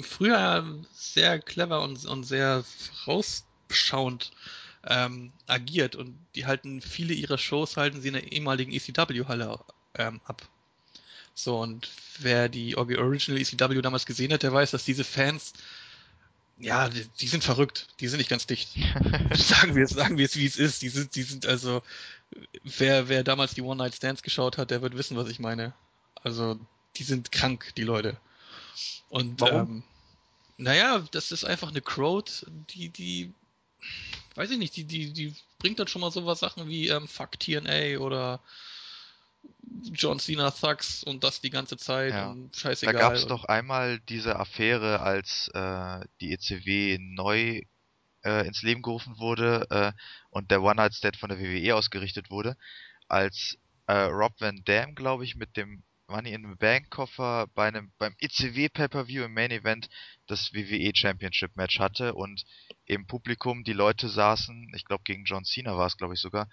früher 0.00 0.64
sehr 0.92 1.40
clever 1.40 1.82
und, 1.82 2.04
und 2.06 2.24
sehr 2.24 2.62
vorausschauend 3.04 4.30
ähm, 4.86 5.32
agiert 5.48 5.96
und 5.96 6.16
die 6.36 6.46
halten 6.46 6.80
viele 6.80 7.14
ihrer 7.14 7.38
Shows 7.38 7.76
halten 7.76 8.00
sie 8.00 8.08
in 8.08 8.14
der 8.14 8.32
ehemaligen 8.32 8.72
ECW-Halle 8.72 9.58
ähm, 9.94 10.20
ab. 10.24 10.48
So, 11.38 11.60
und 11.60 11.88
wer 12.18 12.48
die 12.48 12.76
Original 12.76 13.40
ECW 13.40 13.80
damals 13.80 14.06
gesehen 14.06 14.32
hat, 14.32 14.42
der 14.42 14.52
weiß, 14.52 14.72
dass 14.72 14.84
diese 14.84 15.04
Fans 15.04 15.52
ja, 16.58 16.88
die, 16.88 17.06
die, 17.20 17.28
sind 17.28 17.44
verrückt. 17.44 17.86
Die 18.00 18.08
sind 18.08 18.18
nicht 18.18 18.28
ganz 18.28 18.48
dicht. 18.48 18.70
sagen 19.34 19.76
wir 19.76 19.84
es, 19.84 19.90
sagen 19.90 20.18
wir 20.18 20.26
es, 20.26 20.34
wie 20.34 20.46
es 20.46 20.56
ist. 20.56 20.82
Die 20.82 20.88
sind, 20.88 21.14
die 21.14 21.22
sind 21.22 21.46
also, 21.46 21.82
wer, 22.64 23.08
wer 23.08 23.22
damals 23.22 23.54
die 23.54 23.62
One 23.62 23.76
Night 23.76 23.94
Stands 23.94 24.24
geschaut 24.24 24.58
hat, 24.58 24.72
der 24.72 24.82
wird 24.82 24.96
wissen, 24.96 25.16
was 25.16 25.28
ich 25.28 25.38
meine. 25.38 25.72
Also, 26.24 26.58
die 26.96 27.04
sind 27.04 27.30
krank, 27.30 27.72
die 27.76 27.84
Leute. 27.84 28.16
Und, 29.08 29.40
Warum? 29.40 29.60
Ähm, 29.60 29.82
naja, 30.56 31.06
das 31.12 31.30
ist 31.30 31.44
einfach 31.44 31.68
eine 31.68 31.82
Crowd, 31.82 32.32
die, 32.74 32.88
die, 32.88 33.32
weiß 34.34 34.50
ich 34.50 34.58
nicht, 34.58 34.74
die, 34.74 34.82
die, 34.82 35.12
die 35.12 35.32
bringt 35.60 35.78
dann 35.78 35.86
schon 35.86 36.00
mal 36.00 36.10
sowas 36.10 36.40
Sachen 36.40 36.68
wie 36.68 36.88
ähm, 36.88 37.06
Fuck 37.06 37.38
TNA 37.38 37.98
oder 37.98 38.40
John 39.92 40.18
Cena 40.18 40.50
Thugs 40.50 41.04
und 41.04 41.24
das 41.24 41.40
die 41.40 41.50
ganze 41.50 41.76
Zeit 41.76 42.12
ja. 42.12 42.30
und 42.30 42.54
scheißegal. 42.56 42.94
Da 42.94 43.00
gab 43.00 43.12
es 43.14 43.26
doch 43.26 43.44
einmal 43.44 44.00
diese 44.00 44.36
Affäre, 44.36 45.00
als 45.00 45.48
äh, 45.54 46.00
die 46.20 46.32
ECW 46.32 46.98
neu 47.00 47.62
äh, 48.24 48.46
ins 48.46 48.62
Leben 48.62 48.82
gerufen 48.82 49.18
wurde 49.18 49.66
äh, 49.70 49.92
und 50.30 50.50
der 50.50 50.62
One 50.62 50.76
Night 50.76 50.94
Stand 50.94 51.16
von 51.16 51.28
der 51.28 51.38
WWE 51.38 51.76
ausgerichtet 51.76 52.30
wurde, 52.30 52.56
als 53.08 53.58
äh, 53.86 53.92
Rob 53.92 54.34
Van 54.40 54.62
Dam, 54.64 54.94
glaube 54.94 55.24
ich, 55.24 55.36
mit 55.36 55.56
dem 55.56 55.82
Money 56.08 56.32
in 56.32 56.48
the 56.48 56.56
Bank 56.56 56.88
Koffer 56.88 57.48
bei 57.54 57.68
einem 57.68 57.92
beim 57.98 58.14
ECW 58.18 58.70
Pay-per-View 58.70 59.24
im 59.24 59.34
Main 59.34 59.50
Event 59.50 59.88
das 60.26 60.54
WWE 60.54 60.90
Championship 60.94 61.54
Match 61.54 61.78
hatte 61.78 62.14
und 62.14 62.44
im 62.86 63.06
Publikum 63.06 63.62
die 63.62 63.74
Leute 63.74 64.08
saßen, 64.08 64.72
ich 64.74 64.86
glaube 64.86 65.02
gegen 65.04 65.24
John 65.24 65.44
Cena 65.44 65.76
war 65.76 65.86
es 65.86 65.98
glaube 65.98 66.14
ich 66.14 66.20
sogar, 66.20 66.48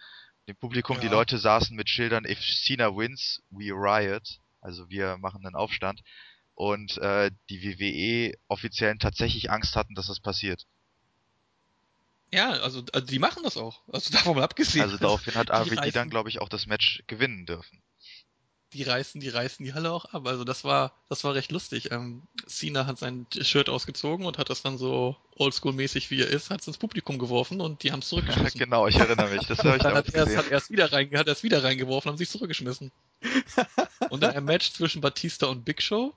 dem 0.47 0.55
Publikum, 0.55 0.97
ja. 0.97 1.01
die 1.03 1.07
Leute 1.07 1.37
saßen 1.37 1.75
mit 1.75 1.89
Schildern, 1.89 2.25
if 2.25 2.39
Cena 2.39 2.95
wins, 2.95 3.41
we 3.49 3.71
riot. 3.71 4.39
Also 4.61 4.89
wir 4.89 5.17
machen 5.17 5.45
einen 5.45 5.55
Aufstand. 5.55 6.01
Und 6.53 6.97
äh, 6.99 7.31
die 7.49 7.61
WWE-Offiziellen 7.61 8.99
tatsächlich 8.99 9.51
Angst 9.51 9.75
hatten, 9.75 9.95
dass 9.95 10.07
das 10.07 10.19
passiert. 10.19 10.65
Ja, 12.31 12.51
also, 12.51 12.83
also 12.93 13.07
die 13.07 13.19
machen 13.19 13.43
das 13.43 13.57
auch. 13.57 13.81
Also 13.91 14.11
davon 14.13 14.35
mal 14.35 14.43
abgesehen. 14.43 14.83
Also 14.83 14.97
daraufhin 14.97 15.35
hat 15.35 15.51
RVD 15.51 15.91
dann, 15.91 16.09
glaube 16.09 16.29
ich, 16.29 16.39
auch 16.39 16.49
das 16.49 16.65
Match 16.65 17.03
gewinnen 17.07 17.45
dürfen 17.45 17.81
die 18.75 18.83
reißen, 18.83 19.21
die 19.21 19.29
reißen 19.29 19.65
die 19.65 19.73
Halle 19.73 19.91
auch 19.91 20.05
ab. 20.05 20.27
Also 20.27 20.43
das 20.43 20.63
war, 20.63 20.91
das 21.09 21.23
war 21.23 21.33
recht 21.33 21.51
lustig. 21.51 21.91
Ähm, 21.91 22.23
Cena 22.45 22.85
hat 22.85 22.99
sein 22.99 23.25
Shirt 23.41 23.69
ausgezogen 23.69 24.25
und 24.25 24.37
hat 24.37 24.49
das 24.49 24.61
dann 24.61 24.77
so 24.77 25.15
oldschool-mäßig 25.37 26.11
wie 26.11 26.21
er 26.21 26.27
ist, 26.27 26.49
hat 26.49 26.61
es 26.61 26.67
ins 26.67 26.77
Publikum 26.77 27.17
geworfen 27.17 27.61
und 27.61 27.83
die 27.83 27.91
haben 27.91 27.99
es 27.99 28.09
zurückgeschmissen. 28.09 28.59
genau, 28.59 28.87
ich 28.87 28.97
erinnere 28.97 29.29
mich. 29.29 29.47
Das 29.47 29.59
habe 29.63 29.77
ich 29.77 29.83
dann 29.83 29.95
hat 29.95 30.13
er, 30.13 30.27
es, 30.27 30.37
hat 30.37 30.51
er 30.51 30.57
es 30.57 30.69
wieder 30.69 30.91
rein, 30.91 31.09
hat 31.15 31.27
er 31.27 31.33
es 31.33 31.43
wieder 31.43 31.63
reingeworfen, 31.63 32.09
haben 32.09 32.17
sich 32.17 32.29
zurückgeschmissen. 32.29 32.91
und 34.09 34.21
dann 34.21 34.35
ein 34.35 34.45
Match 34.45 34.73
zwischen 34.73 35.01
Batista 35.01 35.47
und 35.47 35.63
Big 35.63 35.81
Show. 35.81 36.13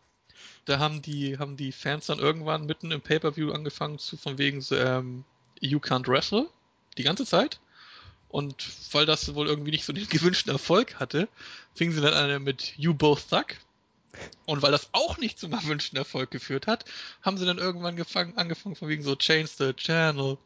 Da 0.65 0.79
haben 0.79 1.01
die, 1.01 1.39
haben 1.39 1.57
die 1.57 1.73
Fans 1.73 2.07
dann 2.07 2.19
irgendwann 2.19 2.67
mitten 2.67 2.91
im 2.91 3.01
Pay-Per-View 3.01 3.53
angefangen 3.53 3.99
zu, 3.99 4.17
von 4.17 4.37
wegen 4.37 4.61
so, 4.61 4.77
ähm, 4.77 5.25
You 5.61 5.79
can't 5.79 6.09
wrestle. 6.09 6.49
Die 6.99 7.05
ganze 7.05 7.25
Zeit. 7.25 7.61
Und 8.29 8.69
weil 8.93 9.07
das 9.07 9.35
wohl 9.35 9.47
irgendwie 9.47 9.71
nicht 9.71 9.85
so 9.85 9.93
den 9.93 10.09
gewünschten 10.09 10.53
Erfolg 10.53 10.97
hatte, 10.97 11.29
fingen 11.75 11.93
sie 11.93 12.01
dann 12.01 12.15
an 12.15 12.43
mit 12.43 12.75
You 12.77 12.95
Both 12.95 13.29
Suck. 13.29 13.57
Und 14.47 14.63
weil 14.63 14.73
das 14.73 14.89
auch 14.93 15.19
nicht 15.19 15.39
zum 15.39 15.53
erwünschten 15.53 15.97
Erfolg 15.97 16.31
geführt 16.31 16.67
hat, 16.67 16.85
haben 17.23 17.39
sie 17.39 17.47
dann 17.47 17.59
irgendwann 17.59 17.97
gefangen, 17.97 18.37
angefangen 18.37 18.75
von 18.75 18.89
wegen 18.89 19.03
so 19.03 19.15
Change 19.15 19.51
the 19.59 19.73
Channel. 19.75 20.39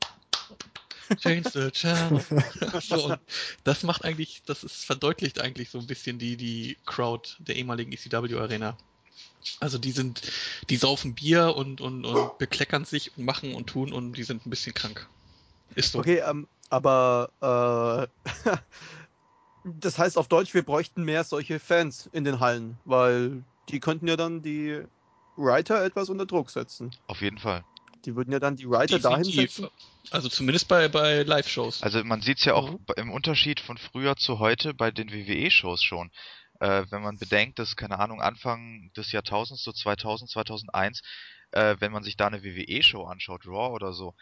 Change 1.18 1.50
the 1.52 1.70
Channel. 1.70 2.22
so, 2.82 3.06
und 3.06 3.18
das 3.64 3.82
macht 3.82 4.04
eigentlich, 4.04 4.42
das 4.46 4.64
ist 4.64 4.84
verdeutlicht 4.84 5.40
eigentlich 5.40 5.70
so 5.70 5.78
ein 5.78 5.86
bisschen 5.86 6.18
die, 6.18 6.36
die 6.36 6.76
Crowd 6.84 7.30
der 7.38 7.56
ehemaligen 7.56 7.92
ECW 7.92 8.36
Arena. 8.36 8.76
Also 9.60 9.78
die 9.78 9.92
sind, 9.92 10.22
die 10.70 10.76
saufen 10.76 11.14
Bier 11.14 11.56
und, 11.56 11.80
und, 11.80 12.04
und 12.04 12.38
bekleckern 12.38 12.84
sich 12.84 13.16
und 13.16 13.24
machen 13.24 13.54
und 13.54 13.66
tun 13.68 13.92
und 13.92 14.12
die 14.12 14.22
sind 14.22 14.46
ein 14.46 14.50
bisschen 14.50 14.74
krank. 14.74 15.08
Ist 15.74 15.92
so. 15.92 16.00
Okay, 16.00 16.22
ähm, 16.26 16.46
aber 16.72 18.08
äh, 18.16 18.56
das 19.64 19.98
heißt 19.98 20.16
auf 20.16 20.28
Deutsch, 20.28 20.54
wir 20.54 20.62
bräuchten 20.62 21.04
mehr 21.04 21.22
solche 21.22 21.58
Fans 21.58 22.08
in 22.12 22.24
den 22.24 22.40
Hallen, 22.40 22.78
weil 22.84 23.44
die 23.68 23.78
könnten 23.78 24.08
ja 24.08 24.16
dann 24.16 24.42
die 24.42 24.82
Writer 25.36 25.84
etwas 25.84 26.08
unter 26.08 26.24
Druck 26.24 26.50
setzen. 26.50 26.90
Auf 27.06 27.20
jeden 27.20 27.38
Fall. 27.38 27.62
Die 28.06 28.16
würden 28.16 28.32
ja 28.32 28.40
dann 28.40 28.56
die 28.56 28.68
Writer 28.68 28.98
dahin 28.98 29.24
setzen. 29.24 29.68
Also 30.10 30.28
zumindest 30.28 30.66
bei, 30.66 30.88
bei 30.88 31.22
Live-Shows. 31.22 31.82
Also 31.82 32.02
man 32.04 32.22
sieht 32.22 32.38
es 32.38 32.44
ja 32.46 32.54
auch 32.54 32.70
mhm. 32.70 32.78
im 32.96 33.10
Unterschied 33.12 33.60
von 33.60 33.76
früher 33.76 34.16
zu 34.16 34.38
heute 34.38 34.74
bei 34.74 34.90
den 34.90 35.12
WWE-Shows 35.12 35.82
schon. 35.82 36.10
Äh, 36.58 36.86
wenn 36.90 37.02
man 37.02 37.18
bedenkt, 37.18 37.58
dass, 37.58 37.76
keine 37.76 37.98
Ahnung, 37.98 38.22
Anfang 38.22 38.90
des 38.96 39.12
Jahrtausends, 39.12 39.62
so 39.62 39.72
2000, 39.72 40.30
2001, 40.30 41.02
äh, 41.52 41.76
wenn 41.80 41.92
man 41.92 42.02
sich 42.02 42.16
da 42.16 42.28
eine 42.28 42.42
WWE-Show 42.42 43.04
anschaut, 43.04 43.46
Raw 43.46 43.74
oder 43.74 43.92
so, 43.92 44.14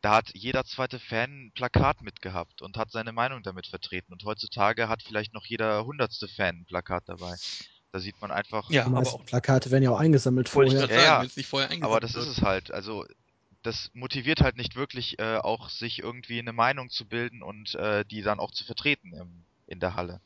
da 0.00 0.16
hat 0.16 0.30
jeder 0.34 0.64
zweite 0.64 0.98
Fan 0.98 1.46
ein 1.46 1.52
Plakat 1.52 2.02
mitgehabt 2.02 2.62
und 2.62 2.76
hat 2.76 2.90
seine 2.90 3.12
Meinung 3.12 3.42
damit 3.42 3.66
vertreten. 3.66 4.12
Und 4.12 4.24
heutzutage 4.24 4.88
hat 4.88 5.02
vielleicht 5.02 5.34
noch 5.34 5.44
jeder 5.46 5.84
hundertste 5.84 6.28
Fan 6.28 6.60
ein 6.60 6.64
Plakat 6.66 7.04
dabei. 7.06 7.34
Da 7.90 7.98
sieht 8.00 8.20
man 8.20 8.30
einfach. 8.30 8.70
Ja, 8.70 8.86
aber 8.86 8.98
auch 8.98 9.24
Plakate 9.24 9.70
werden 9.70 9.82
ja 9.82 9.90
auch 9.90 9.98
eingesammelt 9.98 10.48
vorher. 10.48 10.88
Ja, 10.88 11.00
ja, 11.00 11.22
nicht 11.22 11.46
vorher 11.46 11.70
eingesammelt 11.70 11.84
aber 11.84 12.00
das 12.00 12.14
wird. 12.14 12.26
ist 12.26 12.38
es 12.38 12.42
halt. 12.42 12.70
Also 12.70 13.04
das 13.62 13.90
motiviert 13.92 14.40
halt 14.40 14.56
nicht 14.56 14.76
wirklich, 14.76 15.18
äh, 15.18 15.36
auch 15.36 15.68
sich 15.68 16.00
irgendwie 16.00 16.38
eine 16.38 16.52
Meinung 16.52 16.90
zu 16.90 17.08
bilden 17.08 17.42
und 17.42 17.74
äh, 17.74 18.04
die 18.04 18.22
dann 18.22 18.38
auch 18.38 18.52
zu 18.52 18.64
vertreten 18.64 19.12
im, 19.14 19.44
in 19.66 19.80
der 19.80 19.96
Halle. 19.96 20.20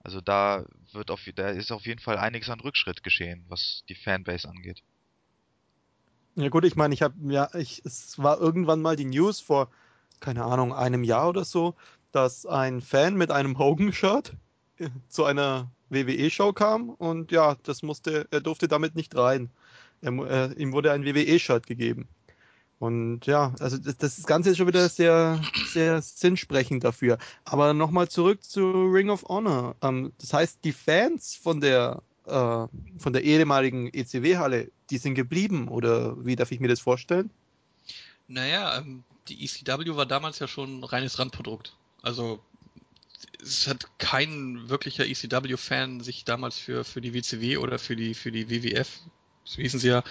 Also 0.00 0.20
da 0.20 0.64
wird 0.92 1.10
auf, 1.10 1.20
da 1.34 1.50
ist 1.50 1.70
auf 1.70 1.86
jeden 1.86 2.00
Fall 2.00 2.18
einiges 2.18 2.48
an 2.50 2.60
Rückschritt 2.60 3.02
geschehen, 3.02 3.44
was 3.48 3.82
die 3.88 3.94
Fanbase 3.94 4.48
angeht. 4.48 4.82
Ja 6.38 6.50
gut, 6.50 6.64
ich 6.64 6.76
meine, 6.76 6.94
ich 6.94 7.02
habe 7.02 7.14
ja, 7.32 7.52
ich, 7.54 7.82
es 7.84 8.16
war 8.16 8.40
irgendwann 8.40 8.80
mal 8.80 8.94
die 8.94 9.04
News 9.04 9.40
vor, 9.40 9.68
keine 10.20 10.44
Ahnung, 10.44 10.72
einem 10.72 11.02
Jahr 11.02 11.28
oder 11.28 11.44
so, 11.44 11.74
dass 12.12 12.46
ein 12.46 12.80
Fan 12.80 13.16
mit 13.16 13.32
einem 13.32 13.58
Hogan-Shirt 13.58 14.34
zu 15.08 15.24
einer 15.24 15.68
WWE-Show 15.90 16.52
kam 16.52 16.90
und 16.90 17.32
ja, 17.32 17.56
das 17.64 17.82
musste, 17.82 18.28
er 18.30 18.40
durfte 18.40 18.68
damit 18.68 18.94
nicht 18.94 19.16
rein. 19.16 19.50
Er, 20.00 20.12
äh, 20.12 20.52
ihm 20.54 20.72
wurde 20.72 20.92
ein 20.92 21.04
WWE-Shirt 21.04 21.66
gegeben. 21.66 22.06
Und 22.78 23.26
ja, 23.26 23.52
also 23.58 23.76
das, 23.76 23.96
das 23.96 24.24
Ganze 24.24 24.50
ist 24.50 24.58
schon 24.58 24.68
wieder 24.68 24.88
sehr, 24.88 25.40
sehr 25.72 26.00
sinnsprechend 26.00 26.84
dafür. 26.84 27.18
Aber 27.44 27.74
nochmal 27.74 28.08
zurück 28.08 28.44
zu 28.44 28.70
Ring 28.92 29.10
of 29.10 29.24
Honor. 29.24 29.74
Ähm, 29.82 30.12
das 30.18 30.32
heißt, 30.32 30.60
die 30.62 30.72
Fans 30.72 31.34
von 31.34 31.60
der 31.60 32.00
äh, 32.28 32.98
von 32.98 33.12
der 33.12 33.24
ehemaligen 33.24 33.92
ECW-Halle, 33.92 34.70
die 34.90 34.98
sind 34.98 35.14
geblieben 35.14 35.68
oder 35.68 36.24
wie 36.24 36.36
darf 36.36 36.52
ich 36.52 36.60
mir 36.60 36.68
das 36.68 36.80
vorstellen? 36.80 37.30
Naja, 38.26 38.78
ähm, 38.78 39.04
die 39.28 39.44
ECW 39.44 39.96
war 39.96 40.06
damals 40.06 40.38
ja 40.38 40.48
schon 40.48 40.80
ein 40.80 40.84
reines 40.84 41.18
Randprodukt. 41.18 41.76
Also 42.02 42.40
es 43.40 43.66
hat 43.66 43.88
kein 43.98 44.68
wirklicher 44.68 45.06
ECW-Fan 45.06 46.00
sich 46.00 46.24
damals 46.24 46.58
für, 46.58 46.84
für 46.84 47.00
die 47.00 47.14
WCW 47.14 47.56
oder 47.58 47.78
für 47.78 47.96
die, 47.96 48.14
für 48.14 48.32
die 48.32 48.50
WWF, 48.50 49.00
so 49.44 49.62
hießen 49.62 49.80
sie 49.80 49.88
ja, 49.88 50.04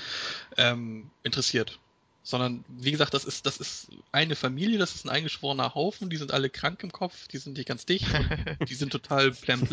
ähm, 0.57 1.09
interessiert. 1.23 1.79
Sondern, 2.23 2.65
wie 2.67 2.91
gesagt, 2.91 3.13
das 3.13 3.23
ist, 3.23 3.45
das 3.45 3.57
ist 3.57 3.87
eine 4.11 4.35
Familie, 4.35 4.79
das 4.79 4.95
ist 4.95 5.05
ein 5.05 5.09
eingeschworener 5.09 5.75
Haufen, 5.75 6.09
die 6.09 6.17
sind 6.17 6.33
alle 6.33 6.49
krank 6.49 6.83
im 6.83 6.91
Kopf, 6.91 7.27
die 7.29 7.37
sind 7.37 7.57
nicht 7.57 7.67
ganz 7.67 7.85
dicht, 7.85 8.05
die 8.67 8.75
sind 8.75 8.91
total 8.91 9.31
plem 9.31 9.65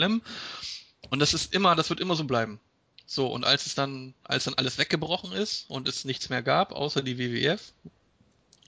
Und 1.10 1.20
das 1.20 1.34
ist 1.34 1.54
immer, 1.54 1.74
das 1.74 1.90
wird 1.90 2.00
immer 2.00 2.16
so 2.16 2.24
bleiben. 2.24 2.60
So, 3.06 3.26
und 3.26 3.44
als 3.44 3.66
es 3.66 3.74
dann, 3.74 4.14
als 4.24 4.44
dann 4.44 4.54
alles 4.54 4.78
weggebrochen 4.78 5.32
ist 5.32 5.68
und 5.68 5.88
es 5.88 6.04
nichts 6.04 6.30
mehr 6.30 6.42
gab, 6.42 6.72
außer 6.72 7.02
die 7.02 7.18
WWF, 7.18 7.72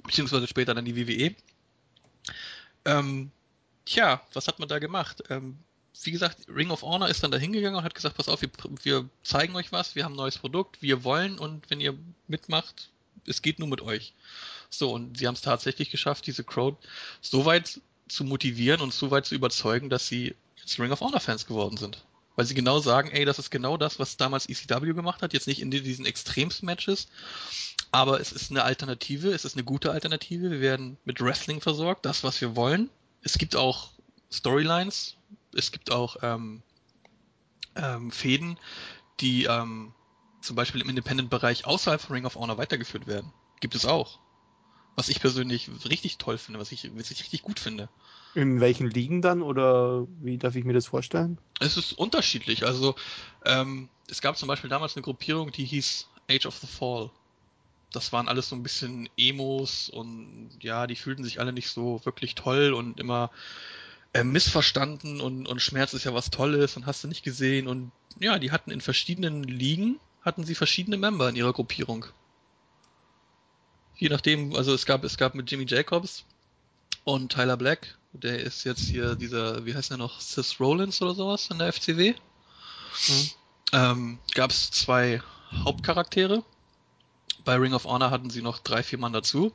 beziehungsweise 0.05 0.47
später 0.47 0.75
dann 0.75 0.85
die 0.85 0.97
WWE, 0.97 1.35
ähm, 2.85 3.31
tja, 3.85 4.21
was 4.33 4.47
hat 4.47 4.59
man 4.59 4.69
da 4.69 4.79
gemacht? 4.79 5.23
Ähm, 5.31 5.59
wie 6.03 6.11
gesagt, 6.11 6.47
Ring 6.49 6.71
of 6.71 6.83
Honor 6.83 7.09
ist 7.09 7.23
dann 7.23 7.31
da 7.31 7.39
hingegangen 7.39 7.79
und 7.79 7.85
hat 7.85 7.95
gesagt, 7.95 8.17
pass 8.17 8.29
auf, 8.29 8.43
wir, 8.43 8.51
wir 8.83 9.09
zeigen 9.23 9.57
euch 9.57 9.73
was, 9.73 9.95
wir 9.95 10.05
haben 10.05 10.13
ein 10.13 10.17
neues 10.17 10.39
Produkt, 10.39 10.83
wir 10.83 11.05
wollen 11.05 11.39
und 11.39 11.71
wenn 11.71 11.81
ihr 11.81 11.97
mitmacht, 12.29 12.91
es 13.27 13.41
geht 13.41 13.59
nur 13.59 13.69
mit 13.69 13.81
euch. 13.81 14.13
So, 14.69 14.93
und 14.93 15.19
sie 15.19 15.27
haben 15.27 15.35
es 15.35 15.41
tatsächlich 15.41 15.91
geschafft, 15.91 16.27
diese 16.27 16.45
Crowd 16.45 16.77
so 17.21 17.47
weit 17.47 17.81
zu 18.09 18.25
motivieren 18.25 18.83
und 18.83 18.93
so 18.93 19.11
weit 19.11 19.27
zu 19.27 19.35
überzeugen, 19.35 19.89
dass 19.89 20.07
sie 20.07 20.35
jetzt 20.59 20.79
Ring 20.79 20.93
of 20.93 21.01
Honor 21.01 21.21
Fans 21.21 21.47
geworden 21.47 21.77
sind. 21.77 22.05
Weil 22.37 22.45
sie 22.45 22.55
genau 22.55 22.79
sagen, 22.81 23.11
ey, 23.11 23.25
das 23.25 23.39
ist 23.39 23.51
genau 23.51 23.77
das, 23.77 23.99
was 23.99 24.17
damals 24.17 24.49
ECW 24.49 24.93
gemacht 24.93 25.23
hat, 25.23 25.33
jetzt 25.33 25.47
nicht 25.47 25.61
in 25.61 25.71
diesen 25.71 26.07
Extrems-Matches, 26.07 27.09
aber 27.91 28.21
es 28.21 28.31
ist 28.33 28.51
eine 28.51 28.63
Alternative, 28.63 29.31
es 29.31 29.45
ist 29.45 29.57
eine 29.57 29.65
gute 29.65 29.91
Alternative, 29.91 30.51
wir 30.51 30.61
werden 30.61 30.99
mit 31.05 31.21
Wrestling 31.21 31.61
versorgt, 31.61 32.05
das, 32.05 32.25
was 32.25 32.41
wir 32.41 32.55
wollen. 32.55 32.91
Es 33.23 33.39
gibt 33.39 33.57
auch 33.57 33.91
Storylines, 34.31 35.17
es 35.55 35.73
gibt 35.73 35.91
auch 35.91 36.17
ähm, 36.23 36.63
ähm, 37.75 38.11
Fäden, 38.11 38.59
die 39.21 39.45
ähm, 39.45 39.95
zum 40.43 40.57
Beispiel 40.57 40.83
im 40.83 40.91
Independent-Bereich 40.91 41.65
außerhalb 41.65 42.01
von 42.01 42.15
Ring 42.15 42.27
of 42.27 42.37
Honor 42.37 42.59
weitergeführt 42.59 43.07
werden. 43.07 43.33
Gibt 43.61 43.75
es 43.75 43.87
auch. 43.87 44.19
Was 44.97 45.09
ich 45.09 45.21
persönlich 45.21 45.71
richtig 45.89 46.17
toll 46.17 46.39
finde, 46.39 46.59
was 46.59 46.73
ich, 46.73 46.91
was 46.97 47.11
ich 47.11 47.21
richtig 47.21 47.43
gut 47.43 47.61
finde. 47.61 47.89
In 48.35 48.61
welchen 48.61 48.91
Ligen 48.91 49.23
dann 49.23 49.43
oder 49.43 50.07
wie 50.23 50.39
darf 50.39 50.57
ich 50.57 50.65
mir 50.65 50.73
das 50.73 50.87
vorstellen? 50.87 51.39
Es 51.61 51.77
ist 51.77 51.93
unterschiedlich. 51.93 52.65
Also 52.65 52.95
ähm, 53.45 53.89
es 54.09 54.21
gab 54.21 54.37
zum 54.37 54.49
Beispiel 54.49 54.71
damals 54.71 54.97
eine 54.97 55.03
Gruppierung, 55.03 55.53
die 55.53 55.65
hieß 55.65 56.07
Age 56.31 56.47
of 56.47 56.57
the 56.57 56.67
Fall. 56.67 57.11
Das 57.93 58.13
waren 58.13 58.29
alles 58.29 58.49
so 58.49 58.57
ein 58.57 58.63
bisschen 58.63 59.09
Emos 59.17 59.89
und 59.91 60.51
ja, 60.61 60.87
die 60.87 60.97
fühlten 60.97 61.25
sich 61.25 61.41
alle 61.41 61.53
nicht 61.53 61.69
so 61.69 62.01
wirklich 62.05 62.35
toll 62.35 62.73
und 62.73 62.99
immer 62.99 63.31
äh, 64.13 64.25
missverstanden 64.25 65.21
und, 65.21 65.47
und 65.47 65.61
Schmerz 65.61 65.93
ist 65.93 66.05
ja 66.05 66.15
was 66.15 66.31
Tolles 66.31 66.77
und 66.77 66.87
hast 66.87 67.05
du 67.05 67.09
nicht 67.09 67.23
gesehen 67.23 67.69
und 67.69 67.93
ja, 68.19 68.39
die 68.39 68.51
hatten 68.51 68.71
in 68.71 68.81
verschiedenen 68.81 69.45
Ligen 69.45 70.01
hatten 70.23 70.45
sie 70.45 70.55
verschiedene 70.55 70.97
Member 70.97 71.29
in 71.29 71.37
ihrer 71.37 71.53
Gruppierung. 71.53 72.07
Je 73.99 74.09
nachdem, 74.09 74.55
also 74.55 74.75
es 74.75 74.87
gab, 74.87 75.05
es 75.05 75.17
gab 75.17 75.35
mit 75.35 75.51
Jimmy 75.51 75.65
Jacobs 75.67 76.25
und 77.05 77.33
Tyler 77.33 77.57
Black, 77.57 77.97
der 78.13 78.41
ist 78.41 78.65
jetzt 78.65 78.83
hier 78.83 79.15
dieser, 79.15 79.65
wie 79.65 79.75
heißt 79.75 79.91
der 79.91 79.99
noch, 79.99 80.21
Sis 80.21 80.61
Rollins 80.61 81.01
oder 81.03 81.15
sowas 81.15 81.49
in 81.51 81.59
der 81.59 81.73
FCW. 81.73 82.15
Mhm. 83.09 83.31
Ähm, 83.73 84.19
gab 84.35 84.51
es 84.51 84.71
zwei 84.71 85.23
Hauptcharaktere. 85.53 86.45
Bei 87.45 87.57
Ring 87.57 87.75
of 87.75 87.85
Honor 87.85 88.11
hatten 88.11 88.31
sie 88.31 88.43
noch 88.43 88.59
drei, 88.59 88.83
vier 88.83 88.99
Mann 88.99 89.13
dazu. 89.13 89.53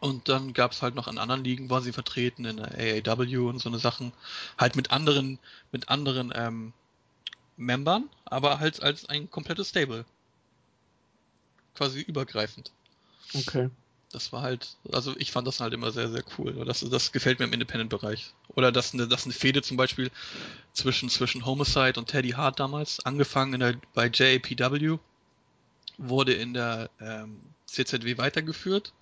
Und 0.00 0.28
dann 0.28 0.54
gab 0.54 0.72
es 0.72 0.82
halt 0.82 0.94
noch 0.94 1.08
in 1.08 1.18
anderen 1.18 1.44
Ligen, 1.44 1.68
war 1.68 1.82
sie 1.82 1.92
vertreten, 1.92 2.44
in 2.44 2.56
der 2.56 2.72
AAW 2.72 3.48
und 3.48 3.58
so 3.58 3.68
eine 3.68 3.78
Sachen. 3.78 4.12
Halt 4.56 4.76
mit 4.76 4.90
anderen, 4.90 5.38
mit 5.72 5.88
anderen 5.88 6.32
ähm, 6.34 6.72
Membern, 7.56 8.08
aber 8.24 8.60
halt 8.60 8.82
als 8.82 9.04
ein 9.06 9.30
komplettes 9.30 9.68
Stable. 9.68 10.06
Quasi 11.74 12.00
übergreifend. 12.00 12.72
Okay. 13.34 13.70
Das 14.12 14.32
war 14.32 14.42
halt, 14.42 14.76
also 14.90 15.14
ich 15.18 15.30
fand 15.30 15.46
das 15.46 15.60
halt 15.60 15.72
immer 15.72 15.92
sehr, 15.92 16.10
sehr 16.10 16.24
cool. 16.36 16.64
Das, 16.64 16.80
das 16.80 17.12
gefällt 17.12 17.38
mir 17.38 17.44
im 17.44 17.52
Independent-Bereich. 17.52 18.34
Oder 18.48 18.72
dass 18.72 18.92
eine, 18.92 19.06
dass 19.06 19.24
eine 19.24 19.34
Fehde 19.34 19.62
zum 19.62 19.76
Beispiel 19.76 20.10
zwischen, 20.72 21.08
zwischen 21.08 21.46
Homicide 21.46 21.98
und 21.98 22.08
Teddy 22.08 22.30
Hart 22.30 22.58
damals, 22.58 23.04
angefangen 23.06 23.54
in 23.54 23.60
der, 23.60 23.76
bei 23.94 24.10
JAPW, 24.12 24.98
wurde 25.96 26.32
in 26.32 26.54
der 26.54 26.90
ähm, 27.00 27.40
CZW 27.66 28.18
weitergeführt 28.18 28.92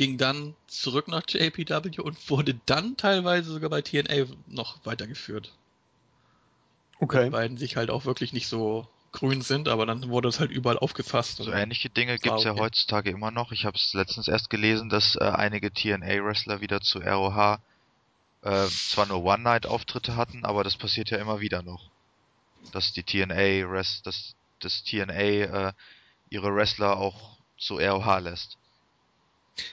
ging 0.00 0.16
dann 0.16 0.54
zurück 0.66 1.08
nach 1.08 1.24
JPW 1.28 2.00
und 2.00 2.30
wurde 2.30 2.58
dann 2.64 2.96
teilweise 2.96 3.52
sogar 3.52 3.68
bei 3.68 3.82
TNA 3.82 4.34
noch 4.46 4.84
weitergeführt. 4.86 5.52
Okay. 7.00 7.24
Die 7.24 7.30
beiden 7.30 7.58
sich 7.58 7.76
halt 7.76 7.90
auch 7.90 8.06
wirklich 8.06 8.32
nicht 8.32 8.48
so 8.48 8.88
grün 9.12 9.42
sind, 9.42 9.68
aber 9.68 9.86
dann 9.86 10.08
wurde 10.08 10.28
es 10.28 10.38
halt 10.40 10.50
überall 10.50 10.78
aufgefasst. 10.78 11.38
So 11.38 11.52
ähnliche 11.52 11.90
Dinge 11.90 12.18
gibt 12.18 12.38
es 12.38 12.46
okay. 12.46 12.56
ja 12.56 12.62
heutzutage 12.62 13.10
immer 13.10 13.30
noch. 13.30 13.52
Ich 13.52 13.64
habe 13.64 13.76
es 13.76 13.92
letztens 13.92 14.28
erst 14.28 14.50
gelesen, 14.50 14.88
dass 14.88 15.16
äh, 15.16 15.24
einige 15.24 15.72
TNA-Wrestler 15.72 16.60
wieder 16.60 16.80
zu 16.80 17.00
ROH 17.00 17.60
äh, 18.42 18.66
zwar 18.68 19.06
nur 19.06 19.22
One-Night-Auftritte 19.22 20.16
hatten, 20.16 20.44
aber 20.44 20.64
das 20.64 20.76
passiert 20.76 21.10
ja 21.10 21.18
immer 21.18 21.40
wieder 21.40 21.62
noch. 21.62 21.90
Dass 22.72 22.92
die 22.92 23.02
TNA, 23.02 23.66
dass 24.04 24.34
das 24.60 24.84
TNA 24.84 25.12
äh, 25.12 25.72
ihre 26.28 26.54
Wrestler 26.54 26.96
auch 26.96 27.36
zu 27.58 27.78
ROH 27.78 28.18
lässt. 28.18 28.56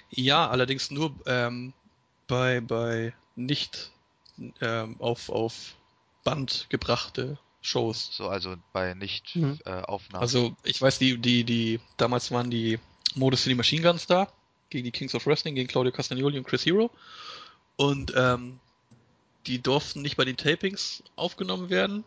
Ja, 0.09 0.49
allerdings 0.49 0.91
nur 0.91 1.14
ähm, 1.26 1.73
bei, 2.27 2.59
bei 2.61 3.14
nicht 3.35 3.91
ähm, 4.61 4.95
auf, 4.99 5.30
auf 5.30 5.76
Band 6.23 6.68
gebrachte 6.69 7.38
Shows. 7.68 8.10
So, 8.11 8.30
also 8.30 8.56
bei 8.72 8.94
nicht 8.94 9.35
mhm. 9.35 9.60
äh, 9.65 9.81
Aufnahmen. 9.81 10.22
Also 10.22 10.56
ich 10.64 10.81
weiß, 10.81 10.99
die, 10.99 11.18
die, 11.18 11.44
die, 11.44 11.80
damals 11.98 12.31
waren 12.31 12.49
die 12.49 12.80
Modus 13.15 13.44
City 13.44 13.56
Machine 13.56 13.81
Guns 13.81 14.07
da, 14.07 14.31
gegen 14.69 14.85
die 14.85 14.91
Kings 14.91 15.14
of 15.14 15.26
Wrestling, 15.26 15.56
gegen 15.56 15.68
Claudio 15.68 15.91
Castagnoli 15.91 16.38
und 16.38 16.48
Chris 16.48 16.65
Hero. 16.65 16.89
Und 17.76 18.14
ähm, 18.15 18.60
die 19.45 19.61
durften 19.61 20.02
nicht 20.02 20.18
bei 20.18 20.26
den 20.26 20.38
Tapings 20.38 21.03
aufgenommen 21.15 21.69
werden. 21.69 22.03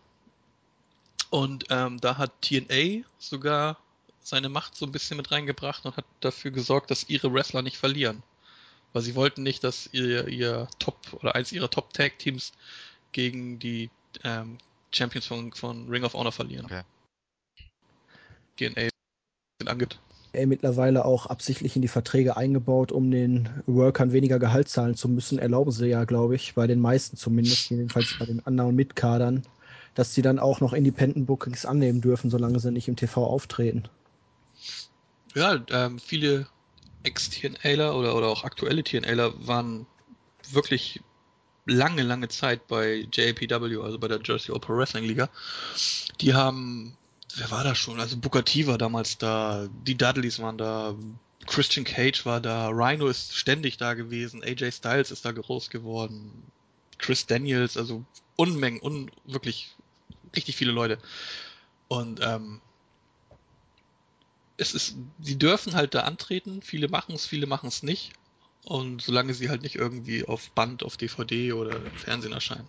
Und 1.29 1.67
ähm, 1.71 2.01
da 2.01 2.17
hat 2.17 2.33
TNA 2.43 3.05
sogar 3.19 3.79
seine 4.23 4.49
Macht 4.49 4.77
so 4.77 4.87
ein 4.87 4.93
bisschen 4.93 5.17
mit 5.17 5.31
reingebracht 5.31 5.85
und 5.85 5.97
hat 5.97 6.05
dafür 6.21 6.51
gesorgt, 6.51 6.91
dass 6.91 7.09
ihre 7.09 7.33
Wrestler 7.33 7.63
nicht 7.63 7.77
verlieren. 7.77 8.23
Weil 8.93 9.03
sie 9.03 9.15
wollten 9.15 9.43
nicht, 9.43 9.63
dass 9.63 9.89
ihr, 9.93 10.27
ihr 10.29 10.69
Top 10.79 10.99
oder 11.13 11.35
eins 11.35 11.53
ihrer 11.53 11.71
Top 11.71 11.93
Tag 11.93 12.19
Teams 12.19 12.53
gegen 13.13 13.59
die 13.59 13.91
ähm, 14.25 14.59
Champions 14.93 15.27
von, 15.27 15.53
von 15.53 15.89
Ring 15.89 16.05
of 16.05 16.15
Honor 16.15 16.33
verlieren. 16.33 16.67
Okay. 16.67 16.83
DNA 18.57 18.89
sind 19.61 19.69
angeht. 19.69 19.99
Mittlerweile 20.33 21.05
auch 21.05 21.27
absichtlich 21.27 21.75
in 21.75 21.83
die 21.83 21.89
Verträge 21.89 22.37
eingebaut, 22.37 22.93
um 22.93 23.11
den 23.11 23.49
Workern 23.67 24.13
weniger 24.13 24.39
Gehalt 24.39 24.69
zahlen 24.69 24.95
zu 24.95 25.09
müssen, 25.09 25.41
erlauben 25.41 25.73
sie 25.73 25.89
ja, 25.89 26.05
glaube 26.05 26.37
ich, 26.37 26.55
bei 26.55 26.69
den 26.69 26.79
meisten 26.79 27.17
zumindest, 27.17 27.71
jedenfalls 27.71 28.17
bei 28.17 28.27
den 28.27 28.47
anderen 28.47 28.77
Mitkadern, 28.77 29.43
dass 29.95 30.15
sie 30.15 30.23
dann 30.23 30.39
auch 30.39 30.61
noch 30.61 30.73
Independent 30.73 31.27
Bookings 31.27 31.67
annehmen 31.67 32.01
dürfen, 32.01 32.31
solange 32.31 32.61
sie 32.61 32.71
nicht 32.71 32.87
im 32.87 32.95
TV 32.95 33.27
auftreten. 33.27 33.89
Ja, 35.35 35.61
ähm, 35.71 35.99
viele 35.99 36.47
Ex-TNAler 37.03 37.97
oder, 37.97 38.15
oder 38.15 38.29
auch 38.29 38.45
aktuelle 38.45 38.85
TNAler 38.85 39.33
waren 39.47 39.87
wirklich 40.51 41.01
lange, 41.71 42.03
lange 42.03 42.29
Zeit 42.29 42.67
bei 42.67 43.07
JAPW, 43.13 43.83
also 43.83 43.99
bei 43.99 44.09
der 44.09 44.21
Jersey 44.23 44.55
Opera 44.55 44.77
Wrestling 44.77 45.05
Liga. 45.05 45.29
Die 46.21 46.35
haben, 46.35 46.97
wer 47.37 47.51
war 47.51 47.65
da 47.65 47.75
schon? 47.75 48.01
Also 48.01 48.17
Booker 48.17 48.45
T 48.45 48.67
war 48.67 48.79
damals 48.79 49.19
da, 49.19 49.69
die 49.87 49.97
Dudleys 49.97 50.41
waren 50.41 50.59
da, 50.59 50.95
Christian 51.47 51.85
Cage 51.85 52.27
war 52.27 52.41
da, 52.41 52.69
Rhino 52.69 53.07
ist 53.07 53.35
ständig 53.35 53.77
da 53.77 53.95
gewesen, 53.95 54.43
AJ 54.43 54.73
Styles 54.73 55.11
ist 55.11 55.25
da 55.25 55.33
groß 55.33 55.71
geworden, 55.71 56.31
Chris 56.99 57.27
Daniels, 57.27 57.77
also 57.77 58.05
Unmengen, 58.37 58.81
un, 58.81 59.11
wirklich 59.25 59.75
richtig 60.35 60.57
viele 60.57 60.73
Leute. 60.73 60.99
Und 61.89 62.21
ähm, 62.23 62.61
es 64.57 64.75
ist, 64.75 64.95
sie 65.21 65.39
dürfen 65.39 65.75
halt 65.75 65.95
da 65.95 66.01
antreten. 66.01 66.63
Viele 66.63 66.89
machen 66.89 67.15
es, 67.15 67.27
viele 67.27 67.47
machen 67.47 67.69
es 67.69 67.83
nicht. 67.83 68.13
Und 68.65 69.03
solange 69.03 69.35
sie 69.35 69.49
halt 69.49 69.63
nicht 69.63 69.77
irgendwie 69.77 70.25
auf 70.25 70.51
Band, 70.51 70.83
auf 70.83 70.97
DVD 70.97 71.53
oder 71.53 71.77
im 71.77 71.93
Fernsehen 71.93 72.33
erscheinen. 72.33 72.69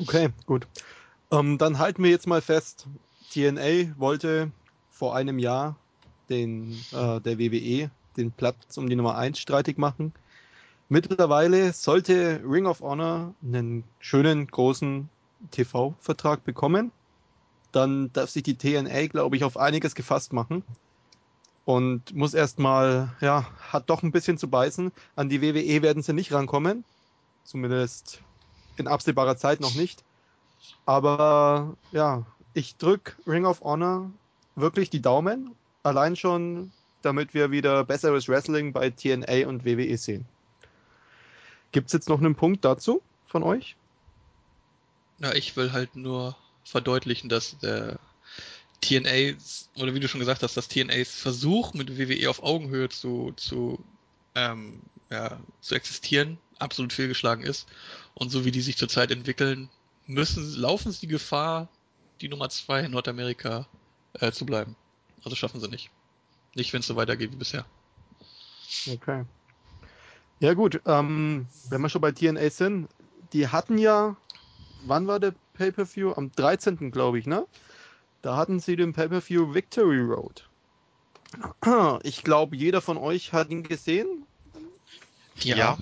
Okay, 0.00 0.30
gut. 0.46 0.66
Ähm, 1.30 1.58
dann 1.58 1.78
halten 1.78 2.02
wir 2.02 2.10
jetzt 2.10 2.26
mal 2.26 2.40
fest, 2.40 2.86
TNA 3.30 3.98
wollte 3.98 4.50
vor 4.90 5.14
einem 5.14 5.38
Jahr 5.38 5.76
den, 6.28 6.72
äh, 6.92 7.20
der 7.20 7.38
WWE 7.38 7.90
den 8.16 8.32
Platz 8.32 8.76
um 8.76 8.88
die 8.88 8.96
Nummer 8.96 9.16
1 9.16 9.38
streitig 9.38 9.78
machen. 9.78 10.12
Mittlerweile 10.88 11.72
sollte 11.72 12.40
Ring 12.44 12.66
of 12.66 12.80
Honor 12.80 13.34
einen 13.42 13.84
schönen 14.00 14.46
großen 14.46 15.08
TV-Vertrag 15.50 16.44
bekommen. 16.44 16.90
Dann 17.72 18.12
darf 18.12 18.30
sich 18.30 18.42
die 18.42 18.56
TNA, 18.56 19.06
glaube 19.08 19.36
ich, 19.36 19.44
auf 19.44 19.56
einiges 19.56 19.94
gefasst 19.94 20.32
machen. 20.32 20.64
Und 21.68 22.14
muss 22.14 22.32
erstmal, 22.32 23.14
ja, 23.20 23.46
hat 23.60 23.90
doch 23.90 24.02
ein 24.02 24.10
bisschen 24.10 24.38
zu 24.38 24.48
beißen. 24.48 24.90
An 25.16 25.28
die 25.28 25.42
WWE 25.42 25.82
werden 25.82 26.02
sie 26.02 26.14
nicht 26.14 26.32
rankommen. 26.32 26.82
Zumindest 27.44 28.22
in 28.78 28.88
absehbarer 28.88 29.36
Zeit 29.36 29.60
noch 29.60 29.74
nicht. 29.74 30.02
Aber 30.86 31.76
ja, 31.92 32.24
ich 32.54 32.76
drücke 32.76 33.16
Ring 33.26 33.44
of 33.44 33.60
Honor 33.60 34.10
wirklich 34.56 34.88
die 34.88 35.02
Daumen. 35.02 35.54
Allein 35.82 36.16
schon, 36.16 36.72
damit 37.02 37.34
wir 37.34 37.50
wieder 37.50 37.84
besseres 37.84 38.30
Wrestling 38.30 38.72
bei 38.72 38.88
TNA 38.88 39.46
und 39.46 39.66
WWE 39.66 39.98
sehen. 39.98 40.24
Gibt 41.72 41.88
es 41.88 41.92
jetzt 41.92 42.08
noch 42.08 42.18
einen 42.18 42.34
Punkt 42.34 42.64
dazu 42.64 43.02
von 43.26 43.42
euch? 43.42 43.76
Ja, 45.18 45.34
ich 45.34 45.54
will 45.54 45.70
halt 45.72 45.96
nur 45.96 46.34
verdeutlichen, 46.64 47.28
dass 47.28 47.58
der 47.58 47.98
TNA, 48.88 49.36
oder 49.76 49.94
wie 49.94 50.00
du 50.00 50.08
schon 50.08 50.20
gesagt 50.20 50.42
hast, 50.42 50.56
dass 50.56 50.68
TNAs 50.68 51.14
Versuch 51.14 51.74
mit 51.74 51.98
WWE 51.98 52.30
auf 52.30 52.42
Augenhöhe 52.42 52.88
zu, 52.88 53.32
zu, 53.36 53.84
ähm, 54.34 54.80
ja, 55.10 55.38
zu 55.60 55.74
existieren 55.74 56.38
absolut 56.58 56.92
fehlgeschlagen 56.92 57.44
ist. 57.44 57.68
Und 58.14 58.30
so 58.30 58.44
wie 58.44 58.50
die 58.50 58.60
sich 58.60 58.76
zurzeit 58.76 59.10
entwickeln, 59.10 59.68
müssen, 60.06 60.54
laufen 60.54 60.90
sie 60.92 61.00
die 61.00 61.08
Gefahr, 61.08 61.68
die 62.20 62.28
Nummer 62.28 62.48
zwei 62.48 62.80
in 62.80 62.92
Nordamerika 62.92 63.66
äh, 64.14 64.32
zu 64.32 64.44
bleiben. 64.44 64.74
Also 65.24 65.36
schaffen 65.36 65.60
sie 65.60 65.68
nicht. 65.68 65.90
Nicht, 66.54 66.72
wenn 66.72 66.80
es 66.80 66.86
so 66.86 66.96
weitergeht 66.96 67.32
wie 67.32 67.36
bisher. 67.36 67.64
Okay. 68.88 69.24
Ja 70.40 70.54
gut, 70.54 70.80
ähm, 70.86 71.46
wenn 71.68 71.80
wir 71.80 71.88
schon 71.88 72.00
bei 72.00 72.12
TNA 72.12 72.50
sind, 72.50 72.88
die 73.32 73.48
hatten 73.48 73.78
ja, 73.78 74.16
wann 74.86 75.06
war 75.06 75.20
der 75.20 75.34
Pay-Per-View? 75.54 76.12
Am 76.14 76.32
13. 76.32 76.90
glaube 76.90 77.18
ich, 77.18 77.26
ne? 77.26 77.46
Da 78.22 78.36
hatten 78.36 78.60
sie 78.60 78.76
den 78.76 78.92
Pay-Per-View 78.92 79.54
Victory 79.54 80.00
Road. 80.00 80.48
Ich 82.02 82.24
glaube, 82.24 82.56
jeder 82.56 82.80
von 82.80 82.96
euch 82.96 83.32
hat 83.32 83.50
ihn 83.50 83.62
gesehen. 83.62 84.26
Ja, 85.40 85.56
Ja? 85.56 85.78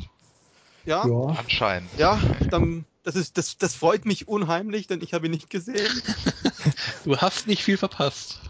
Ja. 0.85 1.03
anscheinend. 1.37 1.91
Ja, 1.99 2.21
dann, 2.51 2.85
das, 3.03 3.17
ist, 3.17 3.39
das, 3.39 3.59
das 3.59 3.75
freut 3.75 4.05
mich 4.05 4.29
unheimlich, 4.29 4.87
denn 4.87 5.03
ich 5.03 5.15
habe 5.15 5.27
ihn 5.27 5.33
nicht 5.33 5.51
gesehen. 5.51 5.91
Du 7.05 7.17
hast 7.17 7.47
nicht 7.47 7.63
viel 7.63 7.77
verpasst. 7.77 8.41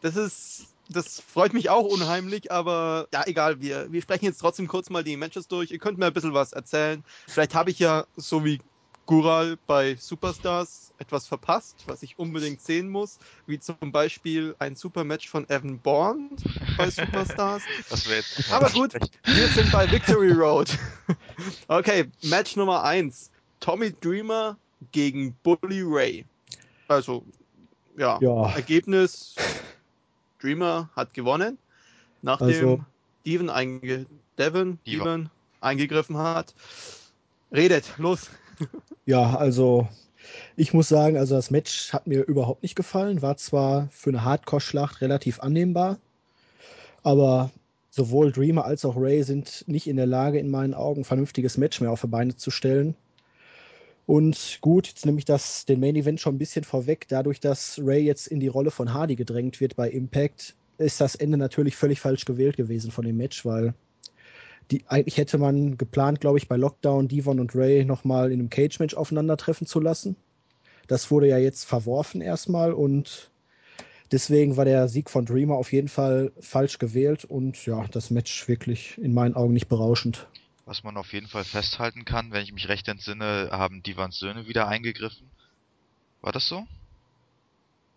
Das 0.00 0.16
ist, 0.16 0.66
das 0.88 1.20
freut 1.20 1.52
mich 1.52 1.70
auch 1.70 1.84
unheimlich, 1.84 2.50
aber 2.50 3.06
ja, 3.12 3.22
egal, 3.26 3.60
wir, 3.60 3.92
wir 3.92 4.02
sprechen 4.02 4.24
jetzt 4.24 4.38
trotzdem 4.38 4.66
kurz 4.66 4.90
mal 4.90 5.04
die 5.04 5.16
Matches 5.16 5.46
durch. 5.46 5.70
Ihr 5.70 5.78
könnt 5.78 5.98
mir 5.98 6.06
ein 6.06 6.12
bisschen 6.12 6.34
was 6.34 6.52
erzählen. 6.52 7.04
Vielleicht 7.28 7.54
habe 7.54 7.70
ich 7.70 7.78
ja, 7.78 8.04
so 8.16 8.44
wie 8.44 8.60
Gural 9.12 9.58
bei 9.66 9.94
Superstars, 9.96 10.94
etwas 10.98 11.26
verpasst, 11.26 11.76
was 11.84 12.02
ich 12.02 12.18
unbedingt 12.18 12.62
sehen 12.62 12.88
muss, 12.88 13.18
wie 13.46 13.60
zum 13.60 13.76
Beispiel 13.92 14.54
ein 14.58 14.74
Supermatch 14.74 15.28
von 15.28 15.46
Evan 15.50 15.78
Bourne 15.78 16.30
bei 16.78 16.88
Superstars. 16.90 17.62
Das 17.90 18.08
wäre 18.08 18.20
jetzt. 18.20 18.50
Aber 18.50 18.70
gut, 18.70 18.94
wir 19.24 19.48
sind 19.48 19.70
bei 19.70 19.90
Victory 19.90 20.32
Road. 20.32 20.78
Okay, 21.68 22.06
Match 22.22 22.56
Nummer 22.56 22.84
1. 22.84 23.30
Tommy 23.60 23.92
Dreamer 24.00 24.56
gegen 24.92 25.34
Bully 25.42 25.82
Ray. 25.84 26.24
Also, 26.88 27.22
ja, 27.98 28.18
Ja. 28.22 28.50
Ergebnis, 28.54 29.34
Dreamer 30.40 30.88
hat 30.96 31.12
gewonnen, 31.12 31.58
nachdem 32.22 32.46
Also- 32.48 32.84
Devon, 33.26 33.50
einge 33.50 34.06
Devon. 34.38 34.78
Devon 34.86 35.28
eingegriffen 35.60 36.16
hat. 36.16 36.54
Redet, 37.52 37.92
los. 37.98 38.30
Ja, 39.04 39.36
also 39.36 39.88
ich 40.56 40.72
muss 40.72 40.88
sagen, 40.88 41.16
also 41.16 41.34
das 41.34 41.50
Match 41.50 41.92
hat 41.92 42.06
mir 42.06 42.24
überhaupt 42.24 42.62
nicht 42.62 42.76
gefallen. 42.76 43.22
War 43.22 43.36
zwar 43.36 43.88
für 43.90 44.10
eine 44.10 44.24
Hardcore-Schlacht 44.24 45.00
relativ 45.00 45.40
annehmbar, 45.40 45.98
aber 47.02 47.50
sowohl 47.90 48.32
Dreamer 48.32 48.64
als 48.64 48.84
auch 48.84 48.96
Ray 48.96 49.22
sind 49.22 49.64
nicht 49.66 49.86
in 49.86 49.96
der 49.96 50.06
Lage, 50.06 50.38
in 50.38 50.50
meinen 50.50 50.74
Augen 50.74 51.02
ein 51.02 51.04
vernünftiges 51.04 51.58
Match 51.58 51.80
mehr 51.80 51.90
auf 51.90 52.00
die 52.00 52.06
Beine 52.06 52.36
zu 52.36 52.50
stellen. 52.50 52.94
Und 54.06 54.58
gut, 54.60 54.88
jetzt 54.88 55.06
nehme 55.06 55.18
ich 55.18 55.24
das, 55.24 55.64
den 55.64 55.80
Main 55.80 55.96
Event 55.96 56.20
schon 56.20 56.34
ein 56.34 56.38
bisschen 56.38 56.64
vorweg. 56.64 57.06
Dadurch, 57.08 57.40
dass 57.40 57.78
Ray 57.82 58.02
jetzt 58.02 58.26
in 58.26 58.40
die 58.40 58.48
Rolle 58.48 58.70
von 58.70 58.92
Hardy 58.92 59.14
gedrängt 59.14 59.60
wird 59.60 59.76
bei 59.76 59.90
Impact, 59.90 60.54
ist 60.78 61.00
das 61.00 61.14
Ende 61.14 61.36
natürlich 61.36 61.76
völlig 61.76 62.00
falsch 62.00 62.24
gewählt 62.24 62.56
gewesen 62.56 62.90
von 62.90 63.04
dem 63.04 63.16
Match, 63.16 63.44
weil 63.44 63.74
die, 64.70 64.84
eigentlich 64.86 65.16
hätte 65.16 65.38
man 65.38 65.76
geplant, 65.76 66.20
glaube 66.20 66.38
ich, 66.38 66.48
bei 66.48 66.56
Lockdown 66.56 67.08
Devon 67.08 67.40
und 67.40 67.54
Ray 67.54 67.84
nochmal 67.84 68.32
in 68.32 68.40
einem 68.40 68.50
Cage-Match 68.50 68.94
aufeinandertreffen 68.94 69.66
zu 69.66 69.80
lassen. 69.80 70.16
Das 70.86 71.10
wurde 71.10 71.28
ja 71.28 71.38
jetzt 71.38 71.64
verworfen 71.64 72.20
erstmal 72.20 72.72
und 72.72 73.30
deswegen 74.10 74.56
war 74.56 74.64
der 74.64 74.88
Sieg 74.88 75.10
von 75.10 75.24
Dreamer 75.24 75.54
auf 75.54 75.72
jeden 75.72 75.88
Fall 75.88 76.32
falsch 76.40 76.78
gewählt 76.78 77.24
und 77.24 77.64
ja, 77.66 77.86
das 77.88 78.10
Match 78.10 78.48
wirklich 78.48 78.98
in 78.98 79.14
meinen 79.14 79.34
Augen 79.34 79.52
nicht 79.52 79.68
berauschend. 79.68 80.26
Was 80.64 80.84
man 80.84 80.96
auf 80.96 81.12
jeden 81.12 81.26
Fall 81.26 81.44
festhalten 81.44 82.04
kann, 82.04 82.30
wenn 82.30 82.44
ich 82.44 82.52
mich 82.52 82.68
recht 82.68 82.88
entsinne, 82.88 83.48
haben 83.50 83.82
Divans 83.82 84.18
Söhne 84.18 84.46
wieder 84.46 84.68
eingegriffen. 84.68 85.28
War 86.20 86.32
das 86.32 86.46
so? 86.46 86.66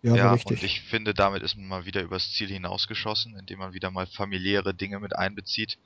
Ja, 0.01 0.31
und 0.31 0.33
richtig. 0.33 0.63
ich 0.63 0.81
finde, 0.81 1.15
damit 1.15 1.41
ist 1.41 1.57
man 1.57 1.67
mal 1.67 1.85
wieder 1.85 2.03
übers 2.03 2.31
Ziel 2.31 2.47
hinausgeschossen, 2.47 3.35
indem 3.39 3.59
man 3.59 3.73
wieder 3.73 3.89
mal 3.89 4.05
familiäre 4.05 4.73
Dinge 4.73 4.99
mit 4.99 5.15
einbezieht. 5.15 5.79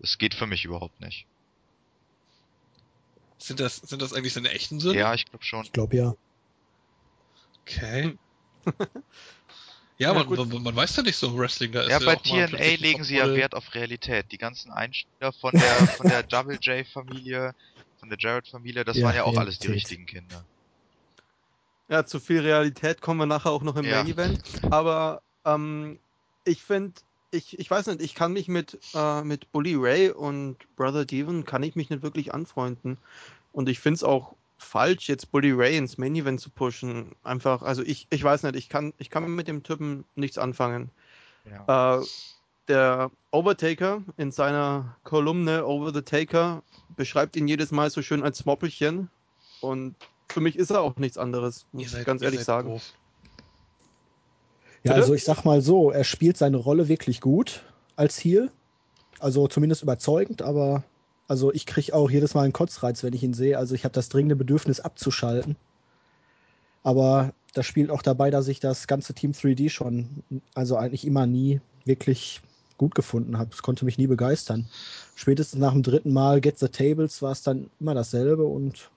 Das 0.00 0.18
geht 0.18 0.34
für 0.34 0.46
mich 0.46 0.64
überhaupt 0.64 1.00
nicht. 1.00 1.26
Sind 3.38 3.60
das, 3.60 3.76
sind 3.76 4.02
das 4.02 4.12
eigentlich 4.12 4.32
seine 4.32 4.50
echten 4.50 4.80
Söhne? 4.80 4.98
Ja, 4.98 5.14
ich 5.14 5.24
glaube 5.26 5.44
schon. 5.44 5.64
Ich 5.64 5.72
glaube 5.72 5.96
ja. 5.96 6.14
Okay. 7.62 8.16
Ja, 10.00 10.12
ja, 10.12 10.14
man, 10.14 10.28
gut. 10.28 10.38
man, 10.38 10.62
man 10.62 10.76
weiß 10.76 10.96
ja 10.96 11.02
nicht 11.02 11.16
so 11.16 11.26
im 11.26 11.36
Wrestling. 11.38 11.72
Da 11.72 11.82
ist 11.82 11.90
Ja, 11.90 11.98
bei 11.98 12.14
auch 12.14 12.24
mal 12.26 12.46
TNA 12.48 12.76
legen 12.76 13.02
sie 13.02 13.16
ja. 13.16 13.34
Wert 13.34 13.56
auf 13.56 13.74
Realität. 13.74 14.30
Die 14.30 14.38
ganzen 14.38 14.70
Einspieler 14.70 15.32
von 15.32 15.50
der 15.52 15.60
von 15.88 16.06
der 16.06 16.22
Double 16.28 16.56
J 16.60 16.86
Familie, 16.86 17.52
von 17.98 18.08
der 18.08 18.16
Jarrett 18.16 18.46
Familie, 18.46 18.84
das 18.84 18.96
Ja, 18.96 19.06
waren 19.06 19.16
ja 19.16 19.24
auch 19.24 19.36
alles 19.36 19.58
die 19.58 19.66
richtigen 19.66 20.06
Kinder. 20.06 20.46
Ja, 21.88 22.06
zu 22.06 22.20
viel 22.20 22.40
Realität 22.40 23.00
kommen 23.00 23.18
wir 23.18 23.26
nachher 23.26 23.50
auch 23.50 23.62
noch 23.62 23.74
im 23.74 23.86
Ja. 23.86 24.04
Main 24.04 24.12
Event. 24.12 24.40
Aber 24.70 25.20
ähm, 25.44 25.98
ich 26.44 26.62
finde, 26.62 27.00
ich, 27.30 27.58
ich 27.58 27.70
weiß 27.70 27.86
nicht, 27.88 28.02
ich 28.02 28.14
kann 28.14 28.32
mich 28.32 28.48
mit, 28.48 28.78
äh, 28.94 29.22
mit 29.22 29.50
Bully 29.52 29.74
Ray 29.74 30.10
und 30.10 30.56
Brother 30.76 31.04
Devon 31.04 31.44
kann 31.44 31.62
ich 31.62 31.76
mich 31.76 31.90
nicht 31.90 32.02
wirklich 32.02 32.32
anfreunden. 32.34 32.98
Und 33.52 33.68
ich 33.68 33.80
finde 33.80 33.96
es 33.96 34.04
auch 34.04 34.34
falsch, 34.58 35.08
jetzt 35.08 35.30
Bully 35.30 35.52
Ray 35.52 35.76
ins 35.76 35.98
Main 35.98 36.14
Event 36.14 36.40
zu 36.40 36.50
pushen. 36.50 37.14
Einfach, 37.22 37.62
also 37.62 37.82
ich, 37.82 38.06
ich 38.10 38.22
weiß 38.22 38.42
nicht, 38.44 38.56
ich 38.56 38.68
kann, 38.68 38.92
ich 38.98 39.10
kann 39.10 39.34
mit 39.34 39.48
dem 39.48 39.62
Typen 39.62 40.04
nichts 40.14 40.38
anfangen. 40.38 40.90
Ja. 41.44 41.98
Äh, 41.98 42.04
der 42.68 43.10
Overtaker 43.30 44.02
in 44.16 44.30
seiner 44.30 44.96
Kolumne 45.04 45.64
Over 45.64 45.92
the 45.92 46.02
Taker 46.02 46.62
beschreibt 46.96 47.36
ihn 47.36 47.48
jedes 47.48 47.70
Mal 47.70 47.90
so 47.90 48.02
schön 48.02 48.22
als 48.22 48.44
Moppelchen. 48.44 49.10
Und 49.60 49.96
für 50.28 50.40
mich 50.40 50.56
ist 50.56 50.70
er 50.70 50.82
auch 50.82 50.96
nichts 50.96 51.18
anderes, 51.18 51.66
muss 51.72 51.94
ich 51.94 52.04
ganz 52.04 52.22
ehrlich 52.22 52.44
sagen. 52.44 52.68
doof. 52.68 52.92
Ja, 54.84 54.92
also 54.92 55.14
ich 55.14 55.24
sag 55.24 55.44
mal 55.44 55.60
so, 55.60 55.90
er 55.90 56.04
spielt 56.04 56.36
seine 56.36 56.56
Rolle 56.56 56.88
wirklich 56.88 57.20
gut 57.20 57.62
als 57.96 58.18
Heel. 58.22 58.50
Also 59.18 59.48
zumindest 59.48 59.82
überzeugend, 59.82 60.42
aber 60.42 60.84
also 61.26 61.52
ich 61.52 61.66
kriege 61.66 61.94
auch 61.94 62.10
jedes 62.10 62.34
Mal 62.34 62.44
einen 62.44 62.52
Kotzreiz, 62.52 63.02
wenn 63.02 63.12
ich 63.12 63.22
ihn 63.22 63.34
sehe. 63.34 63.58
Also 63.58 63.74
ich 63.74 63.84
habe 63.84 63.92
das 63.92 64.08
dringende 64.08 64.36
Bedürfnis 64.36 64.80
abzuschalten. 64.80 65.56
Aber 66.82 67.32
das 67.52 67.66
spielt 67.66 67.90
auch 67.90 68.02
dabei, 68.02 68.30
dass 68.30 68.48
ich 68.48 68.60
das 68.60 68.86
ganze 68.86 69.14
Team 69.14 69.32
3D 69.32 69.68
schon, 69.70 70.22
also 70.54 70.76
eigentlich 70.76 71.06
immer 71.06 71.26
nie 71.26 71.60
wirklich 71.84 72.40
gut 72.78 72.94
gefunden 72.94 73.38
habe. 73.38 73.50
Es 73.52 73.62
konnte 73.62 73.84
mich 73.84 73.98
nie 73.98 74.06
begeistern. 74.06 74.68
Spätestens 75.16 75.60
nach 75.60 75.72
dem 75.72 75.82
dritten 75.82 76.12
Mal 76.12 76.40
Get 76.40 76.58
the 76.58 76.68
Tables 76.68 77.20
war 77.20 77.32
es 77.32 77.42
dann 77.42 77.70
immer 77.80 77.94
dasselbe 77.94 78.44
und 78.44 78.90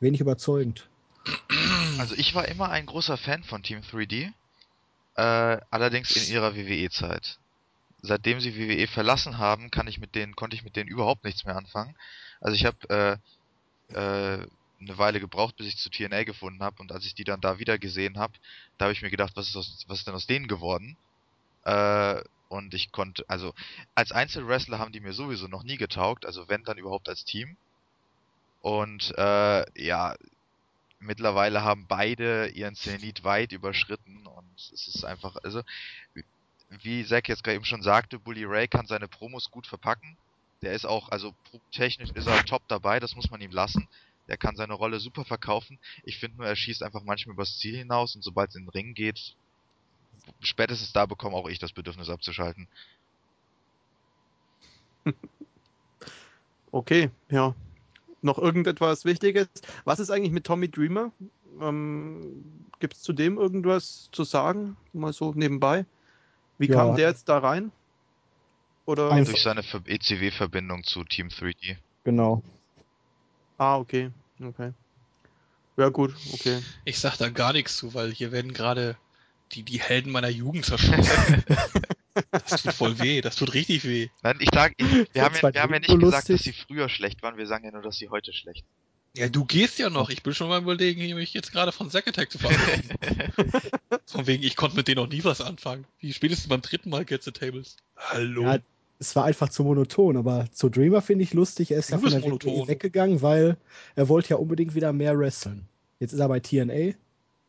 wenig 0.00 0.20
überzeugend. 0.20 0.88
Also 1.98 2.14
ich 2.16 2.34
war 2.34 2.48
immer 2.48 2.68
ein 2.68 2.86
großer 2.86 3.16
Fan 3.16 3.44
von 3.44 3.62
Team 3.62 3.78
3D, 3.80 4.32
äh, 5.16 5.58
allerdings 5.70 6.14
in 6.16 6.32
ihrer 6.32 6.56
WWE-Zeit. 6.56 7.38
Seitdem 8.02 8.40
sie 8.40 8.56
WWE 8.56 8.86
verlassen 8.86 9.38
haben, 9.38 9.70
kann 9.70 9.86
ich 9.86 9.98
mit 9.98 10.14
denen, 10.14 10.36
konnte 10.36 10.56
ich 10.56 10.64
mit 10.64 10.76
denen 10.76 10.90
überhaupt 10.90 11.24
nichts 11.24 11.44
mehr 11.44 11.56
anfangen. 11.56 11.96
Also 12.40 12.54
ich 12.54 12.66
habe 12.66 13.20
äh, 13.90 13.94
äh, 13.94 14.46
eine 14.80 14.98
Weile 14.98 15.20
gebraucht, 15.20 15.56
bis 15.56 15.68
ich 15.68 15.78
zu 15.78 15.90
TNA 15.90 16.24
gefunden 16.24 16.62
habe 16.62 16.80
und 16.80 16.92
als 16.92 17.06
ich 17.06 17.14
die 17.14 17.24
dann 17.24 17.40
da 17.40 17.58
wieder 17.58 17.78
gesehen 17.78 18.18
habe, 18.18 18.34
da 18.76 18.86
habe 18.86 18.92
ich 18.92 19.02
mir 19.02 19.10
gedacht, 19.10 19.32
was 19.36 19.48
ist, 19.48 19.56
aus, 19.56 19.84
was 19.88 19.98
ist 19.98 20.06
denn 20.06 20.14
aus 20.14 20.26
denen 20.26 20.48
geworden? 20.48 20.96
Äh, 21.64 22.22
und 22.48 22.74
ich 22.74 22.92
konnte, 22.92 23.24
also 23.28 23.54
als 23.94 24.12
Einzelwrestler 24.12 24.78
haben 24.78 24.92
die 24.92 25.00
mir 25.00 25.12
sowieso 25.12 25.48
noch 25.48 25.64
nie 25.64 25.76
getaugt, 25.76 26.26
also 26.26 26.48
wenn 26.48 26.64
dann 26.64 26.78
überhaupt 26.78 27.08
als 27.08 27.24
Team. 27.24 27.56
Und 28.60 29.16
äh, 29.16 29.82
ja, 29.82 30.14
mittlerweile 31.00 31.64
haben 31.64 31.86
beide 31.86 32.48
ihren 32.48 32.74
Zenit 32.74 33.24
weit 33.24 33.52
überschritten 33.52 34.26
es 34.56 34.88
ist 34.88 35.04
einfach, 35.04 35.36
also 35.42 35.62
wie 36.82 37.04
Zack 37.04 37.28
jetzt 37.28 37.44
gerade 37.44 37.56
eben 37.56 37.64
schon 37.64 37.82
sagte, 37.82 38.18
Bully 38.18 38.44
Ray 38.44 38.68
kann 38.68 38.86
seine 38.86 39.08
Promos 39.08 39.50
gut 39.50 39.66
verpacken. 39.66 40.16
Der 40.62 40.72
ist 40.72 40.86
auch, 40.86 41.10
also 41.10 41.34
technisch 41.72 42.10
ist 42.12 42.26
er 42.26 42.44
top 42.44 42.62
dabei, 42.68 43.00
das 43.00 43.14
muss 43.14 43.30
man 43.30 43.40
ihm 43.40 43.50
lassen. 43.50 43.88
Der 44.28 44.38
kann 44.38 44.56
seine 44.56 44.72
Rolle 44.72 45.00
super 45.00 45.24
verkaufen. 45.24 45.78
Ich 46.04 46.18
finde 46.18 46.38
nur, 46.38 46.46
er 46.46 46.56
schießt 46.56 46.82
einfach 46.82 47.02
manchmal 47.02 47.34
übers 47.34 47.58
Ziel 47.58 47.76
hinaus 47.76 48.14
und 48.14 48.22
sobald 48.22 48.50
es 48.50 48.56
in 48.56 48.64
den 48.64 48.70
Ring 48.70 48.94
geht, 48.94 49.36
spätestens 50.40 50.92
da 50.92 51.04
bekomme 51.04 51.36
auch 51.36 51.48
ich 51.48 51.58
das 51.58 51.72
Bedürfnis 51.72 52.08
abzuschalten. 52.08 52.68
Okay, 56.74 57.08
ja. 57.30 57.54
Noch 58.20 58.36
irgendetwas 58.36 59.04
Wichtiges? 59.04 59.46
Was 59.84 60.00
ist 60.00 60.10
eigentlich 60.10 60.32
mit 60.32 60.44
Tommy 60.44 60.68
Dreamer? 60.68 61.12
Ähm, 61.60 62.44
Gibt 62.80 62.94
es 62.94 63.02
zu 63.02 63.12
dem 63.12 63.38
irgendwas 63.38 64.08
zu 64.12 64.24
sagen? 64.24 64.76
Mal 64.92 65.12
so 65.12 65.32
nebenbei. 65.34 65.86
Wie 66.58 66.68
Ja. 66.68 66.74
kam 66.76 66.96
der 66.96 67.08
jetzt 67.08 67.28
da 67.28 67.38
rein? 67.38 67.72
Oder? 68.86 69.10
Einfach- 69.10 69.32
Durch 69.32 69.42
seine 69.42 69.60
ECW-Verbindung 69.60 70.84
zu 70.84 71.04
Team 71.04 71.28
3D. 71.28 71.76
Genau. 72.04 72.42
Ah, 73.56 73.78
okay. 73.78 74.10
Okay. 74.42 74.72
Ja, 75.76 75.88
gut, 75.88 76.14
okay. 76.32 76.60
Ich 76.84 76.98
sag 76.98 77.16
da 77.16 77.30
gar 77.30 77.52
nichts 77.52 77.76
zu, 77.76 77.94
weil 77.94 78.12
hier 78.12 78.30
werden 78.30 78.52
gerade 78.52 78.96
die, 79.52 79.62
die 79.62 79.80
Helden 79.80 80.12
meiner 80.12 80.28
Jugend 80.28 80.64
zerschossen. 80.64 81.42
das 82.30 82.62
tut 82.62 82.74
voll 82.74 82.98
weh, 83.00 83.20
das 83.20 83.36
tut 83.36 83.54
richtig 83.54 83.84
weh. 83.84 84.08
Nein, 84.22 84.36
ich 84.40 84.48
sag, 84.52 84.72
ich, 84.76 84.86
wir, 85.12 85.22
haben 85.22 85.34
ja, 85.34 85.54
wir 85.54 85.62
haben 85.62 85.72
ja 85.72 85.78
nicht 85.80 85.90
so 85.90 85.98
gesagt, 85.98 86.28
dass 86.28 86.42
sie 86.42 86.52
früher 86.52 86.88
schlecht 86.88 87.22
waren, 87.22 87.36
wir 87.36 87.46
sagen 87.46 87.64
ja 87.64 87.72
nur, 87.72 87.82
dass 87.82 87.96
sie 87.96 88.08
heute 88.08 88.32
schlecht 88.32 88.64
Ja, 89.16 89.28
du 89.28 89.44
gehst 89.44 89.78
ja 89.78 89.90
noch. 89.90 90.10
Ich 90.10 90.22
bin 90.24 90.34
schon 90.34 90.48
mal 90.48 90.60
überlegen, 90.60 91.00
hier 91.00 91.14
mich 91.14 91.32
jetzt 91.34 91.52
gerade 91.52 91.70
von 91.70 91.88
Zack 91.88 92.08
Attack 92.08 92.32
zu 92.32 92.38
verabschieden. 92.38 92.88
von 94.06 94.26
wegen, 94.26 94.42
ich 94.42 94.56
konnte 94.56 94.76
mit 94.76 94.88
denen 94.88 95.00
noch 95.00 95.08
nie 95.08 95.22
was 95.22 95.40
anfangen. 95.40 95.84
Wie 96.00 96.12
spätestens 96.12 96.48
beim 96.48 96.60
dritten 96.60 96.90
Mal 96.90 97.04
Get 97.04 97.22
the 97.22 97.30
Tables. 97.30 97.76
Hallo. 97.96 98.42
Ja, 98.42 98.58
es 98.98 99.14
war 99.14 99.24
einfach 99.24 99.50
zu 99.50 99.62
monoton, 99.62 100.16
aber 100.16 100.50
zu 100.50 100.68
Dreamer 100.68 101.00
finde 101.00 101.22
ich 101.22 101.32
lustig. 101.32 101.70
Er 101.70 101.78
ist 101.78 101.90
ja 101.90 101.96
Du 101.96 102.02
von 102.02 102.10
bist 102.10 102.22
der 102.22 102.28
monoton. 102.28 102.62
WWE 102.62 102.68
weggegangen, 102.68 103.22
weil 103.22 103.56
er 103.94 104.08
wollte 104.08 104.30
ja 104.30 104.36
unbedingt 104.36 104.74
wieder 104.74 104.92
mehr 104.92 105.16
wresteln. 105.16 105.68
Jetzt 106.00 106.12
ist 106.12 106.18
er 106.18 106.28
bei 106.28 106.40
TNA. 106.40 106.94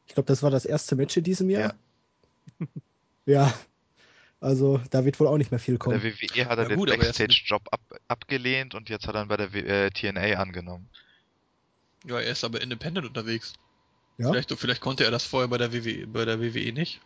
Ich 0.08 0.14
glaube, 0.14 0.28
das 0.28 0.44
war 0.44 0.52
das 0.52 0.66
erste 0.66 0.96
Match 0.96 1.18
in 1.18 1.24
diesem 1.24 1.50
Jahr. 1.50 1.74
Ja. 3.26 3.52
Also, 4.40 4.80
da 4.92 5.04
wird 5.04 5.20
wohl 5.20 5.26
auch 5.26 5.38
nicht 5.40 5.50
mehr 5.50 5.60
viel 5.60 5.80
Bei 5.80 5.98
der 5.98 6.00
kommen. 6.00 6.14
WWE 6.14 6.46
hat 6.46 6.60
er 6.60 6.70
Ja 6.70 6.86
den 6.86 7.00
Backstage-Job 7.00 7.64
ab, 7.72 7.82
abgelehnt 8.08 8.76
und 8.76 8.90
jetzt 8.90 9.08
hat 9.08 9.16
er 9.16 9.24
ihn 9.24 9.30
bei 9.30 9.38
der 9.38 9.52
w 9.52 9.62
äh, 9.62 9.90
TNA 9.90 10.40
angenommen. 10.40 10.88
Ja, 12.08 12.20
er 12.20 12.32
ist 12.32 12.44
aber 12.44 12.62
independent 12.62 13.06
unterwegs. 13.08 13.54
Ja? 14.18 14.30
Vielleicht, 14.30 14.52
vielleicht 14.54 14.82
konnte 14.82 15.04
er 15.04 15.12
das 15.12 15.26
vorher 15.26 15.48
bei 15.48 15.58
der 15.58 15.74
WWE, 15.74 16.08
bei 16.08 16.26
der 16.26 16.40
WWE 16.40 16.72
nicht. 16.72 17.02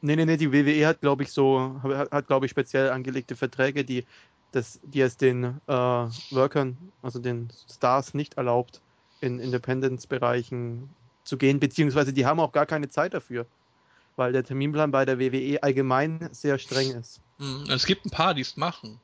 Nee, 0.00 0.16
nee, 0.16 0.24
nee, 0.24 0.36
die 0.36 0.52
WWE 0.52 0.86
hat, 0.86 1.00
glaube 1.00 1.22
ich, 1.22 1.30
so, 1.30 1.80
hat, 1.82 2.10
hat 2.10 2.26
glaube 2.26 2.46
ich, 2.46 2.50
speziell 2.50 2.90
angelegte 2.90 3.36
Verträge, 3.36 3.84
die, 3.84 4.04
das, 4.50 4.80
die 4.82 5.00
es 5.00 5.16
den 5.16 5.60
äh, 5.66 5.72
Workern, 5.72 6.76
also 7.02 7.20
den 7.20 7.48
Stars 7.72 8.12
nicht 8.12 8.34
erlaubt, 8.34 8.80
in 9.20 9.38
Independence-Bereichen 9.38 10.88
zu 11.24 11.36
gehen, 11.36 11.60
beziehungsweise 11.60 12.12
die 12.12 12.26
haben 12.26 12.40
auch 12.40 12.50
gar 12.50 12.66
keine 12.66 12.88
Zeit 12.88 13.14
dafür, 13.14 13.46
weil 14.16 14.32
der 14.32 14.42
Terminplan 14.42 14.90
bei 14.90 15.04
der 15.04 15.20
WWE 15.20 15.62
allgemein 15.62 16.28
sehr 16.32 16.58
streng 16.58 16.90
ist. 16.90 17.20
Hm, 17.38 17.64
Es 17.68 17.86
gibt 17.86 18.04
ein 18.04 18.10
paar, 18.10 18.34
die 18.34 18.42
es 18.42 18.56
machen. 18.56 18.98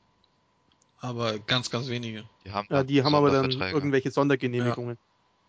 Aber 1.00 1.38
ganz, 1.38 1.70
ganz 1.70 1.88
wenige. 1.88 2.24
Die 2.44 2.50
haben, 2.52 2.66
Ja, 2.70 2.82
die 2.82 3.02
haben 3.04 3.14
aber 3.14 3.30
dann 3.30 3.50
irgendwelche 3.50 4.10
Sondergenehmigungen. 4.10 4.98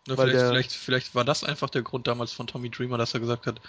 Ja, 0.08 0.18
Weil 0.18 0.28
vielleicht, 0.30 0.40
der- 0.40 0.48
vielleicht, 0.50 0.72
vielleicht 0.72 1.16
war 1.16 1.26
das 1.26 1.44
einfach 1.44 1.70
der 1.70 1.82
Grund 1.82 2.08
damals 2.08 2.32
von 2.32 2.48
Tommy 2.48 2.70
Dreamer, 2.70 2.98
dass 2.98 3.14
er 3.14 3.20
gesagt 3.20 3.46
hat, 3.48 3.60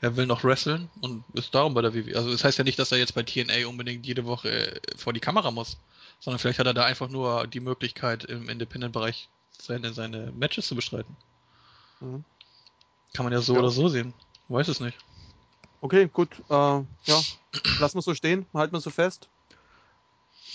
er 0.00 0.16
will 0.16 0.26
noch 0.26 0.44
wresteln 0.44 0.88
und 1.00 1.24
ist 1.34 1.54
darum 1.54 1.74
bei 1.74 1.82
der 1.82 1.94
WWE. 1.94 2.16
Also 2.16 2.30
das 2.30 2.44
heißt 2.44 2.58
ja 2.58 2.64
nicht, 2.64 2.78
dass 2.78 2.92
er 2.92 2.98
jetzt 2.98 3.14
bei 3.14 3.22
TNA 3.22 3.66
unbedingt 3.68 4.06
jede 4.06 4.24
Woche 4.24 4.50
äh, 4.76 4.80
vor 4.96 5.12
die 5.12 5.20
Kamera 5.20 5.50
muss, 5.50 5.76
sondern 6.20 6.38
vielleicht 6.38 6.58
hat 6.58 6.66
er 6.66 6.74
da 6.74 6.84
einfach 6.84 7.08
nur 7.08 7.46
die 7.46 7.60
Möglichkeit, 7.60 8.24
im 8.24 8.48
Independent-Bereich 8.48 9.28
seine, 9.60 9.92
seine 9.92 10.32
Matches 10.32 10.68
zu 10.68 10.74
bestreiten. 10.74 11.16
Mhm. 12.00 12.24
Kann 13.14 13.24
man 13.24 13.32
ja 13.32 13.40
so 13.40 13.54
Ja. 13.54 13.58
oder 13.60 13.70
so 13.70 13.88
sehen. 13.88 14.14
Weiß 14.48 14.68
es 14.68 14.80
nicht. 14.80 14.96
Okay, 15.80 16.08
gut. 16.12 16.30
Äh, 16.48 16.52
ja, 16.54 16.84
lassen 17.78 17.96
wir 17.98 18.02
so 18.02 18.14
stehen, 18.14 18.46
halten 18.54 18.74
wir 18.74 18.80
so 18.80 18.90
fest. 18.90 19.28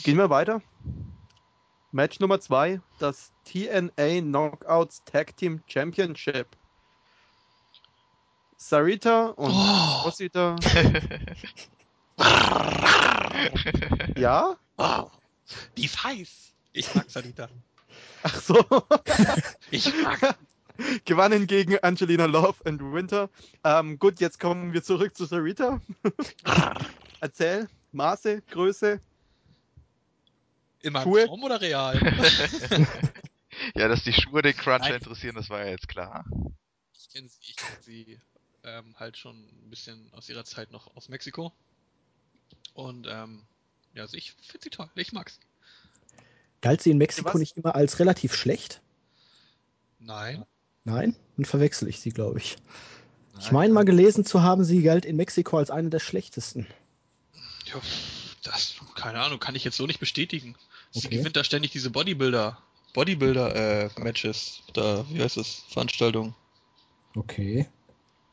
Gehen 0.03 0.17
wir 0.17 0.29
weiter. 0.29 0.61
Match 1.91 2.19
Nummer 2.19 2.39
2, 2.39 2.81
das 2.99 3.31
TNA 3.45 4.21
Knockouts 4.21 5.03
Tag 5.05 5.35
Team 5.37 5.63
Championship. 5.67 6.47
Sarita 8.57 9.27
und 9.27 9.51
Oh. 9.51 10.01
Rosita. 10.05 10.55
Ja? 14.15 14.55
Wow. 14.77 15.11
Die 15.75 15.85
ist 15.85 16.01
heiß. 16.03 16.53
Ich 16.73 16.93
mag 16.95 17.09
Sarita. 17.09 17.49
Ach 18.23 18.35
so. 18.35 18.63
Ich 19.71 19.91
mag. 20.01 20.37
Gewannen 21.05 21.47
gegen 21.47 21.77
Angelina 21.79 22.25
Love 22.25 22.55
und 22.65 22.93
Winter. 22.93 23.29
Ähm, 23.63 23.97
gut, 23.99 24.19
jetzt 24.19 24.39
kommen 24.39 24.73
wir 24.73 24.83
zurück 24.83 25.15
zu 25.15 25.25
Sarita. 25.25 25.81
Erzähl, 27.21 27.67
Maße, 27.91 28.41
Größe. 28.49 28.99
In 30.85 30.93
meinem 30.93 31.03
Schuhe? 31.03 31.25
Traum 31.25 31.43
oder 31.43 31.59
real? 31.59 31.99
ja, 33.75 33.87
dass 33.87 34.03
die 34.03 34.13
Schuhe 34.13 34.43
den 34.43 34.55
Cruncher 34.55 34.89
Nein. 34.89 34.93
interessieren, 34.93 35.33
das 35.35 35.49
war 35.49 35.65
ja 35.65 35.71
jetzt 35.71 35.87
klar. 35.87 36.23
Ich 36.93 37.09
kenne 37.09 37.27
sie, 37.27 37.39
ich 37.41 37.55
kenn 37.55 37.81
sie 37.81 38.19
ähm, 38.63 38.93
halt 38.99 39.17
schon 39.17 39.35
ein 39.35 39.69
bisschen 39.71 40.13
aus 40.13 40.29
ihrer 40.29 40.45
Zeit 40.45 40.69
noch 40.69 40.95
aus 40.95 41.09
Mexiko. 41.09 41.51
Und 42.75 43.07
ähm, 43.09 43.47
ja, 43.95 44.03
also 44.03 44.15
ich 44.15 44.33
finde 44.33 44.63
sie 44.65 44.69
toll. 44.69 44.87
Ich 44.93 45.11
mag's. 45.11 45.39
Galt 46.61 46.83
sie 46.83 46.91
in 46.91 46.99
Mexiko 46.99 47.29
Was? 47.29 47.39
nicht 47.39 47.57
immer 47.57 47.73
als 47.73 47.97
relativ 47.97 48.35
schlecht? 48.35 48.79
Nein. 49.97 50.45
Nein? 50.83 51.15
Dann 51.35 51.45
verwechsel 51.45 51.87
ich 51.87 51.99
sie, 51.99 52.11
glaube 52.11 52.37
ich. 52.37 52.57
Ich 53.39 53.45
Nein. 53.45 53.53
meine 53.53 53.73
mal 53.73 53.85
gelesen 53.85 54.23
zu 54.23 54.43
haben, 54.43 54.63
sie 54.63 54.83
galt 54.83 55.03
in 55.03 55.15
Mexiko 55.15 55.57
als 55.57 55.71
eine 55.71 55.89
der 55.89 55.99
schlechtesten. 55.99 56.67
Ja, 57.65 57.81
das, 58.43 58.75
keine 58.93 59.19
Ahnung, 59.19 59.39
kann 59.39 59.55
ich 59.55 59.63
jetzt 59.63 59.77
so 59.77 59.87
nicht 59.87 59.99
bestätigen. 59.99 60.55
Sie 60.95 61.07
Okay. 61.07 61.17
gewinnt 61.17 61.35
da 61.35 61.43
ständig 61.43 61.71
diese 61.71 61.89
Bodybuilder, 61.89 62.57
Bodybuilder-Matches, 62.93 64.61
da, 64.73 65.05
wie 65.09 65.21
heißt 65.21 65.35
es, 65.37 65.63
Veranstaltungen. 65.69 66.33
Okay. 67.15 67.67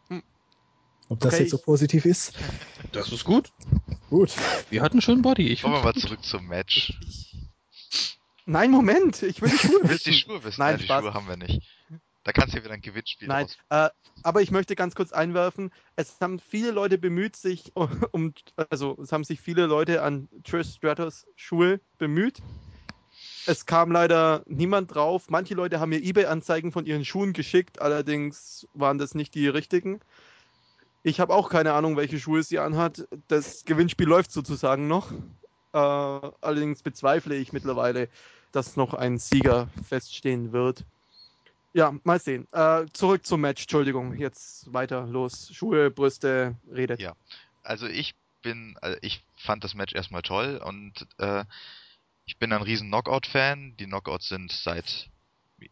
Hm. 0.08 0.22
Ob 1.08 1.18
das 1.20 1.34
Okay, 1.34 1.42
jetzt 1.42 1.50
so 1.50 1.58
positiv 1.58 2.04
ist? 2.04 2.32
Das 2.92 3.10
ist 3.10 3.24
gut. 3.24 3.50
Gut. 4.10 4.32
Wir 4.70 4.80
hatten 4.82 4.94
einen 4.94 5.02
schönen 5.02 5.22
Body. 5.22 5.48
Ich 5.48 5.62
Kommen 5.62 5.74
wir 5.74 5.82
mal 5.82 5.92
gut. 5.92 6.02
zurück 6.02 6.24
zum 6.24 6.46
Match. 6.46 6.92
Nein, 8.46 8.70
Moment, 8.70 9.22
ich 9.22 9.42
will 9.42 9.50
die 9.50 9.58
Schuhe 9.58 9.80
Du 9.82 9.88
willst 9.88 10.06
die 10.06 10.10
wissen. 10.10 10.20
Schuhe 10.20 10.44
wissen? 10.44 10.60
Nein, 10.60 10.78
die 10.78 10.84
Spaß. 10.84 11.02
Schuhe 11.02 11.14
haben 11.14 11.28
wir 11.28 11.36
nicht. 11.36 11.62
Da 12.24 12.32
kannst 12.32 12.54
du 12.54 12.62
wieder 12.62 12.72
ein 12.72 12.80
Gewinnspiel 12.80 13.28
Nein, 13.28 13.48
äh, 13.70 13.88
aber 14.22 14.42
ich 14.42 14.50
möchte 14.50 14.76
ganz 14.76 14.94
kurz 14.94 15.12
einwerfen, 15.12 15.72
es 15.96 16.20
haben 16.20 16.38
viele 16.38 16.70
Leute 16.70 16.98
bemüht 16.98 17.36
sich 17.36 17.72
um, 18.12 18.34
also 18.70 18.96
es 19.02 19.12
haben 19.12 19.24
sich 19.24 19.40
viele 19.40 19.66
Leute 19.66 20.02
an 20.02 20.28
Trish 20.44 20.74
Stratus 20.74 21.26
Schuhe 21.36 21.80
bemüht. 21.98 22.40
Es 23.46 23.66
kam 23.66 23.90
leider 23.90 24.44
niemand 24.46 24.94
drauf. 24.94 25.28
Manche 25.28 25.54
Leute 25.54 25.80
haben 25.80 25.90
mir 25.90 26.02
eBay-Anzeigen 26.02 26.70
von 26.70 26.86
ihren 26.86 27.04
Schuhen 27.04 27.32
geschickt, 27.32 27.82
allerdings 27.82 28.68
waren 28.72 28.98
das 28.98 29.14
nicht 29.14 29.34
die 29.34 29.48
richtigen. 29.48 30.00
Ich 31.02 31.18
habe 31.18 31.34
auch 31.34 31.50
keine 31.50 31.72
Ahnung, 31.72 31.96
welche 31.96 32.20
Schuhe 32.20 32.44
sie 32.44 32.60
anhat. 32.60 33.08
Das 33.26 33.64
Gewinnspiel 33.64 34.06
läuft 34.06 34.30
sozusagen 34.30 34.86
noch. 34.86 35.10
Äh, 35.72 35.76
allerdings 35.76 36.82
bezweifle 36.82 37.34
ich 37.34 37.52
mittlerweile, 37.52 38.08
dass 38.52 38.76
noch 38.76 38.94
ein 38.94 39.18
Sieger 39.18 39.68
feststehen 39.88 40.52
wird. 40.52 40.84
Ja, 41.74 41.94
mal 42.04 42.20
sehen. 42.20 42.46
Äh, 42.52 42.86
zurück 42.92 43.24
zum 43.24 43.40
Match. 43.40 43.62
Entschuldigung, 43.62 44.16
jetzt 44.18 44.72
weiter 44.72 45.06
los. 45.06 45.50
Schuhe, 45.52 45.90
Brüste, 45.90 46.56
redet. 46.70 47.00
Ja. 47.00 47.14
Also 47.62 47.86
ich 47.86 48.14
bin, 48.42 48.76
also 48.82 48.98
ich 49.02 49.22
fand 49.36 49.64
das 49.64 49.74
Match 49.74 49.94
erstmal 49.94 50.22
toll 50.22 50.60
und 50.62 51.06
äh, 51.18 51.44
ich 52.26 52.38
bin 52.38 52.52
ein 52.52 52.62
riesen 52.62 52.88
Knockout-Fan. 52.88 53.76
Die 53.78 53.86
Knockouts 53.86 54.28
sind 54.28 54.52
seit 54.52 55.08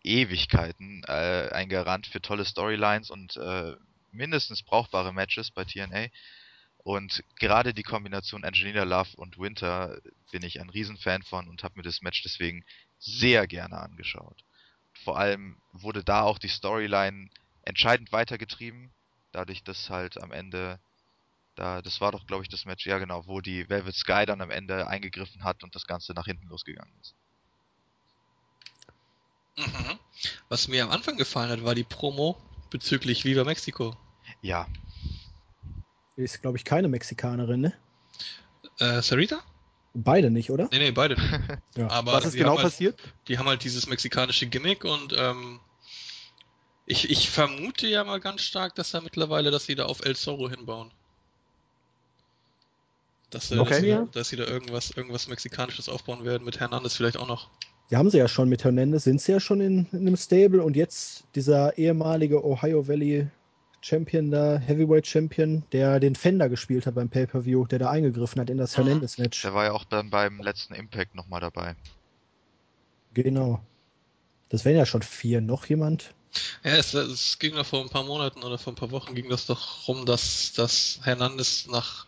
Ewigkeiten 0.02 1.02
äh, 1.06 1.50
ein 1.52 1.68
Garant 1.68 2.06
für 2.06 2.22
tolle 2.22 2.44
Storylines 2.44 3.10
und 3.10 3.36
äh, 3.36 3.74
mindestens 4.12 4.62
brauchbare 4.62 5.12
Matches 5.12 5.50
bei 5.50 5.64
TNA. 5.64 6.06
Und 6.78 7.22
gerade 7.38 7.74
die 7.74 7.82
Kombination 7.82 8.44
Angelina 8.44 8.84
Love 8.84 9.16
und 9.16 9.38
Winter 9.38 10.00
bin 10.32 10.42
ich 10.42 10.60
ein 10.60 10.70
Riesenfan 10.70 11.22
von 11.22 11.48
und 11.48 11.62
habe 11.62 11.74
mir 11.76 11.82
das 11.82 12.00
Match 12.00 12.22
deswegen 12.22 12.64
sehr 12.98 13.46
gerne 13.46 13.78
angeschaut. 13.78 14.44
Vor 15.04 15.18
allem 15.18 15.60
wurde 15.72 16.04
da 16.04 16.22
auch 16.22 16.38
die 16.38 16.48
Storyline 16.48 17.28
entscheidend 17.62 18.12
weitergetrieben, 18.12 18.92
dadurch, 19.32 19.62
dass 19.64 19.90
halt 19.90 20.20
am 20.22 20.32
Ende 20.32 20.78
Da, 21.56 21.82
das 21.82 22.00
war 22.00 22.12
doch, 22.12 22.26
glaube 22.26 22.42
ich, 22.44 22.48
das 22.48 22.64
Match, 22.64 22.86
ja 22.86 22.98
genau, 22.98 23.26
wo 23.26 23.40
die 23.40 23.68
Velvet 23.68 23.94
Sky 23.94 24.24
dann 24.26 24.40
am 24.40 24.50
Ende 24.50 24.86
eingegriffen 24.88 25.44
hat 25.44 25.62
und 25.64 25.74
das 25.74 25.86
Ganze 25.86 26.14
nach 26.14 26.26
hinten 26.26 26.48
losgegangen 26.48 26.94
ist. 27.00 27.14
Mhm. 29.56 29.98
Was 30.48 30.68
mir 30.68 30.84
am 30.84 30.90
Anfang 30.90 31.16
gefallen 31.16 31.50
hat, 31.50 31.64
war 31.64 31.74
die 31.74 31.84
Promo 31.84 32.36
bezüglich 32.70 33.24
Viva 33.24 33.44
Mexico. 33.44 33.96
Ja, 34.42 34.66
Ist, 36.16 36.40
glaube 36.42 36.56
ich, 36.58 36.64
keine 36.64 36.88
Mexikanerin, 36.88 37.60
ne? 37.60 37.72
Äh, 38.78 39.02
Sarita? 39.02 39.42
Beide 39.92 40.30
nicht, 40.30 40.50
oder? 40.50 40.68
Nee, 40.70 40.78
nee, 40.78 40.90
beide. 40.92 41.16
Ja. 41.76 41.88
Aber 41.90 42.12
Was 42.12 42.24
ist 42.26 42.34
die 42.34 42.38
genau 42.38 42.50
haben 42.50 42.58
halt, 42.58 42.66
passiert? 42.66 43.00
Die 43.28 43.38
haben 43.38 43.46
halt 43.48 43.64
dieses 43.64 43.86
mexikanische 43.88 44.46
Gimmick 44.46 44.84
und 44.84 45.14
ähm, 45.16 45.60
ich, 46.86 47.10
ich 47.10 47.28
vermute 47.30 47.86
ja 47.86 48.04
mal 48.04 48.20
ganz 48.20 48.42
stark, 48.42 48.74
dass 48.74 48.90
da 48.92 49.00
mittlerweile, 49.00 49.50
dass 49.50 49.66
sie 49.66 49.74
da 49.74 49.86
auf 49.86 50.04
El 50.04 50.14
Zorro 50.16 50.48
hinbauen. 50.50 50.90
Dass, 53.30 53.48
sie- 53.48 53.58
Okay. 53.58 53.70
dass, 53.70 53.80
sie, 53.80 53.86
Ja. 53.88 54.08
dass 54.12 54.28
sie 54.28 54.36
da 54.36 54.44
irgendwas, 54.44 54.90
irgendwas 54.92 55.28
Mexikanisches 55.28 55.88
aufbauen 55.88 56.24
werden, 56.24 56.44
mit 56.44 56.58
Hernandez 56.60 56.96
vielleicht 56.96 57.16
auch 57.16 57.28
noch. 57.28 57.48
Die 57.90 57.96
haben 57.96 58.10
sie 58.10 58.18
ja 58.18 58.28
schon 58.28 58.48
mit 58.48 58.62
Hernandez, 58.64 59.04
sind 59.04 59.20
sie 59.20 59.32
ja 59.32 59.40
schon 59.40 59.60
in, 59.60 59.86
in 59.92 60.00
einem 60.06 60.16
Stable 60.16 60.62
und 60.62 60.76
jetzt 60.76 61.24
dieser 61.34 61.76
ehemalige 61.78 62.44
Ohio 62.44 62.86
Valley 62.86 63.28
Champion 63.82 64.30
da, 64.30 64.58
Heavyweight 64.58 65.06
Champion, 65.06 65.64
der 65.72 66.00
den 66.00 66.14
Fender 66.14 66.48
gespielt 66.48 66.86
hat 66.86 66.94
beim 66.94 67.08
Pay-Per-View, 67.08 67.66
der 67.66 67.78
da 67.78 67.90
eingegriffen 67.90 68.40
hat 68.40 68.50
in 68.50 68.58
das. 68.58 68.76
Hernandez-Match. 68.76 69.42
der 69.42 69.54
war 69.54 69.64
ja 69.64 69.72
auch 69.72 69.84
dann 69.84 70.10
beim 70.10 70.40
letzten 70.40 70.74
Impact 70.74 71.14
nochmal 71.14 71.40
dabei. 71.40 71.74
Genau. 73.14 73.60
Das 74.50 74.64
wären 74.64 74.76
ja 74.76 74.84
schon 74.84 75.02
vier. 75.02 75.40
Noch 75.40 75.66
jemand? 75.66 76.12
Ja, 76.62 76.76
es, 76.76 76.94
es 76.94 77.38
ging 77.38 77.54
doch 77.54 77.66
vor 77.66 77.80
ein 77.80 77.88
paar 77.88 78.04
Monaten 78.04 78.42
oder 78.42 78.58
vor 78.58 78.72
ein 78.72 78.76
paar 78.76 78.90
Wochen 78.90 79.14
ging 79.14 79.28
das 79.28 79.46
doch 79.46 79.88
rum, 79.88 80.06
dass, 80.06 80.52
dass 80.52 81.00
Hernandez 81.02 81.66
nach 81.66 82.06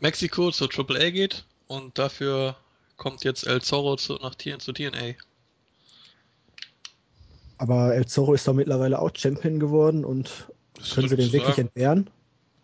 Mexiko 0.00 0.50
zur 0.50 0.70
Triple 0.70 0.98
A 0.98 1.10
geht 1.10 1.44
und 1.68 1.98
dafür 1.98 2.56
kommt 2.96 3.24
jetzt 3.24 3.46
El 3.46 3.62
Zorro 3.62 3.96
zu, 3.96 4.14
nach 4.14 4.34
TN, 4.34 4.60
zu 4.60 4.72
TNA. 4.72 5.14
Aber 7.58 7.94
El 7.94 8.06
Zorro 8.06 8.34
ist 8.34 8.48
doch 8.48 8.54
mittlerweile 8.54 8.98
auch 8.98 9.10
Champion 9.14 9.60
geworden 9.60 10.04
und 10.04 10.48
Das 10.80 10.90
können 10.94 11.08
sie 11.08 11.16
den 11.16 11.32
wirklich 11.32 11.54
sagen. 11.56 11.60
entbehren? 11.68 12.10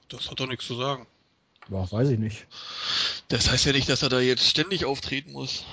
Das 0.08 0.30
hat 0.30 0.40
doch 0.40 0.46
nichts 0.48 0.66
zu 0.66 0.74
sagen. 0.76 1.06
Boah, 1.68 1.90
weiß 1.90 2.10
ich 2.10 2.18
nicht. 2.18 2.46
Das 3.28 3.50
heißt 3.50 3.64
ja 3.66 3.72
nicht, 3.72 3.88
dass 3.88 4.02
er 4.02 4.08
da 4.08 4.20
jetzt 4.20 4.46
ständig 4.48 4.84
auftreten 4.84 5.32
muss. 5.32 5.64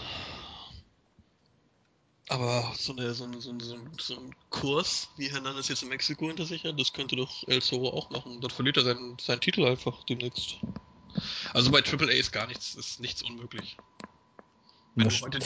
Aber 2.29 2.73
so, 2.77 2.93
eine, 2.93 3.13
so, 3.13 3.25
ein- 3.25 3.39
so, 3.41 3.51
ein- 3.51 3.59
so 3.99 4.15
ein 4.15 4.35
Kurs, 4.49 5.09
wie 5.17 5.29
Hernandez 5.29 5.67
jetzt 5.67 5.83
in 5.83 5.89
Mexiko 5.89 6.27
hinter 6.27 6.45
sich 6.45 6.63
hat, 6.63 6.79
das 6.79 6.93
könnte 6.93 7.15
doch 7.15 7.47
El 7.47 7.61
Zorro 7.61 7.89
auch 7.89 8.09
machen. 8.09 8.39
Dann 8.41 8.49
verliert 8.49 8.77
er 8.77 8.83
seinen, 8.83 9.17
seinen 9.19 9.41
Titel 9.41 9.65
einfach 9.65 10.03
demnächst. 10.05 10.55
Also 11.53 11.69
bei 11.69 11.81
Triple 11.81 12.07
A 12.07 12.11
ist 12.11 12.31
gar 12.31 12.47
nichts, 12.47 12.73
ist 12.75 12.99
nichts 12.99 13.21
unmöglich. 13.21 13.77
Wenn 14.95 15.09
du, 15.09 15.15
heute, 15.21 15.39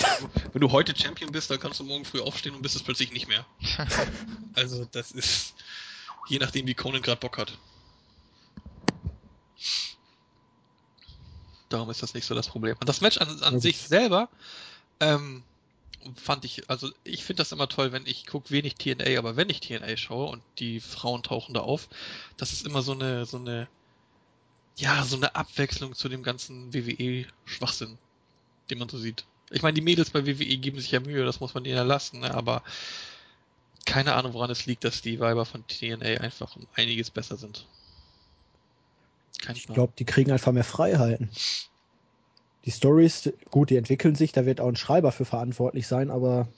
wenn 0.53 0.61
du 0.61 0.71
heute 0.71 0.97
Champion 0.97 1.31
bist, 1.31 1.49
dann 1.49 1.59
kannst 1.59 1.79
du 1.79 1.83
morgen 1.83 2.05
früh 2.05 2.19
aufstehen 2.21 2.53
und 2.53 2.61
bist 2.61 2.75
es 2.75 2.83
plötzlich 2.83 3.11
nicht 3.11 3.27
mehr. 3.27 3.45
Also 4.53 4.85
das 4.85 5.11
ist 5.11 5.53
je 6.27 6.39
nachdem, 6.39 6.67
wie 6.67 6.73
Conan 6.73 7.01
gerade 7.01 7.19
Bock 7.19 7.37
hat. 7.37 7.57
Darum 11.69 11.89
ist 11.89 12.01
das 12.01 12.13
nicht 12.13 12.25
so 12.25 12.35
das 12.35 12.47
Problem. 12.47 12.75
Und 12.79 12.87
das 12.87 13.01
Match 13.01 13.17
an, 13.17 13.41
an 13.43 13.59
sich 13.59 13.77
selber 13.77 14.29
ähm, 14.99 15.43
fand 16.15 16.45
ich, 16.45 16.69
also 16.69 16.89
ich 17.03 17.23
finde 17.23 17.41
das 17.41 17.51
immer 17.51 17.67
toll, 17.67 17.91
wenn 17.91 18.05
ich 18.05 18.25
gucke 18.25 18.51
wenig 18.51 18.75
TNA, 18.75 19.17
aber 19.17 19.35
wenn 19.35 19.49
ich 19.49 19.59
TNA 19.59 19.97
schaue 19.97 20.29
und 20.29 20.43
die 20.59 20.79
Frauen 20.79 21.23
tauchen 21.23 21.53
da 21.53 21.61
auf, 21.61 21.89
das 22.37 22.53
ist 22.53 22.65
immer 22.65 22.81
so 22.81 22.93
eine, 22.93 23.25
so 23.25 23.37
eine, 23.37 23.67
ja, 24.77 25.03
so 25.03 25.17
eine 25.17 25.35
Abwechslung 25.35 25.95
zu 25.95 26.07
dem 26.07 26.23
ganzen 26.23 26.73
WWE-Schwachsinn, 26.73 27.97
den 28.69 28.79
man 28.79 28.89
so 28.89 28.97
sieht. 28.97 29.25
Ich 29.49 29.61
meine, 29.61 29.73
die 29.73 29.81
Mädels 29.81 30.11
bei 30.11 30.25
WWE 30.25 30.57
geben 30.57 30.79
sich 30.79 30.91
ja 30.91 30.99
Mühe, 30.99 31.25
das 31.25 31.39
muss 31.39 31.53
man 31.53 31.63
denen 31.63 31.77
ja 31.77 31.83
lassen, 31.83 32.19
ne? 32.19 32.33
aber 32.33 32.63
keine 33.87 34.13
Ahnung, 34.13 34.33
woran 34.33 34.51
es 34.51 34.65
liegt, 34.65 34.83
dass 34.83 35.01
die 35.01 35.19
Weiber 35.19 35.45
von 35.45 35.65
TNA 35.65 36.19
einfach 36.21 36.55
um 36.55 36.67
einiges 36.75 37.09
besser 37.09 37.37
sind. 37.37 37.65
Kein 39.41 39.55
Ich 39.55 39.65
glaube, 39.65 39.93
die 39.97 40.05
kriegen 40.05 40.31
einfach 40.31 40.51
mehr 40.51 40.65
Freiheiten. 40.65 41.29
Die 42.65 42.71
Stories, 42.71 43.31
gut, 43.49 43.69
die 43.69 43.77
entwickeln 43.77 44.15
sich, 44.15 44.33
da 44.33 44.45
wird 44.45 44.59
auch 44.59 44.67
ein 44.67 44.75
Schreiber 44.75 45.13
für 45.13 45.23
verantwortlich 45.23 45.87
sein, 45.87 46.11
aber 46.11 46.49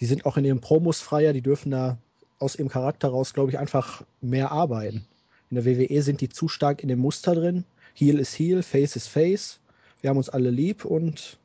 die 0.00 0.06
sind 0.06 0.24
auch 0.24 0.38
in 0.38 0.46
ihren 0.46 0.60
Promos 0.60 1.00
freier, 1.00 1.34
die 1.34 1.42
dürfen 1.42 1.70
da 1.70 1.98
aus 2.38 2.56
ihrem 2.56 2.70
Charakter 2.70 3.08
raus, 3.08 3.34
glaube 3.34 3.50
ich, 3.50 3.58
einfach 3.58 4.02
mehr 4.22 4.50
arbeiten. 4.50 5.06
In 5.50 5.56
der 5.56 5.66
WWE 5.66 6.02
sind 6.02 6.22
die 6.22 6.30
zu 6.30 6.48
stark 6.48 6.82
in 6.82 6.88
dem 6.88 7.00
Muster 7.00 7.34
drin. 7.34 7.64
Heel 7.94 8.18
ist 8.18 8.38
Heel, 8.38 8.62
Face 8.62 8.96
ist 8.96 9.08
Face. 9.08 9.60
Wir 10.00 10.10
haben 10.10 10.16
uns 10.16 10.30
alle 10.30 10.50
lieb 10.50 10.84
und 10.84 11.38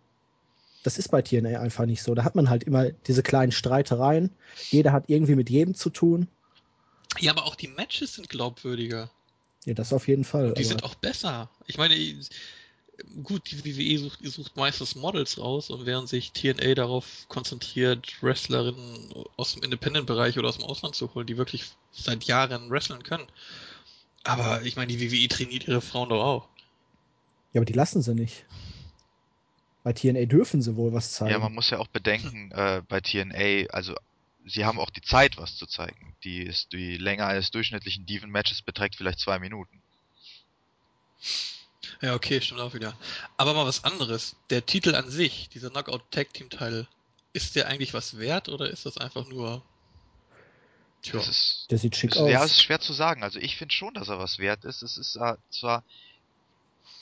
das 0.83 0.97
ist 0.97 1.09
bei 1.09 1.21
TNA 1.21 1.59
einfach 1.59 1.85
nicht 1.85 2.03
so. 2.03 2.13
Da 2.13 2.23
hat 2.23 2.35
man 2.35 2.49
halt 2.49 2.63
immer 2.63 2.91
diese 2.91 3.23
kleinen 3.23 3.51
Streitereien. 3.51 4.29
Jeder 4.69 4.91
hat 4.91 5.05
irgendwie 5.07 5.35
mit 5.35 5.49
jedem 5.49 5.75
zu 5.75 5.89
tun. 5.89 6.27
Ja, 7.19 7.31
aber 7.31 7.45
auch 7.45 7.55
die 7.55 7.67
Matches 7.67 8.15
sind 8.15 8.29
glaubwürdiger. 8.29 9.09
Ja, 9.65 9.73
das 9.73 9.93
auf 9.93 10.07
jeden 10.07 10.25
Fall. 10.25 10.49
Und 10.49 10.57
die 10.57 10.63
aber- 10.63 10.69
sind 10.69 10.83
auch 10.83 10.95
besser. 10.95 11.49
Ich 11.67 11.77
meine, 11.77 11.95
gut, 13.23 13.49
die 13.49 13.63
WWE 13.63 13.97
sucht, 13.99 14.19
sucht 14.23 14.57
meistens 14.57 14.95
Models 14.95 15.37
raus 15.37 15.69
und 15.69 15.85
während 15.85 16.09
sich 16.09 16.31
TNA 16.33 16.75
darauf 16.75 17.25
konzentriert, 17.29 18.21
Wrestlerinnen 18.21 19.13
aus 19.37 19.53
dem 19.53 19.63
Independent-Bereich 19.63 20.37
oder 20.37 20.49
aus 20.49 20.57
dem 20.57 20.65
Ausland 20.65 20.95
zu 20.95 21.13
holen, 21.13 21.27
die 21.27 21.37
wirklich 21.37 21.65
seit 21.91 22.25
Jahren 22.25 22.69
wresteln 22.69 23.03
können. 23.03 23.27
Aber 24.23 24.61
ich 24.63 24.75
meine, 24.75 24.95
die 24.95 24.99
WWE 25.01 25.27
trainiert 25.27 25.67
ihre 25.67 25.81
Frauen 25.81 26.09
doch 26.09 26.23
auch. 26.23 26.47
Ja, 27.53 27.59
aber 27.59 27.65
die 27.65 27.73
lassen 27.73 28.01
sie 28.01 28.15
nicht. 28.15 28.45
Bei 29.83 29.93
TNA 29.93 30.25
dürfen 30.25 30.61
sie 30.61 30.75
wohl 30.75 30.93
was 30.93 31.11
zeigen. 31.11 31.31
Ja, 31.31 31.39
man 31.39 31.53
muss 31.53 31.69
ja 31.69 31.79
auch 31.79 31.87
bedenken, 31.87 32.51
äh, 32.51 32.81
bei 32.87 33.01
TNA, 33.01 33.69
also 33.71 33.95
sie 34.45 34.65
haben 34.65 34.79
auch 34.79 34.89
die 34.89 35.01
Zeit, 35.01 35.37
was 35.37 35.57
zu 35.57 35.65
zeigen. 35.65 36.15
Die 36.23 36.41
ist 36.43 36.71
die 36.71 36.97
Länge 36.97 37.25
eines 37.25 37.51
durchschnittlichen 37.51 38.05
Diven-Matches 38.05 38.61
beträgt 38.61 38.95
vielleicht 38.95 39.19
zwei 39.19 39.39
Minuten. 39.39 39.81
Ja, 42.01 42.15
okay, 42.15 42.41
stimmt 42.41 42.61
auch 42.61 42.73
wieder. 42.73 42.97
Aber 43.37 43.53
mal 43.53 43.65
was 43.65 43.83
anderes. 43.83 44.35
Der 44.49 44.65
Titel 44.65 44.95
an 44.95 45.09
sich, 45.09 45.49
dieser 45.49 45.69
Knockout 45.69 46.11
Tag 46.11 46.33
Team 46.33 46.49
Titel, 46.49 46.87
ist 47.33 47.55
der 47.55 47.67
eigentlich 47.67 47.93
was 47.93 48.17
wert 48.17 48.49
oder 48.49 48.69
ist 48.69 48.85
das 48.85 48.97
einfach 48.97 49.27
nur. 49.27 49.61
Tja. 51.01 51.19
Das 51.19 51.27
ist, 51.27 51.67
Der 51.69 51.77
sieht 51.77 51.95
schick 51.95 52.11
ist, 52.11 52.17
aus. 52.17 52.29
ja, 52.29 52.43
es 52.43 52.51
ist 52.51 52.63
schwer 52.63 52.79
zu 52.79 52.93
sagen. 52.93 53.23
Also 53.23 53.39
ich 53.39 53.57
finde 53.57 53.73
schon, 53.73 53.93
dass 53.93 54.07
er 54.07 54.19
was 54.19 54.37
wert 54.39 54.63
ist. 54.63 54.81
Es 54.81 54.97
ist 54.97 55.17
äh, 55.17 55.35
zwar, 55.49 55.83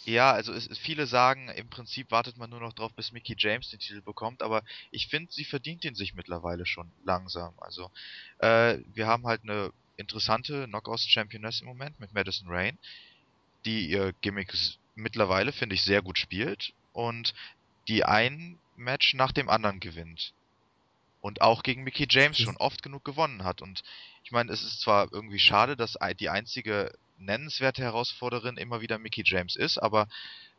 ja, 0.06 0.32
also 0.32 0.53
es, 0.53 0.68
viele 0.78 1.06
sagen, 1.06 1.49
im 1.49 1.69
Prinzip 1.69 2.11
wartet 2.11 2.38
man 2.38 2.49
nur 2.49 2.60
noch 2.60 2.73
drauf, 2.73 2.94
bis 2.94 3.11
Mickey 3.11 3.36
James 3.38 3.69
den 3.69 3.80
Titel 3.80 4.02
bekommt, 4.02 4.41
aber 4.41 4.64
ich 4.90 5.07
finde, 5.07 5.32
sie 5.32 5.45
verdient 5.45 5.86
ihn 5.86 5.95
sich 5.95 6.14
mittlerweile 6.14 6.65
schon 6.65 6.91
langsam. 7.06 7.53
Also 7.57 7.91
äh, 8.40 8.80
wir 8.94 9.07
haben 9.07 9.28
halt 9.28 9.44
eine 9.44 9.72
interessante 9.98 10.65
Knockouts-Championess 10.65 11.61
im 11.61 11.68
Moment 11.68 11.99
mit 11.99 12.14
Madison 12.14 12.48
Rain, 12.49 12.78
die 13.65 13.88
ihr 13.88 14.14
Gimmick 14.22 14.53
mittlerweile, 14.95 15.52
finde 15.52 15.76
ich, 15.76 15.84
sehr 15.84 16.02
gut 16.02 16.18
spielt 16.18 16.73
und 16.94 17.34
die 17.88 18.03
ein 18.03 18.57
Match 18.76 19.14
nach 19.14 19.32
dem 19.32 19.49
anderen 19.49 19.80
gewinnt. 19.80 20.34
Und 21.22 21.41
auch 21.41 21.61
gegen 21.61 21.84
Mickey 21.84 22.07
James 22.10 22.40
schon 22.40 22.57
oft 22.57 22.82
genug 22.82 23.06
gewonnen 23.06 23.44
hat. 23.44 23.61
Und 23.61 23.84
ich 24.23 24.32
meine, 24.32 24.52
es 24.52 24.64
ist 24.64 24.82
zwar 24.82 25.14
irgendwie 25.14 25.38
schade, 25.38 25.78
dass 25.78 25.98
die 26.19 26.30
einzige 26.30 26.91
nennenswerte 27.22 27.81
Herausforderin 27.84 28.57
immer 28.57 28.81
wieder 28.81 28.98
Mickey 28.98 29.23
James 29.26 29.56
ist, 29.56 29.77
aber 29.77 30.07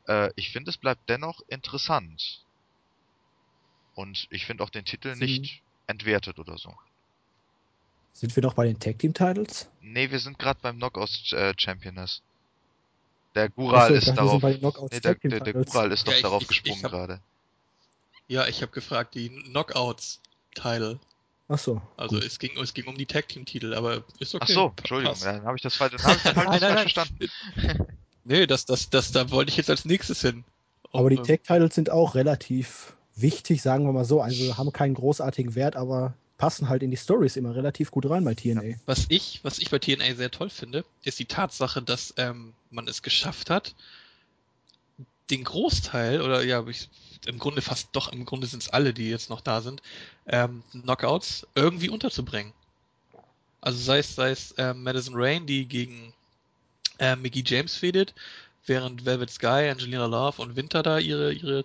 äh, 0.08 0.30
ich 0.36 0.50
finde, 0.50 0.70
es 0.70 0.76
bleibt 0.78 1.08
dennoch 1.08 1.40
interessant. 1.48 2.42
Und 3.94 4.26
ich 4.30 4.46
finde 4.46 4.64
auch 4.64 4.70
den 4.70 4.84
Titel 4.84 5.14
Sie- 5.14 5.24
nicht 5.24 5.62
entwertet 5.86 6.38
oder 6.38 6.56
so. 6.58 6.74
Sind 8.14 8.34
wir 8.36 8.42
noch 8.42 8.54
bei 8.54 8.66
den 8.66 8.78
Tag 8.78 8.98
Team 8.98 9.14
Titles? 9.14 9.68
Nee, 9.80 10.10
wir 10.10 10.18
sind 10.18 10.38
gerade 10.38 10.58
beim 10.62 10.76
Knockouts 10.76 11.32
äh, 11.32 11.54
Championess. 11.56 12.22
Der 13.34 13.48
Gural 13.48 13.92
ich 13.96 14.06
ist 14.06 14.16
darauf. 14.16 14.42
Nee, 14.42 15.00
der, 15.00 15.14
der, 15.14 15.40
der. 15.40 15.52
Gural 15.54 15.90
ist 15.92 16.06
doch 16.06 16.12
Ja, 16.12 16.16
ich- 16.18 16.22
darauf 16.22 16.42
ich- 16.42 16.48
gesprungen 16.48 16.78
ich 16.78 16.84
hab- 16.84 16.90
gerade. 16.90 17.20
Ja, 18.28 18.46
ich 18.46 18.60
habe 18.62 18.70
gefragt, 18.72 19.14
die 19.14 19.30
Knockouts 19.30 20.20
Title. 20.54 21.00
Achso. 21.48 21.82
Also 21.96 22.16
gut. 22.16 22.24
es 22.24 22.38
ging, 22.38 22.56
es 22.58 22.72
ging 22.72 22.86
um 22.86 22.96
die 22.96 23.06
Tag 23.06 23.28
Team 23.28 23.44
Titel, 23.44 23.74
aber 23.74 24.04
ist 24.18 24.34
okay. 24.34 24.44
Ach 24.48 24.54
so, 24.54 24.72
Entschuldigung, 24.76 25.16
ja, 25.20 25.32
dann 25.32 25.44
habe 25.44 25.56
ich 25.56 25.62
das 25.62 25.76
falsch, 25.76 25.94
verstanden. 26.00 27.28
Nee, 28.24 28.46
das, 28.46 28.66
das, 28.66 28.88
das, 28.88 29.10
da 29.10 29.32
wollte 29.32 29.50
ich 29.50 29.56
jetzt 29.56 29.68
als 29.68 29.84
nächstes 29.84 30.20
hin. 30.20 30.44
Aber 30.92 31.10
die 31.10 31.18
Um, 31.18 31.24
Tag 31.24 31.42
Titles 31.42 31.74
sind 31.74 31.90
auch 31.90 32.14
relativ 32.14 32.94
wichtig, 33.16 33.62
sagen 33.62 33.84
wir 33.84 33.92
mal 33.92 34.04
so. 34.04 34.20
Also 34.20 34.56
haben 34.56 34.72
keinen 34.72 34.94
großartigen 34.94 35.56
Wert, 35.56 35.74
aber 35.74 36.14
passen 36.38 36.68
halt 36.68 36.82
in 36.82 36.90
die 36.90 36.96
Stories 36.96 37.36
immer 37.36 37.54
relativ 37.54 37.90
gut 37.90 38.08
rein 38.08 38.24
bei 38.24 38.34
TNA. 38.34 38.76
Was 38.86 39.06
ich, 39.08 39.40
was 39.42 39.58
ich 39.58 39.70
bei 39.70 39.78
TNA 39.78 40.14
sehr 40.14 40.30
toll 40.30 40.50
finde, 40.50 40.84
ist 41.02 41.18
die 41.18 41.24
Tatsache, 41.24 41.82
dass 41.82 42.14
ähm, 42.16 42.52
man 42.70 42.88
es 42.88 43.02
geschafft 43.02 43.50
hat, 43.50 43.74
den 45.32 45.44
Großteil, 45.44 46.20
oder 46.20 46.44
ja, 46.44 46.64
ich, 46.68 46.88
im 47.26 47.38
Grunde 47.38 47.62
fast 47.62 47.88
doch, 47.92 48.12
im 48.12 48.24
Grunde 48.24 48.46
sind 48.46 48.62
es 48.62 48.68
alle, 48.68 48.92
die 48.92 49.08
jetzt 49.08 49.30
noch 49.30 49.40
da 49.40 49.60
sind, 49.60 49.82
ähm, 50.26 50.62
Knockouts 50.72 51.46
irgendwie 51.54 51.88
unterzubringen. 51.88 52.52
Also 53.60 53.78
sei 53.78 53.98
es, 53.98 54.14
sei 54.14 54.30
es 54.30 54.54
ähm, 54.58 54.82
Madison 54.82 55.14
Rain, 55.16 55.46
die 55.46 55.66
gegen 55.66 56.12
ähm, 56.98 57.22
Mickey 57.22 57.42
James 57.46 57.76
fädet, 57.76 58.14
während 58.66 59.04
Velvet 59.04 59.30
Sky, 59.30 59.70
Angelina 59.70 60.06
Love 60.06 60.42
und 60.42 60.56
Winter 60.56 60.82
da 60.82 60.98
ihre, 60.98 61.32
ihre 61.32 61.64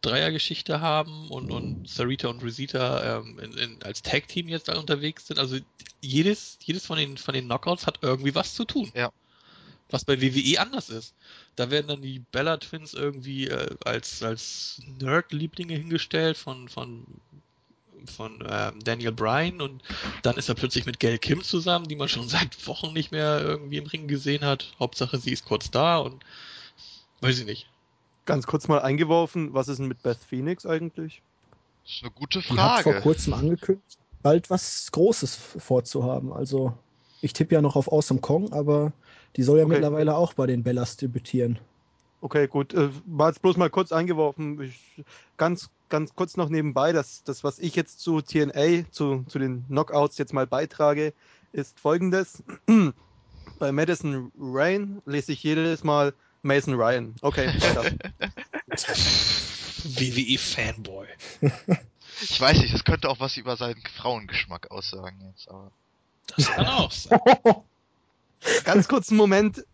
Dreiergeschichte 0.00 0.80
haben 0.80 1.28
und, 1.30 1.50
und 1.50 1.88
Sarita 1.88 2.28
und 2.28 2.42
Rosita 2.42 3.18
ähm, 3.18 3.38
in, 3.40 3.52
in, 3.52 3.82
als 3.82 4.02
Tag-Team 4.02 4.48
jetzt 4.48 4.68
unterwegs 4.68 5.26
sind. 5.26 5.38
Also 5.38 5.58
jedes, 6.00 6.58
jedes 6.62 6.86
von 6.86 6.98
den, 6.98 7.16
von 7.16 7.34
den 7.34 7.46
Knockouts 7.46 7.86
hat 7.86 7.98
irgendwie 8.02 8.34
was 8.34 8.54
zu 8.54 8.64
tun. 8.64 8.92
Ja. 8.94 9.10
Was 9.90 10.04
bei 10.04 10.20
WWE 10.20 10.60
anders 10.60 10.88
ist. 10.88 11.14
Da 11.56 11.70
werden 11.70 11.88
dann 11.88 12.02
die 12.02 12.20
Bella 12.32 12.56
Twins 12.56 12.94
irgendwie 12.94 13.48
äh, 13.48 13.76
als, 13.84 14.22
als 14.22 14.80
Nerd-Lieblinge 15.00 15.74
hingestellt 15.74 16.36
von, 16.36 16.68
von, 16.68 17.04
von 18.06 18.42
ähm, 18.48 18.80
Daniel 18.82 19.12
Bryan 19.12 19.60
und 19.60 19.82
dann 20.22 20.36
ist 20.36 20.48
er 20.48 20.54
plötzlich 20.54 20.86
mit 20.86 21.00
Gail 21.00 21.18
Kim 21.18 21.42
zusammen, 21.42 21.86
die 21.86 21.96
man 21.96 22.08
schon 22.08 22.28
seit 22.30 22.66
Wochen 22.66 22.92
nicht 22.92 23.12
mehr 23.12 23.40
irgendwie 23.42 23.76
im 23.76 23.86
Ring 23.86 24.08
gesehen 24.08 24.44
hat. 24.44 24.72
Hauptsache 24.80 25.18
sie 25.18 25.32
ist 25.32 25.44
kurz 25.44 25.70
da 25.70 25.98
und 25.98 26.24
weiß 27.20 27.38
ich 27.38 27.46
nicht. 27.46 27.68
Ganz 28.24 28.46
kurz 28.46 28.68
mal 28.68 28.80
eingeworfen, 28.80 29.52
was 29.52 29.68
ist 29.68 29.78
denn 29.78 29.88
mit 29.88 30.02
Beth 30.02 30.18
Phoenix 30.28 30.64
eigentlich? 30.64 31.20
Das 31.84 31.96
ist 31.96 32.02
eine 32.02 32.10
gute 32.12 32.40
Die 32.40 32.48
hat 32.58 32.82
vor 32.82 32.92
Frage. 32.92 33.02
kurzem 33.02 33.34
angekündigt, 33.34 33.98
bald 34.22 34.48
was 34.48 34.90
Großes 34.90 35.36
vorzuhaben. 35.58 36.32
Also 36.32 36.76
ich 37.20 37.34
tippe 37.34 37.54
ja 37.54 37.60
noch 37.60 37.76
auf 37.76 37.92
Awesome 37.92 38.20
Kong, 38.20 38.52
aber 38.54 38.92
die 39.36 39.42
soll 39.42 39.58
ja 39.58 39.64
Okay. 39.64 39.74
mittlerweile 39.74 40.16
auch 40.16 40.32
bei 40.34 40.46
den 40.46 40.62
Bellas 40.62 40.96
debütieren. 40.96 41.58
Okay, 42.20 42.46
gut. 42.48 42.72
Äh, 42.72 42.88
war 43.06 43.28
jetzt 43.28 43.42
bloß 43.42 43.56
mal 43.56 43.68
kurz 43.70 43.92
eingeworfen. 43.92 44.60
Ich, 44.62 45.04
ganz, 45.36 45.68
ganz 45.90 46.14
kurz 46.14 46.36
noch 46.36 46.48
nebenbei, 46.48 46.92
dass 46.92 47.22
das, 47.24 47.44
was 47.44 47.58
ich 47.58 47.76
jetzt 47.76 48.00
zu 48.00 48.22
TNA, 48.22 48.90
zu, 48.90 49.24
zu 49.28 49.38
den 49.38 49.66
Knockouts 49.66 50.16
jetzt 50.18 50.32
mal 50.32 50.46
beitrage, 50.46 51.12
ist 51.52 51.78
folgendes. 51.78 52.42
Bei 53.58 53.72
Madison 53.72 54.32
Rain 54.38 55.02
lese 55.04 55.32
ich 55.32 55.42
jedes 55.42 55.84
Mal 55.84 56.14
Mason 56.42 56.74
Ryan. 56.74 57.14
Okay, 57.20 57.46
weiter. 57.46 57.84
WWE-Fanboy. 59.84 61.06
Ich 62.22 62.40
weiß 62.40 62.60
nicht, 62.60 62.72
das 62.72 62.84
könnte 62.84 63.08
auch 63.08 63.18
was 63.18 63.36
über 63.36 63.56
seinen 63.56 63.82
Frauengeschmack 63.96 64.70
aussagen 64.70 65.18
jetzt, 65.32 65.48
aber. 65.50 65.72
Das 66.36 66.46
kann 66.46 66.66
auch 66.66 66.92
sein. 66.92 67.18
ganz 68.64 68.88
kurzen 68.88 69.16
Moment. 69.16 69.64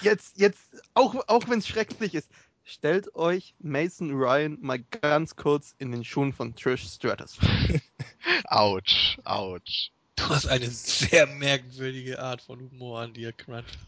Jetzt, 0.00 0.38
jetzt, 0.38 0.60
auch, 0.94 1.14
auch 1.28 1.48
wenn 1.48 1.60
es 1.60 1.68
schrecklich 1.68 2.14
ist, 2.14 2.28
stellt 2.64 3.14
euch 3.14 3.54
Mason 3.60 4.10
Ryan 4.12 4.58
mal 4.60 4.80
ganz 5.00 5.36
kurz 5.36 5.74
in 5.78 5.92
den 5.92 6.04
Schuhen 6.04 6.32
von 6.32 6.54
Trish 6.54 6.86
Stratus 6.86 7.36
vor. 7.36 7.48
Autsch, 8.44 9.18
autsch. 9.24 9.90
Du 10.16 10.28
hast 10.28 10.46
eine 10.46 10.68
sehr 10.68 11.26
merkwürdige 11.26 12.20
Art 12.20 12.42
von 12.42 12.60
Humor 12.60 13.00
an 13.00 13.14
dir, 13.14 13.32
Crunch. 13.32 13.78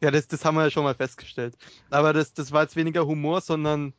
Ja, 0.00 0.10
das, 0.10 0.28
das 0.28 0.44
haben 0.44 0.54
wir 0.56 0.64
ja 0.64 0.70
schon 0.70 0.84
mal 0.84 0.94
festgestellt. 0.94 1.56
Aber 1.90 2.12
das, 2.12 2.32
das 2.32 2.52
war 2.52 2.62
jetzt 2.62 2.76
weniger 2.76 3.06
Humor, 3.06 3.40
sondern 3.40 3.92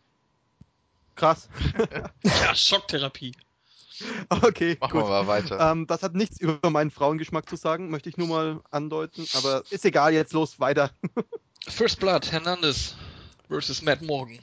krass. 1.16 1.50
Ja, 2.24 2.56
Schocktherapie. 2.56 3.34
Okay, 4.30 4.78
Machen 4.80 4.92
gut. 4.92 5.04
wir 5.04 5.10
mal 5.10 5.28
weiter. 5.28 5.72
Ähm, 5.72 5.88
das 5.88 6.04
hat 6.04 6.16
nichts 6.16 6.40
über 6.40 6.70
meinen 6.70 6.92
Frauengeschmack 6.92 7.50
zu 7.50 7.56
sagen, 7.56 7.90
möchte 7.90 8.10
ich 8.10 8.18
nur 8.18 8.28
mal 8.28 8.60
andeuten. 8.72 9.26
Aber 9.36 9.64
ist 9.70 9.86
egal, 9.86 10.14
jetzt 10.14 10.34
los, 10.34 10.60
weiter. 10.60 10.92
First 11.68 12.00
Blood, 12.00 12.32
Hernandez 12.32 12.96
versus 13.48 13.82
Matt 13.82 14.02
Morgan. 14.02 14.40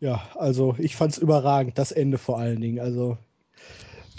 Ja, 0.00 0.28
also 0.34 0.74
ich 0.78 0.96
fand's 0.96 1.18
überragend, 1.18 1.78
das 1.78 1.92
Ende 1.92 2.18
vor 2.18 2.38
allen 2.38 2.60
Dingen. 2.60 2.80
Also 2.80 3.18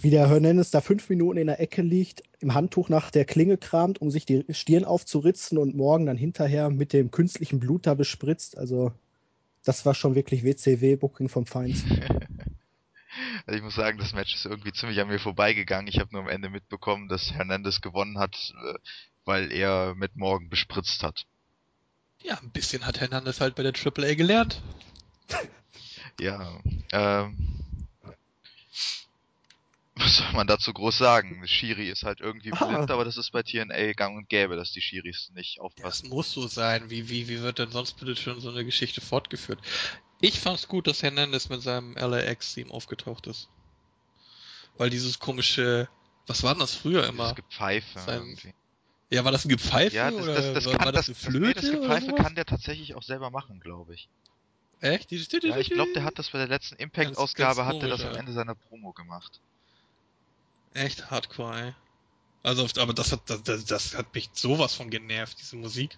wie 0.02 0.10
der 0.10 0.30
Hernandez 0.30 0.72
da 0.72 0.82
fünf 0.82 1.10
Minuten 1.10 1.38
in 1.38 1.48
der 1.48 1.60
Ecke 1.60 1.84
liegt, 1.84 2.24
im 2.40 2.54
Handtuch 2.54 2.90
nach 2.90 3.12
der 3.12 3.26
Klinge 3.26 3.58
kramt, 3.58 4.02
um 4.02 4.10
sich 4.10 4.26
die 4.26 4.46
Stirn 4.50 4.84
aufzuritzen 4.84 5.58
und 5.60 5.76
morgen 5.76 6.08
dann 6.08 6.18
hinterher 6.18 6.70
mit 6.70 6.94
dem 6.94 7.12
künstlichen 7.12 7.60
Blut 7.60 7.86
da 7.86 7.94
bespritzt. 7.94 8.58
Also 8.58 8.92
das 9.64 9.86
war 9.86 9.94
schon 9.94 10.16
wirklich 10.16 10.44
WCW-Booking 10.44 11.30
vom 11.30 11.46
Feinsten. 11.46 12.02
Also 13.46 13.58
ich 13.58 13.64
muss 13.64 13.76
sagen, 13.76 13.98
das 13.98 14.14
Match 14.14 14.34
ist 14.36 14.46
irgendwie 14.46 14.72
ziemlich 14.72 15.00
an 15.00 15.08
mir 15.08 15.20
vorbeigegangen. 15.20 15.88
Ich 15.88 16.00
habe 16.00 16.10
nur 16.14 16.22
am 16.22 16.30
Ende 16.30 16.50
mitbekommen, 16.50 17.08
dass 17.10 17.32
Hernandez 17.34 17.82
gewonnen 17.82 18.18
hat, 18.20 18.54
äh, 18.66 18.78
weil 19.26 19.52
er 19.52 19.96
mit 19.96 20.16
Morgan 20.16 20.50
bespritzt 20.50 21.04
hat. 21.04 21.26
Ja, 22.24 22.38
ein 22.40 22.52
bisschen 22.52 22.86
hat 22.86 23.00
Hernandez 23.00 23.42
halt 23.42 23.56
bei 23.56 23.64
der 23.64 23.74
AAA 23.74 24.14
gelernt. 24.16 24.62
Ja, 26.20 26.60
ähm. 26.92 27.88
Was 29.96 30.18
soll 30.18 30.32
man 30.34 30.46
dazu 30.48 30.74
groß 30.74 30.98
sagen? 30.98 31.42
Shiri 31.48 31.90
ist 31.90 32.04
halt 32.04 32.20
irgendwie 32.22 32.52
Ah. 32.54 32.66
blind, 32.68 32.92
aber 32.92 33.06
das 33.06 33.18
ist 33.18 33.32
bei 33.32 33.44
TNA 33.44 33.94
gang 33.94 34.18
und 34.18 34.30
gäbe, 34.30 34.56
dass 34.56 34.72
die 34.72 34.82
Shiris 34.82 35.32
nicht 35.34 35.58
Das 35.58 35.64
aufpassen. 35.64 36.10
muss 36.10 36.32
so 36.32 36.48
sein. 36.48 36.90
Wie, 36.90 37.10
wie, 37.10 37.28
wie 37.28 37.42
wird 37.42 37.60
denn 37.60 37.72
sonst 37.72 37.94
bitte 38.00 38.16
schon 38.16 38.40
so 38.40 38.50
eine 38.50 38.66
Geschichte 38.66 39.02
fortgeführt? 39.02 39.60
Ich 40.22 40.40
fand's 40.40 40.68
gut, 40.68 40.88
dass 40.88 41.02
Hernandez 41.02 41.50
mit 41.50 41.62
seinem 41.62 41.96
LAX-Team 41.96 42.72
aufgetaucht 42.72 43.28
ist. 43.28 43.50
Weil 44.78 44.90
dieses 44.90 45.20
komische, 45.20 45.90
was 46.28 46.44
war 46.44 46.54
denn 46.54 46.60
das 46.62 46.76
früher 46.76 47.08
immer? 47.08 47.26
Das 47.26 47.36
Gepfeife 47.36 48.00
Sein- 48.00 48.20
irgendwie. 48.20 48.54
Ja, 49.10 49.26
war 49.26 49.32
das 49.32 49.44
ein 49.46 49.50
Gepfeife 49.50 49.96
Ja, 49.96 50.10
das, 50.10 50.22
oder 50.22 50.36
das, 50.36 50.54
das 50.54 50.66
war, 50.66 50.72
kann 50.78 50.86
war 50.86 50.92
das, 50.94 51.08
das 51.08 51.18
das, 51.18 51.26
eine 51.28 51.40
nee, 51.40 51.54
Flöte? 51.54 51.62
das 51.62 51.70
oder 51.70 51.80
Gepfeife 51.80 52.06
sowas? 52.06 52.24
kann 52.24 52.36
der 52.36 52.46
tatsächlich 52.46 52.96
auch 52.96 53.04
selber 53.04 53.30
machen, 53.30 53.60
glaube 53.60 53.94
ich. 53.96 54.08
Echt? 54.80 55.12
Dieses 55.12 55.28
Ja, 55.44 55.58
ich 55.58 55.70
glaube, 55.70 55.92
der 55.94 56.04
hat 56.04 56.18
das 56.18 56.30
bei 56.30 56.38
der 56.38 56.48
letzten 56.48 56.76
Impact-Ausgabe 56.76 57.66
hat 57.66 57.82
er 57.82 57.90
das 57.90 58.02
am. 58.02 58.16
Ende 58.16 58.32
seiner 58.32 58.56
Promo 58.56 58.94
gemacht. 58.94 59.42
Echt 60.74 61.12
hardcore, 61.12 61.62
ey. 61.62 61.74
Also, 62.44 62.68
aber 62.82 62.94
das 62.94 63.12
hat, 63.12 63.30
das, 63.30 63.44
das, 63.44 63.66
das 63.66 63.96
hat 63.96 64.14
mich 64.16 64.32
sowas 64.34 64.74
von 64.74 64.90
genervt, 64.90 65.38
diese 65.40 65.58
Musik. 65.58 65.98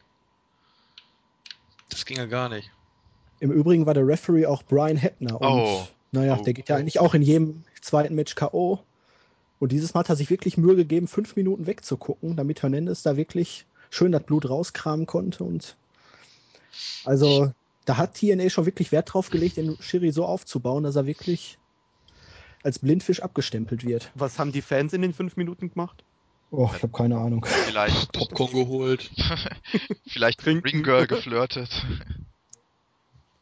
Das 1.89 2.05
ging 2.05 2.17
ja 2.17 2.25
gar 2.25 2.49
nicht. 2.49 2.71
Im 3.43 3.51
Übrigen 3.51 3.85
war 3.85 3.93
der 3.93 4.07
Referee 4.07 4.45
auch 4.45 4.63
Brian 4.63 4.95
Heppner. 4.95 5.41
Und 5.41 5.47
Oh. 5.49 5.85
naja, 6.13 6.37
Oh. 6.39 6.43
der 6.43 6.53
geht 6.53 6.69
ja 6.69 6.77
eigentlich 6.77 6.99
auch 7.01 7.13
in 7.13 7.21
jedem 7.21 7.65
zweiten 7.81 8.15
Match 8.15 8.35
K.O. 8.35 8.79
Und 9.59 9.73
dieses 9.73 9.93
Mal 9.93 9.99
hat 9.99 10.09
er 10.09 10.15
sich 10.15 10.29
wirklich 10.29 10.55
Mühe 10.55 10.77
gegeben, 10.77 11.09
fünf 11.09 11.35
Minuten 11.35 11.67
wegzugucken, 11.67 12.37
damit 12.37 12.61
Hernandez 12.63 13.03
da 13.03 13.17
wirklich 13.17 13.65
schön 13.89 14.13
das 14.13 14.23
Blut 14.23 14.49
rauskramen 14.49 15.07
konnte. 15.07 15.43
Und 15.43 15.75
also 17.03 17.51
da 17.83 17.97
hat 17.97 18.13
TNA 18.13 18.49
schon 18.49 18.65
wirklich 18.65 18.93
Wert 18.93 19.13
drauf 19.13 19.29
gelegt, 19.29 19.57
den 19.57 19.75
Shiri 19.81 20.13
so 20.13 20.25
aufzubauen, 20.25 20.85
dass 20.85 20.95
er 20.95 21.05
wirklich 21.05 21.57
als 22.63 22.79
Blindfisch 22.79 23.21
abgestempelt 23.21 23.85
wird. 23.85 24.09
Was 24.15 24.39
haben 24.39 24.53
die 24.53 24.61
Fans 24.61 24.93
in 24.93 25.01
den 25.01 25.13
fünf 25.13 25.35
Minuten 25.35 25.69
gemacht? 25.69 26.05
Oh, 26.49 26.69
ich 26.73 26.81
habe 26.81 26.93
keine 26.93 27.17
Ahnung. 27.17 27.45
Vielleicht, 27.45 28.13
Popcorn 28.13 28.53
geholt. 28.53 29.11
vielleicht. 30.07 30.45
Ringgirl 30.45 31.07
geflirtet. 31.07 31.85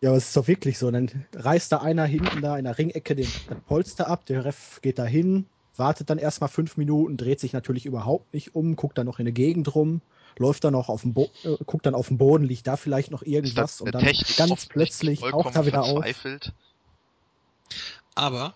Ja, 0.01 0.09
aber 0.09 0.17
es 0.17 0.27
ist 0.29 0.37
doch 0.37 0.47
wirklich 0.47 0.79
so. 0.79 0.89
Dann 0.89 1.25
reißt 1.33 1.71
da 1.71 1.77
einer 1.77 2.05
hinten 2.05 2.41
da 2.41 2.57
in 2.57 2.65
der 2.65 2.77
Ringecke 2.77 3.15
den, 3.15 3.27
das 3.47 3.59
Polster 3.67 4.07
ab, 4.07 4.25
der 4.25 4.45
Ref 4.45 4.81
geht 4.81 4.97
da 4.97 5.05
hin, 5.05 5.45
wartet 5.75 6.09
dann 6.09 6.17
erstmal 6.17 6.49
fünf 6.49 6.75
Minuten, 6.75 7.17
dreht 7.17 7.39
sich 7.39 7.53
natürlich 7.53 7.85
überhaupt 7.85 8.33
nicht 8.33 8.55
um, 8.55 8.75
guckt 8.75 8.97
dann 8.97 9.05
noch 9.05 9.19
in 9.19 9.25
der 9.25 9.33
Gegend 9.33 9.73
rum, 9.75 10.01
läuft 10.39 10.63
dann 10.63 10.73
noch 10.73 10.89
auf 10.89 11.01
dem 11.01 11.13
Bo 11.13 11.29
äh, 11.43 11.55
guckt 11.65 11.85
dann 11.85 11.93
auf 11.93 12.07
dem 12.07 12.17
Boden, 12.17 12.45
liegt 12.45 12.65
da 12.65 12.77
vielleicht 12.77 13.11
noch 13.11 13.21
irgendwas 13.21 13.79
und 13.79 13.93
dann 13.93 14.03
Technik 14.03 14.37
ganz 14.37 14.65
plötzlich 14.65 15.19
taucht 15.19 15.55
er 15.55 15.65
wieder 15.67 15.83
auf. 15.83 16.03
Aber 18.15 18.55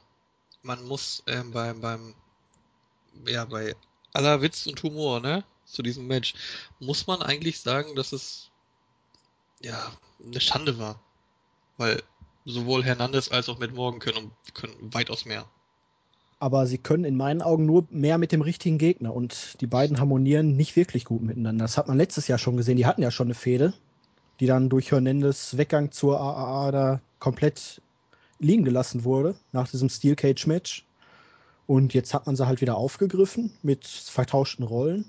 man 0.64 0.84
muss 0.86 1.24
ähm, 1.28 1.52
beim, 1.52 1.80
beim, 1.80 2.16
ja, 3.28 3.46
bei 3.46 3.76
aller 4.14 4.42
Witz 4.42 4.66
und 4.66 4.82
Humor, 4.82 5.20
ne, 5.20 5.44
zu 5.66 5.84
diesem 5.84 6.08
Match, 6.08 6.34
muss 6.80 7.06
man 7.06 7.22
eigentlich 7.22 7.60
sagen, 7.60 7.96
dass 7.96 8.14
es, 8.14 8.50
ja, 9.62 9.92
eine 10.26 10.42
Schande 10.42 10.80
war. 10.80 11.00
Weil 11.78 12.02
sowohl 12.46 12.84
Hernandez 12.84 13.30
als 13.32 13.50
auch 13.50 13.60
mit 13.60 13.74
Morgan 13.74 14.00
können, 14.00 14.32
können 14.54 14.76
weitaus 14.94 15.26
mehr. 15.26 15.46
Aber 16.40 16.68
sie 16.68 16.78
können 16.78 17.06
in 17.06 17.16
meinen 17.16 17.42
Augen 17.42 17.66
nur 17.66 17.88
mehr 17.90 18.18
mit 18.18 18.32
dem 18.32 18.42
richtigen 18.42 18.78
Gegner 18.78 19.14
und 19.14 19.60
die 19.62 19.68
beiden 19.68 20.00
harmonieren 20.00 20.56
nicht 20.56 20.76
wirklich 20.76 21.06
gut 21.06 21.22
miteinander. 21.22 21.64
Das 21.64 21.78
hat 21.78 21.88
man 21.88 21.98
letztes 21.98 22.28
Jahr 22.28 22.38
schon 22.38 22.58
gesehen. 22.58 22.78
Die 22.78 22.86
hatten 22.86 23.02
ja 23.02 23.10
schon 23.10 23.28
eine 23.28 23.34
Fehde, 23.34 23.74
die 24.40 24.46
dann 24.46 24.70
durch 24.70 24.92
Hernandez 24.92 25.58
Weggang 25.58 25.92
zur 25.92 26.20
AAA 26.20 26.72
da 26.72 27.02
komplett 27.20 27.82
liegen 28.40 28.66
gelassen 28.66 29.06
wurde 29.06 29.36
nach 29.54 29.70
diesem 29.70 29.90
Steel 29.90 30.16
Cage 30.16 30.46
Match. 30.46 30.86
Und 31.68 31.94
jetzt 31.94 32.14
hat 32.14 32.28
man 32.28 32.36
sie 32.36 32.46
halt 32.46 32.62
wieder 32.62 32.76
aufgegriffen 32.76 33.52
mit 33.64 33.88
vertauschten 33.88 34.66
Rollen. 34.66 35.06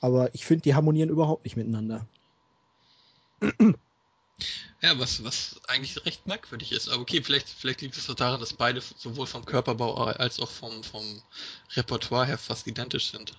Aber 0.00 0.34
ich 0.34 0.44
finde, 0.44 0.62
die 0.62 0.74
harmonieren 0.74 1.08
überhaupt 1.08 1.44
nicht 1.44 1.56
miteinander. 1.56 2.06
Ja, 4.80 4.98
was, 4.98 5.22
was 5.24 5.60
eigentlich 5.68 6.04
recht 6.06 6.26
merkwürdig 6.26 6.72
ist. 6.72 6.88
Aber 6.88 7.02
okay, 7.02 7.22
vielleicht, 7.22 7.48
vielleicht 7.48 7.82
liegt 7.82 7.96
es 7.96 8.06
doch 8.06 8.14
daran, 8.14 8.40
dass 8.40 8.54
beide 8.54 8.80
sowohl 8.80 9.26
vom 9.26 9.44
Körperbau 9.44 9.94
als 10.04 10.40
auch 10.40 10.50
vom, 10.50 10.82
vom 10.82 11.22
Repertoire 11.72 12.26
her 12.26 12.38
fast 12.38 12.66
identisch 12.66 13.10
sind. 13.10 13.36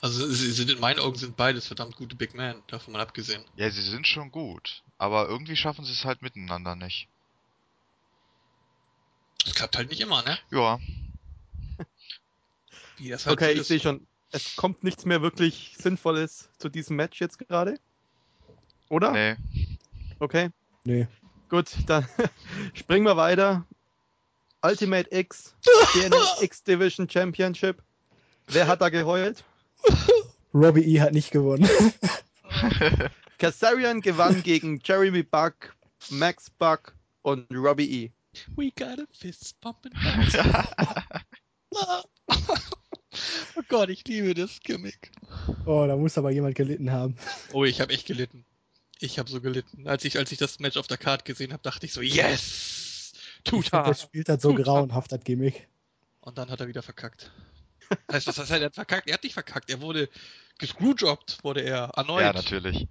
Also 0.00 0.26
sie 0.28 0.52
sind 0.52 0.70
in 0.70 0.80
meinen 0.80 0.98
Augen 0.98 1.18
sind 1.18 1.36
beides 1.36 1.66
verdammt 1.66 1.96
gute 1.96 2.16
Big 2.16 2.34
Men, 2.34 2.62
davon 2.68 2.94
mal 2.94 3.02
abgesehen. 3.02 3.44
Ja, 3.56 3.70
sie 3.70 3.82
sind 3.82 4.06
schon 4.06 4.30
gut, 4.30 4.82
aber 4.96 5.28
irgendwie 5.28 5.56
schaffen 5.56 5.84
sie 5.84 5.92
es 5.92 6.04
halt 6.04 6.22
miteinander 6.22 6.74
nicht. 6.74 7.08
Das 9.44 9.54
klappt 9.54 9.76
halt 9.76 9.90
nicht 9.90 10.00
immer, 10.00 10.22
ne? 10.22 10.38
Ja, 10.50 10.78
Wie 13.00 13.08
das 13.08 13.26
halt 13.26 13.40
Okay, 13.40 13.52
ich 13.52 13.66
sehe 13.66 13.80
schon. 13.80 14.06
Es 14.30 14.54
kommt 14.56 14.84
nichts 14.84 15.04
mehr 15.06 15.22
wirklich 15.22 15.74
Sinnvolles 15.78 16.50
zu 16.58 16.68
diesem 16.68 16.96
Match 16.96 17.20
jetzt 17.20 17.38
gerade. 17.38 17.80
Oder? 18.90 19.12
Nee. 19.12 19.36
Okay. 20.18 20.50
Nee. 20.84 21.06
Gut, 21.48 21.68
dann 21.86 22.06
springen 22.74 23.06
wir 23.06 23.16
weiter. 23.16 23.64
Ultimate 24.62 25.08
X, 25.10 25.54
X 26.40 26.62
Division 26.64 27.08
Championship. 27.08 27.82
Wer 28.48 28.66
hat 28.66 28.82
da 28.82 28.90
geheult? 28.90 29.44
Robbie 30.52 30.82
E. 30.82 31.00
hat 31.00 31.12
nicht 31.12 31.30
gewonnen. 31.30 31.68
Kazarian 33.38 34.00
gewann 34.00 34.42
gegen 34.42 34.80
Jeremy 34.84 35.22
Buck, 35.22 35.74
Max 36.10 36.50
Buck 36.50 36.94
und 37.22 37.46
Robbie 37.54 38.04
E. 38.04 38.10
We 38.56 38.70
got 38.76 38.98
a 38.98 39.06
fist 39.12 39.58
pumping. 39.60 39.92
oh 43.56 43.62
Gott, 43.68 43.88
ich 43.88 44.06
liebe 44.06 44.34
das 44.34 44.60
Gimmick. 44.60 45.12
Oh, 45.64 45.86
da 45.86 45.96
muss 45.96 46.18
aber 46.18 46.32
jemand 46.32 46.56
gelitten 46.56 46.90
haben. 46.90 47.16
Oh, 47.52 47.64
ich 47.64 47.80
habe 47.80 47.92
echt 47.92 48.06
gelitten. 48.06 48.44
Ich 49.00 49.18
habe 49.18 49.30
so 49.30 49.40
gelitten. 49.40 49.88
Als 49.88 50.04
ich, 50.04 50.18
als 50.18 50.30
ich 50.30 50.38
das 50.38 50.58
Match 50.60 50.76
auf 50.76 50.86
der 50.86 50.98
Karte 50.98 51.24
gesehen 51.24 51.52
habe, 51.52 51.62
dachte 51.62 51.86
ich 51.86 51.92
so, 51.92 52.02
yes! 52.02 53.12
Tuta! 53.44 53.82
der 53.84 53.94
spielt 53.94 54.28
halt 54.28 54.42
so 54.42 54.50
Tuta. 54.52 54.62
grauenhaft, 54.62 55.10
das 55.12 55.20
Gimmick. 55.24 55.66
Und 56.20 56.36
dann 56.36 56.50
hat 56.50 56.60
er 56.60 56.68
wieder 56.68 56.82
verkackt. 56.82 57.30
Heißt, 58.12 58.26
was 58.26 58.38
heißt, 58.38 58.50
er 58.50 58.60
hat 58.66 58.74
verkackt? 58.74 59.08
Er 59.08 59.14
hat 59.14 59.24
nicht 59.24 59.32
verkackt. 59.32 59.70
Er 59.70 59.80
wurde 59.80 60.08
gescrewjobbt, 60.58 61.42
wurde 61.42 61.62
er 61.62 61.84
erneut. 61.96 62.20
ja, 62.22 62.32
natürlich. 62.32 62.86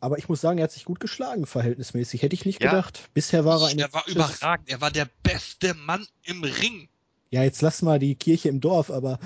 Aber 0.00 0.18
ich 0.18 0.28
muss 0.28 0.40
sagen, 0.40 0.58
er 0.58 0.64
hat 0.64 0.72
sich 0.72 0.84
gut 0.84 0.98
geschlagen, 1.00 1.46
verhältnismäßig. 1.46 2.22
Hätte 2.22 2.34
ich 2.34 2.44
nicht 2.44 2.60
Ja. 2.62 2.70
gedacht. 2.70 3.08
Bisher 3.14 3.44
war 3.44 3.62
er 3.62 3.70
in 3.70 3.78
er 3.78 3.92
war 3.92 4.06
überragend. 4.08 4.68
Er 4.68 4.80
war 4.80 4.90
der 4.90 5.08
beste 5.22 5.72
Mann 5.74 6.06
im 6.24 6.42
Ring. 6.42 6.88
Ja, 7.30 7.42
jetzt 7.44 7.62
lass 7.62 7.80
mal 7.80 7.98
die 8.00 8.16
Kirche 8.16 8.48
im 8.48 8.60
Dorf, 8.60 8.90
aber 8.90 9.18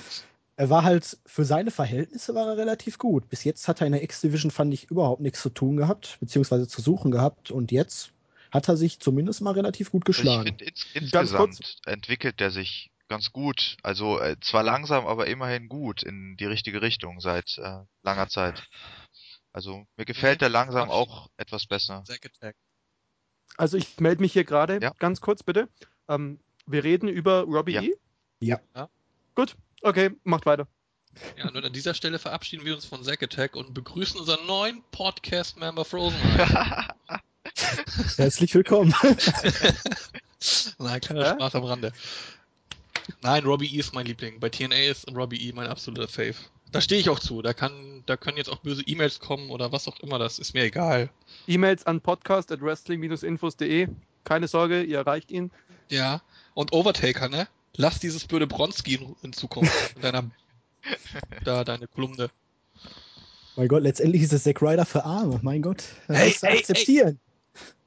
er 0.58 0.70
war 0.70 0.82
halt, 0.82 1.16
für 1.24 1.44
seine 1.44 1.70
Verhältnisse 1.70 2.34
war 2.34 2.48
er 2.48 2.56
relativ 2.56 2.98
gut. 2.98 3.28
Bis 3.28 3.44
jetzt 3.44 3.68
hat 3.68 3.80
er 3.80 3.86
in 3.86 3.92
der 3.92 4.02
X-Division, 4.02 4.50
fand 4.50 4.74
ich, 4.74 4.90
überhaupt 4.90 5.20
nichts 5.20 5.40
zu 5.40 5.50
tun 5.50 5.76
gehabt, 5.76 6.18
beziehungsweise 6.20 6.66
zu 6.66 6.80
suchen 6.82 7.12
gehabt. 7.12 7.52
Und 7.52 7.70
jetzt 7.70 8.10
hat 8.50 8.68
er 8.68 8.76
sich 8.76 8.98
zumindest 8.98 9.40
mal 9.40 9.52
relativ 9.52 9.92
gut 9.92 10.02
Also 10.08 10.20
ich 10.20 10.24
geschlagen. 10.24 10.44
finde, 10.58 10.64
ins, 10.64 11.12
Ganz 11.12 11.32
kurz. 11.32 11.48
insgesamt 11.60 11.78
entwickelt 11.86 12.40
der 12.40 12.50
sich 12.50 12.90
ganz 13.08 13.30
gut. 13.30 13.76
Also 13.84 14.18
äh, 14.18 14.36
zwar 14.40 14.64
langsam, 14.64 15.06
aber 15.06 15.28
immerhin 15.28 15.68
gut 15.68 16.02
in 16.02 16.36
die 16.36 16.46
richtige 16.46 16.82
Richtung 16.82 17.20
seit 17.20 17.56
äh, 17.58 17.78
langer 18.02 18.28
Zeit. 18.28 18.66
Also 19.52 19.86
mir 19.96 20.06
gefällt 20.06 20.40
der 20.40 20.48
langsam 20.48 20.90
auch 20.90 21.30
etwas 21.36 21.66
besser. 21.66 22.02
Also 23.56 23.76
ich 23.76 24.00
melde 24.00 24.22
mich 24.22 24.32
hier 24.32 24.44
gerade, 24.44 24.80
Ja. 24.82 24.92
ganz 24.98 25.20
kurz 25.20 25.44
bitte. 25.44 25.68
Ähm, 26.08 26.40
wir 26.66 26.82
reden 26.82 27.08
über 27.08 27.42
Robbie 27.42 27.74
Ja. 27.74 27.82
E. 27.82 27.94
Ja. 28.40 28.60
Ja. 28.74 28.88
Gut, 29.36 29.56
okay, 29.82 30.10
macht 30.24 30.46
weiter. 30.46 30.66
Ja, 31.36 31.48
und 31.48 31.64
an 31.64 31.72
dieser 31.72 31.94
Stelle 31.94 32.18
verabschieden 32.18 32.64
wir 32.64 32.74
uns 32.74 32.84
von 32.84 33.02
Zack 33.02 33.22
Attack 33.22 33.56
und 33.56 33.74
begrüßen 33.74 34.20
unseren 34.20 34.46
neuen 34.46 34.82
Podcast-Member 34.92 35.84
Frozen. 35.84 36.18
Herzlich 38.16 38.54
willkommen. 38.54 38.94
Nein, 40.78 41.00
kleiner? 41.00 41.34
Spaß 41.34 41.54
am 41.56 41.64
Rande. 41.64 41.92
Nein, 43.22 43.44
Robbie 43.44 43.74
E 43.74 43.78
ist 43.78 43.94
mein 43.94 44.06
Liebling. 44.06 44.38
Bei 44.38 44.48
TNA 44.48 44.90
ist 44.90 45.08
Robbie 45.14 45.48
E 45.48 45.52
mein 45.52 45.66
absoluter 45.66 46.08
Fave. 46.08 46.36
Da 46.70 46.80
stehe 46.80 47.00
ich 47.00 47.08
auch 47.08 47.18
zu. 47.18 47.40
Da 47.42 47.54
kann, 47.54 48.02
da 48.06 48.16
können 48.16 48.36
jetzt 48.36 48.50
auch 48.50 48.58
böse 48.58 48.82
E-Mails 48.82 49.20
kommen 49.20 49.50
oder 49.50 49.72
was 49.72 49.88
auch 49.88 49.98
immer. 50.00 50.18
Das 50.18 50.38
ist 50.38 50.52
mir 50.54 50.64
egal. 50.64 51.08
E-Mails 51.46 51.86
an 51.86 52.00
podcast.wrestling-infos.de. 52.00 53.88
Keine 54.24 54.48
Sorge, 54.48 54.82
ihr 54.82 54.98
erreicht 54.98 55.30
ihn. 55.30 55.50
Ja. 55.88 56.20
Und 56.54 56.72
Overtaker, 56.72 57.28
ne? 57.28 57.48
Lass 57.76 57.98
dieses 58.00 58.26
blöde 58.26 58.46
Bronski 58.46 58.98
in, 59.22 59.32
Zukunft 59.32 59.72
in 59.96 60.02
deiner, 60.02 60.30
da 61.44 61.64
deine 61.64 61.86
Kolumne. 61.86 62.30
mein 63.56 63.68
Gott, 63.68 63.82
letztendlich 63.82 64.22
ist 64.22 64.32
es 64.32 64.44
Zack 64.44 64.62
Ryder 64.62 64.86
für 64.86 65.04
Arme. 65.04 65.38
Mein 65.42 65.62
Gott. 65.62 65.84
Das 66.08 66.16
Hey, 66.18 66.36
du 66.40 66.46
hey, 66.46 66.58
akzeptieren. 66.58 67.20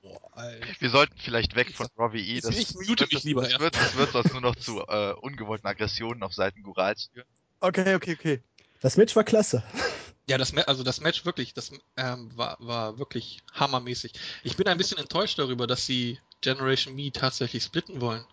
Boah, 0.02 0.20
Alter. 0.38 0.68
Wir 0.80 0.90
sollten 0.90 1.18
vielleicht 1.18 1.56
weg 1.56 1.74
von 1.76 1.88
Robbie 1.98 2.20
E. 2.22 2.36
Ich- 2.38 2.42
Das, 2.42 2.58
ich 2.58 2.74
mute 2.74 3.04
das, 3.06 3.12
mich 3.12 3.24
lieber 3.24 3.42
das, 3.48 3.60
wird, 3.60 3.76
das 3.76 3.96
wird 3.96 4.12
sonst 4.12 4.32
nur 4.34 4.42
noch 4.42 4.56
zu 4.56 4.80
äh, 4.82 5.14
ungewollten 5.14 5.68
Aggressionen 5.68 6.24
auf 6.24 6.34
Seiten 6.34 6.64
Gurals 6.64 7.10
führen. 7.14 7.28
Okay, 7.60 7.96
okay, 7.96 8.16
okay. 8.18 8.42
Das 8.82 8.98
Match 8.98 9.16
war 9.16 9.24
klasse. 9.24 9.64
Ja, 10.28 10.38
das, 10.38 10.56
also 10.56 10.84
das 10.84 11.02
Match 11.02 11.26
wirklich, 11.26 11.54
das 11.54 11.72
ähm, 11.98 12.32
war, 12.36 12.58
war 12.60 12.98
wirklich 12.98 13.42
hammermäßig. 13.54 14.14
Ich 14.44 14.56
bin 14.56 14.68
ein 14.68 14.78
bisschen 14.78 14.98
enttäuscht 14.98 15.38
darüber, 15.38 15.68
dass 15.68 15.86
sie 15.86 16.20
Generation 16.42 16.96
Me 16.96 17.12
tatsächlich 17.12 17.64
splitten 17.64 18.02
wollen. 18.02 18.24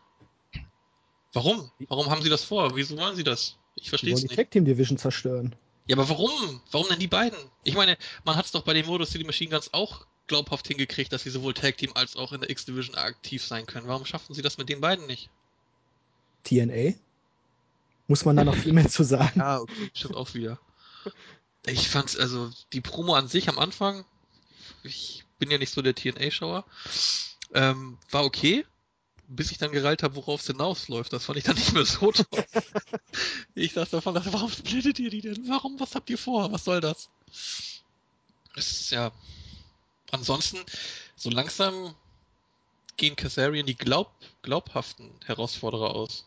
Warum? 1.33 1.71
Warum 1.89 2.11
haben 2.11 2.23
sie 2.23 2.31
das 2.31 2.45
vor? 2.45 2.75
Wieso 2.77 2.97
wollen 2.97 3.17
sie 3.17 3.25
das? 3.25 3.57
Ich 3.77 3.85
Die 3.85 3.89
verstehe 3.91 4.11
wollen 4.11 4.17
es 4.17 4.23
die 4.23 4.29
nicht. 4.29 4.37
Tag 4.37 4.51
Team 4.51 4.65
Division 4.65 4.99
zerstören. 4.99 5.55
Ja, 5.87 5.97
aber 5.97 6.09
warum? 6.09 6.61
Warum 6.71 6.89
denn 6.89 6.99
die 6.99 7.07
beiden? 7.07 7.39
Ich 7.65 7.75
meine, 7.75 7.97
man 8.25 8.37
hat 8.37 8.47
es 8.47 8.53
doch 8.53 8.63
bei 8.63 8.75
den 8.75 8.87
Modus 8.87 9.11
City 9.11 9.25
Machine 9.25 9.51
Guns 9.51 9.73
auch 9.73 10.07
glaubhaft 10.27 10.69
hingekriegt, 10.69 11.13
dass 11.13 11.23
sie 11.23 11.31
sowohl 11.31 11.55
Tag 11.55 11.79
Team 11.79 11.93
als 11.95 12.17
auch 12.17 12.33
in 12.33 12.41
der 12.41 12.51
X-Division 12.51 12.95
aktiv 12.97 13.43
sein 13.45 13.67
können. 13.67 13.89
Warum 13.89 14.05
schaffen 14.05 14.35
sie 14.35 14.43
das 14.43 14.59
mit 14.59 14.69
den 14.69 14.81
beiden 14.81 15.07
nicht? 15.07 15.31
TNA? 16.45 16.95
Muss 18.07 18.25
man 18.25 18.37
da 18.37 18.45
noch 18.45 18.55
viel 18.55 18.73
mehr 18.73 18.89
zu 18.89 19.03
sagen? 19.05 19.41
Ja, 19.41 19.61
okay, 19.61 19.91
stimmt 19.95 20.17
auch 20.17 20.35
wieder. 20.35 20.59
Ich 21.67 21.89
fand's, 21.89 22.17
also, 22.17 22.51
die 22.73 22.81
Promo 22.81 23.15
an 23.15 23.29
sich 23.29 23.49
am 23.49 23.59
Anfang, 23.59 24.05
ich 24.83 25.25
bin 25.39 25.51
ja 25.51 25.59
nicht 25.59 25.73
so 25.73 25.83
der 25.83 25.95
TNA-Schauer, 25.95 26.65
ähm, 27.55 27.99
war 28.11 28.25
okay, 28.25 28.65
bis 29.29 29.51
ich 29.51 29.59
dann 29.59 29.73
gereilt 29.73 30.03
habe, 30.03 30.17
worauf 30.17 30.41
es 30.41 30.47
hinausläuft. 30.47 31.13
Das 31.13 31.27
fand 31.27 31.39
ich 31.39 31.45
dann 31.45 31.57
nicht 31.57 31.75
mehr 31.75 31.85
so 31.85 32.11
toll. 32.11 32.45
ich 33.55 33.75
dachte 33.75 33.93
davon, 33.93 34.15
dachte, 34.15 34.33
warum 34.33 34.51
splittet 34.51 34.99
ihr 34.99 35.11
die 35.11 35.21
denn? 35.21 35.49
Warum? 35.49 35.79
Was 35.79 35.95
habt 35.95 36.09
ihr 36.11 36.19
vor? 36.19 36.51
Was 36.51 36.65
soll 36.65 36.81
das? 36.81 37.11
Es 38.57 38.71
ist 38.73 38.91
ja. 38.91 39.13
Ansonsten, 40.11 40.59
so 41.15 41.29
langsam 41.29 41.95
gehen 42.97 43.17
Kazarian 43.17 43.67
die 43.67 43.77
glaub, 43.77 44.11
glaubhaften 44.41 45.11
Herausforderer 45.27 45.95
aus. 45.95 46.27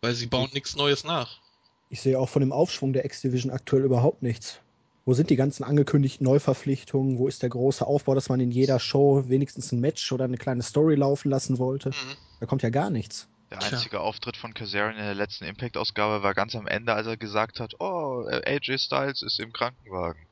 Weil 0.00 0.14
sie 0.14 0.26
bauen 0.26 0.50
nichts 0.54 0.76
Neues 0.76 1.04
nach. 1.04 1.40
Ich 1.90 2.00
sehe 2.00 2.18
auch 2.18 2.28
von 2.28 2.40
dem 2.40 2.52
Aufschwung 2.52 2.94
der 2.94 3.04
X-Division 3.04 3.52
aktuell 3.52 3.84
überhaupt 3.84 4.22
nichts. 4.22 4.60
Wo 5.06 5.14
sind 5.14 5.30
die 5.30 5.36
ganzen 5.36 5.62
angekündigten 5.62 6.24
Neuverpflichtungen? 6.24 7.18
Wo 7.18 7.28
ist 7.28 7.40
der 7.42 7.48
große 7.48 7.86
Aufbau, 7.86 8.16
dass 8.16 8.28
man 8.28 8.40
in 8.40 8.50
jeder 8.50 8.80
Show 8.80 9.22
wenigstens 9.28 9.70
ein 9.70 9.78
Match 9.78 10.10
oder 10.10 10.24
eine 10.24 10.36
kleine 10.36 10.64
Story 10.64 10.96
laufen 10.96 11.30
lassen 11.30 11.58
wollte? 11.58 11.90
Mhm. 11.90 12.16
Da 12.40 12.46
kommt 12.46 12.64
ja 12.64 12.70
gar 12.70 12.90
nichts. 12.90 13.28
Der 13.52 13.60
Tja. 13.60 13.70
einzige 13.70 14.00
Auftritt 14.00 14.36
von 14.36 14.52
Kazarian 14.52 14.96
in 14.96 15.04
der 15.04 15.14
letzten 15.14 15.44
Impact-Ausgabe 15.44 16.24
war 16.24 16.34
ganz 16.34 16.56
am 16.56 16.66
Ende, 16.66 16.92
als 16.92 17.06
er 17.06 17.16
gesagt 17.16 17.60
hat, 17.60 17.74
oh, 17.78 18.26
AJ 18.26 18.78
Styles 18.78 19.22
ist 19.22 19.38
im 19.38 19.52
Krankenwagen. 19.52 20.26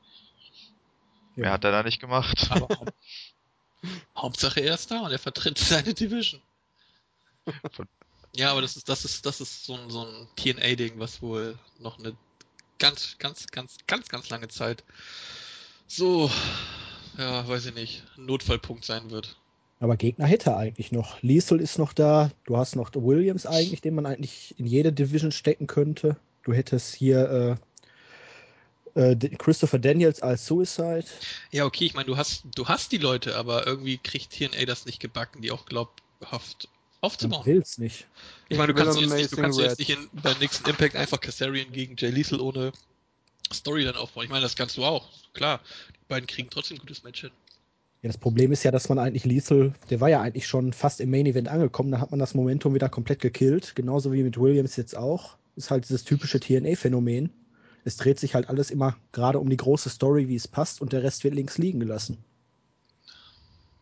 Mehr 1.35 1.53
hat 1.53 1.63
er 1.63 1.71
da 1.71 1.81
nicht 1.81 2.01
gemacht. 2.01 2.47
Aber 2.49 2.67
Haupt 2.75 2.93
Hauptsache 4.17 4.59
er 4.59 4.73
ist 4.73 4.91
da 4.91 5.05
und 5.05 5.11
er 5.11 5.19
vertritt 5.19 5.57
seine 5.57 5.93
Division. 5.93 6.41
Ja, 8.35 8.51
aber 8.51 8.61
das 8.61 8.75
ist, 8.75 8.89
das 8.89 9.05
ist, 9.05 9.25
das 9.25 9.39
ist 9.39 9.63
so 9.63 9.75
ein, 9.75 9.89
so 9.89 10.05
ein 10.05 10.27
TNA-Ding, 10.35 10.99
was 10.99 11.21
wohl 11.21 11.57
noch 11.79 11.97
eine 11.97 12.17
ganz, 12.79 13.17
ganz, 13.19 13.47
ganz, 13.47 13.77
ganz, 13.87 14.09
ganz 14.09 14.29
lange 14.29 14.47
Zeit 14.47 14.83
so, 15.87 16.29
ja, 17.17 17.47
weiß 17.47 17.67
ich 17.67 17.75
nicht, 17.75 18.03
ein 18.17 18.25
Notfallpunkt 18.25 18.85
sein 18.85 19.11
wird. 19.11 19.37
Aber 19.79 19.97
Gegner 19.97 20.25
hätte 20.25 20.51
er 20.51 20.57
eigentlich 20.57 20.91
noch. 20.91 21.21
Liesel 21.21 21.59
ist 21.59 21.77
noch 21.77 21.93
da. 21.93 22.31
Du 22.45 22.57
hast 22.57 22.75
noch 22.75 22.91
Williams 22.93 23.45
eigentlich, 23.45 23.81
den 23.81 23.95
man 23.95 24.05
eigentlich 24.05 24.55
in 24.57 24.65
jede 24.65 24.93
Division 24.93 25.31
stecken 25.31 25.67
könnte. 25.67 26.15
Du 26.43 26.53
hättest 26.53 26.95
hier 26.95 27.59
äh, 28.95 29.11
äh, 29.11 29.15
Christopher 29.37 29.79
Daniels 29.79 30.21
als 30.21 30.45
Suicide. 30.45 31.05
Ja, 31.51 31.65
okay, 31.65 31.85
ich 31.85 31.93
meine, 31.93 32.05
du 32.05 32.17
hast, 32.17 32.45
du 32.55 32.67
hast 32.67 32.91
die 32.93 32.97
Leute, 32.97 33.35
aber 33.35 33.67
irgendwie 33.67 33.97
kriegt 33.97 34.31
TNA 34.31 34.65
das 34.65 34.85
nicht 34.85 34.99
gebacken, 34.99 35.41
die 35.41 35.51
auch 35.51 35.65
glaubhaft 35.65 36.69
Aufzubauen. 37.05 37.45
will's 37.45 37.77
nicht. 37.77 38.07
Ich 38.49 38.57
meine, 38.57 38.73
du 38.73 38.79
Will 38.79 38.85
kannst, 38.85 38.99
jetzt 38.99 39.13
nicht, 39.13 39.31
du 39.31 39.35
kannst 39.37 39.59
jetzt 39.59 39.79
nicht 39.79 39.89
in, 39.91 40.09
beim 40.13 40.37
nächsten 40.39 40.69
Impact 40.69 40.95
einfach 40.95 41.19
Kassarian 41.19 41.71
gegen 41.71 41.95
Jay 41.97 42.09
Lethal 42.09 42.39
ohne 42.39 42.71
Story 43.53 43.83
dann 43.83 43.95
aufbauen. 43.95 44.25
Ich 44.25 44.29
meine, 44.29 44.41
das 44.41 44.55
kannst 44.55 44.77
du 44.77 44.83
auch. 44.83 45.07
Klar, 45.33 45.61
die 45.89 46.05
beiden 46.07 46.27
kriegen 46.27 46.49
trotzdem 46.49 46.77
ein 46.77 46.79
gutes 46.81 47.03
Match 47.03 47.21
hin. 47.21 47.31
Ja, 48.01 48.09
das 48.09 48.17
Problem 48.17 48.51
ist 48.51 48.63
ja, 48.63 48.71
dass 48.71 48.89
man 48.89 48.99
eigentlich 48.99 49.25
Liesel, 49.25 49.73
der 49.89 49.99
war 49.99 50.09
ja 50.09 50.21
eigentlich 50.21 50.47
schon 50.47 50.73
fast 50.73 51.01
im 51.01 51.09
Main 51.09 51.25
Event 51.25 51.47
angekommen, 51.47 51.91
da 51.91 51.99
hat 51.99 52.11
man 52.11 52.19
das 52.19 52.35
Momentum 52.35 52.73
wieder 52.75 52.89
komplett 52.89 53.19
gekillt. 53.19 53.75
Genauso 53.75 54.13
wie 54.13 54.21
mit 54.23 54.39
Williams 54.39 54.75
jetzt 54.75 54.95
auch. 54.95 55.37
Ist 55.55 55.71
halt 55.71 55.85
dieses 55.85 56.03
typische 56.03 56.39
TNA-Phänomen. 56.39 57.31
Es 57.83 57.97
dreht 57.97 58.19
sich 58.19 58.35
halt 58.35 58.49
alles 58.49 58.71
immer 58.71 58.95
gerade 59.11 59.39
um 59.39 59.49
die 59.49 59.57
große 59.57 59.89
Story, 59.89 60.27
wie 60.27 60.35
es 60.35 60.47
passt, 60.47 60.81
und 60.81 60.91
der 60.91 61.03
Rest 61.03 61.23
wird 61.23 61.35
links 61.35 61.57
liegen 61.57 61.79
gelassen. 61.79 62.17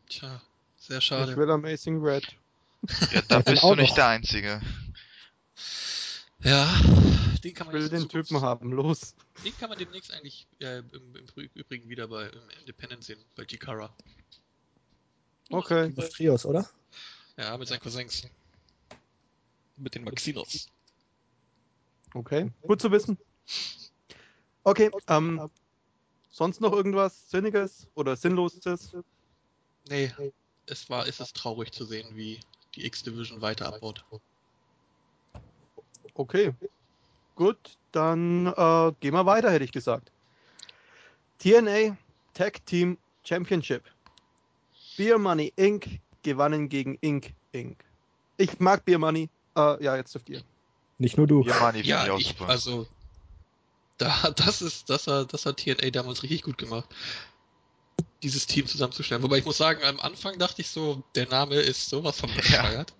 Tja, 0.09 0.41
sehr 0.77 0.97
Ich 0.99 1.05
schade. 1.05 1.35
will 1.35 1.49
Amazing 1.49 2.01
Red. 2.01 2.23
Ja, 3.11 3.21
da 3.27 3.39
bist 3.39 3.63
auch 3.63 3.75
du 3.75 3.81
nicht 3.81 3.89
noch. 3.89 3.95
der 3.95 4.07
Einzige. 4.07 4.61
Ja, 6.43 6.65
den 7.43 7.53
kann 7.53 7.67
Ich 7.67 7.73
man 7.73 7.73
will 7.73 7.81
jetzt 7.83 7.91
den 7.91 8.09
Typen 8.09 8.41
haben, 8.41 8.71
los. 8.71 9.15
Den 9.45 9.57
kann 9.57 9.69
man 9.69 9.77
demnächst 9.77 10.11
eigentlich 10.11 10.47
äh, 10.59 10.79
im, 10.79 11.15
im 11.15 11.49
Übrigen 11.53 11.87
wieder 11.89 12.07
bei 12.07 12.27
im 12.27 12.49
Independent 12.59 13.03
sehen, 13.03 13.23
bei 13.35 13.43
Jikara. 13.43 13.95
Okay. 15.49 15.93
Auf 15.95 16.09
Trios, 16.09 16.45
oder? 16.45 16.69
Ja, 17.37 17.57
mit 17.57 17.67
seinen 17.67 17.79
Cousins. 17.79 18.23
Mit 19.77 19.95
den 19.95 20.03
Maxinos. 20.03 20.67
Okay, 22.13 22.51
gut 22.61 22.81
zu 22.81 22.91
wissen. 22.91 23.17
Okay, 24.63 24.91
ähm, 25.07 25.49
sonst 26.29 26.61
noch 26.61 26.73
irgendwas 26.73 27.29
Sinniges 27.29 27.87
oder 27.95 28.15
Sinnloses? 28.15 28.93
Nee, 29.89 30.11
es 30.65 30.89
war, 30.89 31.07
es 31.07 31.19
ist 31.19 31.35
traurig 31.35 31.71
zu 31.71 31.85
sehen, 31.85 32.15
wie 32.15 32.39
die 32.75 32.85
X-Division 32.85 33.41
weiter 33.41 33.67
abbaut. 33.67 34.03
Okay. 36.15 36.53
Gut, 37.35 37.57
dann 37.91 38.47
äh, 38.47 38.91
gehen 38.99 39.13
wir 39.13 39.25
weiter, 39.25 39.51
hätte 39.51 39.65
ich 39.65 39.71
gesagt. 39.71 40.11
TNA 41.39 41.97
Tag 42.33 42.65
Team 42.65 42.97
Championship. 43.23 43.83
Beer 44.97 45.17
Money 45.17 45.51
Inc. 45.55 45.99
gewannen 46.21 46.69
gegen 46.69 46.97
Inc. 47.01 47.33
Inc. 47.51 47.83
Ich 48.37 48.59
mag 48.59 48.85
Beer 48.85 48.99
Money. 48.99 49.29
Äh, 49.55 49.83
ja, 49.83 49.95
jetzt 49.95 50.13
dürft 50.13 50.29
ihr. 50.29 50.41
Nicht 50.99 51.17
nur 51.17 51.27
du. 51.27 51.43
Ja, 51.43 51.59
Money 51.59 51.79
ich 51.79 51.87
Ja, 51.87 52.11
auch 52.11 52.19
ich, 52.19 52.29
super. 52.29 52.49
also, 52.49 52.87
da, 53.97 54.31
das 54.35 54.61
ist, 54.61 54.89
das 54.89 55.07
hat, 55.07 55.33
das 55.33 55.45
hat 55.45 55.57
TNA 55.57 55.89
damals 55.89 56.23
richtig 56.23 56.43
gut 56.43 56.57
gemacht. 56.57 56.87
Dieses 58.23 58.47
Team 58.47 58.65
zusammenzustellen. 58.67 59.21
Wobei 59.21 59.37
ich 59.39 59.45
muss 59.45 59.57
sagen, 59.57 59.83
am 59.83 59.99
Anfang 59.99 60.39
dachte 60.39 60.61
ich 60.61 60.69
so, 60.69 61.03
der 61.15 61.27
Name 61.27 61.55
ist 61.55 61.89
sowas 61.89 62.19
von 62.19 62.33
bescheuert. 62.35 62.93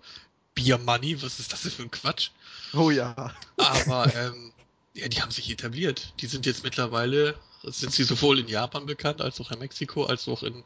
Beer 0.54 0.78
Money, 0.78 1.20
was 1.22 1.40
ist 1.40 1.52
das 1.52 1.62
denn 1.62 1.72
für 1.72 1.82
ein 1.82 1.90
Quatsch? 1.90 2.30
Oh 2.74 2.90
ja. 2.90 3.34
Aber 3.56 4.14
ähm, 4.14 4.52
ja, 4.92 5.08
die 5.08 5.20
haben 5.22 5.30
sich 5.32 5.50
etabliert. 5.50 6.12
Die 6.20 6.26
sind 6.26 6.46
jetzt 6.46 6.62
mittlerweile, 6.62 7.34
sind 7.64 7.92
sie 7.92 8.04
sowohl 8.04 8.38
in 8.38 8.46
Japan 8.48 8.86
bekannt, 8.86 9.20
als 9.20 9.40
auch 9.40 9.50
in 9.50 9.58
Mexiko, 9.58 10.04
als 10.04 10.28
auch 10.28 10.42
in, 10.44 10.62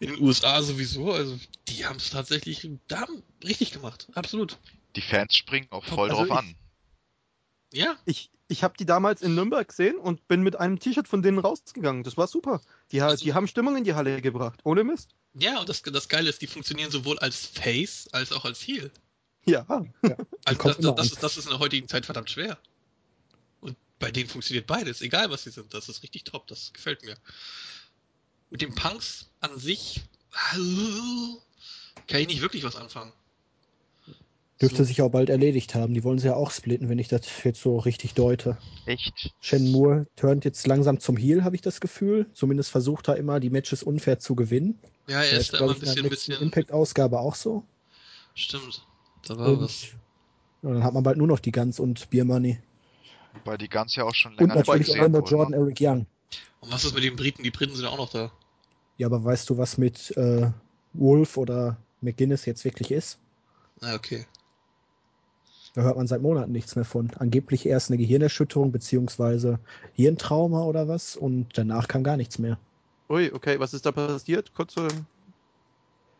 in 0.00 0.10
den 0.10 0.20
USA 0.22 0.60
sowieso. 0.62 1.12
Also 1.12 1.38
die 1.68 1.86
haben 1.86 1.96
es 1.96 2.10
tatsächlich 2.10 2.68
da 2.88 3.00
haben 3.02 3.22
richtig 3.44 3.70
gemacht. 3.72 4.08
Absolut. 4.14 4.58
Die 4.96 5.00
Fans 5.02 5.34
springen 5.36 5.68
auch 5.70 5.84
voll 5.84 6.10
Also 6.10 6.26
drauf 6.26 6.42
ich- 6.42 6.48
an. 6.48 6.54
Ja, 7.72 7.96
Ich, 8.06 8.30
ich 8.48 8.64
habe 8.64 8.74
die 8.78 8.86
damals 8.86 9.20
in 9.22 9.34
Nürnberg 9.34 9.68
gesehen 9.68 9.96
und 9.96 10.26
bin 10.28 10.42
mit 10.42 10.56
einem 10.56 10.78
T-Shirt 10.78 11.06
von 11.06 11.20
denen 11.22 11.38
rausgegangen. 11.38 12.02
Das 12.02 12.16
war 12.16 12.26
super. 12.26 12.60
Die, 12.92 13.00
Also- 13.02 13.24
die 13.24 13.34
haben 13.34 13.46
Stimmung 13.46 13.76
in 13.76 13.84
die 13.84 13.94
Halle 13.94 14.22
gebracht. 14.22 14.60
Ohne 14.64 14.84
Mist. 14.84 15.10
ja, 15.34 15.60
und 15.60 15.68
das, 15.68 15.82
das 15.82 16.08
Geile 16.08 16.30
ist, 16.30 16.40
die 16.40 16.46
funktionieren 16.46 16.90
sowohl 16.90 17.18
als 17.18 17.44
Face 17.46 18.08
als 18.12 18.32
auch 18.32 18.44
als 18.44 18.60
Heel. 18.66 18.90
Ja. 19.44 19.64
Also 20.44 20.62
das, 20.62 20.78
das, 20.78 20.94
das, 20.94 21.06
ist, 21.12 21.22
das 21.22 21.36
ist 21.36 21.44
in 21.44 21.50
der 21.50 21.58
heutigen 21.58 21.88
Zeit 21.88 22.04
verdammt 22.06 22.30
schwer. 22.30 22.58
Und 23.60 23.76
bei 23.98 24.10
denen 24.10 24.28
funktioniert 24.28 24.66
beides, 24.66 25.00
egal 25.02 25.30
was 25.30 25.44
sie 25.44 25.50
sind. 25.50 25.72
Das 25.74 25.88
ist 25.88 26.02
richtig 26.02 26.24
top, 26.24 26.46
das 26.46 26.72
gefällt 26.72 27.02
mir. 27.04 27.16
Mit 28.50 28.62
den 28.62 28.74
Punks 28.74 29.30
an 29.40 29.58
sich 29.58 30.00
kann 32.06 32.20
ich 32.20 32.26
nicht 32.28 32.40
wirklich 32.40 32.64
was 32.64 32.76
anfangen. 32.76 33.12
Dürfte 34.60 34.78
So. 34.78 34.84
sich 34.84 35.02
auch 35.02 35.10
bald 35.10 35.30
erledigt 35.30 35.74
haben. 35.76 35.94
Die 35.94 36.02
wollen 36.02 36.18
sie 36.18 36.26
ja 36.26 36.34
auch 36.34 36.50
splitten, 36.50 36.88
wenn 36.88 36.98
ich 36.98 37.06
das 37.06 37.22
jetzt 37.44 37.60
so 37.60 37.78
richtig 37.78 38.14
deute. 38.14 38.58
Echt? 38.86 39.32
Shen 39.40 39.70
Moore 39.70 40.06
turnt 40.16 40.44
jetzt 40.44 40.66
langsam 40.66 40.98
zum 40.98 41.16
Heel, 41.16 41.44
habe 41.44 41.54
ich 41.54 41.62
das 41.62 41.80
Gefühl. 41.80 42.26
Zumindest 42.32 42.70
versucht 42.70 43.08
er 43.08 43.16
immer, 43.16 43.38
die 43.38 43.50
Matches 43.50 43.84
unfair 43.84 44.18
zu 44.18 44.34
gewinnen. 44.34 44.78
Ja, 45.06 45.22
er 45.22 45.38
ist 45.38 45.52
da 45.54 45.58
immer 45.58 45.70
ein 45.70 45.76
ich, 45.76 45.96
in 45.96 46.02
der 46.02 46.10
bisschen, 46.10 46.10
bisschen. 46.10 46.42
Impact-Ausgabe 46.42 47.20
auch 47.20 47.36
so. 47.36 47.62
Stimmt. 48.34 48.84
Da 49.26 49.38
war 49.38 49.48
Und 49.48 49.60
was. 49.60 49.84
ja, 50.62 50.72
dann 50.72 50.82
hat 50.82 50.92
man 50.94 51.02
bald 51.04 51.18
nur 51.18 51.28
noch 51.28 51.38
die 51.40 51.52
Guns 51.52 51.78
und 51.78 52.10
Beer 52.10 52.24
Money. 52.24 52.58
Weil 53.44 53.58
die 53.58 53.68
ganz 53.68 53.94
ja 53.94 54.04
auch 54.04 54.14
schon 54.14 54.32
Und 54.32 54.40
länger 54.40 54.56
nicht 54.56 54.66
mehr 54.66 54.76
natürlich 54.78 55.00
auch 55.00 55.08
noch 55.08 55.30
Jordan 55.30 55.50
ne? 55.52 55.56
Eric 55.58 55.78
Young. 55.80 56.06
Und 56.60 56.72
was 56.72 56.84
ist 56.84 56.94
mit 56.94 57.04
den 57.04 57.14
Briten? 57.14 57.44
Die 57.44 57.50
Briten 57.52 57.76
sind 57.76 57.86
auch 57.86 57.96
noch 57.98 58.10
da. 58.10 58.32
Ja, 58.96 59.06
aber 59.06 59.22
weißt 59.22 59.48
du, 59.50 59.56
was 59.58 59.78
mit 59.78 60.16
äh, 60.16 60.50
Wolf 60.94 61.36
oder 61.36 61.76
McGuinness 62.00 62.44
jetzt 62.46 62.64
wirklich 62.64 62.90
ist? 62.90 63.18
Na, 63.80 63.94
okay. 63.94 64.26
Da 65.78 65.84
hört 65.84 65.96
man 65.96 66.08
seit 66.08 66.22
Monaten 66.22 66.50
nichts 66.50 66.74
mehr 66.74 66.84
von. 66.84 67.08
Angeblich 67.20 67.64
erst 67.64 67.88
eine 67.88 67.98
Gehirnerschütterung 67.98 68.72
beziehungsweise 68.72 69.60
Hirntrauma 69.92 70.64
oder 70.64 70.88
was 70.88 71.14
und 71.14 71.56
danach 71.56 71.86
kam 71.86 72.02
gar 72.02 72.16
nichts 72.16 72.40
mehr. 72.40 72.58
Ui, 73.08 73.30
okay, 73.32 73.60
was 73.60 73.74
ist 73.74 73.86
da 73.86 73.92
passiert? 73.92 74.52
Kurze. 74.54 74.88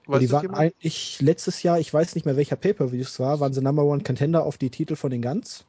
Aber 0.07 0.21
die 0.21 0.27
das 0.27 0.33
waren 0.33 0.43
jemand? 0.43 0.61
eigentlich 0.61 1.21
letztes 1.21 1.65
Jahr, 1.65 1.81
ich 1.81 1.93
weiß 1.93 2.15
nicht 2.15 2.25
mehr 2.25 2.37
welcher 2.37 2.55
Pay-Per-View 2.55 3.01
es 3.01 3.19
war, 3.19 3.41
waren 3.41 3.53
sie 3.53 3.61
Number 3.61 3.83
One 3.83 4.05
Contender 4.05 4.45
auf 4.45 4.59
die 4.59 4.71
Titel 4.71 4.95
von 4.95 5.11
den 5.11 5.23
Guns 5.23 5.65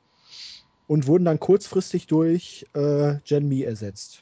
und 0.86 1.07
wurden 1.07 1.26
dann 1.26 1.40
kurzfristig 1.40 2.06
durch 2.06 2.68
äh, 2.76 3.16
Jen 3.26 3.49
Me 3.49 3.64
ersetzt. 3.64 4.22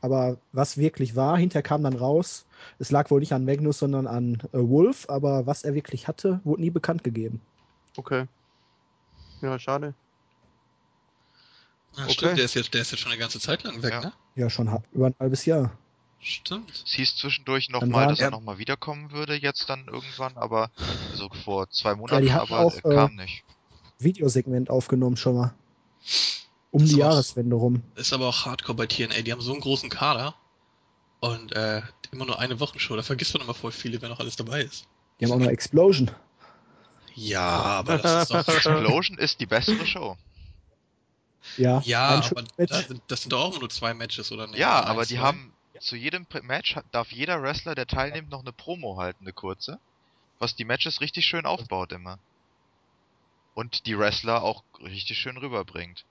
Aber 0.00 0.38
was 0.50 0.76
wirklich 0.76 1.14
war, 1.14 1.38
hinterher 1.38 1.62
kam 1.62 1.84
dann 1.84 1.94
raus, 1.94 2.46
es 2.80 2.90
lag 2.90 3.12
wohl 3.12 3.20
nicht 3.20 3.32
an 3.32 3.44
Magnus, 3.44 3.78
sondern 3.78 4.08
an 4.08 4.42
äh, 4.52 4.58
Wolf, 4.58 5.08
aber 5.08 5.46
was 5.46 5.62
er 5.62 5.74
wirklich 5.74 6.08
hatte, 6.08 6.40
wurde 6.42 6.62
nie 6.62 6.70
bekannt 6.70 7.04
gegeben. 7.04 7.40
Okay. 7.96 8.26
Ja, 9.42 9.58
schade. 9.58 9.94
Ja, 11.96 12.04
Okay. 12.04 12.12
Stimmt, 12.12 12.38
der 12.38 12.44
ist, 12.44 12.54
jetzt, 12.54 12.74
der 12.74 12.80
ist 12.82 12.90
jetzt 12.90 13.00
schon 13.00 13.12
eine 13.12 13.20
ganze 13.20 13.38
Zeit 13.38 13.62
lang 13.62 13.82
weg, 13.82 13.92
Ja. 13.92 14.00
ne? 14.00 14.12
Ja, 14.34 14.50
schon 14.50 14.68
über 14.92 15.06
ein 15.06 15.14
halbes 15.20 15.44
Jahr. 15.44 15.70
Stimmt. 16.18 16.70
Es 16.84 16.92
hieß 16.92 17.16
zwischendurch 17.16 17.68
nochmal, 17.68 18.08
dass 18.08 18.18
er 18.18 18.26
Ja. 18.26 18.30
nochmal 18.30 18.58
wiederkommen 18.58 19.12
würde, 19.12 19.34
jetzt 19.34 19.68
dann 19.68 19.86
irgendwann, 19.86 20.36
aber 20.36 20.70
so 21.14 21.28
vor 21.44 21.68
zwei 21.70 21.90
Ja, 21.90 21.96
Monaten, 21.96 22.22
die 22.24 22.32
hatten 22.32 22.52
aber 22.52 22.64
auch, 22.64 22.74
er 22.82 22.90
äh, 22.90 22.94
kam 22.94 23.14
nicht. 23.16 23.44
Videosegment 23.98 24.70
aufgenommen 24.70 25.16
schon 25.16 25.36
mal. 25.36 25.54
Um 26.70 26.80
Das 26.80 26.88
die 26.88 26.94
ist 26.96 27.02
auch- 27.02 27.10
Jahreswende 27.10 27.54
rum. 27.56 27.82
Ist 27.94 28.12
aber 28.12 28.28
auch 28.28 28.44
hardcore 28.46 28.74
bei 28.76 28.86
TNA. 28.86 29.22
Die 29.22 29.30
haben 29.30 29.40
so 29.40 29.52
einen 29.52 29.60
großen 29.60 29.88
Kader. 29.90 30.34
Und 31.20 31.52
äh, 31.52 31.80
immer 32.10 32.26
nur 32.26 32.38
eine 32.40 32.58
Wochenshow. 32.58 32.96
Da 32.96 33.02
vergisst 33.02 33.32
man 33.34 33.42
immer 33.44 33.54
voll 33.54 33.70
viele, 33.72 34.02
wer 34.02 34.08
noch 34.08 34.18
alles 34.20 34.36
dabei 34.36 34.62
ist. 34.62 34.86
Die 35.20 35.24
haben 35.26 35.32
auch 35.32 35.38
noch 35.38 35.46
Explosion. 35.46 36.10
Ja, 37.14 37.48
aber 37.48 37.98
das 37.98 38.22
ist 38.22 38.30
doch. 38.30 38.48
Explosion 38.54 39.18
ist 39.18 39.40
die 39.40 39.46
bessere 39.46 39.86
Show. 39.86 40.16
Ja, 41.56 41.80
ja, 41.84 42.08
aber 42.08 42.44
da 42.56 42.82
sind, 42.82 43.02
das 43.06 43.22
sind 43.22 43.32
doch 43.32 43.44
auch 43.44 43.50
immer 43.50 43.60
nur 43.60 43.70
zwei 43.70 43.94
Matches, 43.94 44.32
oder 44.32 44.46
nicht? 44.46 44.58
Ja, 44.58 44.82
aber 44.82 45.04
die 45.04 45.14
zwei? 45.14 45.20
haben 45.20 45.52
zu 45.80 45.96
jedem 45.96 46.26
Match 46.42 46.76
darf 46.92 47.12
jeder 47.12 47.42
Wrestler, 47.42 47.74
der 47.74 47.86
teilnimmt, 47.86 48.30
noch 48.30 48.40
eine 48.40 48.52
Promo 48.52 48.96
halten, 48.98 49.24
eine 49.24 49.32
kurze, 49.32 49.78
was 50.38 50.56
die 50.56 50.64
Matches 50.64 51.00
richtig 51.00 51.26
schön 51.26 51.46
aufbaut 51.46 51.92
immer. 51.92 52.18
Und 53.54 53.86
die 53.86 53.96
Wrestler 53.98 54.42
auch 54.42 54.64
richtig 54.80 55.18
schön 55.18 55.36
rüberbringt. 55.36 56.04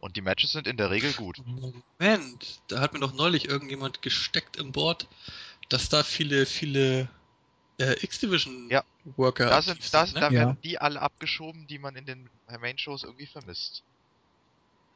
Und 0.00 0.16
die 0.16 0.20
Matches 0.20 0.52
sind 0.52 0.66
in 0.66 0.76
der 0.76 0.90
Regel 0.90 1.12
gut. 1.14 1.38
Moment, 1.44 2.60
da 2.68 2.80
hat 2.80 2.92
mir 2.92 3.00
doch 3.00 3.14
neulich 3.14 3.48
irgendjemand 3.48 4.00
gesteckt 4.00 4.56
im 4.56 4.72
Board, 4.72 5.08
dass 5.68 5.88
da 5.88 6.04
viele, 6.04 6.46
viele 6.46 7.08
äh, 7.78 7.94
X-Division 8.04 8.68
Ja. 8.70 8.82
Worker 9.16 9.46
Da 9.46 9.58
aktiv 9.58 9.74
sind, 9.84 9.94
da, 9.94 10.04
ne? 10.06 10.12
da 10.14 10.20
Ja. 10.26 10.30
werden 10.32 10.58
die 10.64 10.78
alle 10.80 11.00
abgeschoben, 11.00 11.66
die 11.66 11.78
man 11.78 11.96
in 11.96 12.06
den 12.06 12.28
Main-Shows 12.60 13.04
irgendwie 13.04 13.26
vermisst. 13.26 13.82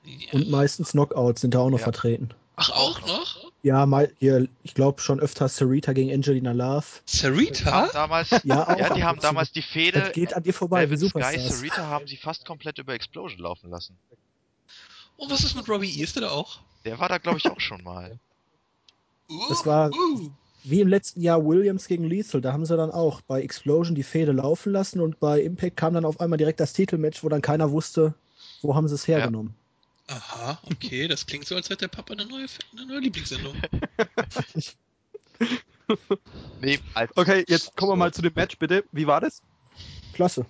Ja. 0.04 0.32
Und 0.32 0.50
meistens 0.50 0.90
Knockouts 0.92 1.40
sind 1.42 1.54
da 1.54 1.60
auch 1.60 1.70
noch 1.70 1.78
Ja. 1.78 1.84
vertreten. 1.84 2.30
Ach, 2.56 2.70
auch 2.70 3.00
noch? 3.06 3.50
Ja, 3.62 3.86
mal 3.86 4.12
hier, 4.18 4.46
ich 4.62 4.74
glaube 4.74 5.00
schon 5.00 5.20
öfter 5.20 5.48
Sarita 5.48 5.92
gegen 5.92 6.12
Angelina 6.12 6.52
Love. 6.52 6.84
Sarita? 7.06 7.88
Damals, 7.92 8.30
Ja, 8.44 8.68
auch 8.68 8.76
ja, 8.78 8.92
die 8.92 9.04
haben 9.04 9.20
damals 9.20 9.52
die 9.52 9.62
Fehde. 9.62 10.00
Das 10.00 10.12
geht 10.12 10.34
an 10.34 10.42
dir 10.42 10.52
vorbei, 10.52 10.90
wie 10.90 11.00
Velvet 11.00 11.24
Sky. 11.24 11.38
Sarita 11.48 11.86
haben 11.86 12.06
sie 12.06 12.16
fast 12.16 12.44
komplett 12.44 12.78
über 12.78 12.92
Explosion 12.94 13.40
laufen 13.40 13.70
lassen. 13.70 13.96
Und 15.16 15.30
was 15.30 15.44
ist 15.44 15.54
mit 15.54 15.68
Robbie 15.68 15.88
E? 16.00 16.02
Ist 16.02 16.16
der 16.16 16.22
da 16.22 16.30
auch? 16.30 16.58
Der 16.84 16.98
war 16.98 17.08
da, 17.08 17.18
glaube 17.18 17.38
ich, 17.38 17.46
auch 17.48 17.60
schon 17.60 17.82
mal. 17.82 18.18
Uh, 19.30 19.48
Das 19.48 19.64
war- 19.64 19.90
Uh. 19.94 20.30
Wie 20.64 20.80
im 20.80 20.88
letzten 20.88 21.20
Jahr 21.20 21.44
Williams 21.44 21.88
gegen 21.88 22.04
Lethal, 22.04 22.40
da 22.40 22.52
haben 22.52 22.64
sie 22.64 22.76
dann 22.76 22.90
auch 22.90 23.20
bei 23.22 23.42
Explosion 23.42 23.94
die 23.94 24.02
Fehde 24.02 24.32
laufen 24.32 24.72
lassen 24.72 25.00
und 25.00 25.18
bei 25.18 25.40
Impact 25.40 25.76
kam 25.76 25.94
dann 25.94 26.04
auf 26.04 26.20
einmal 26.20 26.36
direkt 26.36 26.60
das 26.60 26.72
Titelmatch, 26.72 27.24
wo 27.24 27.28
dann 27.28 27.42
keiner 27.42 27.72
wusste, 27.72 28.14
wo 28.62 28.74
haben 28.74 28.86
sie 28.88 28.94
es 28.94 29.08
hergenommen. 29.08 29.54
Aha, 30.08 30.60
okay, 30.70 31.08
das 31.08 31.26
klingt 31.26 31.46
so, 31.46 31.56
als 31.56 31.70
hätte 31.70 31.88
der 31.88 31.88
Papa 31.88 32.12
eine 32.12 32.26
neue, 32.26 32.46
eine 32.76 32.86
neue 32.86 33.00
Lieblingssendung. 33.00 33.54
Nee, 36.60 36.78
als, 36.94 37.10
Okay, 37.16 37.44
jetzt 37.48 37.76
kommen 37.76 37.92
wir 37.92 37.96
mal 37.96 38.12
zu 38.14 38.22
dem 38.22 38.32
Match, 38.34 38.56
bitte. 38.58 38.84
Wie 38.92 39.06
war 39.06 39.20
das? 39.20 39.42
Klasse. 40.12 40.46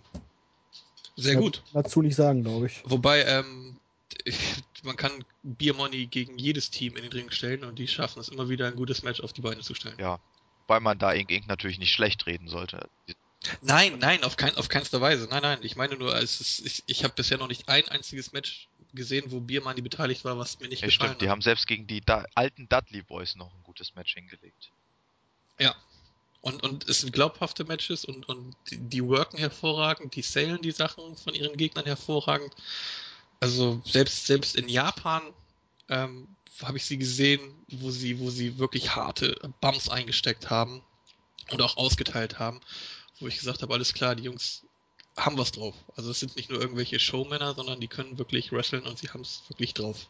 Sehr 1.16 1.36
gut. 1.36 1.62
Dazu 1.72 2.02
nicht 2.02 2.16
sagen, 2.16 2.42
glaube 2.42 2.66
ich. 2.66 2.82
Wobei, 2.86 3.24
ähm, 3.24 3.76
man 4.82 4.96
kann 4.96 5.24
Beer 5.42 5.74
Money 5.74 6.06
gegen 6.06 6.38
jedes 6.38 6.70
Team 6.70 6.96
in 6.96 7.02
den 7.02 7.12
Ring 7.12 7.30
stellen 7.30 7.64
und 7.64 7.78
die 7.78 7.88
schaffen 7.88 8.20
es 8.20 8.28
immer 8.28 8.48
wieder 8.48 8.66
ein 8.66 8.76
gutes 8.76 9.02
Match 9.02 9.20
auf 9.20 9.32
die 9.32 9.40
Beine 9.40 9.60
zu 9.60 9.74
stellen. 9.74 9.96
ja, 9.98 10.18
weil 10.66 10.80
man 10.80 10.98
da 10.98 11.12
Ink 11.12 11.30
Ink 11.30 11.48
natürlich 11.48 11.78
nicht 11.78 11.92
schlecht 11.92 12.26
reden 12.26 12.48
sollte. 12.48 12.88
Nein, 13.60 13.98
nein, 13.98 14.22
auf, 14.22 14.36
kein, 14.36 14.56
auf 14.56 14.68
keinster 14.68 15.00
Weise. 15.00 15.26
Nein, 15.28 15.42
nein, 15.42 15.58
ich 15.62 15.74
meine 15.74 15.96
nur, 15.96 16.16
ist, 16.16 16.60
ich, 16.64 16.84
ich 16.86 17.02
habe 17.04 17.14
bisher 17.14 17.38
noch 17.38 17.48
nicht 17.48 17.68
ein 17.68 17.88
einziges 17.88 18.32
Match 18.32 18.68
gesehen, 18.94 19.32
wo 19.32 19.40
Beer 19.40 19.62
Money 19.62 19.80
beteiligt 19.80 20.24
war, 20.24 20.38
was 20.38 20.60
mir 20.60 20.68
nicht 20.68 20.82
Ja, 20.82 20.86
gefallen 20.86 21.08
stimmt, 21.08 21.22
die 21.22 21.26
hat. 21.26 21.32
haben 21.32 21.42
selbst 21.42 21.66
gegen 21.66 21.86
die 21.86 22.00
da 22.00 22.24
alten 22.34 22.68
Dudley 22.68 23.02
Boys 23.02 23.34
noch 23.34 23.52
ein 23.52 23.62
gutes 23.64 23.94
Match 23.96 24.14
hingelegt. 24.14 24.70
Und, 26.42 26.60
und 26.64 26.88
es 26.88 27.00
sind 27.00 27.12
glaubhafte 27.12 27.64
Matches 27.64 28.04
und, 28.04 28.28
und 28.28 28.56
die, 28.68 28.76
die 28.76 29.04
worken 29.04 29.38
hervorragend, 29.38 30.16
die 30.16 30.22
salen 30.22 30.60
die 30.60 30.72
Sachen 30.72 31.16
von 31.16 31.34
ihren 31.34 31.56
Gegnern 31.56 31.84
hervorragend. 31.84 32.52
Also 33.42 33.82
selbst, 33.84 34.26
selbst 34.26 34.54
in 34.54 34.68
Japan 34.68 35.20
ähm, 35.88 36.28
habe 36.62 36.76
ich 36.76 36.84
sie 36.84 36.96
gesehen, 36.96 37.40
wo 37.72 37.90
sie, 37.90 38.20
wo 38.20 38.30
sie 38.30 38.60
wirklich 38.60 38.94
harte 38.94 39.34
Bumps 39.60 39.88
eingesteckt 39.88 40.48
haben 40.48 40.80
und 41.50 41.60
auch 41.60 41.76
ausgeteilt 41.76 42.38
haben, 42.38 42.60
wo 43.18 43.26
ich 43.26 43.36
gesagt 43.36 43.62
habe, 43.62 43.74
alles 43.74 43.94
klar, 43.94 44.14
die 44.14 44.22
Jungs 44.22 44.64
haben 45.16 45.38
was 45.38 45.50
drauf. 45.50 45.74
Also 45.96 46.12
es 46.12 46.20
sind 46.20 46.36
nicht 46.36 46.50
nur 46.50 46.60
irgendwelche 46.60 47.00
Showmänner, 47.00 47.54
sondern 47.54 47.80
die 47.80 47.88
können 47.88 48.16
wirklich 48.16 48.52
wresteln 48.52 48.86
und 48.86 48.96
sie 48.96 49.08
haben 49.08 49.22
es 49.22 49.42
wirklich 49.48 49.74
drauf. 49.74 50.08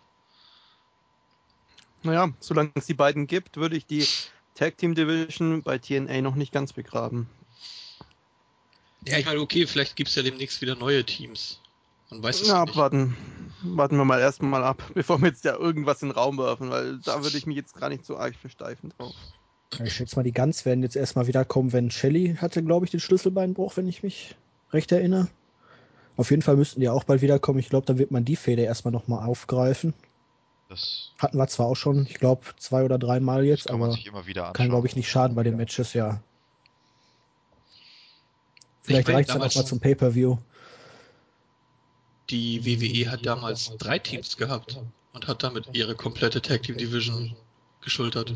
Naja, 2.02 2.34
solange 2.38 2.72
es 2.74 2.84
die 2.84 2.92
beiden 2.92 3.26
gibt, 3.26 3.56
würde 3.56 3.78
ich 3.78 3.86
die 3.86 4.06
Tag 4.56 4.76
Team 4.76 4.94
Division 4.94 5.62
bei 5.62 5.78
TNA 5.78 6.20
noch 6.20 6.34
nicht 6.34 6.52
ganz 6.52 6.74
begraben. 6.74 7.30
Ja, 9.06 9.16
ich 9.16 9.24
meine, 9.24 9.40
okay, 9.40 9.66
vielleicht 9.66 9.96
gibt 9.96 10.10
es 10.10 10.16
ja 10.16 10.22
demnächst 10.22 10.60
wieder 10.60 10.74
neue 10.74 11.02
Teams. 11.06 11.62
Man 12.12 12.22
weiß 12.22 12.42
es 12.42 12.48
Na, 12.48 12.54
ja 12.54 12.60
nicht. 12.60 12.70
abwarten. 12.70 13.16
Warten 13.64 13.96
wir 13.96 14.04
mal 14.04 14.20
erstmal 14.20 14.62
ab, 14.64 14.82
bevor 14.94 15.20
wir 15.20 15.28
jetzt 15.28 15.44
ja 15.44 15.56
irgendwas 15.56 16.02
in 16.02 16.08
den 16.08 16.14
Raum 16.16 16.36
werfen, 16.38 16.70
weil 16.70 16.98
da 16.98 17.22
würde 17.22 17.38
ich 17.38 17.46
mich 17.46 17.56
jetzt 17.56 17.74
gar 17.74 17.88
nicht 17.88 18.04
so 18.04 18.16
arg 18.16 18.34
versteifen 18.34 18.92
drauf. 18.96 19.14
Ich 19.82 19.94
schätze 19.94 20.16
mal, 20.16 20.22
die 20.22 20.32
Guns 20.32 20.66
werden 20.66 20.82
jetzt 20.82 20.96
erstmal 20.96 21.26
wieder 21.26 21.46
kommen, 21.46 21.72
wenn 21.72 21.90
Shelly 21.90 22.36
hatte, 22.38 22.62
glaube 22.62 22.84
ich, 22.84 22.90
den 22.90 23.00
Schlüsselbeinbruch, 23.00 23.76
wenn 23.78 23.88
ich 23.88 24.02
mich 24.02 24.36
recht 24.72 24.92
erinnere. 24.92 25.28
Auf 26.18 26.30
jeden 26.30 26.42
Fall 26.42 26.56
müssten 26.56 26.80
die 26.80 26.90
auch 26.90 27.04
bald 27.04 27.22
wiederkommen. 27.22 27.58
Ich 27.58 27.70
glaube, 27.70 27.86
dann 27.86 27.96
wird 27.96 28.10
man 28.10 28.26
die 28.26 28.36
Fehde 28.36 28.62
erstmal 28.62 28.92
nochmal 28.92 29.26
aufgreifen. 29.26 29.94
Das 30.68 31.12
Hatten 31.18 31.38
wir 31.38 31.46
zwar 31.46 31.66
auch 31.66 31.74
schon, 31.76 32.02
ich 32.02 32.14
glaube, 32.14 32.42
zwei 32.58 32.84
oder 32.84 32.98
dreimal 32.98 33.44
jetzt, 33.44 33.68
kann 33.68 33.78
man 33.78 33.88
aber 33.88 33.96
sich 33.96 34.06
immer 34.06 34.26
wieder 34.26 34.42
anschauen. 34.42 34.54
kann, 34.54 34.68
glaube 34.68 34.86
ich, 34.86 34.96
nicht 34.96 35.08
schaden 35.08 35.34
bei 35.34 35.42
den 35.42 35.56
Matches, 35.56 35.94
ja. 35.94 36.22
Vielleicht 38.82 39.08
reicht 39.08 39.30
es 39.30 39.34
dann 39.34 39.42
auch 39.42 39.54
mal 39.54 39.64
zum 39.64 39.80
Pay-Per-View. 39.80 40.36
Die 42.30 42.64
WWE 42.64 43.10
hat 43.10 43.26
damals 43.26 43.76
drei 43.78 43.98
Teams 43.98 44.36
gehabt 44.36 44.78
und 45.12 45.26
hat 45.26 45.42
damit 45.42 45.68
ihre 45.72 45.94
komplette 45.94 46.40
Tag 46.40 46.62
Team 46.62 46.76
Division 46.76 47.36
geschultert. 47.80 48.34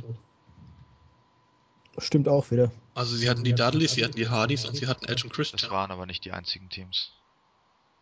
Stimmt 1.98 2.28
auch 2.28 2.50
wieder. 2.50 2.70
Also 2.94 3.16
sie 3.16 3.28
hatten 3.30 3.44
die 3.44 3.54
Dudleys, 3.54 3.92
sie 3.92 4.04
hatten 4.04 4.16
die 4.16 4.28
Hardys 4.28 4.66
und 4.66 4.76
sie 4.76 4.86
hatten 4.86 5.06
Edge 5.06 5.24
und 5.24 5.30
Das 5.30 5.36
Christian. 5.36 5.70
waren 5.70 5.90
aber 5.90 6.04
nicht 6.06 6.24
die 6.24 6.32
einzigen 6.32 6.68
Teams. 6.68 7.12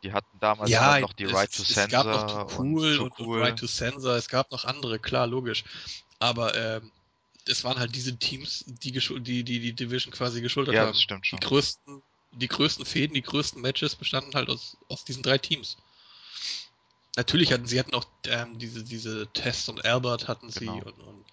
Die 0.02 0.12
hatten 0.12 0.38
damals 0.40 0.70
ja, 0.70 0.96
auch 0.96 1.00
noch 1.00 1.12
die 1.12 1.24
es, 1.24 1.32
Right 1.32 1.50
to 1.54 1.62
es 1.62 1.68
Censor 1.68 2.04
gab 2.04 2.28
noch 2.28 2.48
Too 2.48 2.62
Cool 2.62 2.98
und 2.98 3.00
und, 3.00 3.16
Too 3.16 3.22
und 3.22 3.28
Cool. 3.28 3.42
Right 3.42 3.58
to 3.58 3.66
Censor, 3.66 4.16
es 4.16 4.28
gab 4.28 4.50
noch 4.50 4.64
andere, 4.64 4.98
klar, 4.98 5.26
logisch. 5.26 5.64
Aber 6.18 6.54
ähm, 6.54 6.90
es 7.46 7.64
waren 7.64 7.78
halt 7.78 7.94
diese 7.94 8.16
Teams, 8.16 8.64
die 8.66 8.92
die, 8.92 9.44
die 9.44 9.60
die 9.60 9.72
Division 9.72 10.12
quasi 10.12 10.40
geschultert 10.40 10.74
ja, 10.74 10.82
haben. 10.82 10.88
das 10.88 11.00
stimmt 11.00 11.24
Die 11.24 11.28
schon. 11.30 11.40
größten, 11.40 12.02
die 12.34 12.48
größten 12.48 12.84
Fäden, 12.84 13.14
die 13.14 13.22
größten 13.22 13.60
Matches 13.60 13.96
bestanden 13.96 14.34
halt 14.34 14.48
aus, 14.48 14.76
aus 14.88 15.04
diesen 15.04 15.22
drei 15.22 15.38
Teams. 15.38 15.76
Natürlich 17.16 17.52
hatten 17.52 17.66
sie 17.66 17.78
hatten 17.78 17.94
auch 17.94 18.06
ähm, 18.26 18.58
diese, 18.58 18.82
diese 18.82 19.28
Test 19.32 19.68
und 19.68 19.84
Albert 19.84 20.26
hatten 20.28 20.50
sie 20.50 20.66
Genau. 20.66 20.84
und, 20.84 21.00
und 21.00 21.26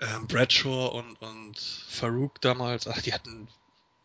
ähm, 0.00 0.26
Bradshaw 0.26 0.88
und, 0.88 1.20
und 1.20 1.58
Farouk 1.58 2.40
damals. 2.40 2.86
Ach, 2.86 3.00
die 3.02 3.12
hatten 3.12 3.48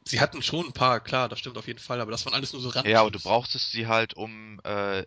sie 0.05 0.19
hatten 0.19 0.41
schon 0.41 0.67
ein 0.67 0.73
paar, 0.73 0.99
klar, 0.99 1.29
das 1.29 1.39
stimmt 1.39 1.57
auf 1.57 1.67
jeden 1.67 1.79
Fall, 1.79 2.01
aber 2.01 2.11
das 2.11 2.25
waren 2.25 2.33
alles 2.33 2.53
nur 2.53 2.61
so 2.61 2.69
Rand. 2.69 2.87
Ja, 2.87 3.01
aber 3.01 3.11
du 3.11 3.19
brauchtest 3.19 3.71
sie 3.71 3.87
halt, 3.87 4.15
um 4.15 4.59
äh, 4.63 5.05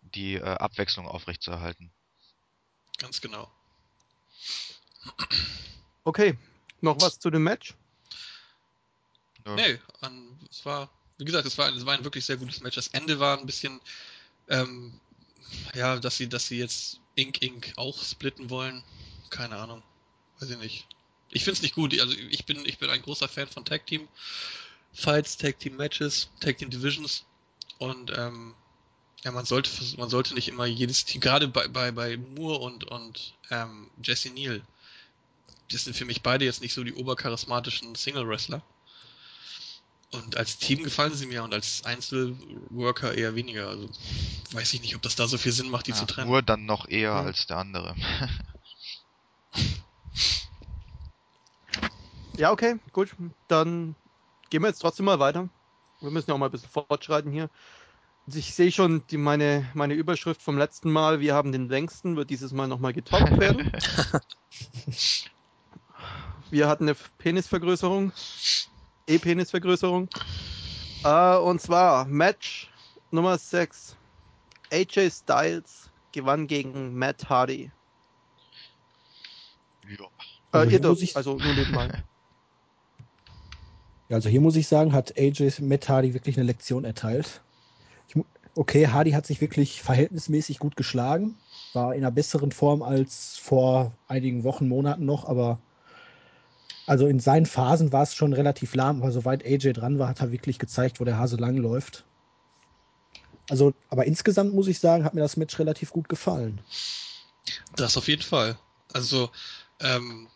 die 0.00 0.34
äh, 0.34 0.42
Abwechslung 0.42 1.06
aufrechtzuerhalten. 1.06 1.92
Ganz 2.98 3.20
genau. 3.20 3.50
Okay, 6.04 6.38
noch 6.80 7.00
was 7.00 7.18
zu 7.18 7.30
dem 7.30 7.42
Match? 7.42 7.74
Nö. 9.46 9.54
Nee, 9.54 9.78
an, 10.00 10.38
es 10.50 10.64
war, 10.64 10.90
wie 11.18 11.24
gesagt, 11.24 11.46
es 11.46 11.56
war, 11.56 11.74
es 11.74 11.86
war 11.86 11.94
ein 11.94 12.04
wirklich 12.04 12.24
sehr 12.24 12.36
gutes 12.36 12.60
Match. 12.60 12.76
Das 12.76 12.88
Ende 12.88 13.18
war 13.18 13.38
ein 13.38 13.46
bisschen, 13.46 13.80
ähm, 14.48 14.92
ja, 15.74 15.96
dass 15.98 16.16
sie, 16.16 16.28
dass 16.28 16.48
sie 16.48 16.58
jetzt 16.58 17.00
Ink 17.14 17.42
Ink 17.42 17.72
auch 17.76 18.02
splitten 18.02 18.50
wollen. 18.50 18.82
Keine 19.30 19.56
Ahnung. 19.56 19.82
Weiß 20.38 20.50
ich 20.50 20.58
nicht. 20.58 20.86
Ich 21.30 21.44
find's 21.44 21.62
nicht 21.62 21.74
gut. 21.74 21.98
Also 22.00 22.14
ich 22.14 22.44
bin, 22.44 22.64
ich 22.66 22.78
bin 22.78 22.90
ein 22.90 23.02
großer 23.02 23.28
Fan 23.28 23.48
von 23.48 23.64
Tag 23.64 23.86
Team 23.86 24.08
Fights, 24.92 25.36
Tag 25.36 25.58
Team 25.58 25.76
Matches, 25.76 26.28
Tag 26.40 26.58
Team 26.58 26.70
Divisions 26.70 27.24
und 27.78 28.10
ähm, 28.16 28.54
ja, 29.24 29.32
man 29.32 29.44
sollte, 29.44 29.70
man 29.98 30.08
sollte 30.08 30.34
nicht 30.34 30.48
immer 30.48 30.66
jedes 30.66 31.04
Team, 31.04 31.20
gerade 31.20 31.48
bei, 31.48 31.68
bei, 31.68 31.90
bei 31.90 32.16
Moore 32.16 32.60
und, 32.60 32.84
und 32.84 33.34
ähm, 33.50 33.90
Jesse 34.02 34.30
Neal, 34.30 34.62
das 35.70 35.84
sind 35.84 35.96
für 35.96 36.04
mich 36.04 36.22
beide 36.22 36.44
jetzt 36.44 36.62
nicht 36.62 36.74
so 36.74 36.84
die 36.84 36.94
obercharismatischen 36.94 37.94
Single-Wrestler. 37.94 38.62
Und 40.12 40.36
als 40.36 40.58
Team 40.58 40.82
gefallen 40.84 41.14
sie 41.14 41.26
mir 41.26 41.42
und 41.42 41.52
als 41.52 41.84
Einzelworker 41.84 43.14
eher 43.14 43.34
weniger. 43.34 43.68
Also 43.68 43.88
weiß 44.52 44.72
ich 44.74 44.80
nicht, 44.82 44.94
ob 44.94 45.02
das 45.02 45.16
da 45.16 45.26
so 45.26 45.36
viel 45.36 45.52
Sinn 45.52 45.68
macht, 45.70 45.86
die 45.88 45.90
Ja, 45.90 45.96
zu 45.96 46.06
trennen. 46.06 46.30
nur 46.30 46.42
dann 46.42 46.64
noch 46.64 46.88
eher 46.88 47.10
Ja. 47.10 47.20
als 47.22 47.46
der 47.46 47.58
andere. 47.58 47.94
Ja, 52.36 52.52
okay, 52.52 52.76
gut. 52.92 53.14
Dann 53.48 53.94
gehen 54.50 54.60
wir 54.62 54.68
jetzt 54.68 54.80
trotzdem 54.80 55.06
mal 55.06 55.18
weiter. 55.18 55.48
Wir 56.00 56.10
müssen 56.10 56.28
ja 56.28 56.34
auch 56.34 56.38
mal 56.38 56.46
ein 56.46 56.52
bisschen 56.52 56.68
fortschreiten 56.68 57.32
hier. 57.32 57.48
Ich 58.26 58.54
sehe 58.54 58.72
schon 58.72 59.06
die, 59.06 59.16
meine, 59.16 59.70
meine 59.72 59.94
Überschrift 59.94 60.42
vom 60.42 60.58
letzten 60.58 60.90
Mal, 60.92 61.20
wir 61.20 61.32
haben 61.34 61.52
den 61.52 61.68
längsten, 61.68 62.16
wird 62.16 62.28
dieses 62.28 62.52
Mal 62.52 62.66
nochmal 62.66 62.92
getoppt 62.92 63.30
werden. 63.40 63.72
wir 66.50 66.68
hatten 66.68 66.84
eine 66.84 66.94
Penisvergrößerung. 67.18 68.12
E-Penisvergrößerung. 69.08 70.08
Äh, 71.04 71.36
und 71.36 71.60
zwar 71.60 72.04
Match 72.06 72.70
Nummer 73.10 73.38
6. 73.38 73.96
AJ 74.72 75.10
Styles 75.10 75.90
gewann 76.12 76.46
gegen 76.46 76.94
Matt 76.94 77.28
Hardy. 77.28 77.70
ja. 79.88 79.94
Äh, 79.94 80.06
Also 80.52 80.64
ihr 80.64 80.70
hier 80.70 80.80
dürft, 80.80 81.00
muss 81.00 81.02
ich- 81.02 81.16
also 81.16 81.36
nur 81.36 81.54
nebenbei. 81.54 81.88
Ja, 84.08 84.16
also 84.16 84.28
hier 84.28 84.40
muss 84.40 84.56
ich 84.56 84.66
sagen, 84.66 84.92
hat 84.92 85.16
AJ 85.18 85.60
Matt 85.60 85.88
Hardy 85.88 86.14
wirklich 86.14 86.36
eine 86.36 86.46
Lektion 86.46 86.84
erteilt. 86.84 87.42
Ich, 88.08 88.16
okay, 88.54 88.88
Hardy 88.88 89.12
hat 89.12 89.26
sich 89.26 89.40
wirklich 89.40 89.82
verhältnismäßig 89.82 90.58
gut 90.58 90.76
geschlagen, 90.76 91.36
war 91.74 91.94
in 91.94 92.02
einer 92.02 92.10
besseren 92.12 92.52
Form 92.52 92.82
als 92.82 93.38
vor 93.38 93.92
einigen 94.08 94.44
Wochen, 94.44 94.68
Monaten 94.68 95.04
noch, 95.04 95.28
aber 95.28 95.58
also 96.86 97.06
in 97.06 97.20
seinen 97.20 97.46
Phasen 97.46 97.92
war 97.92 98.02
es 98.02 98.14
schon 98.14 98.32
relativ 98.32 98.74
lahm, 98.74 99.02
aber 99.02 99.12
soweit 99.12 99.44
AJ 99.44 99.72
dran 99.74 99.98
war, 99.98 100.08
hat 100.08 100.20
er 100.20 100.32
wirklich 100.32 100.58
gezeigt, 100.58 101.00
wo 101.00 101.04
der 101.04 101.18
Hase 101.18 101.36
lang 101.36 101.56
läuft. 101.56 102.04
Also, 103.48 103.74
aber 103.90 104.06
insgesamt 104.06 104.54
muss 104.54 104.68
ich 104.68 104.78
sagen, 104.78 105.04
hat 105.04 105.14
mir 105.14 105.20
das 105.20 105.36
Match 105.36 105.58
relativ 105.58 105.90
gut 105.90 106.08
gefallen. 106.08 106.60
Das 107.76 107.96
auf 107.96 108.08
jeden 108.08 108.22
Fall. 108.22 108.58
Also, 108.92 109.30
ähm, 109.80 110.28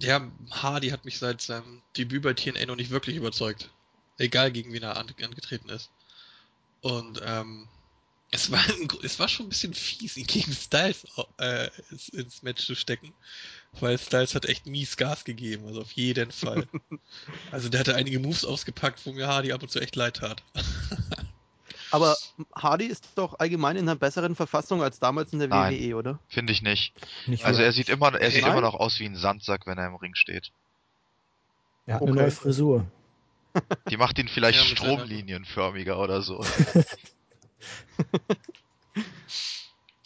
ja, 0.00 0.30
Hardy 0.50 0.90
hat 0.90 1.04
mich 1.04 1.18
seit 1.18 1.42
seinem 1.42 1.82
Debüt 1.96 2.22
bei 2.22 2.34
TNA 2.34 2.66
noch 2.66 2.76
nicht 2.76 2.90
wirklich 2.90 3.16
überzeugt. 3.16 3.70
Egal 4.18 4.52
gegen 4.52 4.72
wen 4.72 4.82
er 4.82 4.96
an, 4.96 5.12
angetreten 5.22 5.68
ist. 5.68 5.90
Und 6.80 7.20
ähm, 7.24 7.68
es 8.30 8.50
war, 8.50 8.60
ein, 8.68 8.88
es 9.02 9.18
war 9.18 9.28
schon 9.28 9.46
ein 9.46 9.48
bisschen 9.48 9.74
fies, 9.74 10.16
ihn 10.16 10.26
gegen 10.26 10.52
Styles 10.52 11.06
äh, 11.38 11.70
ins 12.12 12.42
Match 12.42 12.64
zu 12.66 12.74
stecken. 12.74 13.12
Weil 13.80 13.98
Styles 13.98 14.34
hat 14.34 14.46
echt 14.46 14.66
mies 14.66 14.96
Gas 14.96 15.24
gegeben, 15.24 15.66
also 15.66 15.82
auf 15.82 15.92
jeden 15.92 16.32
Fall. 16.32 16.66
also 17.52 17.68
der 17.68 17.80
hatte 17.80 17.94
einige 17.94 18.18
Moves 18.18 18.44
ausgepackt, 18.44 19.04
wo 19.06 19.12
mir 19.12 19.28
Hardy 19.28 19.52
ab 19.52 19.62
und 19.62 19.70
zu 19.70 19.80
echt 19.80 19.94
leid 19.96 20.16
tat. 20.16 20.42
Aber 21.90 22.16
Hardy 22.54 22.84
ist 22.86 23.08
doch 23.14 23.38
allgemein 23.38 23.76
in 23.76 23.88
einer 23.88 23.96
besseren 23.96 24.34
Verfassung 24.34 24.82
als 24.82 24.98
damals 24.98 25.32
in 25.32 25.38
der 25.38 25.48
Nein. 25.48 25.74
WWE, 25.74 25.96
oder? 25.96 26.18
Finde 26.28 26.52
ich 26.52 26.60
nicht. 26.60 26.92
Nicht 27.26 27.44
Also 27.46 27.62
er 27.62 27.72
sieht 27.72 27.88
immer, 27.88 28.12
er 28.14 28.30
sieht 28.30 28.42
Nein? 28.42 28.52
immer 28.52 28.60
noch 28.60 28.74
aus 28.74 29.00
wie 29.00 29.06
ein 29.06 29.16
Sandsack, 29.16 29.66
wenn 29.66 29.78
er 29.78 29.86
im 29.86 29.94
Ring 29.96 30.14
steht. 30.14 30.52
er 31.86 31.94
hat 31.94 32.02
okay. 32.02 32.10
eine 32.10 32.20
neue 32.22 32.30
Frisur. 32.30 32.86
Die 33.90 33.96
macht 33.96 34.18
ihn 34.18 34.28
vielleicht 34.28 34.58
Ja, 34.58 34.64
stromlinienförmiger 34.64 35.98
oder 35.98 36.20
so. 36.22 36.44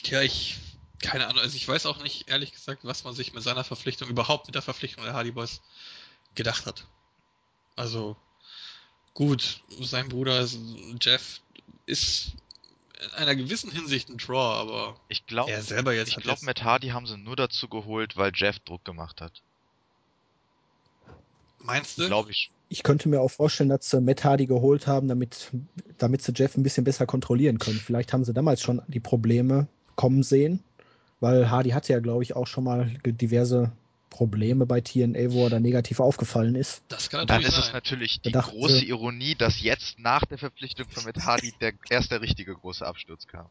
Tja, 0.03 0.23
ich, 0.23 0.59
keine 1.03 1.27
Ahnung, 1.27 1.43
also 1.43 1.57
ich 1.57 1.69
weiß 1.69 1.87
auch 1.87 2.03
nicht, 2.03 2.29
ehrlich 2.29 2.53
gesagt, 2.53 2.85
was 2.85 3.05
man 3.05 3.15
sich 3.15 3.35
mit 3.35 3.43
seiner 3.43 3.65
Verpflichtung, 3.65 4.09
überhaupt 4.09 4.47
mit 4.47 4.55
der 4.55 4.63
Verpflichtung 4.63 5.05
der 5.05 5.13
Hardy 5.13 5.33
Boys 5.33 5.61
gedacht 6.35 6.67
hat. 6.67 6.87
Also, 7.77 8.17
gut, 9.15 9.63
sein 9.81 10.09
Bruder 10.09 10.47
Jeff 11.01 11.41
ist 11.87 12.33
in 13.03 13.11
einer 13.15 13.35
gewissen 13.35 13.71
Hinsicht 13.71 14.09
ein 14.09 14.19
Draw, 14.19 14.61
aber 14.61 15.01
Ich 15.09 15.27
glaube, 15.27 15.51
er 15.51 15.63
selber 15.63 15.93
jetzt 15.93 16.11
ich 16.11 16.17
glaube, 16.17 16.45
Matt 16.45 16.63
Hardy 16.63 16.89
haben 16.89 17.07
sie 17.07 17.17
nur 17.17 17.37
dazu 17.37 17.69
geholt, 17.69 18.17
weil 18.17 18.33
Jeff 18.35 18.59
Druck 18.61 18.85
gemacht 18.85 19.21
hat. 19.21 19.43
meinst 21.59 21.99
du? 21.99 22.07
Glaube 22.07 22.31
ich. 22.31 22.51
Ich 22.69 22.83
könnte 22.83 23.09
mir 23.09 23.21
auch 23.21 23.31
vorstellen, 23.31 23.69
dass 23.69 23.91
sie 23.91 24.01
Matt 24.01 24.25
Hardy 24.25 24.47
geholt 24.47 24.87
haben, 24.87 25.09
damit, 25.09 25.51
damit 25.99 26.23
sie 26.23 26.33
Jeff 26.35 26.57
ein 26.57 26.63
bisschen 26.63 26.85
besser 26.85 27.07
kontrollieren 27.07 27.59
können. 27.59 27.79
Vielleicht 27.79 28.13
haben 28.13 28.25
sie 28.25 28.33
damals 28.33 28.63
schon 28.63 28.81
die 28.87 29.01
Probleme 29.01 29.69
kommen 29.97 30.23
sehen, 30.23 30.63
weil 31.23 31.51
Hardy 31.51 31.71
hatte 31.71 31.93
ja, 31.93 32.01
glaube 32.01 32.23
ich, 32.25 32.35
auch 32.37 32.47
schon 32.47 32.65
mal 32.65 32.91
diverse 33.07 33.73
Probleme 34.11 34.67
bei 34.67 34.81
TNA, 34.83 35.33
wo 35.33 35.45
er 35.45 35.51
da 35.51 35.61
negativ 35.61 36.01
aufgefallen 36.01 36.55
ist. 36.55 36.83
Das 36.89 37.09
kann 37.09 37.27
Dann 37.27 37.37
natürlich 37.41 37.49
ist 37.53 37.59
es 37.59 37.65
sein. 37.67 37.73
natürlich 37.75 38.21
die 38.21 38.33
Da 38.33 38.41
dachten 38.41 38.57
große 38.59 38.79
sie- 38.81 38.89
Ironie, 38.89 39.35
dass 39.37 39.63
jetzt 39.63 39.99
nach 39.99 40.27
der 40.27 40.37
Verpflichtung 40.37 40.87
von 40.91 41.05
Matt 41.05 41.25
Hardy 41.25 41.55
der, 41.61 41.73
erst 41.89 42.11
der 42.11 42.21
richtige 42.21 42.55
große 42.55 42.85
Absturz 42.87 43.27
kam. 43.27 43.47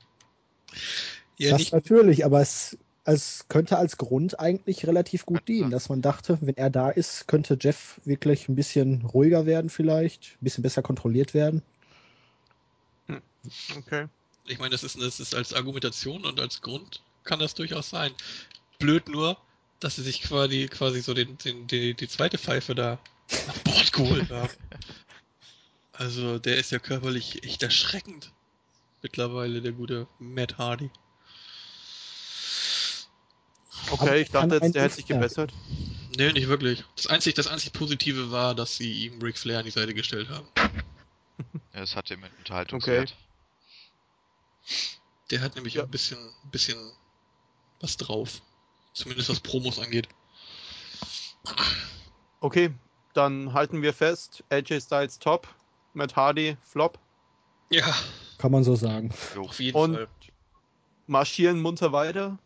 Ja, 1.38 1.52
das 1.52 1.60
nicht, 1.60 1.74
natürlich, 1.74 2.26
aber 2.26 2.42
es, 2.42 2.78
es 3.06 3.46
könnte 3.48 3.78
als 3.78 3.98
Grund 3.98 4.40
eigentlich 4.40 4.86
relativ 4.86 5.26
gut 5.26 5.48
dienen, 5.48 5.72
dass 5.72 5.90
man 5.90 6.02
dachte, 6.02 6.38
wenn 6.42 6.58
er 6.58 6.70
da 6.70 6.90
ist, 6.92 7.28
könnte 7.28 7.58
Jeff 7.60 8.00
wirklich 8.04 8.48
ein 8.50 8.56
bisschen 8.56 9.04
ruhiger 9.06 9.46
werden 9.48 9.70
vielleicht, 9.70 10.34
ein 10.42 10.44
bisschen 10.44 10.62
besser 10.62 10.82
kontrolliert 10.84 11.34
werden. 11.34 11.64
Okay. 13.78 14.06
ich 14.46 14.60
meine, 14.60 14.70
das 14.72 14.84
ist, 14.84 15.02
das 15.02 15.20
ist 15.20 15.34
als 15.36 15.54
Argumentation 15.54 16.26
und 16.26 16.40
als 16.40 16.62
Grund 16.62 17.02
kann 17.24 17.40
das 17.40 17.54
durchaus 17.56 17.90
sein. 17.90 18.14
blöd 18.80 19.08
nur, 19.10 19.38
dass 19.80 19.96
sie 19.96 20.04
sich 20.04 20.22
quasi, 20.22 20.68
quasi 20.68 21.02
so 21.02 21.14
den, 21.14 21.38
den, 21.40 21.68
die, 21.68 21.94
die 21.94 22.08
zweite 22.08 22.38
Pfeife 22.38 22.76
da 22.76 23.00
an 23.48 23.56
Bord 23.64 23.94
geholt 23.94 24.30
haben. 24.30 24.50
Also, 25.94 26.40
der 26.40 26.58
ist 26.58 26.72
ja 26.72 26.80
körperlich 26.80 27.44
echt 27.44 27.62
erschreckend. 27.64 28.32
Mittlerweile, 29.04 29.62
der 29.62 29.72
gute 29.72 30.08
Matt 30.20 30.58
Hardy. 30.58 30.90
Okay, 33.90 34.22
ich 34.22 34.30
dachte 34.30 34.56
jetzt, 34.56 34.76
der 34.76 34.84
hätte 34.84 34.96
sich 34.96 35.06
gebessert. 35.08 35.52
Nee, 36.18 36.32
nicht 36.34 36.48
wirklich. 36.48 36.84
Das 36.96 37.08
einzig, 37.08 37.36
das 37.36 37.48
einzig 37.48 37.74
Positive 37.74 38.32
war, 38.32 38.54
dass 38.56 38.76
sie 38.78 39.06
ihm 39.06 39.22
Ric 39.22 39.38
Flair 39.38 39.60
an 39.60 39.66
die 39.66 39.72
Seite 39.72 39.94
gestellt 39.94 40.30
haben. 40.30 40.48
Ja, 41.74 41.82
es 41.82 41.96
hatte 41.96 42.14
einen 42.14 42.30
Unterhaltungswert. 42.40 43.16
Der 45.32 45.42
hat 45.42 45.56
nämlich 45.56 45.76
Ja. 45.76 45.84
ein 45.84 45.90
bisschen, 45.92 46.20
ein 46.20 46.52
bisschen 46.52 46.78
was 47.82 47.98
drauf. 47.98 48.42
Zumindest 48.94 49.30
was 49.30 49.40
Promos 49.40 49.80
angeht. 49.80 50.08
Okay, 52.40 52.72
dann 53.14 53.54
halten 53.54 53.82
wir 53.82 53.94
fest, 53.94 54.44
AJ 54.50 54.82
Styles 54.82 55.20
top, 55.20 55.48
Matt 55.94 56.16
Hardy 56.16 56.58
flop, 56.64 57.00
Ja, 57.70 57.86
Kann 58.38 58.52
man 58.52 58.64
so 58.64 58.76
sagen. 58.76 59.12
Jo. 59.36 59.44
auf 59.44 59.60
jeden 59.60 59.78
Und- 59.78 59.96
Fall. 59.96 60.08
marschieren 61.08 61.62
munter 61.62 61.92
weiter. 61.94 62.38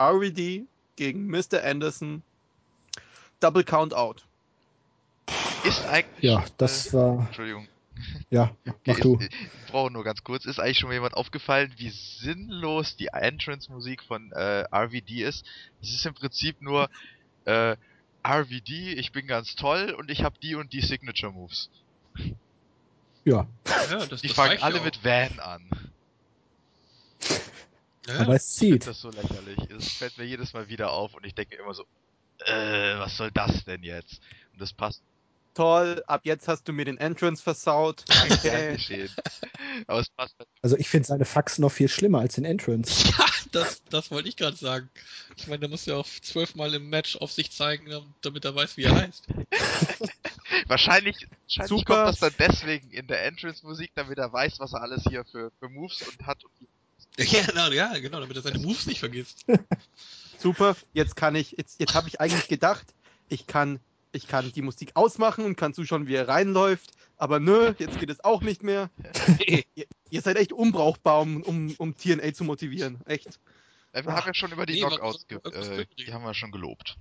RVD 0.00 0.64
gegen 0.96 1.26
Mr. 1.28 1.62
Anderson. 1.62 2.22
Double 3.40 3.62
Count 3.64 3.94
Out. 3.94 4.24
Ist 5.64 5.84
eigentlich. 5.86 6.22
Ja, 6.32 6.44
das 6.58 6.92
war. 6.94 7.26
Entschuldigung. 7.26 7.68
Ja, 8.30 8.54
mach 8.86 9.00
du. 9.00 9.18
Ich 9.20 9.70
brauche 9.70 9.90
nur 9.92 10.04
ganz 10.04 10.22
kurz. 10.24 10.44
Ist 10.44 10.58
eigentlich 10.58 10.78
schon 10.78 10.88
mal 10.88 10.94
jemand 10.94 11.14
aufgefallen, 11.14 11.72
wie 11.76 11.90
sinnlos 11.90 12.96
die 12.96 13.08
Entrance-Musik 13.08 14.02
von 14.02 14.32
äh, 14.32 14.64
RVD 14.74 15.22
ist? 15.22 15.44
Es 15.80 15.90
ist 15.94 16.06
im 16.06 16.14
Prinzip 16.14 16.60
nur 16.62 16.88
äh, 17.44 17.76
RVD, 18.26 18.92
ich 18.94 19.12
bin 19.12 19.26
ganz 19.26 19.56
toll 19.56 19.90
und 19.98 20.10
ich 20.10 20.22
habe 20.22 20.36
die 20.40 20.54
und 20.54 20.72
die 20.72 20.80
Signature 20.80 21.32
Moves. 21.32 21.70
Ja, 23.24 23.46
Ja, 23.66 24.06
das, 24.06 24.20
Die 24.20 24.28
das 24.28 24.36
fangen 24.36 24.62
alle 24.62 24.80
auch. 24.80 24.84
mit 24.84 25.04
Van 25.04 25.38
an. 25.40 25.68
Ja, 28.06 28.20
aber 28.20 28.34
es 28.34 28.54
zieht. 28.54 28.86
das 28.86 29.00
so 29.00 29.10
lächerlich. 29.10 29.58
Es 29.70 29.92
fällt 29.92 30.18
mir 30.18 30.24
jedes 30.24 30.52
Mal 30.52 30.68
wieder 30.68 30.90
auf 30.92 31.14
und 31.14 31.24
ich 31.24 31.34
denke 31.34 31.54
immer 31.56 31.72
so, 31.74 31.84
äh, 32.46 32.98
was 32.98 33.16
soll 33.16 33.30
das 33.30 33.64
denn 33.64 33.82
jetzt? 33.84 34.20
Und 34.52 34.60
das 34.60 34.72
passt 34.72 35.02
Toll, 35.54 36.02
ab 36.06 36.22
jetzt 36.24 36.48
hast 36.48 36.66
du 36.66 36.72
mir 36.72 36.86
den 36.86 36.96
Entrance 36.96 37.42
versaut. 37.42 38.04
passt 38.08 38.44
halt 40.16 40.32
Also 40.62 40.76
ich 40.76 40.88
finde 40.88 41.06
seine 41.06 41.26
Faxen 41.26 41.60
noch 41.62 41.72
viel 41.72 41.88
schlimmer 41.88 42.20
als 42.20 42.34
den 42.34 42.44
Entrance. 42.44 43.12
Ja, 43.18 43.26
das, 43.50 43.82
das 43.90 44.10
wollte 44.10 44.30
ich 44.30 44.36
gerade 44.36 44.56
sagen. 44.56 44.88
Ich 45.36 45.46
meine, 45.46 45.60
der 45.60 45.68
muss 45.68 45.84
ja 45.84 45.96
auch 45.96 46.06
zwölfmal 46.22 46.72
im 46.72 46.88
Match 46.88 47.16
auf 47.16 47.30
sich 47.30 47.50
zeigen, 47.52 47.86
damit 48.22 48.44
er 48.46 48.54
weiß, 48.54 48.78
wie 48.78 48.84
er 48.84 48.94
heißt. 48.94 49.26
Wahrscheinlich, 50.68 51.16
wahrscheinlich 51.46 51.68
Super. 51.68 52.04
kommt 52.04 52.08
das 52.08 52.20
dann 52.20 52.34
deswegen 52.38 52.90
in 52.90 53.06
der 53.06 53.24
Entrance-Musik, 53.26 53.90
damit 53.94 54.18
er 54.18 54.32
weiß, 54.32 54.58
was 54.58 54.72
er 54.72 54.80
alles 54.80 55.02
hier 55.06 55.24
für, 55.24 55.50
für 55.58 55.68
Moves 55.68 56.02
und 56.02 56.26
hat. 56.26 56.44
Und 56.44 56.52
Ja, 57.18 57.44
genau, 57.44 57.70
ja, 57.70 57.98
genau, 57.98 58.20
damit 58.20 58.36
er 58.36 58.42
seine 58.42 58.58
Moves 58.58 58.86
nicht 58.86 59.00
vergisst. 59.00 59.44
Super, 60.38 60.76
jetzt 60.92 61.16
kann 61.16 61.34
ich, 61.34 61.52
jetzt, 61.52 61.78
jetzt 61.78 61.94
habe 61.94 62.08
ich 62.08 62.20
eigentlich 62.20 62.48
gedacht, 62.48 62.94
ich 63.28 63.46
kann, 63.46 63.80
ich 64.12 64.28
kann 64.28 64.52
die 64.52 64.62
Musik 64.62 64.92
ausmachen 64.94 65.44
und 65.44 65.56
kann 65.56 65.74
zuschauen, 65.74 66.06
wie 66.06 66.14
er 66.14 66.28
reinläuft. 66.28 66.90
Aber 67.16 67.40
nö, 67.40 67.74
jetzt 67.78 67.98
geht 67.98 68.10
es 68.10 68.22
auch 68.24 68.42
nicht 68.42 68.62
mehr. 68.62 68.90
ihr, 69.46 69.64
ihr 70.10 70.22
seid 70.22 70.36
echt 70.36 70.52
unbrauchbar, 70.52 71.20
um, 71.20 71.42
um, 71.42 71.74
um 71.78 71.96
TNA 71.96 72.32
zu 72.34 72.44
motivieren. 72.44 73.00
Echt. 73.06 73.38
Wir 73.92 74.04
haben 74.04 74.26
ja 74.26 74.34
schon 74.34 74.52
über 74.52 74.64
die 74.66 74.74
Nee, 74.74 74.80
Knockouts, 74.80 75.26
ge 75.28 75.38
äh, 75.44 75.86
die 75.98 76.12
haben 76.12 76.24
wir 76.24 76.34
schon 76.34 76.50
gelobt. 76.50 76.96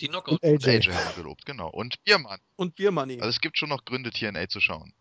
Die 0.00 0.08
Knockout. 0.08 0.42
Und 0.42 0.44
AJ. 0.66 0.76
AJ 0.78 0.92
haben 0.92 1.08
wir 1.10 1.22
gelobt, 1.22 1.46
genau. 1.46 1.68
Und 1.70 2.02
Biermann. 2.02 2.40
Und 2.56 2.74
Beer 2.74 2.90
Money. 2.90 3.20
Also 3.20 3.28
es 3.30 3.40
gibt 3.40 3.56
schon 3.56 3.68
noch 3.68 3.84
Gründe, 3.84 4.10
TNA 4.10 4.48
zu 4.48 4.60
schauen. 4.60 4.92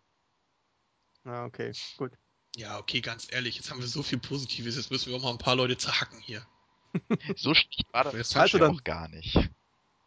Ah, 1.23 1.45
okay, 1.45 1.71
gut. 1.97 2.11
Ja, 2.55 2.77
okay, 2.77 3.01
ganz 3.01 3.27
ehrlich, 3.31 3.55
jetzt 3.55 3.71
haben 3.71 3.79
wir 3.79 3.87
so 3.87 4.03
viel 4.03 4.19
Positives, 4.19 4.75
jetzt 4.75 4.91
müssen 4.91 5.09
wir 5.09 5.17
auch 5.17 5.23
mal 5.23 5.31
ein 5.31 5.37
paar 5.37 5.55
Leute 5.55 5.77
zerhacken 5.77 6.19
hier. 6.19 6.45
So 7.37 7.53
schlecht 7.53 7.85
war 7.93 8.03
das 8.03 8.13
Jetzt 8.13 8.35
Match 8.35 8.41
also 8.53 8.57
ja 8.57 8.65
dann- 8.65 8.75
auch 8.75 8.83
gar 8.83 9.07
nicht. 9.07 9.37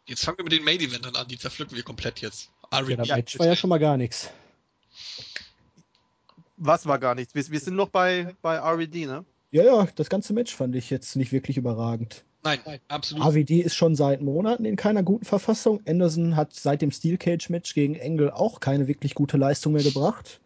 Jetzt 0.05 0.23
fangen 0.23 0.37
wir 0.37 0.43
mit 0.43 0.53
den 0.53 0.63
Main 0.63 0.79
Eventern 0.79 1.15
an, 1.15 1.27
die 1.27 1.37
zerpflücken 1.37 1.75
wir 1.75 1.83
komplett 1.83 2.19
jetzt. 2.19 2.49
Ja, 2.71 2.79
RVD. 2.79 2.95
der 2.95 3.15
Match 3.17 3.39
war 3.39 3.47
ja 3.47 3.55
schon 3.55 3.69
mal 3.69 3.79
gar 3.79 3.97
nichts. 3.97 4.29
Was 6.57 6.85
war 6.85 6.99
gar 6.99 7.15
nichts? 7.15 7.33
Wir, 7.35 7.49
wir 7.49 7.59
sind 7.59 7.75
noch 7.75 7.89
bei, 7.89 8.35
bei 8.41 8.57
RED, 8.59 8.93
ne? 9.07 9.25
Ja, 9.51 9.63
ja, 9.63 9.87
das 9.95 10.09
ganze 10.09 10.33
Match 10.33 10.53
fand 10.53 10.75
ich 10.75 10.89
jetzt 10.89 11.15
nicht 11.15 11.31
wirklich 11.31 11.57
überragend. 11.57 12.23
Nein, 12.43 12.59
absolut. 12.87 13.25
AVD 13.25 13.61
ist 13.61 13.75
schon 13.75 13.95
seit 13.95 14.21
Monaten 14.21 14.65
in 14.65 14.75
keiner 14.75 15.01
guten 15.01 15.25
Verfassung. 15.25 15.81
Anderson 15.87 16.35
hat 16.35 16.53
seit 16.53 16.83
dem 16.83 16.91
Steel 16.91 17.17
Cage 17.17 17.49
Match 17.49 17.73
gegen 17.73 17.95
Engel 17.95 18.29
auch 18.29 18.59
keine 18.59 18.87
wirklich 18.87 19.15
gute 19.15 19.37
Leistung 19.37 19.73
mehr 19.73 19.81
gebracht. 19.81 20.39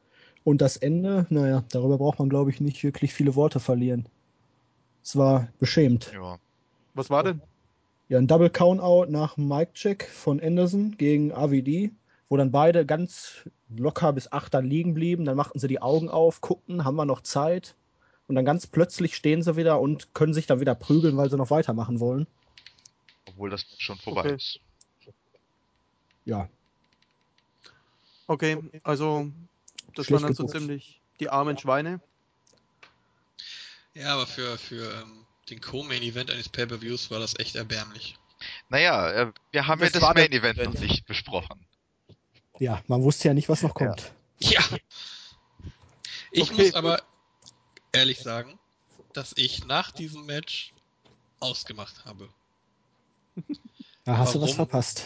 Und 0.45 0.61
das 0.61 0.77
Ende, 0.77 1.25
naja, 1.29 1.65
darüber 1.71 1.97
braucht 1.97 2.19
man, 2.19 2.29
glaube 2.29 2.51
ich, 2.51 2.61
nicht 2.61 2.83
wirklich 2.83 3.13
viele 3.13 3.35
Worte 3.35 3.59
verlieren. 3.59 4.07
Es 5.03 5.17
war 5.17 5.49
beschämt. 5.59 6.11
Ja. 6.13 6.39
Was 6.93 7.09
war 7.09 7.23
denn? 7.23 7.41
Ja, 8.09 8.17
ein 8.17 8.27
Double 8.27 8.49
Countout 8.49 9.09
nach 9.09 9.37
Mic 9.37 9.73
Check 9.73 10.09
von 10.09 10.41
Anderson 10.41 10.97
gegen 10.97 11.31
AVD, 11.31 11.91
wo 12.27 12.37
dann 12.37 12.51
beide 12.51 12.85
ganz 12.85 13.47
locker 13.69 14.11
bis 14.13 14.31
acht 14.31 14.53
dann 14.53 14.65
liegen 14.65 14.93
blieben. 14.93 15.25
Dann 15.25 15.37
machten 15.37 15.59
sie 15.59 15.67
die 15.67 15.81
Augen 15.81 16.09
auf, 16.09 16.41
guckten, 16.41 16.83
haben 16.83 16.95
wir 16.95 17.05
noch 17.05 17.21
Zeit. 17.21 17.75
Und 18.27 18.35
dann 18.35 18.45
ganz 18.45 18.67
plötzlich 18.67 19.15
stehen 19.15 19.41
sie 19.43 19.55
wieder 19.55 19.79
und 19.79 20.13
können 20.13 20.33
sich 20.33 20.47
dann 20.47 20.59
wieder 20.59 20.75
prügeln, 20.75 21.17
weil 21.17 21.29
sie 21.29 21.37
noch 21.37 21.51
weitermachen 21.51 21.99
wollen. 21.99 22.27
Obwohl 23.27 23.49
das 23.49 23.65
schon 23.77 23.97
vorbei 23.97 24.21
Okay. 24.21 24.35
ist. 24.35 24.59
Ja, 26.25 26.49
Okay, 28.29 28.61
also 28.83 29.31
das 29.95 30.05
Schlecht 30.05 30.21
waren 30.21 30.35
dann 30.35 30.35
so 30.35 30.45
ziemlich 30.45 31.01
die 31.19 31.31
armen 31.31 31.57
Schweine. 31.57 31.99
Ja, 33.95 34.13
aber 34.13 34.27
für, 34.27 34.55
für 34.59 35.01
ähm, 35.01 35.25
den 35.49 35.61
Co-Main-Event 35.61 36.31
eines 36.31 36.49
Pay-Per-Views 36.49 37.11
war 37.11 37.19
das 37.19 37.37
echt 37.39 37.55
erbärmlich. 37.55 38.19
Naja, 38.69 39.11
äh, 39.11 39.33
wir 39.51 39.67
haben 39.67 39.81
ja 39.83 39.89
Das 39.89 39.93
das 39.93 40.01
war 40.01 40.13
der 40.13 40.25
Main 40.25 40.31
Event 40.31 40.63
noch 40.63 40.77
nicht 40.77 41.05
besprochen. 41.05 41.67
ja, 42.59 42.81
man 42.87 43.01
wusste 43.03 43.27
ja 43.29 43.33
nicht, 43.33 43.49
was 43.49 43.61
noch 43.63 43.73
kommt. 43.73 44.13
Ja. 44.39 44.61
Ich 46.31 46.51
Okay, 46.51 46.53
muss 46.53 46.73
aber 46.73 47.01
ehrlich 47.91 48.21
sagen, 48.21 48.59
dass 49.13 49.33
ich 49.37 49.65
nach 49.65 49.91
diesem 49.91 50.25
Match 50.25 50.73
ausgemacht 51.39 52.05
habe. 52.05 52.33
Da 54.03 54.17
hast 54.17 54.35
du 54.35 54.41
was 54.41 54.51
Warum? 54.51 54.55
verpasst. 54.55 55.05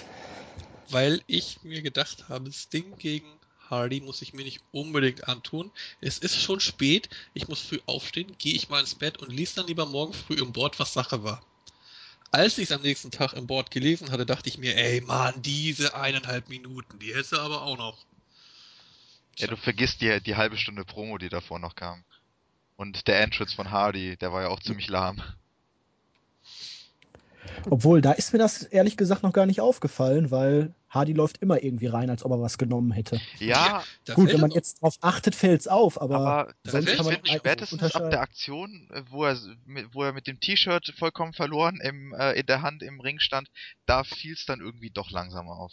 Weil 0.87 1.21
ich 1.27 1.61
mir 1.63 1.81
gedacht 1.81 2.29
habe, 2.29 2.51
Sting 2.53 2.97
gegen 2.97 3.39
Hardy 3.73 4.01
muss 4.01 4.21
ich 4.21 4.33
mir 4.33 4.43
nicht 4.43 4.61
unbedingt 4.71 5.27
antun. 5.27 5.71
Es 5.99 6.19
ist 6.19 6.39
schon 6.39 6.59
spät, 6.59 7.09
ich 7.33 7.47
muss 7.47 7.61
früh 7.61 7.79
aufstehen, 7.87 8.35
gehe 8.37 8.53
ich 8.53 8.69
mal 8.69 8.79
ins 8.79 8.95
Bett 8.95 9.17
und 9.17 9.31
lies 9.31 9.55
dann 9.55 9.67
lieber 9.67 9.85
morgen 9.85 10.13
früh 10.13 10.35
im 10.35 10.53
Board, 10.53 10.79
was 10.79 10.93
Sache 10.93 11.23
war. 11.23 11.41
Als 12.31 12.57
ich 12.57 12.65
es 12.65 12.71
am 12.71 12.81
nächsten 12.81 13.11
Tag 13.11 13.33
im 13.33 13.47
Board 13.47 13.71
gelesen 13.71 14.11
hatte, 14.11 14.25
dachte 14.25 14.49
ich 14.49 14.57
mir, 14.57 14.75
ey 14.75 15.01
Mann, 15.01 15.41
diese 15.41 15.95
eineinhalb 15.95 16.49
Minuten, 16.49 16.99
die 16.99 17.13
hätte 17.13 17.41
aber 17.41 17.63
auch 17.63 17.77
noch. 17.77 17.97
Ja, 19.37 19.47
du 19.47 19.57
vergisst 19.57 20.01
die, 20.01 20.21
die 20.21 20.35
halbe 20.35 20.57
Stunde 20.57 20.85
Promo, 20.85 21.17
die 21.17 21.29
davor 21.29 21.59
noch 21.59 21.75
kam. 21.75 22.03
Und 22.75 23.07
der 23.07 23.21
Entrance 23.21 23.55
von 23.55 23.71
Hardy, 23.71 24.17
der 24.17 24.31
war 24.33 24.43
ja 24.43 24.47
auch 24.49 24.59
ziemlich 24.59 24.87
lahm. 24.87 25.21
Obwohl, 27.69 28.01
da 28.01 28.11
ist 28.13 28.33
mir 28.33 28.39
das 28.39 28.63
ehrlich 28.63 28.97
gesagt 28.97 29.23
noch 29.23 29.33
gar 29.33 29.45
nicht 29.45 29.61
aufgefallen, 29.61 30.31
weil 30.31 30.73
Hardy 30.89 31.13
läuft 31.13 31.39
immer 31.39 31.63
irgendwie 31.63 31.87
rein, 31.87 32.09
als 32.09 32.23
ob 32.23 32.31
er 32.31 32.41
was 32.41 32.57
genommen 32.57 32.91
hätte. 32.91 33.19
Ja, 33.39 33.83
Gut, 34.13 34.25
fällt 34.25 34.33
wenn 34.33 34.41
man 34.41 34.49
es 34.51 34.55
jetzt 34.55 34.81
drauf 34.81 34.95
achtet, 35.01 35.33
fällt's 35.35 35.67
auf, 35.67 35.99
aber, 36.01 36.15
aber 36.15 36.53
sonst 36.63 36.85
fällt 36.85 36.97
kann 36.97 37.05
man 37.05 37.15
es 37.15 37.23
nicht 37.23 37.35
spätestens 37.37 37.95
ab 37.95 38.09
der 38.11 38.21
Aktion, 38.21 38.89
wo 39.09 39.23
er, 39.25 39.37
mit- 39.65 39.93
wo 39.93 40.03
er 40.03 40.13
mit 40.13 40.27
dem 40.27 40.39
T-Shirt 40.39 40.93
vollkommen 40.97 41.33
verloren 41.33 41.79
im, 41.81 42.13
äh, 42.13 42.33
in 42.39 42.45
der 42.45 42.61
Hand 42.61 42.83
im 42.83 42.99
Ring 42.99 43.19
stand, 43.19 43.49
da 43.85 44.03
fiel 44.03 44.33
es 44.33 44.45
dann 44.45 44.59
irgendwie 44.59 44.89
doch 44.91 45.09
langsamer 45.11 45.57
auf. 45.57 45.71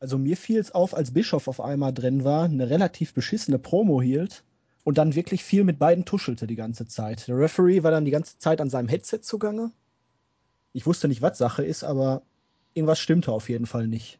Also 0.00 0.18
mir 0.18 0.36
fiel 0.36 0.58
es 0.58 0.72
auf, 0.72 0.94
als 0.94 1.12
Bischof 1.14 1.48
auf 1.48 1.60
einmal 1.60 1.92
drin 1.92 2.24
war, 2.24 2.44
eine 2.44 2.68
relativ 2.68 3.14
beschissene 3.14 3.58
Promo 3.58 4.02
hielt 4.02 4.44
und 4.84 4.98
dann 4.98 5.14
wirklich 5.14 5.42
viel 5.42 5.64
mit 5.64 5.78
beiden 5.78 6.04
tuschelte 6.04 6.46
die 6.46 6.56
ganze 6.56 6.86
Zeit. 6.86 7.26
Der 7.26 7.38
Referee 7.38 7.82
war 7.82 7.90
dann 7.90 8.04
die 8.04 8.10
ganze 8.10 8.38
Zeit 8.38 8.60
an 8.60 8.68
seinem 8.70 8.88
Headset 8.88 9.20
zugange. 9.22 9.70
Ich 10.74 10.84
wusste 10.86 11.08
nicht, 11.08 11.22
was 11.22 11.38
Sache 11.38 11.64
ist, 11.64 11.84
aber 11.84 12.20
irgendwas 12.74 12.98
stimmte 12.98 13.32
auf 13.32 13.48
jeden 13.48 13.64
Fall 13.66 13.86
nicht. 13.86 14.18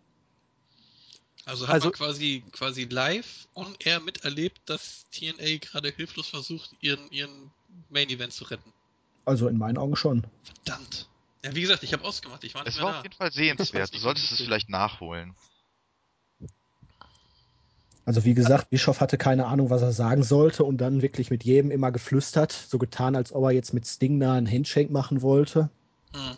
Also 1.44 1.66
hat 1.66 1.74
Also- 1.74 1.89
man 1.89 1.93
quasi, 1.94 2.43
quasi 2.52 2.85
live 2.85 3.48
on 3.55 3.74
air 3.81 4.01
miterlebt, 4.01 4.60
dass 4.64 5.05
TNA 5.10 5.59
gerade 5.59 5.90
hilflos 5.90 6.28
versucht, 6.28 6.70
ihren, 6.81 7.10
ihren 7.10 7.51
Main 7.90 8.09
Event 8.09 8.32
zu 8.32 8.44
retten. 8.44 8.72
Also 9.26 9.48
in 9.48 9.59
meinen 9.59 9.76
Augen 9.76 9.97
schon. 9.97 10.24
Verdammt. 10.64 11.09
Ja, 11.44 11.55
wie 11.55 11.60
gesagt, 11.60 11.82
ich 11.82 11.93
habe 11.93 12.05
ausgemacht, 12.05 12.43
ich 12.44 12.55
war 12.55 12.62
nicht 12.62 12.70
Es 12.70 12.76
mehr 12.76 12.85
war 12.86 12.93
da. 12.93 12.98
auf 13.01 13.05
jeden 13.05 13.16
Fall 13.16 13.32
sehenswert. 13.32 13.93
Du 13.93 13.98
solltest 13.98 14.32
es 14.32 14.39
vielleicht 14.40 14.70
nachholen. 14.70 15.35
Also 18.06 18.24
wie 18.24 18.35
gesagt, 18.35 18.68
Bischof 18.70 19.01
hatte 19.01 19.16
keine 19.16 19.47
Ahnung, 19.47 19.70
was 19.70 19.81
er 19.82 19.93
sagen 19.93 20.22
sollte 20.22 20.62
und 20.64 20.78
dann 20.78 21.01
wirklich 21.02 21.31
mit 21.31 21.43
jedem 21.43 21.70
immer 21.70 21.90
geflüstert, 21.90 22.52
so 22.52 22.78
getan, 22.78 23.16
als 23.16 23.32
ob 23.32 23.44
er 23.44 23.51
jetzt 23.52 23.72
mit 23.72 23.86
Sting 23.86 24.20
da 24.20 24.35
einen 24.35 24.51
Handshake 24.51 24.93
machen 24.93 25.22
wollte. 25.22 25.70
Hm. 26.15 26.36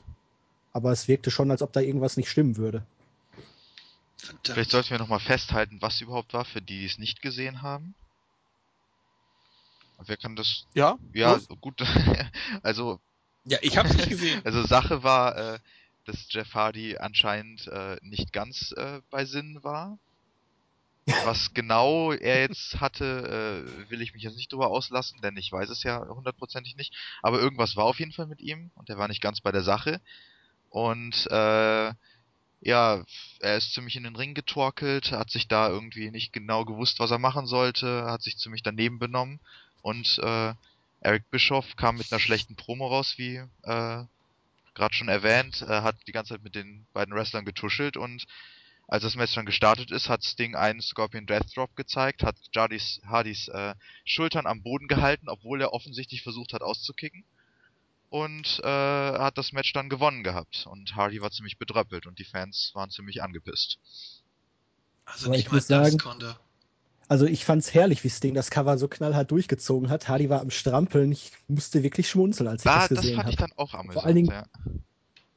Aber 0.72 0.92
es 0.92 1.08
wirkte 1.08 1.30
schon, 1.30 1.50
als 1.50 1.62
ob 1.62 1.72
da 1.72 1.80
irgendwas 1.80 2.16
nicht 2.16 2.28
stimmen 2.28 2.56
würde. 2.56 2.84
Vielleicht 4.18 4.42
Verdammt. 4.42 4.70
sollten 4.70 4.90
wir 4.90 4.98
nochmal 4.98 5.20
festhalten, 5.20 5.80
was 5.80 6.00
überhaupt 6.00 6.32
war, 6.32 6.44
für 6.44 6.60
die, 6.60 6.80
die 6.80 6.86
es 6.86 6.98
nicht 6.98 7.22
gesehen 7.22 7.62
haben. 7.62 7.94
Wer 10.04 10.16
kann 10.16 10.36
das? 10.36 10.66
Ja? 10.74 10.98
Ja, 11.14 11.34
los? 11.34 11.48
gut. 11.60 11.82
also, 12.62 13.00
Ja, 13.44 13.58
ich 13.62 13.78
hab's 13.78 13.94
nicht 13.94 14.08
gesehen. 14.08 14.40
also 14.44 14.66
Sache 14.66 15.02
war, 15.02 15.36
äh, 15.36 15.58
dass 16.04 16.26
Jeff 16.30 16.54
Hardy 16.54 16.98
anscheinend 16.98 17.66
äh, 17.68 17.96
nicht 18.02 18.32
ganz 18.32 18.72
äh, 18.76 19.00
bei 19.10 19.24
Sinn 19.24 19.62
war. 19.62 19.98
Was 21.24 21.54
genau 21.54 22.12
er 22.12 22.40
jetzt 22.40 22.80
hatte, 22.80 23.64
äh, 23.64 23.90
will 23.90 24.02
ich 24.02 24.12
mich 24.12 24.24
jetzt 24.24 24.36
nicht 24.36 24.52
drüber 24.52 24.68
auslassen, 24.68 25.20
denn 25.22 25.36
ich 25.36 25.52
weiß 25.52 25.68
es 25.70 25.84
ja 25.84 26.04
hundertprozentig 26.08 26.76
nicht. 26.76 26.94
Aber 27.22 27.38
irgendwas 27.38 27.76
war 27.76 27.84
auf 27.84 28.00
jeden 28.00 28.12
Fall 28.12 28.26
mit 28.26 28.40
ihm 28.40 28.70
und 28.74 28.90
er 28.90 28.98
war 28.98 29.06
nicht 29.06 29.22
ganz 29.22 29.40
bei 29.40 29.52
der 29.52 29.62
Sache. 29.62 30.00
Und 30.68 31.26
äh, 31.30 31.92
ja, 32.60 33.04
er 33.40 33.56
ist 33.56 33.72
ziemlich 33.72 33.96
in 33.96 34.02
den 34.02 34.16
Ring 34.16 34.34
getorkelt, 34.34 35.12
hat 35.12 35.30
sich 35.30 35.46
da 35.46 35.68
irgendwie 35.68 36.10
nicht 36.10 36.32
genau 36.32 36.64
gewusst, 36.64 36.98
was 36.98 37.12
er 37.12 37.18
machen 37.18 37.46
sollte, 37.46 38.04
hat 38.06 38.22
sich 38.22 38.38
ziemlich 38.38 38.62
daneben 38.62 38.98
benommen 38.98 39.38
und 39.82 40.18
äh, 40.18 40.54
Eric 41.00 41.30
Bischoff 41.30 41.76
kam 41.76 41.98
mit 41.98 42.10
einer 42.10 42.18
schlechten 42.18 42.56
Promo 42.56 42.88
raus, 42.88 43.14
wie 43.18 43.36
äh, 43.36 44.04
gerade 44.74 44.94
schon 44.94 45.08
erwähnt, 45.08 45.62
äh, 45.62 45.82
hat 45.82 45.96
die 46.08 46.12
ganze 46.12 46.34
Zeit 46.34 46.42
mit 46.42 46.56
den 46.56 46.86
beiden 46.92 47.14
Wrestlern 47.14 47.44
getuschelt 47.44 47.96
und 47.96 48.26
als 48.88 49.02
das 49.02 49.16
Match 49.16 49.34
dann 49.34 49.46
gestartet 49.46 49.90
ist, 49.90 50.08
hat 50.08 50.22
Sting 50.24 50.54
einen 50.54 50.80
Scorpion 50.80 51.26
Death 51.26 51.56
Drop 51.56 51.74
gezeigt, 51.76 52.22
hat 52.22 52.36
Hardys, 52.54 53.00
Hardys 53.06 53.48
äh, 53.48 53.74
Schultern 54.04 54.46
am 54.46 54.62
Boden 54.62 54.86
gehalten, 54.88 55.28
obwohl 55.28 55.60
er 55.60 55.72
offensichtlich 55.72 56.22
versucht 56.22 56.52
hat 56.52 56.62
auszukicken 56.62 57.24
und 58.10 58.60
äh, 58.62 58.66
hat 58.68 59.36
das 59.38 59.52
Match 59.52 59.72
dann 59.72 59.88
gewonnen 59.88 60.22
gehabt 60.22 60.66
und 60.70 60.94
Hardy 60.94 61.20
war 61.20 61.30
ziemlich 61.32 61.58
bedröppelt 61.58 62.06
und 62.06 62.18
die 62.20 62.24
Fans 62.24 62.70
waren 62.74 62.90
ziemlich 62.90 63.22
angepisst. 63.22 63.78
Also 65.04 65.26
Aber 65.26 65.36
nicht 65.36 65.46
ich 65.46 65.50
mal 65.52 65.56
muss 65.56 65.66
das 65.66 65.86
sagen- 65.88 65.98
konnte. 65.98 66.36
Also 67.08 67.24
ich 67.26 67.44
fand's 67.44 67.72
herrlich, 67.72 68.02
wie 68.02 68.10
Sting 68.10 68.34
das 68.34 68.50
Cover 68.50 68.78
so 68.78 68.88
knallhart 68.88 69.30
durchgezogen 69.30 69.90
hat. 69.90 70.08
Hardy 70.08 70.28
war 70.28 70.40
am 70.40 70.50
Strampeln. 70.50 71.12
Ich 71.12 71.30
musste 71.46 71.84
wirklich 71.84 72.08
schmunzeln, 72.10 72.48
als 72.48 72.62
ich 72.62 72.64
Da, 72.64 72.80
das 72.80 72.88
das 72.88 72.98
gesehen 72.98 73.16
fand 73.16 73.28
ich 73.30 73.38
habe. 73.38 73.48
dann 73.50 73.58
auch 73.58 73.74
amüsant. 73.74 74.04
allen 74.06 74.14
Dingen- 74.16 74.30
ja. 74.32 74.44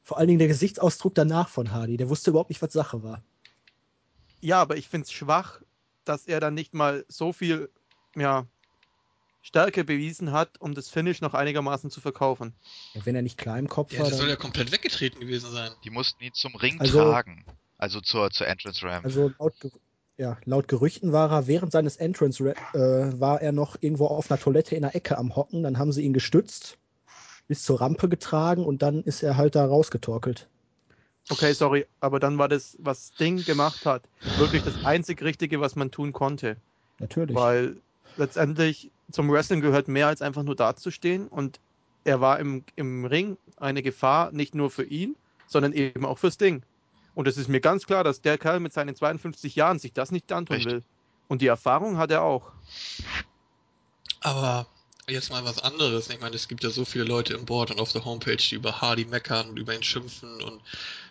Vor 0.02 0.18
allen 0.18 0.26
Dingen 0.26 0.40
der 0.40 0.48
Gesichtsausdruck 0.48 1.14
danach 1.14 1.48
von 1.48 1.70
Hardy. 1.70 1.96
Der 1.96 2.08
wusste 2.08 2.30
überhaupt 2.30 2.50
nicht, 2.50 2.60
was 2.60 2.72
Sache 2.72 3.04
war. 3.04 3.22
Ja, 4.40 4.60
aber 4.60 4.76
ich 4.76 4.88
finde 4.88 5.04
es 5.06 5.12
schwach, 5.12 5.60
dass 6.04 6.26
er 6.26 6.40
dann 6.40 6.54
nicht 6.54 6.74
mal 6.74 7.04
so 7.08 7.32
viel 7.32 7.70
ja, 8.16 8.46
Stärke 9.42 9.84
bewiesen 9.84 10.32
hat, 10.32 10.60
um 10.60 10.74
das 10.74 10.88
Finish 10.88 11.20
noch 11.20 11.34
einigermaßen 11.34 11.90
zu 11.90 12.00
verkaufen. 12.00 12.54
Ja, 12.94 13.04
wenn 13.06 13.14
er 13.16 13.22
nicht 13.22 13.38
klar 13.38 13.58
im 13.58 13.68
Kopf 13.68 13.92
Ja, 13.92 14.00
war, 14.00 14.08
der 14.08 14.16
soll 14.18 14.28
ja 14.28 14.36
komplett 14.36 14.72
weggetreten 14.72 15.20
gewesen 15.20 15.50
sein. 15.50 15.70
Die 15.84 15.90
mussten 15.90 16.22
ihn 16.22 16.34
zum 16.34 16.54
Ring 16.56 16.80
Also- 16.80 17.02
tragen. 17.02 17.44
Also 17.78 18.02
zur, 18.02 18.30
zur 18.30 18.46
Entrance 18.46 18.82
Ramp. 18.86 19.06
also 19.06 19.32
laut, 19.38 19.54
ja, 20.18 20.36
laut 20.44 20.68
Gerüchten 20.68 21.12
war 21.12 21.30
er 21.32 21.46
während 21.46 21.72
seines 21.72 21.96
Entrance 21.96 22.44
äh, 22.74 23.18
war 23.18 23.40
er 23.40 23.52
noch 23.52 23.76
irgendwo 23.80 24.06
auf 24.06 24.30
einer 24.30 24.38
Toilette 24.38 24.74
in 24.74 24.82
der 24.82 24.94
Ecke 24.94 25.16
am 25.16 25.34
Hocken. 25.34 25.62
Dann 25.62 25.78
haben 25.78 25.90
sie 25.90 26.02
ihn 26.02 26.12
gestützt, 26.12 26.76
bis 27.48 27.62
zur 27.62 27.80
Rampe 27.80 28.10
getragen 28.10 28.66
und 28.66 28.82
dann 28.82 29.02
ist 29.02 29.22
er 29.22 29.38
halt 29.38 29.54
da 29.54 29.64
rausgetorkelt. 29.64 30.46
Okay, 31.28 31.52
sorry, 31.52 31.86
aber 32.00 32.18
dann 32.18 32.38
war 32.38 32.48
das, 32.48 32.76
was 32.80 33.08
Sting 33.14 33.44
gemacht 33.44 33.86
hat, 33.86 34.02
wirklich 34.34 34.62
das 34.62 34.84
einzig 34.84 35.22
Richtige, 35.22 35.60
was 35.60 35.76
man 35.76 35.90
tun 35.90 36.12
konnte. 36.12 36.56
Natürlich. 36.98 37.36
Weil 37.36 37.76
letztendlich 38.16 38.90
zum 39.12 39.30
Wrestling 39.30 39.60
gehört 39.60 39.88
mehr 39.88 40.06
als 40.08 40.22
einfach 40.22 40.42
nur 40.42 40.56
dazustehen 40.56 41.28
und 41.28 41.60
er 42.04 42.20
war 42.20 42.38
im, 42.38 42.64
im 42.76 43.04
Ring 43.04 43.36
eine 43.56 43.82
Gefahr, 43.82 44.32
nicht 44.32 44.54
nur 44.54 44.70
für 44.70 44.84
ihn, 44.84 45.16
sondern 45.46 45.72
eben 45.72 46.04
auch 46.06 46.18
für 46.18 46.30
Sting. 46.30 46.62
Und 47.14 47.28
es 47.28 47.36
ist 47.36 47.48
mir 47.48 47.60
ganz 47.60 47.86
klar, 47.86 48.04
dass 48.04 48.22
der 48.22 48.38
Kerl 48.38 48.60
mit 48.60 48.72
seinen 48.72 48.94
52 48.94 49.54
Jahren 49.56 49.78
sich 49.78 49.92
das 49.92 50.10
nicht 50.10 50.30
antun 50.32 50.56
Richtig. 50.56 50.72
will. 50.72 50.82
Und 51.28 51.42
die 51.42 51.48
Erfahrung 51.48 51.98
hat 51.98 52.10
er 52.10 52.22
auch. 52.22 52.52
Aber 54.20 54.66
jetzt 55.08 55.30
mal 55.30 55.44
was 55.44 55.58
anderes. 55.58 56.08
Ich 56.08 56.20
meine, 56.20 56.36
es 56.36 56.48
gibt 56.48 56.62
ja 56.62 56.70
so 56.70 56.84
viele 56.84 57.04
Leute 57.04 57.34
im 57.34 57.44
Board 57.44 57.70
und 57.70 57.80
auf 57.80 57.92
der 57.92 58.04
Homepage, 58.04 58.36
die 58.36 58.54
über 58.54 58.80
Hardy 58.80 59.04
meckern 59.04 59.50
und 59.50 59.58
über 59.58 59.74
ihn 59.74 59.82
schimpfen 59.82 60.42
und 60.42 60.62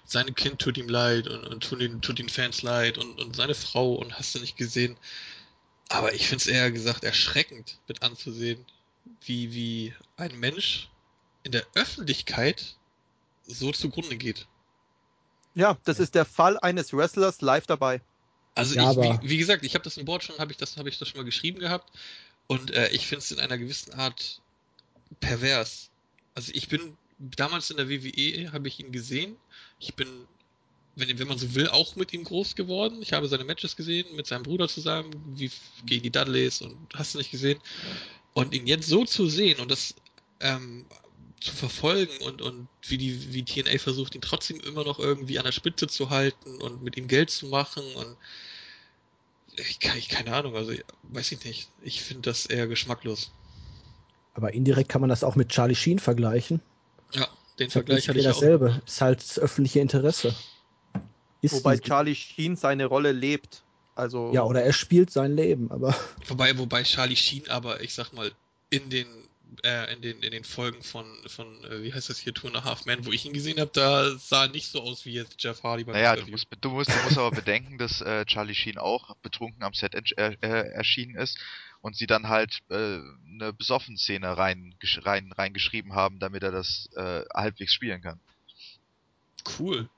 sein 0.10 0.34
Kind 0.34 0.60
tut 0.60 0.78
ihm 0.78 0.90
leid 0.90 1.28
und, 1.28 1.46
und 1.46 1.64
tut, 1.64 1.82
ihn, 1.82 2.02
tut 2.02 2.18
den 2.18 2.30
Fans 2.30 2.64
leid 2.64 2.98
und, 2.98 3.20
und 3.20 3.36
seine 3.36 3.54
Frau 3.54 3.94
und 3.94 4.18
hast 4.18 4.34
du 4.34 4.40
nicht 4.40 4.58
gesehen. 4.58 4.98
Aber 5.88 6.14
ich 6.14 6.28
finde 6.28 6.42
es 6.42 6.48
eher 6.48 6.72
gesagt 6.72 7.04
erschreckend 7.04 7.80
mit 7.88 8.02
anzusehen, 8.02 8.66
wie, 9.22 9.54
wie 9.54 9.94
ein 10.18 10.40
Mensch 10.40 10.90
in 11.44 11.52
der 11.52 11.66
Öffentlichkeit 11.76 12.76
so 13.46 13.72
zugrunde 13.72 14.18
geht. 14.18 14.48
Ja, 15.54 15.78
das 15.84 16.00
ist 16.00 16.16
der 16.16 16.26
Fall 16.26 16.60
eines 16.60 16.92
Wrestlers 16.92 17.42
live 17.42 17.68
dabei. 17.68 18.02
Also 18.56 18.76
Ja, 18.76 18.92
ich, 18.92 18.98
wie, 18.98 19.30
wie 19.30 19.38
gesagt, 19.38 19.64
ich 19.64 19.76
habe 19.76 19.84
das 19.84 19.98
im 19.98 20.06
Board 20.06 20.24
schon, 20.24 20.38
habe 20.40 20.52
ich 20.52 20.58
das, 20.58 20.78
habe 20.78 20.90
ich 20.90 20.98
das 20.98 21.08
schon 21.08 21.20
mal 21.20 21.26
geschrieben 21.26 21.60
gehabt 21.60 21.92
und 22.48 22.72
äh, 22.72 22.90
ich 22.90 23.06
finde 23.06 23.24
es 23.24 23.32
in 23.32 23.40
einer 23.40 23.58
gewissen 23.58 23.94
Art 23.94 24.42
pervers. 25.20 25.92
Also 26.34 26.52
ich 26.54 26.68
bin 26.68 26.98
damals 27.20 27.70
in 27.70 27.78
der 27.78 27.90
WWE 27.90 28.52
habe 28.52 28.68
ich 28.68 28.80
ihn 28.80 28.92
gesehen. 28.92 29.36
Ich 29.80 29.96
bin, 29.96 30.08
wenn, 30.96 31.18
wenn 31.18 31.28
man 31.28 31.38
so 31.38 31.56
will, 31.56 31.70
auch 31.70 31.96
mit 31.96 32.14
ihm 32.14 32.24
groß 32.24 32.56
geworden. 32.56 33.02
Ich 33.02 33.14
habe 33.14 33.28
seine 33.28 33.46
Matches 33.46 33.76
gesehen 33.76 34.16
mit 34.16 34.28
seinem 34.28 34.44
Bruder 34.44 34.68
zusammen, 34.68 35.12
wie 35.36 35.52
gegen 35.86 36.04
die 36.04 36.12
Dudleys 36.12 36.62
und 36.62 36.76
hast 36.94 37.14
du 37.14 37.18
nicht 37.18 37.32
gesehen. 37.32 37.60
Und 38.34 38.54
ihn 38.54 38.68
jetzt 38.68 38.88
so 38.88 39.06
zu 39.06 39.28
sehen 39.28 39.60
und 39.60 39.72
das 39.72 39.96
ähm, 40.40 40.86
zu 41.40 41.54
verfolgen 41.54 42.22
und, 42.26 42.42
und 42.42 42.68
wie 42.88 42.98
die, 42.98 43.34
wie 43.34 43.44
TNA 43.44 43.80
versucht, 43.80 44.16
ihn 44.16 44.22
trotzdem 44.22 44.60
immer 44.60 44.84
noch 44.84 45.00
irgendwie 45.00 45.40
an 45.40 45.46
der 45.46 45.52
Spitze 45.52 45.88
zu 45.88 46.10
halten 46.10 46.62
und 46.62 46.84
mit 46.84 46.98
ihm 46.98 47.08
Geld 47.08 47.30
zu 47.30 47.48
machen 47.48 47.84
und 47.96 48.18
ich, 49.56 49.80
ich 49.98 50.10
keine 50.10 50.34
Ahnung, 50.34 50.56
also 50.56 50.74
weiß 51.04 51.32
ich 51.32 51.44
nicht. 51.44 51.70
Ich 51.82 52.02
finde 52.02 52.30
das 52.30 52.46
eher 52.46 52.68
geschmacklos. 52.68 53.32
Aber 54.34 54.54
indirekt 54.54 54.90
kann 54.90 55.02
man 55.02 55.10
das 55.10 55.24
auch 55.24 55.36
mit 55.36 55.50
Charlie 55.50 55.76
Sheen 55.76 56.00
vergleichen. 56.00 56.62
Ja, 57.14 57.28
den 57.60 57.70
Vergleich 57.70 58.08
hatte 58.08 58.20
ich 58.20 58.28
auch. 58.28 58.34
dasselbe. 58.34 58.82
Ist 58.86 59.02
halt 59.02 59.20
das 59.22 59.40
öffentliche 59.40 59.80
Interesse. 59.80 60.34
Ist 61.42 61.54
Wobei 61.56 61.74
nicht- 61.76 61.86
Charlie 61.86 62.16
Sheen 62.16 62.56
seine 62.56 62.86
Rolle 62.86 63.12
lebt. 63.12 63.64
Also 63.96 64.32
ja, 64.34 64.44
oder 64.44 64.64
er 64.64 64.72
spielt 64.74 65.12
sein 65.12 65.36
Leben, 65.36 65.72
aber 65.72 65.94
Wobei, 66.28 66.58
wobei 66.58 66.84
Charlie 66.84 67.18
Sheen 67.18 67.50
aber, 67.50 67.82
ich 67.82 67.94
sag 67.94 68.14
mal, 68.14 68.32
in 68.70 68.90
den 68.90 69.08
äh, 69.64 69.94
in 69.94 70.02
den 70.02 70.22
in 70.22 70.32
den 70.32 70.44
Folgen 70.44 70.82
von 70.84 71.06
von 71.28 71.48
äh, 71.66 71.84
wie 71.84 71.92
heißt 71.94 72.10
das 72.10 72.18
hier 72.20 72.34
Two 72.34 72.48
and 72.48 72.56
a 72.58 72.64
Half 72.64 72.86
Men, 72.86 73.06
wo 73.06 73.12
ich 73.12 73.26
ihn 73.26 73.34
gesehen 73.34 73.60
habe, 73.60 73.72
da 73.74 74.16
sah 74.18 74.44
er 74.46 74.50
nicht 74.52 74.72
so 74.72 74.80
aus 74.82 75.06
wie 75.06 75.14
jetzt 75.14 75.36
Jeff 75.44 75.64
Hardy 75.64 75.84
beim 75.84 75.96
Naja, 75.96 76.16
du 76.16 76.28
musst, 76.28 76.46
du, 76.62 76.70
musst, 76.70 76.90
du 76.90 77.04
musst 77.04 77.18
aber 77.18 77.32
bedenken, 77.36 77.78
dass 77.78 78.00
äh, 78.02 78.26
Charlie 78.26 78.54
Sheen 78.56 78.78
auch 78.78 79.16
betrunken 79.18 79.64
am 79.64 79.74
Set 79.74 79.96
äh, 79.96 80.36
äh, 80.42 80.48
erschienen 80.72 81.16
ist 81.16 81.38
und 81.82 81.96
sie 81.96 82.08
dann 82.08 82.28
halt 82.30 82.60
äh, 82.70 83.00
eine 83.34 83.54
Besoffen-Szene 83.54 84.38
rein, 84.38 84.76
gesch- 84.82 85.06
rein, 85.06 85.32
reingeschrieben 85.32 85.94
haben, 85.94 86.20
damit 86.20 86.44
er 86.44 86.52
das 86.52 86.90
äh, 86.96 87.24
halbwegs 87.34 87.74
spielen 87.74 88.02
kann. 88.02 88.20
Cool. 89.58 89.90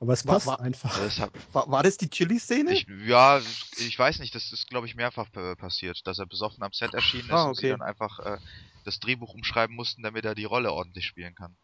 aber 0.00 0.12
es 0.12 0.26
War- 0.26 0.34
passt 0.34 0.46
war- 0.46 0.60
einfach. 0.60 0.96
Das 0.98 1.18
hab, 1.18 1.32
war, 1.54 1.70
war 1.70 1.82
das 1.82 1.96
die 1.96 2.08
Chili-Szene? 2.10 2.72
ich, 2.72 2.86
ja, 3.06 3.40
ich 3.78 3.98
weiß 3.98 4.18
nicht, 4.20 4.34
das 4.34 4.52
ist 4.52 4.68
glaube 4.68 4.86
ich 4.86 4.94
mehrfach 4.94 5.30
passiert, 5.56 6.06
dass 6.06 6.18
er 6.18 6.26
besoffen 6.26 6.62
am 6.62 6.72
Set 6.72 6.94
erschienen 6.94 7.24
ist 7.26 7.32
Ah, 7.32 7.44
und 7.44 7.54
sie 7.56 7.66
okay. 7.66 7.70
dann 7.78 7.82
einfach 7.82 8.18
äh, 8.20 8.38
das 8.84 8.98
Drehbuch 9.00 9.34
umschreiben 9.34 9.74
mussten, 9.76 10.02
damit 10.02 10.24
er 10.24 10.34
die 10.34 10.44
Rolle 10.44 10.72
ordentlich 10.72 11.06
spielen 11.06 11.34
kann. 11.34 11.56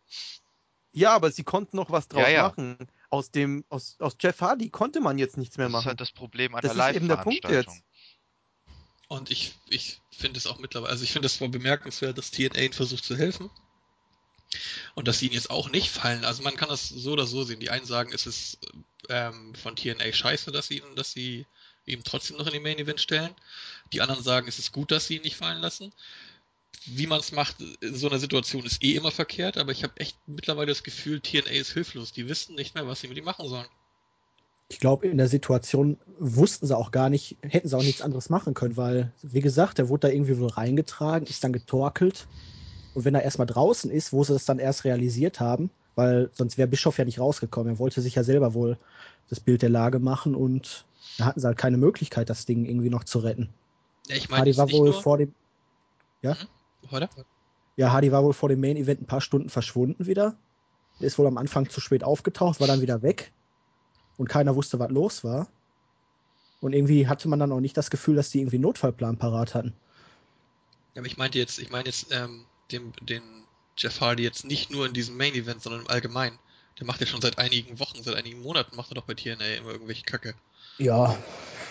Ja, 0.93 1.15
aber 1.15 1.31
sie 1.31 1.45
konnten 1.45 1.77
noch 1.77 1.91
was 1.91 2.09
draus 2.09 2.23
Ja, 2.23 2.29
ja. 2.31 2.43
machen. 2.49 2.77
Aus 3.11 3.31
dem, 3.31 3.65
aus, 3.69 3.97
aus 4.01 4.17
Jeff 4.19 4.41
Hardy 4.41 4.71
konnte 4.71 5.01
man 5.01 5.19
jetzt 5.19 5.37
nichts 5.37 5.59
mehr 5.59 5.67
Das 5.67 5.71
ist 5.71 5.75
machen. 5.75 5.87
halt 5.89 6.01
das 6.01 6.13
Problem 6.13 6.55
an 6.55 6.63
Das 6.63 6.75
der 6.75 6.91
ist 6.91 6.97
eben 6.97 7.09
der 7.09 7.17
Punkt 7.17 7.45
Live-Veranstaltung. 7.45 7.75
jetzt. 7.75 7.86
Und 9.09 9.31
ich, 9.31 9.55
ich 9.69 10.01
finde 10.11 10.39
es 10.39 10.47
auch 10.47 10.59
mittlerweile, 10.59 10.91
also 10.91 11.05
ich 11.05 11.13
finde 11.13 11.27
es 11.27 11.37
zwar 11.37 11.49
bemerkenswert, 11.49 12.19
dass 12.19 12.31
TNA 12.31 12.73
versucht 12.73 13.05
zu 13.05 13.17
helfen. 13.17 13.51
Und 14.95 15.07
dass 15.09 15.19
sie 15.19 15.27
ihn 15.27 15.33
jetzt 15.33 15.51
auch 15.51 15.71
nicht 15.71 15.91
fallen. 15.91 16.25
Also 16.25 16.43
man 16.43 16.57
kann 16.57 16.69
das 16.69 16.89
so 16.89 17.13
oder 17.13 17.27
so 17.27 17.45
sehen. 17.45 17.61
Die 17.61 17.71
einen 17.71 17.85
sagen, 17.85 18.13
es 18.13 18.27
ist 18.27 18.59
ähm, 19.09 19.55
von 19.55 19.77
TNA 19.77 20.13
scheiße, 20.13 20.51
dass 20.51 20.69
sie 20.69 20.83
dass 20.95 21.13
sie 21.13 21.47
ihn 21.85 22.03
trotzdem 22.05 22.37
noch 22.37 22.47
in 22.47 22.53
den 22.53 22.63
Main 22.63 22.79
Event 22.79 23.01
stellen. 23.01 23.35
Die 23.93 24.01
anderen 24.01 24.23
sagen, 24.23 24.49
es 24.49 24.59
ist 24.59 24.73
gut, 24.73 24.91
dass 24.91 25.07
sie 25.07 25.17
ihn 25.17 25.23
nicht 25.23 25.37
fallen 25.37 25.61
lassen. 25.61 25.93
Wie 26.87 27.07
man 27.07 27.21
es 27.21 27.33
macht 27.33 27.57
in 27.81 27.97
so 27.97 28.09
einer 28.09 28.19
Situation 28.19 28.65
ist 28.65 28.83
eh 28.83 28.95
immer 28.95 29.11
verkehrt, 29.11 29.57
aber 29.57 29.73
ich 29.73 29.83
habe 29.83 29.99
echt 29.99 30.17
mittlerweile 30.27 30.69
das 30.69 30.85
Gefühl, 30.85 31.21
TNA 31.21 31.51
ist 31.51 31.73
hilflos. 31.73 32.13
Die 32.13 32.29
wissen 32.29 32.55
nicht 32.55 32.75
mehr, 32.75 32.87
was 32.87 33.01
sie 33.01 33.09
mit 33.09 33.19
ihm 33.19 33.25
machen 33.25 33.49
sollen. 33.49 33.69
Ich 34.69 34.81
glaube, 34.81 35.07
in 35.07 35.17
der 35.17 35.29
Situation 35.29 35.97
wussten 36.19 36.67
sie 36.67 36.77
auch 36.77 36.91
gar 36.91 37.09
nicht, 37.09 37.37
hätten 37.43 37.69
sie 37.69 37.77
auch 37.77 37.83
nichts 37.83 38.03
anderes 38.03 38.31
machen 38.31 38.55
können, 38.55 38.77
weil, 38.77 39.13
wie 39.23 39.41
gesagt, 39.41 39.79
der 39.79 39.89
wurde 39.89 40.09
da 40.09 40.13
irgendwie 40.13 40.39
wohl 40.39 40.49
reingetragen, 40.49 41.27
ist 41.27 41.45
dann 41.45 41.53
getorkelt. 41.53 42.27
Und 42.95 43.05
wenn 43.05 43.15
er 43.15 43.23
erstmal 43.23 43.47
draußen 43.47 43.91
ist, 43.91 44.13
wo 44.13 44.25
sie 44.25 44.33
das 44.33 44.45
dann 44.45 44.59
erst 44.59 44.85
realisiert 44.85 45.39
haben, 45.39 45.71
weil 45.95 46.31
sonst 46.33 46.59
wäre 46.59 46.69
Bischof 46.69 46.99
ja 46.99 47.05
nicht 47.05 47.21
rausgekommen. 47.21 47.75
Er 47.75 47.79
wollte 47.79 48.01
sich 48.01 48.17
ja 48.17 48.25
selber 48.25 48.55
wohl 48.55 48.77
das 49.29 49.39
Bild 49.39 49.63
der 49.63 49.69
Lage 49.71 49.99
machen 49.99 50.35
und 50.35 50.85
da 51.19 51.27
hatten 51.27 51.41
sie 51.41 51.47
halt 51.47 51.59
keine 51.59 51.77
Möglichkeit, 51.77 52.29
das 52.29 52.45
Ding 52.47 52.65
irgendwie 52.65 52.91
noch 52.91 53.05
zu 53.05 53.21
retten. 53.21 53.49
Ja, 54.09 54.17
ich 54.17 54.29
meine, 54.29 54.41
Hardy 54.41 54.57
war 54.57 54.71
wohl 54.73 54.93
vor 54.93 55.19
dem, 55.19 55.33
Hm? 56.23 56.35
Oder? 56.91 57.09
ja, 57.77 57.93
Hardy 57.93 58.13
war 58.13 58.25
wohl 58.25 58.33
vor 58.33 58.49
dem 58.49 58.61
Main 58.61 58.77
Event 58.77 59.03
ein 59.03 59.07
paar 59.07 59.21
Stunden 59.21 59.49
verschwunden 59.49 60.07
wieder. 60.07 60.37
Der 61.01 61.07
ist 61.07 61.19
wohl 61.19 61.27
am 61.27 61.39
Anfang 61.39 61.69
zu 61.69 61.81
spät 61.81 62.03
aufgetaucht, 62.03 62.61
war 62.61 62.67
dann 62.67 62.81
wieder 62.81 63.03
weg 63.03 63.33
und 64.19 64.29
keiner 64.29 64.57
wusste, 64.57 64.79
was 64.79 64.91
los 64.91 65.25
war. 65.25 65.49
Und 66.61 66.73
irgendwie 66.73 67.07
hatte 67.07 67.29
man 67.29 67.39
dann 67.39 67.53
auch 67.53 67.61
nicht 67.61 67.77
das 67.77 67.91
Gefühl, 67.91 68.17
dass 68.17 68.31
die 68.31 68.41
irgendwie 68.41 68.57
einen 68.57 68.63
Notfallplan 68.63 69.19
parat 69.19 69.55
hatten. 69.55 69.75
Ja, 70.95 71.01
aber 71.01 71.07
ich 71.07 71.17
meinte 71.17 71.39
jetzt, 71.39 71.59
ich 71.59 71.71
meine 71.71 71.87
jetzt 71.87 72.07
ähm, 72.11 72.47
den, 72.73 72.93
den 73.03 73.23
Jeff 73.77 74.01
Hardy 74.01 74.23
jetzt 74.23 74.45
nicht 74.45 74.71
nur 74.71 74.87
in 74.87 74.95
diesem 74.95 75.17
Main 75.17 75.35
Event, 75.35 75.63
sondern 75.63 75.83
im 75.83 75.89
Allgemeinen. 75.89 76.39
Der 76.79 76.87
macht 76.87 77.01
ja 77.01 77.07
schon 77.07 77.21
seit 77.21 77.39
einigen 77.39 77.79
Wochen, 77.79 78.03
seit 78.03 78.15
einigen 78.17 78.43
Monaten 78.43 78.77
macht 78.77 78.91
er 78.91 78.97
doch 78.97 79.05
bei 79.05 79.15
TNA 79.15 79.57
immer 79.57 79.71
irgendwelche 79.71 80.05
Kacke. 80.05 80.35
Ja, 80.79 81.11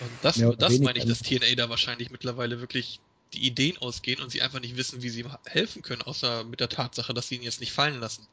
Und 0.02 0.12
das, 0.22 0.42
das 0.58 0.80
meine 0.80 0.98
ich, 0.98 1.06
dass 1.06 1.20
TNA 1.20 1.56
da 1.56 1.70
wahrscheinlich 1.70 2.10
mittlerweile 2.10 2.60
wirklich 2.60 3.00
die 3.34 3.46
Ideen 3.46 3.78
ausgehen 3.78 4.22
und 4.22 4.32
sie 4.32 4.42
einfach 4.42 4.60
nicht 4.60 4.78
wissen, 4.78 5.02
wie 5.02 5.10
sie 5.10 5.22
ihm 5.22 5.32
helfen 5.46 5.82
können, 5.82 6.02
außer 6.02 6.44
mit 6.44 6.60
der 6.60 6.70
Tatsache, 6.70 7.14
dass 7.14 7.28
sie 7.28 7.36
ihn 7.36 7.44
jetzt 7.44 7.60
nicht 7.60 7.74
fallen 7.74 8.00
lassen. 8.00 8.26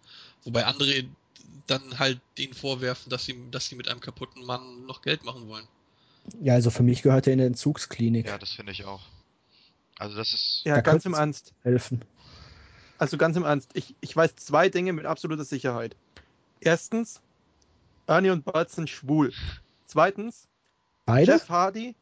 Wobei 0.44 0.64
andere 0.64 1.04
dann 1.66 1.98
halt 1.98 2.20
ihnen 2.38 2.54
vorwerfen, 2.54 3.10
dass 3.10 3.24
sie, 3.24 3.38
dass 3.50 3.66
sie 3.66 3.76
mit 3.76 3.88
einem 3.88 4.00
kaputten 4.00 4.44
Mann 4.44 4.86
noch 4.86 5.02
Geld 5.02 5.24
machen 5.24 5.48
wollen. 5.48 5.66
ja, 6.40 6.54
also 6.54 6.70
für 6.70 6.82
mich 6.82 7.02
gehört 7.02 7.26
er 7.26 7.32
in 7.32 7.40
eine 7.40 7.46
Entzugsklinik. 7.48 8.26
Ja, 8.26 8.38
das 8.38 8.50
finde 8.52 8.72
ich 8.72 8.84
auch. 8.84 9.02
Also 9.98 10.16
das 10.16 10.32
ist. 10.32 10.62
Ja, 10.64 10.76
Da 10.76 10.80
ganz 10.80 11.04
im 11.06 11.14
Ernst. 11.14 11.52
Helfen. 11.62 12.04
Also 12.98 13.16
ganz 13.16 13.36
im 13.36 13.44
Ernst. 13.44 13.70
Ich, 13.74 13.94
ich 14.00 14.14
weiß 14.14 14.36
zwei 14.36 14.68
Dinge 14.68 14.92
mit 14.92 15.06
absoluter 15.06 15.44
Sicherheit. 15.44 15.96
Erstens, 16.60 17.20
Ernie 18.06 18.30
und 18.30 18.44
Bud 18.44 18.70
sind 18.70 18.88
schwul. 18.88 19.32
Zweitens, 19.86 20.48
Beide? 21.04 21.32
Jeff 21.32 21.48
Hardy 21.48 21.94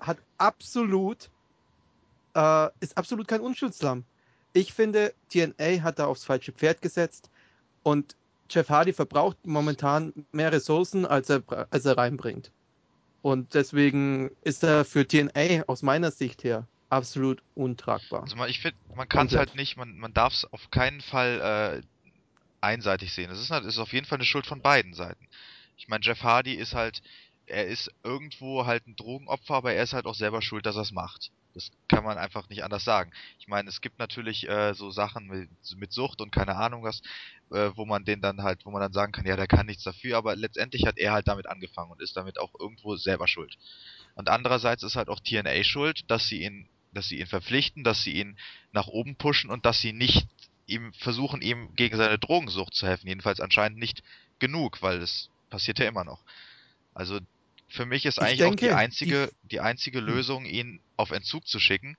hat 0.00 0.18
absolut, 0.36 1.30
äh, 2.34 2.68
ist 2.80 2.96
absolut 2.96 3.28
kein 3.28 3.40
Unschuldslamm. 3.40 4.04
Ich 4.52 4.72
finde, 4.72 5.14
TNA 5.30 5.82
hat 5.82 5.98
da 5.98 6.06
aufs 6.06 6.24
falsche 6.24 6.52
Pferd 6.52 6.82
gesetzt 6.82 7.30
und 7.82 8.16
Jeff 8.50 8.68
Hardy 8.70 8.92
verbraucht 8.92 9.38
momentan 9.46 10.12
mehr 10.32 10.52
Ressourcen, 10.52 11.04
als 11.06 11.28
er, 11.28 11.42
als 11.70 11.84
er 11.84 11.96
reinbringt. 11.98 12.52
Und 13.20 13.54
deswegen 13.54 14.30
ist 14.42 14.62
er 14.62 14.84
für 14.84 15.06
TNA 15.06 15.64
aus 15.66 15.82
meiner 15.82 16.10
Sicht 16.10 16.44
her 16.44 16.68
absolut 16.88 17.42
untragbar. 17.54 18.22
Also 18.22 18.36
man, 18.36 18.48
ich 18.48 18.60
finde, 18.60 18.78
man 18.94 19.08
kann 19.08 19.26
es 19.26 19.34
halt 19.34 19.54
nicht, 19.54 19.76
man, 19.76 19.96
man 19.98 20.14
darf 20.14 20.32
es 20.32 20.44
auf 20.52 20.70
keinen 20.70 21.00
Fall 21.00 21.82
äh, 21.82 21.86
einseitig 22.60 23.12
sehen. 23.12 23.30
Es 23.30 23.40
ist, 23.40 23.50
halt- 23.50 23.64
ist 23.64 23.78
auf 23.78 23.92
jeden 23.92 24.06
Fall 24.06 24.18
eine 24.18 24.24
Schuld 24.24 24.46
von 24.46 24.62
beiden 24.62 24.94
Seiten. 24.94 25.28
Ich 25.76 25.88
meine, 25.88 26.04
Jeff 26.04 26.22
Hardy 26.22 26.54
ist 26.54 26.74
halt, 26.74 27.02
er 27.46 27.66
ist 27.66 27.90
irgendwo 28.02 28.66
halt 28.66 28.86
ein 28.86 28.96
Drogenopfer, 28.96 29.54
aber 29.54 29.72
er 29.74 29.82
ist 29.82 29.92
halt 29.92 30.06
auch 30.06 30.14
selber 30.14 30.42
schuld, 30.42 30.66
dass 30.66 30.76
er 30.76 30.82
es 30.82 30.92
macht. 30.92 31.30
Das 31.58 31.72
kann 31.88 32.04
man 32.04 32.18
einfach 32.18 32.48
nicht 32.48 32.62
anders 32.62 32.84
sagen. 32.84 33.10
Ich 33.40 33.48
meine, 33.48 33.68
es 33.68 33.80
gibt 33.80 33.98
natürlich 33.98 34.48
äh, 34.48 34.74
so 34.74 34.92
Sachen 34.92 35.26
mit, 35.26 35.50
mit 35.76 35.92
Sucht 35.92 36.20
und 36.20 36.30
keine 36.30 36.54
Ahnung 36.54 36.84
was, 36.84 37.02
äh, 37.50 37.72
wo 37.74 37.84
man 37.84 38.04
den 38.04 38.20
dann 38.20 38.44
halt, 38.44 38.64
wo 38.64 38.70
man 38.70 38.80
dann 38.80 38.92
sagen 38.92 39.10
kann, 39.10 39.26
ja, 39.26 39.34
der 39.34 39.48
kann 39.48 39.66
nichts 39.66 39.82
dafür, 39.82 40.18
aber 40.18 40.36
letztendlich 40.36 40.86
hat 40.86 40.98
er 40.98 41.10
halt 41.10 41.26
damit 41.26 41.48
angefangen 41.48 41.90
und 41.90 42.00
ist 42.00 42.16
damit 42.16 42.38
auch 42.38 42.54
irgendwo 42.60 42.94
selber 42.94 43.26
schuld. 43.26 43.58
Und 44.14 44.28
andererseits 44.28 44.84
ist 44.84 44.94
halt 44.94 45.08
auch 45.08 45.18
TNA 45.18 45.64
schuld, 45.64 46.08
dass 46.08 46.28
sie 46.28 46.44
ihn, 46.44 46.68
dass 46.92 47.08
sie 47.08 47.18
ihn 47.18 47.26
verpflichten, 47.26 47.82
dass 47.82 48.04
sie 48.04 48.12
ihn 48.12 48.38
nach 48.70 48.86
oben 48.86 49.16
pushen 49.16 49.50
und 49.50 49.66
dass 49.66 49.80
sie 49.80 49.92
nicht 49.92 50.28
ihm 50.66 50.92
versuchen, 50.92 51.42
ihm 51.42 51.74
gegen 51.74 51.96
seine 51.96 52.20
Drogensucht 52.20 52.72
zu 52.72 52.86
helfen. 52.86 53.08
Jedenfalls 53.08 53.40
anscheinend 53.40 53.80
nicht 53.80 54.04
genug, 54.38 54.80
weil 54.80 55.02
es 55.02 55.28
passiert 55.50 55.80
ja 55.80 55.88
immer 55.88 56.04
noch. 56.04 56.22
Also 56.94 57.18
für 57.68 57.86
mich 57.86 58.06
ist 58.06 58.18
Ich 58.18 58.22
eigentlich 58.22 58.44
auch 58.44 58.50
die 58.50 58.56
denke, 58.56 58.76
einzige, 58.76 59.32
die 59.42 59.60
einzige 59.60 60.00
Lösung, 60.00 60.44
ihn 60.44 60.80
auf 60.96 61.10
Entzug 61.10 61.46
zu 61.46 61.60
schicken 61.60 61.96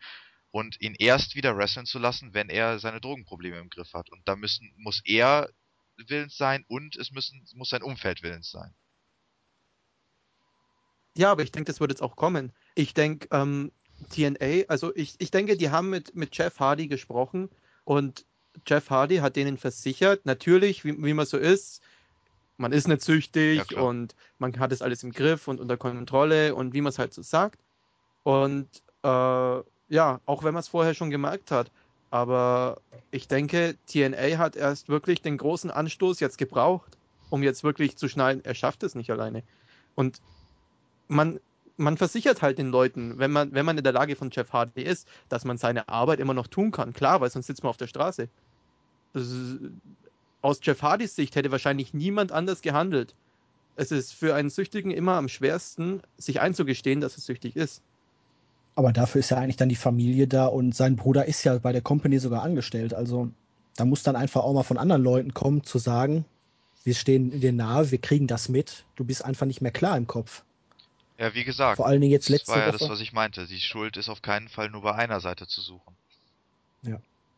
und 0.51 0.81
ihn 0.81 0.95
erst 0.97 1.35
wieder 1.35 1.55
wresteln 1.55 1.85
zu 1.85 1.99
lassen, 1.99 2.33
wenn 2.33 2.49
er 2.49 2.79
seine 2.79 2.99
Drogenprobleme 2.99 3.59
im 3.59 3.69
Griff 3.69 3.93
hat. 3.93 4.09
Und 4.09 4.27
da 4.27 4.35
müssen, 4.35 4.73
muss 4.77 5.01
er 5.05 5.49
willens 5.97 6.37
sein 6.37 6.65
und 6.67 6.95
es 6.95 7.11
müssen, 7.11 7.45
muss 7.53 7.69
sein 7.69 7.83
Umfeld 7.83 8.23
willens 8.23 8.49
sein. 8.49 8.73
Ja, 11.17 11.31
aber 11.31 11.43
ich 11.43 11.51
denke, 11.51 11.71
das 11.71 11.79
wird 11.79 11.91
jetzt 11.91 12.01
auch 12.01 12.15
kommen. 12.15 12.53
Ich 12.75 12.93
denke, 12.93 13.27
ähm, 13.31 13.71
TNA, 14.09 14.65
also 14.67 14.95
ich, 14.95 15.15
ich 15.19 15.31
denke, 15.31 15.57
die 15.57 15.69
haben 15.69 15.89
mit, 15.89 16.15
mit 16.15 16.35
Jeff 16.37 16.59
Hardy 16.59 16.87
gesprochen 16.87 17.49
und 17.83 18.25
Jeff 18.65 18.89
Hardy 18.89 19.17
hat 19.17 19.35
denen 19.35 19.57
versichert, 19.57 20.25
natürlich, 20.25 20.85
wie, 20.85 21.01
wie 21.03 21.13
man 21.13 21.25
so 21.25 21.37
ist, 21.37 21.81
man 22.59 22.71
ist 22.73 22.87
nicht 22.87 23.01
Ja, 23.01 23.05
süchtig 23.15 23.67
klar. 23.69 23.85
und 23.85 24.15
man 24.37 24.57
hat 24.59 24.71
es 24.71 24.81
alles 24.81 25.03
im 25.03 25.11
Griff 25.11 25.47
und 25.47 25.59
unter 25.59 25.77
Kontrolle 25.77 26.55
und 26.55 26.73
wie 26.73 26.81
man 26.81 26.89
es 26.91 26.99
halt 26.99 27.13
so 27.13 27.21
sagt. 27.21 27.59
Und 28.23 28.69
äh, 29.03 29.07
ja, 29.89 30.21
auch 30.25 30.43
wenn 30.43 30.53
man 30.53 30.61
es 30.61 30.67
vorher 30.67 30.93
schon 30.93 31.09
gemerkt 31.09 31.51
hat. 31.51 31.71
Aber 32.11 32.81
ich 33.11 33.27
denke, 33.27 33.77
TNA 33.87 34.37
hat 34.37 34.55
erst 34.55 34.89
wirklich 34.89 35.21
den 35.21 35.37
großen 35.37 35.71
Anstoß 35.71 36.19
jetzt 36.19 36.37
gebraucht, 36.37 36.97
um 37.29 37.43
jetzt 37.43 37.63
wirklich 37.63 37.97
zu 37.97 38.07
schneiden, 38.07 38.43
er 38.45 38.55
schafft 38.55 38.83
es 38.83 38.95
nicht 38.95 39.11
alleine. 39.11 39.43
Und 39.95 40.21
man, 41.07 41.39
man 41.77 41.97
versichert 41.97 42.41
halt 42.41 42.57
den 42.57 42.69
Leuten, 42.71 43.19
wenn 43.19 43.31
man, 43.31 43.53
wenn 43.53 43.65
man 43.65 43.77
in 43.77 43.83
der 43.83 43.93
Lage 43.93 44.15
von 44.15 44.31
Jeff 44.31 44.53
Hardy 44.53 44.81
ist, 44.83 45.07
dass 45.29 45.45
man 45.45 45.57
seine 45.57 45.89
Arbeit 45.89 46.19
immer 46.19 46.33
noch 46.33 46.47
tun 46.47 46.71
kann. 46.71 46.93
Klar, 46.93 47.21
weil 47.21 47.29
sonst 47.31 47.47
sitzt 47.47 47.63
man 47.63 47.71
auf 47.71 47.77
der 47.77 47.87
Straße. 47.87 48.29
Das 50.41 50.49
aus 50.49 50.59
Jeff 50.61 50.81
Hardys 50.81 51.15
Sicht 51.15 51.35
hätte 51.35 51.51
wahrscheinlich 51.51 51.93
niemand 51.93 52.31
anders 52.31 52.61
gehandelt. 52.61 53.15
Es 53.75 53.91
ist 53.91 54.13
für 54.13 54.35
einen 54.35 54.49
Süchtigen 54.49 54.91
immer 54.91 55.13
am 55.13 55.29
schwersten, 55.29 56.01
sich 56.17 56.41
einzugestehen, 56.41 57.01
dass 57.01 57.15
er 57.15 57.21
süchtig 57.21 57.55
ist. 57.55 57.81
Aber 58.75 58.93
dafür 58.93 59.19
ist 59.19 59.31
ja 59.31 59.37
eigentlich 59.37 59.57
dann 59.57 59.69
die 59.69 59.75
Familie 59.75 60.27
da 60.27 60.45
und 60.47 60.75
sein 60.75 60.95
Bruder 60.95 61.25
ist 61.25 61.43
ja 61.43 61.57
bei 61.57 61.71
der 61.71 61.81
Company 61.81 62.19
sogar 62.19 62.43
angestellt. 62.43 62.93
Also 62.93 63.29
da 63.75 63.85
muss 63.85 64.03
dann 64.03 64.15
einfach 64.15 64.43
auch 64.43 64.53
mal 64.53 64.63
von 64.63 64.77
anderen 64.77 65.03
Leuten 65.03 65.33
kommen, 65.33 65.63
zu 65.63 65.77
sagen, 65.77 66.25
wir 66.83 66.93
stehen 66.95 67.39
dir 67.39 67.51
nahe, 67.51 67.91
wir 67.91 67.99
kriegen 67.99 68.27
das 68.27 68.49
mit. 68.49 68.85
Du 68.95 69.03
bist 69.03 69.23
einfach 69.23 69.45
nicht 69.45 69.61
mehr 69.61 69.71
klar 69.71 69.97
im 69.97 70.07
Kopf. 70.07 70.43
Ja, 71.17 71.33
wie 71.35 71.43
gesagt, 71.43 71.77
Vor 71.77 71.87
allen 71.87 71.99
Dingen 71.99 72.13
jetzt 72.13 72.27
das 72.27 72.31
letzte 72.37 72.51
war 72.53 72.59
ja 72.59 72.67
Woche. 72.67 72.77
das, 72.79 72.89
was 72.89 73.01
ich 73.01 73.11
meinte. 73.11 73.45
Die 73.47 73.59
Schuld 73.59 73.97
ist 73.97 74.07
auf 74.07 74.21
keinen 74.21 74.47
Fall 74.47 74.69
nur 74.69 74.81
bei 74.81 74.95
einer 74.95 75.19
Seite 75.19 75.47
zu 75.47 75.59
suchen. 75.61 75.93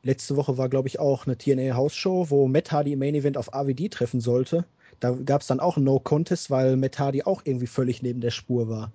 Letzte 0.03 0.35
Woche 0.35 0.57
war, 0.57 0.67
glaube 0.69 0.87
ich, 0.87 0.99
auch 0.99 1.27
eine 1.27 1.37
TNA-Hausshow, 1.37 2.29
wo 2.29 2.47
Matt 2.47 2.71
Hardy 2.71 2.93
im 2.93 2.99
Main 2.99 3.15
Event 3.15 3.37
auf 3.37 3.53
AWD 3.53 3.89
treffen 3.91 4.19
sollte. 4.19 4.65
Da 4.99 5.11
gab 5.11 5.41
es 5.41 5.47
dann 5.47 5.59
auch 5.59 5.77
ein 5.77 5.83
No-Contest, 5.83 6.49
weil 6.49 6.75
Matt 6.75 6.97
Hardy 6.99 7.23
auch 7.23 7.41
irgendwie 7.45 7.67
völlig 7.67 8.01
neben 8.01 8.21
der 8.21 8.31
Spur 8.31 8.67
war. 8.67 8.91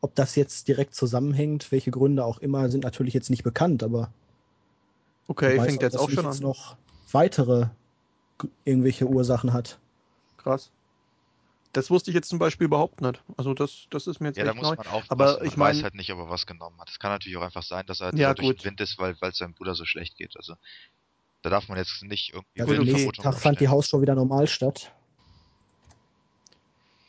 Ob 0.00 0.14
das 0.14 0.36
jetzt 0.36 0.68
direkt 0.68 0.94
zusammenhängt, 0.94 1.70
welche 1.72 1.90
Gründe 1.90 2.24
auch 2.24 2.38
immer, 2.38 2.68
sind 2.68 2.84
natürlich 2.84 3.14
jetzt 3.14 3.30
nicht 3.30 3.42
bekannt, 3.44 3.82
aber 3.82 4.10
Okay, 5.28 5.58
weiß, 5.58 5.66
fängt 5.66 5.82
jetzt 5.82 5.98
auch 5.98 6.10
schon 6.10 6.26
an. 6.26 6.38
noch 6.38 6.76
weitere 7.12 7.66
irgendwelche 8.64 9.06
Ursachen 9.06 9.52
hat. 9.52 9.78
Krass. 10.38 10.70
Das 11.72 11.90
wusste 11.90 12.10
ich 12.10 12.14
jetzt 12.14 12.28
zum 12.28 12.38
Beispiel 12.38 12.64
überhaupt 12.64 13.00
nicht. 13.02 13.22
Also 13.36 13.52
das, 13.54 13.86
das 13.90 14.06
ist 14.06 14.20
mir 14.20 14.28
jetzt 14.28 14.38
Ja, 14.38 14.44
da 14.44 14.50
echt 14.50 14.56
muss 14.56 14.68
neu. 14.70 14.76
man 14.76 14.86
aufpassen. 14.86 15.10
Aber 15.10 15.36
man 15.38 15.46
ich 15.46 15.58
weiß 15.58 15.76
mein- 15.76 15.82
halt 15.84 15.94
nicht, 15.94 16.10
ob 16.12 16.18
er 16.18 16.30
was 16.30 16.46
genommen 16.46 16.80
hat. 16.80 16.88
Es 16.90 16.98
kann 16.98 17.10
natürlich 17.10 17.36
auch 17.36 17.42
einfach 17.42 17.62
sein, 17.62 17.84
dass 17.86 18.00
er, 18.00 18.06
halt 18.06 18.18
Ja, 18.18 18.32
durch 18.34 18.56
den 18.56 18.64
Wind 18.64 18.80
ist, 18.80 18.98
weil 18.98 19.14
es 19.20 19.36
seinem 19.38 19.54
Bruder 19.54 19.74
so 19.74 19.84
schlecht 19.84 20.16
geht. 20.16 20.36
Also 20.36 20.54
da 21.42 21.50
darf 21.50 21.68
man 21.68 21.76
jetzt 21.78 22.02
nicht 22.02 22.32
irgendwie 22.32 22.58
Ja, 22.60 22.66
wilde 22.66 22.82
okay. 22.82 22.92
nächsten 22.92 23.22
Tag 23.22 23.38
fand 23.38 23.60
die. 23.60 23.68
Hausshow 23.68 24.00
wieder 24.00 24.14
normal 24.14 24.46
statt. 24.46 24.92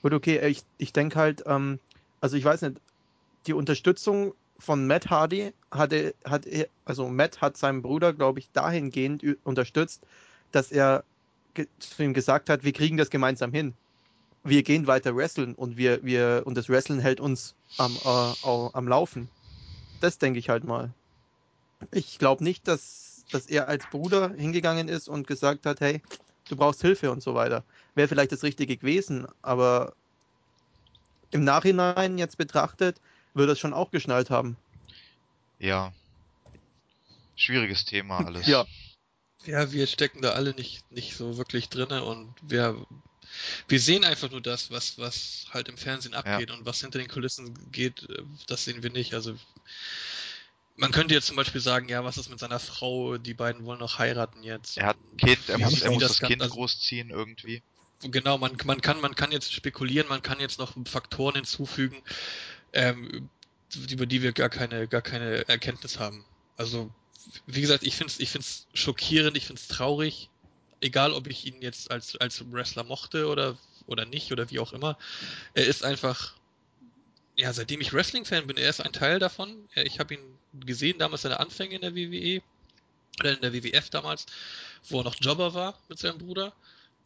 Gut, 0.02 0.14
okay, 0.14 0.46
ich, 0.48 0.64
ich 0.78 0.94
denke 0.94 1.18
halt, 1.20 1.44
ähm, 1.46 1.80
also 2.22 2.38
ich 2.38 2.46
weiß 2.46 2.62
nicht, 2.62 2.80
die 3.48 3.54
Unterstützung 3.54 4.34
von 4.58 4.88
Matt 4.88 5.10
Hardy 5.10 5.54
hatte, 5.72 6.14
hat 6.26 6.46
er, 6.46 6.68
also 6.86 7.08
Matt 7.10 7.42
hat 7.42 7.58
seinen 7.58 7.82
Bruder, 7.82 8.14
glaube 8.14 8.40
ich, 8.40 8.50
dahingehend 8.52 9.24
unterstützt, 9.44 10.06
dass 10.52 10.72
er 10.72 11.04
zu 11.80 12.04
ihm 12.04 12.14
gesagt 12.14 12.50
hat, 12.50 12.64
wir 12.64 12.74
kriegen 12.74 12.98
das 12.98 13.10
gemeinsam 13.10 13.52
hin. 13.54 13.74
Wir 14.50 14.64
gehen 14.64 14.88
weiter 14.88 15.16
wresteln 15.16 15.54
und 15.54 15.78
wir, 15.78 16.04
wir, 16.04 16.42
und 16.46 16.56
das 16.56 16.70
Wrestlen 16.70 17.00
hält 17.00 17.20
uns 17.20 17.56
am, 17.78 17.96
äh, 18.04 18.70
am 18.74 18.88
Laufen. 18.88 19.30
Das 20.02 20.18
denke 20.18 20.40
ich 20.40 20.50
halt 20.50 20.64
mal. 20.64 20.92
Ich 21.92 22.18
glaube 22.18 22.44
nicht, 22.44 22.68
dass, 22.68 23.26
dass 23.32 23.46
er 23.46 23.68
als 23.68 23.86
Bruder 23.92 24.34
hingegangen 24.34 24.88
ist 24.88 25.08
und 25.08 25.28
gesagt 25.28 25.66
hat, 25.66 25.82
hey, 25.82 26.02
du 26.50 26.56
brauchst 26.56 26.82
Hilfe 26.82 27.12
und 27.12 27.22
so 27.22 27.36
weiter. 27.36 27.64
Wäre 27.96 28.08
vielleicht 28.08 28.32
das 28.32 28.44
Richtige 28.44 28.76
gewesen, 28.76 29.28
aber 29.42 29.94
im 31.32 31.44
Nachhinein 31.44 32.18
jetzt 32.18 32.38
betrachtet, 32.38 33.00
würde 33.34 33.52
es 33.52 33.60
schon 33.60 33.74
auch 33.74 33.92
geschnallt 33.92 34.32
haben. 34.32 34.58
Ja. 35.60 35.94
Schwieriges 37.36 37.86
Thema 37.86 38.26
alles. 38.26 38.48
Ja. 38.48 38.66
Ja, 39.46 39.72
wir 39.72 39.88
stecken 39.88 40.22
da 40.22 40.32
alle 40.32 40.54
nicht, 40.54 40.92
nicht 40.92 41.16
so 41.16 41.38
wirklich 41.38 41.70
drinne 41.70 42.04
und 42.04 42.34
wir, 42.42 42.76
wir 43.68 43.80
sehen 43.80 44.04
einfach 44.04 44.32
nur 44.32 44.42
das, 44.42 44.72
was, 44.72 44.98
was 44.98 45.46
halt 45.52 45.70
im 45.70 45.78
Fernsehen 45.78 46.14
abgeht 46.14 46.52
und 46.52 46.66
was 46.66 46.82
hinter 46.82 47.00
den 47.00 47.08
Kulissen 47.08 47.54
geht, 47.72 48.10
äh, 48.10 48.24
das 48.48 48.66
sehen 48.66 48.84
wir 48.84 48.92
nicht. 48.92 49.14
Also 49.14 49.36
Man 50.76 50.92
könnte 50.92 51.14
jetzt 51.14 51.28
zum 51.28 51.36
Beispiel 51.36 51.62
sagen, 51.62 51.90
ja, 51.90 52.04
was 52.06 52.18
ist 52.18 52.30
mit 52.30 52.40
seiner 52.40 52.60
Frau? 52.60 53.18
Die 53.18 53.34
beiden 53.34 53.66
wollen 53.66 53.80
noch 53.80 54.00
heiraten 54.00 54.44
jetzt. 54.44 54.78
Er 54.78 54.88
hat 54.88 54.98
ein 54.98 55.18
Kind, 55.18 55.50
er 55.50 55.58
Wie 55.60 55.64
muss, 55.64 55.82
er 55.82 55.92
muss 55.92 56.02
das 56.02 56.18
das 56.18 56.28
Kind 56.28 56.42
also- 56.42 56.56
großziehen 56.56 57.10
irgendwie. 57.10 57.62
Genau, 58.02 58.38
man, 58.38 58.56
man, 58.64 58.80
kann, 58.80 59.02
man 59.02 59.14
kann 59.14 59.34
jetzt 59.34 59.52
spekulieren, 59.52 60.08
man 60.08 60.22
kann 60.22 60.40
jetzt 60.40 60.58
noch 60.58 60.74
Faktoren 60.88 61.36
hinzufügen, 61.36 62.02
ähm, 62.72 63.30
über 63.90 64.06
die 64.06 64.22
wir 64.22 64.32
gar 64.32 64.48
keine, 64.48 64.88
gar 64.88 65.02
keine 65.02 65.46
Erkenntnis 65.50 66.00
haben. 66.00 66.24
Also, 66.56 66.90
wie 67.46 67.60
gesagt, 67.60 67.84
ich 67.84 67.98
finde 67.98 68.14
es 68.14 68.20
ich 68.22 68.30
find's 68.30 68.68
schockierend, 68.74 69.36
ich 69.36 69.46
finde 69.46 69.62
es 69.62 69.68
traurig, 69.68 70.30
egal 70.82 71.14
ob 71.14 71.28
ich 71.28 71.46
ihn 71.46 71.62
jetzt 71.62 71.92
als, 71.92 72.16
als 72.18 72.52
Wrestler 72.52 72.84
mochte 72.84 73.28
oder, 73.28 73.58
oder 73.88 74.06
nicht 74.06 74.32
oder 74.32 74.50
wie 74.50 74.60
auch 74.60 74.74
immer. 74.74 74.98
Er 75.54 75.66
ist 75.66 75.84
einfach, 75.84 76.36
ja, 77.36 77.52
seitdem 77.54 77.82
ich 77.82 77.94
Wrestling-Fan 77.94 78.48
bin, 78.48 78.58
er 78.58 78.70
ist 78.70 78.82
ein 78.82 78.94
Teil 78.94 79.20
davon. 79.20 79.68
Äh, 79.76 79.84
Ich 79.84 80.00
habe 80.00 80.16
ihn 80.16 80.22
gesehen, 80.66 80.98
damals 80.98 81.24
seine 81.24 81.40
Anfänge 81.40 81.76
in 81.76 81.82
der 81.82 81.96
WWE, 81.96 82.42
oder 83.20 83.34
in 83.34 83.42
der 83.42 83.54
WWF 83.54 83.90
damals, 83.90 84.26
wo 84.88 85.00
er 85.02 85.04
noch 85.04 85.16
Jobber 85.20 85.54
war 85.54 85.78
mit 85.90 86.00
seinem 86.00 86.20
Bruder 86.20 86.54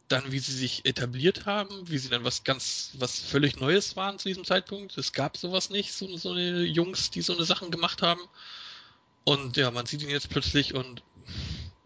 dann 0.08 0.32
wie 0.32 0.38
sie 0.38 0.52
sich 0.52 0.84
etabliert 0.84 1.46
haben, 1.46 1.88
wie 1.88 1.98
sie 1.98 2.10
dann 2.10 2.24
was 2.24 2.44
ganz, 2.44 2.90
was 2.94 3.18
völlig 3.18 3.58
Neues 3.58 3.96
waren 3.96 4.18
zu 4.18 4.28
diesem 4.28 4.44
Zeitpunkt. 4.44 4.96
Es 4.98 5.12
gab 5.12 5.36
sowas 5.36 5.70
nicht, 5.70 5.92
so, 5.92 6.16
so 6.16 6.32
eine 6.32 6.62
Jungs, 6.62 7.10
die 7.10 7.22
so 7.22 7.34
eine 7.34 7.44
Sachen 7.44 7.70
gemacht 7.70 8.02
haben. 8.02 8.20
Und 9.24 9.56
ja, 9.56 9.70
man 9.70 9.86
sieht 9.86 10.02
ihn 10.02 10.10
jetzt 10.10 10.28
plötzlich 10.28 10.74
und 10.74 11.02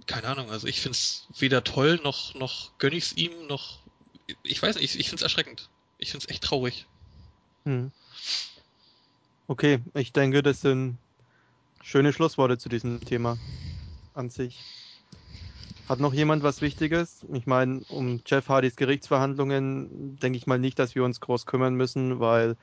keine 0.08 0.26
Ahnung, 0.26 0.50
also 0.50 0.66
ich 0.66 0.80
find's 0.80 1.28
weder 1.38 1.62
toll, 1.62 2.00
noch, 2.02 2.34
noch 2.34 2.76
gönn 2.78 2.92
ich's 2.92 3.12
ihm, 3.12 3.46
noch, 3.46 3.78
ich 4.42 4.60
weiß 4.60 4.76
nicht, 4.76 4.84
ich, 4.84 4.98
ich 4.98 5.08
find's 5.08 5.22
erschreckend. 5.22 5.70
Ich 5.98 6.10
find's 6.10 6.28
echt 6.28 6.42
traurig. 6.42 6.86
Hm. 7.64 7.92
Okay, 9.46 9.80
ich 9.94 10.12
denke, 10.12 10.42
das 10.42 10.60
sind 10.60 10.98
schöne 11.82 12.12
Schlussworte 12.12 12.58
zu 12.58 12.68
diesem 12.68 13.00
Thema 13.00 13.38
an 14.14 14.30
sich. 14.30 14.58
Hat 15.88 16.00
noch 16.00 16.12
jemand 16.12 16.42
was 16.42 16.60
Wichtiges? 16.60 17.24
Ich 17.32 17.46
meine, 17.46 17.80
um 17.88 18.20
Jeff 18.26 18.48
Hardys 18.48 18.76
Gerichtsverhandlungen 18.76 20.18
denke 20.18 20.36
ich 20.36 20.46
mal 20.46 20.58
nicht, 20.58 20.78
dass 20.78 20.94
wir 20.94 21.04
uns 21.04 21.20
groß 21.20 21.46
kümmern 21.46 21.74
müssen, 21.74 22.20
weil 22.20 22.56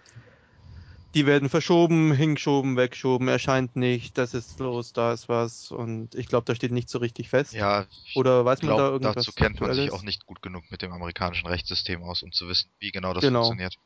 die 1.16 1.26
werden 1.26 1.48
verschoben, 1.50 2.12
hingeschoben, 2.14 2.76
weggeschoben, 2.76 3.30
erscheint 3.30 3.78
nicht, 3.78 4.18
das 4.18 4.34
ist 4.34 4.60
los, 4.60 4.92
da 4.92 5.14
ist 5.14 5.30
was 5.30 5.72
und 5.72 6.14
ich 6.14 6.28
glaube, 6.28 6.44
da 6.46 6.54
steht 6.54 6.74
nicht 6.74 6.90
so 6.90 7.00
richtig 7.00 7.30
fest. 7.30 7.54
Ja, 7.54 7.86
Oder 8.16 8.44
weiß 8.44 8.62
man 8.64 8.78
da 8.78 8.90
irgendwas? 8.90 9.16
dazu 9.16 9.32
kennt 9.32 9.62
man 9.62 9.74
sich 9.74 9.92
auch 9.92 10.04
nicht 10.04 10.26
gut 10.26 10.42
genug 10.42 10.64
mit 10.70 10.82
dem 10.82 10.92
amerikanischen 10.92 11.48
Rechtssystem 11.48 12.04
aus, 12.04 12.22
um 12.22 12.34
zu 12.34 12.50
wissen, 12.50 12.70
wie 12.80 12.92
genau 12.92 13.14
das 13.14 13.24
Genau. 13.24 13.44
funktioniert. 13.46 13.78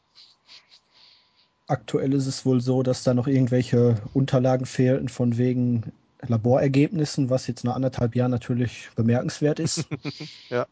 Aktuell 1.67 2.13
ist 2.13 2.25
es 2.25 2.47
wohl 2.47 2.61
so, 2.61 2.81
dass 2.81 3.03
da 3.03 3.13
noch 3.13 3.27
irgendwelche 3.27 4.01
Unterlagen 4.15 4.65
fehlten 4.65 5.07
von 5.07 5.37
wegen 5.37 5.91
Laborergebnissen, 6.27 7.29
was 7.29 7.45
jetzt 7.45 7.63
nach 7.63 7.75
anderthalb 7.75 8.15
Jahren 8.15 8.31
natürlich 8.31 8.89
bemerkenswert 8.95 9.59
ist. 9.59 9.85
Ja. 10.49 10.65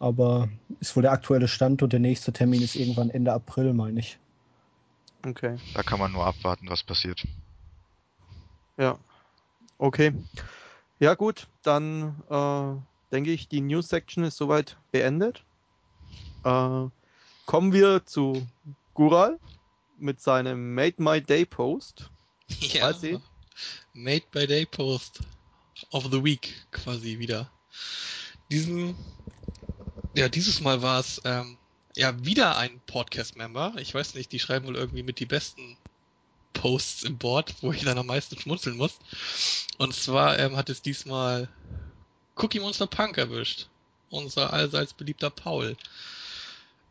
Aber 0.00 0.48
ist 0.80 0.96
wohl 0.96 1.02
der 1.02 1.12
aktuelle 1.12 1.46
Stand 1.46 1.84
und 1.84 1.92
der 1.92 2.00
nächste 2.00 2.32
Termin 2.32 2.62
ist 2.62 2.74
irgendwann 2.74 3.10
Ende 3.10 3.32
April, 3.32 3.72
meine 3.72 4.00
ich. 4.00 4.18
Okay, 5.24 5.58
Da 5.74 5.82
kann 5.82 5.98
man 5.98 6.12
nur 6.12 6.26
abwarten, 6.26 6.68
was 6.68 6.82
passiert. 6.82 7.24
ja. 8.76 8.98
Okay. 9.78 10.12
Ja 11.00 11.14
gut, 11.14 11.48
dann 11.62 12.22
äh, 12.30 13.12
denke 13.12 13.32
ich, 13.32 13.48
die 13.48 13.60
News-Section 13.60 14.22
ist 14.24 14.36
soweit 14.36 14.76
beendet. 14.92 15.42
Äh, 16.44 16.86
kommen 17.46 17.72
wir 17.72 18.06
zu 18.06 18.46
Gural 18.94 19.40
mit 19.98 20.20
seinem 20.20 20.74
Made 20.74 21.02
My 21.02 21.20
Day 21.20 21.44
Post. 21.44 22.10
Ja. 22.60 22.92
Made 23.92 24.24
by 24.30 24.46
Day 24.46 24.66
Post 24.66 25.20
of 25.90 26.04
the 26.10 26.22
Week 26.22 26.54
quasi 26.70 27.18
wieder. 27.18 27.50
Diesen, 28.50 28.94
ja, 30.14 30.28
dieses 30.28 30.60
Mal 30.60 30.82
war 30.82 31.00
es 31.00 31.20
ähm, 31.24 31.58
ja 31.96 32.24
wieder 32.24 32.56
ein 32.56 32.80
Podcast-Member. 32.86 33.74
Ich 33.78 33.94
weiß 33.94 34.14
nicht, 34.14 34.32
die 34.32 34.38
schreiben 34.38 34.66
wohl 34.66 34.76
irgendwie 34.76 35.02
mit 35.02 35.20
die 35.20 35.26
besten 35.26 35.76
Posts 36.52 37.04
im 37.04 37.18
Board, 37.18 37.54
wo 37.60 37.72
ich 37.72 37.84
dann 37.84 37.98
am 37.98 38.06
meisten 38.06 38.38
schmunzeln 38.38 38.76
muss. 38.76 38.98
Und 39.78 39.94
zwar 39.94 40.38
ähm, 40.38 40.56
hat 40.56 40.70
es 40.70 40.82
diesmal 40.82 41.48
Cookie 42.36 42.60
Monster 42.60 42.86
Punk 42.86 43.18
erwischt. 43.18 43.68
Unser 44.10 44.52
allseits 44.52 44.94
beliebter 44.94 45.30
Paul. 45.30 45.76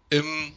Im 0.09 0.53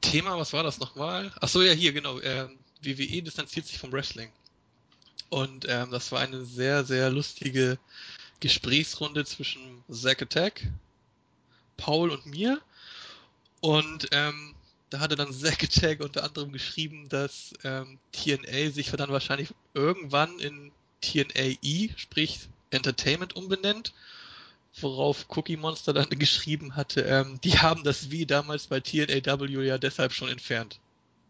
Thema, 0.00 0.38
was 0.38 0.52
war 0.52 0.62
das 0.62 0.78
nochmal? 0.78 1.32
Ach 1.40 1.48
so, 1.48 1.62
ja, 1.62 1.72
hier, 1.72 1.92
genau. 1.92 2.20
Ähm, 2.20 2.58
WWE 2.82 3.22
distanziert 3.22 3.66
sich 3.66 3.78
vom 3.78 3.92
Wrestling. 3.92 4.30
Und 5.30 5.66
ähm, 5.68 5.90
das 5.90 6.12
war 6.12 6.20
eine 6.20 6.44
sehr, 6.44 6.84
sehr 6.84 7.10
lustige 7.10 7.78
Gesprächsrunde 8.40 9.24
zwischen 9.24 9.82
Zack 9.90 10.22
Attack, 10.22 10.66
Paul 11.76 12.10
und 12.10 12.26
mir. 12.26 12.60
Und 13.64 14.08
ähm, 14.12 14.54
da 14.90 15.00
hatte 15.00 15.16
dann 15.16 15.32
Zack 15.70 16.00
unter 16.00 16.22
anderem 16.22 16.52
geschrieben, 16.52 17.08
dass 17.08 17.54
ähm, 17.64 17.98
TNA 18.12 18.70
sich 18.70 18.90
dann 18.90 19.08
wahrscheinlich 19.08 19.54
irgendwann 19.72 20.38
in 20.38 20.70
TNAE, 21.00 21.88
sprich 21.96 22.40
Entertainment, 22.68 23.36
umbenennt. 23.36 23.94
Worauf 24.78 25.24
Cookie 25.30 25.56
Monster 25.56 25.94
dann 25.94 26.10
geschrieben 26.10 26.76
hatte, 26.76 27.02
ähm, 27.02 27.40
die 27.42 27.58
haben 27.58 27.84
das 27.84 28.10
wie 28.10 28.26
damals 28.26 28.66
bei 28.66 28.80
TNAW 28.80 29.62
ja 29.62 29.78
deshalb 29.78 30.12
schon 30.12 30.28
entfernt. 30.28 30.78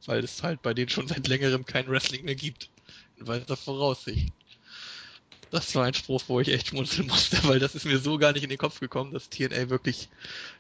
Weil 0.05 0.25
es 0.25 0.43
halt 0.43 0.61
bei 0.61 0.75
denen 0.75 0.89
schon 0.89 1.07
seit 1.07 1.29
längerem 1.29 1.65
kein 1.65 1.87
Wrestling 1.87 2.25
mehr 2.25 2.35
gibt 2.35 2.69
in 3.17 3.29
weiter 3.29 3.57
Voraussicht. 3.57 4.33
Das 5.55 5.73
war 5.77 5.85
ein 5.85 5.95
Spruch, 5.95 6.25
wo 6.27 6.41
ich 6.41 6.49
echt 6.49 6.67
schmunzeln 6.67 7.07
musste, 7.07 7.45
weil 7.45 7.61
das 7.61 7.77
ist 7.77 7.85
mir 7.85 8.01
so 8.01 8.19
gar 8.19 8.33
nicht 8.33 8.43
in 8.43 8.49
den 8.49 8.59
Kopf 8.59 8.81
gekommen, 8.81 9.13
dass 9.13 9.31
TNA 9.31 9.71
wirklich 9.71 10.09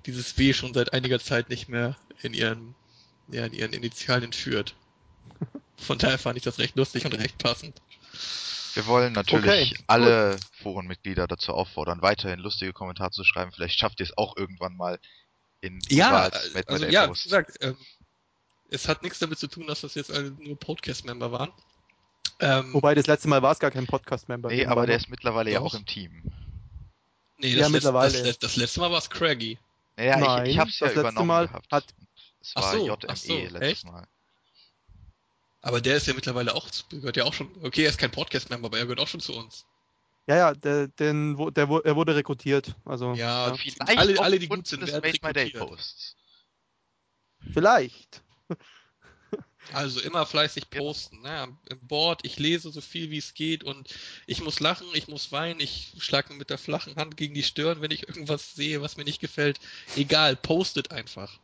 dieses 0.06 0.38
W 0.38 0.52
schon 0.52 0.72
seit 0.72 0.92
einiger 0.92 1.18
Zeit 1.18 1.48
nicht 1.48 1.68
mehr 1.68 1.96
in 2.22 2.32
ihren, 2.32 2.76
ja, 3.26 3.44
in 3.44 3.52
ihren 3.52 3.72
Initialien 3.72 4.32
führt. 4.32 4.76
Von 5.76 5.98
daher 5.98 6.16
fand 6.16 6.36
ich 6.36 6.44
das 6.44 6.60
recht 6.60 6.76
lustig 6.76 7.04
und 7.06 7.14
recht 7.14 7.38
passend. 7.38 7.82
Wir 8.74 8.86
wollen 8.86 9.12
natürlich 9.14 9.72
Okay, 9.72 9.84
alle 9.88 10.38
Forenmitglieder 10.62 11.26
dazu 11.26 11.54
auffordern, 11.54 12.00
weiterhin 12.00 12.38
lustige 12.38 12.72
Kommentare 12.72 13.10
zu 13.10 13.24
schreiben. 13.24 13.50
Vielleicht 13.50 13.76
schafft 13.76 13.98
ihr 13.98 14.04
es 14.04 14.16
auch 14.16 14.36
irgendwann 14.36 14.76
mal 14.76 15.00
in 15.60 15.80
Ja, 15.88 16.30
Made 16.30 16.40
by 16.52 16.62
also 16.72 16.86
ja, 16.86 17.08
wie 17.08 17.20
gesagt, 17.20 17.56
ähm, 17.62 17.76
es 18.70 18.86
hat 18.86 19.02
nichts 19.02 19.18
damit 19.18 19.40
zu 19.40 19.48
tun, 19.48 19.66
dass 19.66 19.80
das 19.80 19.96
jetzt 19.96 20.12
alle 20.12 20.30
nur 20.30 20.56
Podcast-Member 20.56 21.32
waren. 21.32 21.50
Ähm, 22.40 22.72
Wobei 22.74 22.94
das 22.94 23.06
letzte 23.06 23.28
Mal 23.28 23.42
war 23.42 23.52
es 23.52 23.58
gar 23.58 23.70
kein 23.70 23.86
Podcast-Member. 23.86 24.48
Nee, 24.50 24.66
aber 24.66 24.86
der 24.86 24.96
ist 24.96 25.08
mittlerweile 25.08 25.50
ja 25.52 25.58
Doch. 25.60 25.66
auch 25.66 25.74
im 25.74 25.86
Team. 25.86 26.22
nee, 27.38 27.48
ja, 27.48 27.58
das, 27.58 27.58
letzte, 27.58 27.70
mittlerweile. 27.72 28.12
das, 28.12 28.22
letzte- 28.22 28.46
das 28.46 28.56
letzte 28.56 28.80
Mal 28.80 28.90
war 28.90 28.98
es 28.98 29.08
Craggy. 29.10 29.58
Naja, 29.96 30.16
Nein, 30.18 30.46
ich, 30.46 30.52
ich 30.52 30.58
hab's 30.58 30.78
ja 30.80 30.86
das 30.86 30.96
letzte 30.96 31.00
übernommen 31.00 31.28
Mal 31.28 31.46
gehabt. 31.46 31.70
hat- 31.72 31.94
es 32.40 32.52
Ach 32.56 32.62
war 32.62 32.72
so, 32.72 32.86
JME 32.86 32.98
ach 33.08 33.16
so, 33.16 33.34
letztes 33.38 33.60
echt? 33.62 33.84
Mal. 33.86 34.06
Aber 35.62 35.80
der 35.80 35.96
ist 35.96 36.06
ja 36.06 36.12
mittlerweile 36.14 36.54
auch, 36.54 36.68
gehört 36.90 37.16
ja 37.16 37.24
auch 37.24 37.32
schon, 37.32 37.48
okay, 37.62 37.84
er 37.84 37.88
ist 37.90 37.98
kein 37.98 38.10
Podcast-Member, 38.10 38.66
aber 38.66 38.78
er 38.78 38.84
gehört 38.84 39.00
auch 39.00 39.08
schon 39.08 39.20
zu 39.20 39.34
uns. 39.34 39.64
Ja, 40.26 40.36
ja, 40.36 40.54
der, 40.54 40.88
den, 40.88 41.36
der, 41.54 41.68
wo- 41.68 41.80
er 41.80 41.96
wurde 41.96 42.16
rekrutiert. 42.16 42.74
Also, 42.84 43.12
Ja, 43.14 43.48
ja. 43.48 43.54
Vielleicht 43.54 43.80
alle, 43.98 44.20
alle, 44.20 44.38
die 44.38 44.48
gut 44.48 44.66
sind, 44.66 44.86
werden 44.86 45.00
rekrutiert. 45.00 46.16
Vielleicht. 47.52 48.22
Also 49.72 50.00
immer 50.00 50.26
fleißig 50.26 50.70
posten, 50.70 51.22
ne? 51.22 51.48
Im 51.70 51.78
Board, 51.80 52.20
ich 52.22 52.38
lese 52.38 52.70
so 52.70 52.80
viel 52.80 53.10
wie 53.10 53.18
es 53.18 53.34
geht 53.34 53.64
und 53.64 53.94
ich 54.26 54.42
muss 54.42 54.60
lachen, 54.60 54.86
ich 54.92 55.08
muss 55.08 55.32
weinen, 55.32 55.60
ich 55.60 55.94
schlage 55.98 56.32
mir 56.32 56.38
mit 56.38 56.50
der 56.50 56.58
flachen 56.58 56.96
Hand 56.96 57.16
gegen 57.16 57.34
die 57.34 57.42
Stirn, 57.42 57.80
wenn 57.80 57.90
ich 57.90 58.06
irgendwas 58.06 58.54
sehe, 58.54 58.82
was 58.82 58.96
mir 58.96 59.04
nicht 59.04 59.20
gefällt. 59.20 59.58
Egal, 59.96 60.36
postet 60.36 60.90
einfach. 60.90 61.38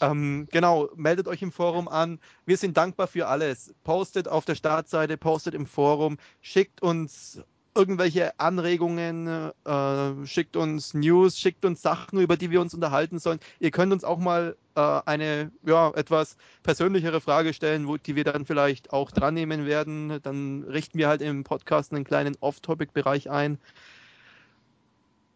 Ähm, 0.00 0.48
genau, 0.50 0.88
meldet 0.96 1.28
euch 1.28 1.42
im 1.42 1.52
Forum 1.52 1.86
an. 1.86 2.18
Wir 2.46 2.56
sind 2.56 2.76
dankbar 2.76 3.06
für 3.06 3.28
alles. 3.28 3.74
Postet 3.84 4.28
auf 4.28 4.44
der 4.44 4.54
Startseite, 4.54 5.16
postet 5.16 5.54
im 5.54 5.66
Forum, 5.66 6.18
schickt 6.40 6.82
uns 6.82 7.40
irgendwelche 7.74 8.38
Anregungen, 8.38 9.52
äh, 9.64 10.26
schickt 10.26 10.56
uns 10.56 10.94
News, 10.94 11.38
schickt 11.38 11.64
uns 11.64 11.82
Sachen, 11.82 12.18
über 12.20 12.36
die 12.36 12.50
wir 12.50 12.60
uns 12.60 12.74
unterhalten 12.74 13.18
sollen. 13.18 13.38
Ihr 13.60 13.70
könnt 13.70 13.92
uns 13.92 14.04
auch 14.04 14.18
mal 14.18 14.56
äh, 14.74 15.00
eine 15.06 15.52
ja, 15.64 15.90
etwas 15.94 16.36
persönlichere 16.62 17.20
Frage 17.20 17.54
stellen, 17.54 17.86
wo, 17.86 17.96
die 17.96 18.16
wir 18.16 18.24
dann 18.24 18.44
vielleicht 18.44 18.92
auch 18.92 19.10
dran 19.10 19.34
nehmen 19.34 19.66
werden. 19.66 20.20
Dann 20.22 20.64
richten 20.64 20.98
wir 20.98 21.08
halt 21.08 21.22
im 21.22 21.44
Podcast 21.44 21.92
einen 21.92 22.04
kleinen 22.04 22.36
Off-Topic-Bereich 22.40 23.30
ein. 23.30 23.58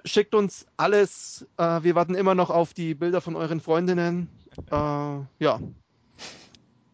Schickt 0.05 0.35
uns 0.35 0.67
alles. 0.77 1.47
Äh, 1.57 1.83
wir 1.83 1.95
warten 1.95 2.15
immer 2.15 2.35
noch 2.35 2.51
auf 2.51 2.75
die 2.75 2.95
Bilder 2.95 3.21
von 3.21 3.37
euren 3.37 3.61
Freundinnen. 3.61 4.29
Äh, 4.71 4.75
ja. 4.75 5.61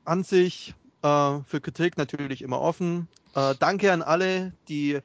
An 0.04 0.22
sich 0.22 0.74
äh, 1.02 1.38
für 1.46 1.60
Kritik 1.60 1.96
natürlich 1.96 2.42
immer 2.42 2.60
offen. 2.60 3.08
Äh, 3.34 3.54
danke 3.58 3.92
an 3.92 4.02
alle, 4.02 4.52
die 4.68 5.00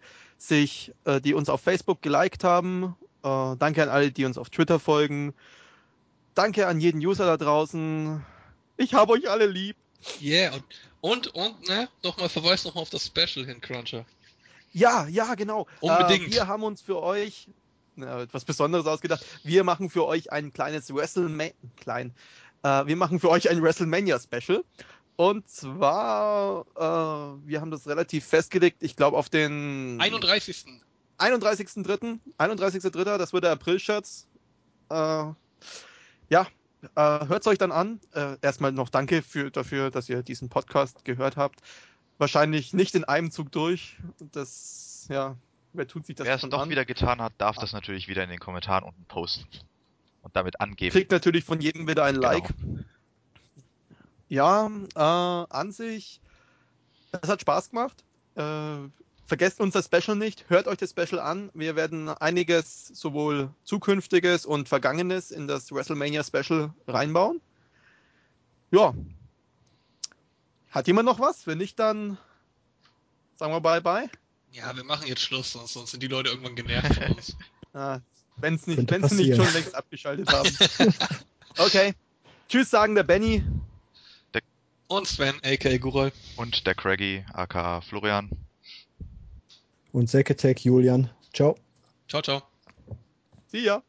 sich, 0.47 0.93
äh, 1.05 1.21
die 1.21 1.33
uns 1.33 1.49
auf 1.49 1.61
Facebook 1.61 2.01
geliked 2.01 2.43
haben. 2.43 2.95
Äh, 3.23 3.55
danke 3.57 3.83
an 3.83 3.89
alle, 3.89 4.11
die 4.11 4.25
uns 4.25 4.37
auf 4.37 4.49
Twitter 4.49 4.79
folgen. 4.79 5.33
Danke 6.33 6.67
an 6.67 6.79
jeden 6.79 6.99
User 6.99 7.25
da 7.25 7.37
draußen. 7.37 8.23
Ich 8.77 8.93
habe 8.93 9.13
euch 9.13 9.29
alle 9.29 9.47
lieb. 9.47 9.77
Yeah, 10.21 10.53
und, 10.53 10.63
und, 11.01 11.27
und 11.35 11.69
ne, 11.69 11.89
nochmal 12.03 12.29
Verweis 12.29 12.65
nochmal 12.65 12.83
auf 12.83 12.89
das 12.89 13.05
Special 13.05 13.45
hin, 13.45 13.61
Cruncher. 13.61 14.05
Ja, 14.73 15.07
ja, 15.07 15.35
genau. 15.35 15.67
Unbedingt. 15.79 16.27
Äh, 16.27 16.31
wir 16.31 16.47
haben 16.47 16.63
uns 16.63 16.81
für 16.81 17.01
euch 17.01 17.47
na, 17.95 18.21
etwas 18.21 18.45
Besonderes 18.45 18.85
ausgedacht. 18.85 19.25
Wir 19.43 19.63
machen 19.63 19.89
für 19.89 20.05
euch 20.05 20.31
ein 20.31 20.51
kleines 20.51 20.93
WrestleMania, 20.93 21.53
klein, 21.77 22.13
äh, 22.65 22.87
wir 22.87 22.95
machen 22.95 23.19
für 23.19 23.29
euch 23.29 23.49
ein 23.49 23.61
WrestleMania 23.61 24.19
Special. 24.19 24.63
Und 25.17 25.49
zwar, 25.49 26.65
äh, 26.75 27.47
wir 27.47 27.61
haben 27.61 27.71
das 27.71 27.87
relativ 27.87 28.25
festgelegt, 28.25 28.77
ich 28.81 28.95
glaube 28.95 29.17
auf 29.17 29.29
den 29.29 29.97
31. 30.01 30.65
31.3. 31.17 32.19
31.3., 32.37 33.17
das 33.17 33.31
wird 33.31 33.45
der 33.45 33.51
April-Scherz. 33.51 34.27
Äh, 34.89 34.95
ja, 36.29 36.47
äh, 36.95 37.27
hört 37.27 37.41
es 37.41 37.47
euch 37.47 37.57
dann 37.57 37.71
an. 37.71 38.01
Äh, 38.13 38.37
erstmal 38.41 38.73
noch 38.73 38.89
danke 38.89 39.21
für, 39.21 39.51
dafür, 39.51 39.89
dass 39.91 40.09
ihr 40.09 40.23
diesen 40.23 40.49
Podcast 40.49 41.05
gehört 41.05 41.37
habt. 41.37 41.61
Wahrscheinlich 42.17 42.73
nicht 42.73 42.95
in 42.95 43.05
einem 43.05 43.31
Zug 43.31 43.51
durch. 43.51 43.97
Das, 44.33 45.07
ja, 45.09 45.35
wer 45.73 45.87
tut 45.87 46.05
sich 46.05 46.15
das 46.15 46.27
Wer 46.27 46.35
es 46.35 46.41
doch 46.41 46.63
an? 46.63 46.69
wieder 46.69 46.85
getan 46.85 47.21
hat, 47.21 47.33
darf 47.37 47.55
das 47.57 47.73
natürlich 47.73 48.07
wieder 48.07 48.23
in 48.23 48.29
den 48.29 48.39
Kommentaren 48.39 48.83
unten 48.83 49.05
posten. 49.05 49.47
Und 50.21 50.35
damit 50.35 50.59
angeben. 50.59 50.91
Kriegt 50.91 51.11
natürlich 51.11 51.43
von 51.43 51.61
jedem 51.61 51.87
wieder 51.87 52.03
ein 52.03 52.15
Genau. 52.15 52.31
Ja, 54.27 54.69
äh, 54.95 54.99
an 54.99 55.71
sich, 55.71 56.19
es 57.11 57.29
hat 57.29 57.41
Spaß 57.41 57.69
gemacht. 57.69 58.03
Äh, 58.35 58.89
vergesst 59.27 59.59
unser 59.59 59.83
Special 59.83 60.15
nicht, 60.15 60.49
hört 60.49 60.67
euch 60.67 60.77
das 60.77 60.91
Special 60.91 61.19
an. 61.19 61.49
Wir 61.53 61.75
werden 61.75 62.09
einiges, 62.09 62.87
sowohl 62.87 63.49
zukünftiges 63.63 64.45
und 64.45 64.67
vergangenes, 64.69 65.31
in 65.31 65.47
das 65.47 65.71
WrestleMania 65.71 66.23
Special 66.23 66.73
reinbauen. 66.87 67.41
Ja. 68.71 68.93
Hat 70.71 70.87
jemand 70.87 71.05
noch 71.05 71.19
was? 71.19 71.47
Wenn 71.47 71.59
nicht, 71.59 71.79
dann 71.79 72.17
sagen 73.37 73.53
wir 73.53 73.61
bye 73.61 73.81
bye. 73.81 74.09
Ja, 74.51 74.75
wir 74.75 74.83
machen 74.83 75.07
jetzt 75.07 75.21
Schluss, 75.21 75.51
sonst, 75.51 75.73
sonst 75.73 75.91
sind 75.91 76.01
die 76.01 76.07
Leute 76.07 76.29
irgendwann 76.29 76.55
genervt 76.55 76.95
von 76.95 77.15
uns. 77.15 77.35
Ah, 77.77 77.99
wenn 78.37 78.55
es 78.55 78.67
nicht, 78.67 78.89
nicht 78.89 79.35
schon 79.35 79.51
längst 79.51 79.75
abgeschaltet 79.75 80.31
haben. 80.31 80.49
okay. 81.57 81.93
Tschüss 82.47 82.69
sagen 82.69 82.95
der 82.95 83.03
Benny. 83.03 83.43
Und 84.87 85.07
Sven, 85.07 85.35
aka 85.43 85.77
Gurol. 85.77 86.11
Und 86.37 86.67
der 86.67 86.75
Craggy, 86.75 87.25
aka 87.33 87.81
Florian. 87.81 88.29
Und 89.91 90.09
Seketech 90.09 90.59
Julian. 90.59 91.09
Ciao. 91.33 91.55
Ciao, 92.07 92.21
ciao. 92.21 92.43
See 93.47 93.63
ya. 93.63 93.81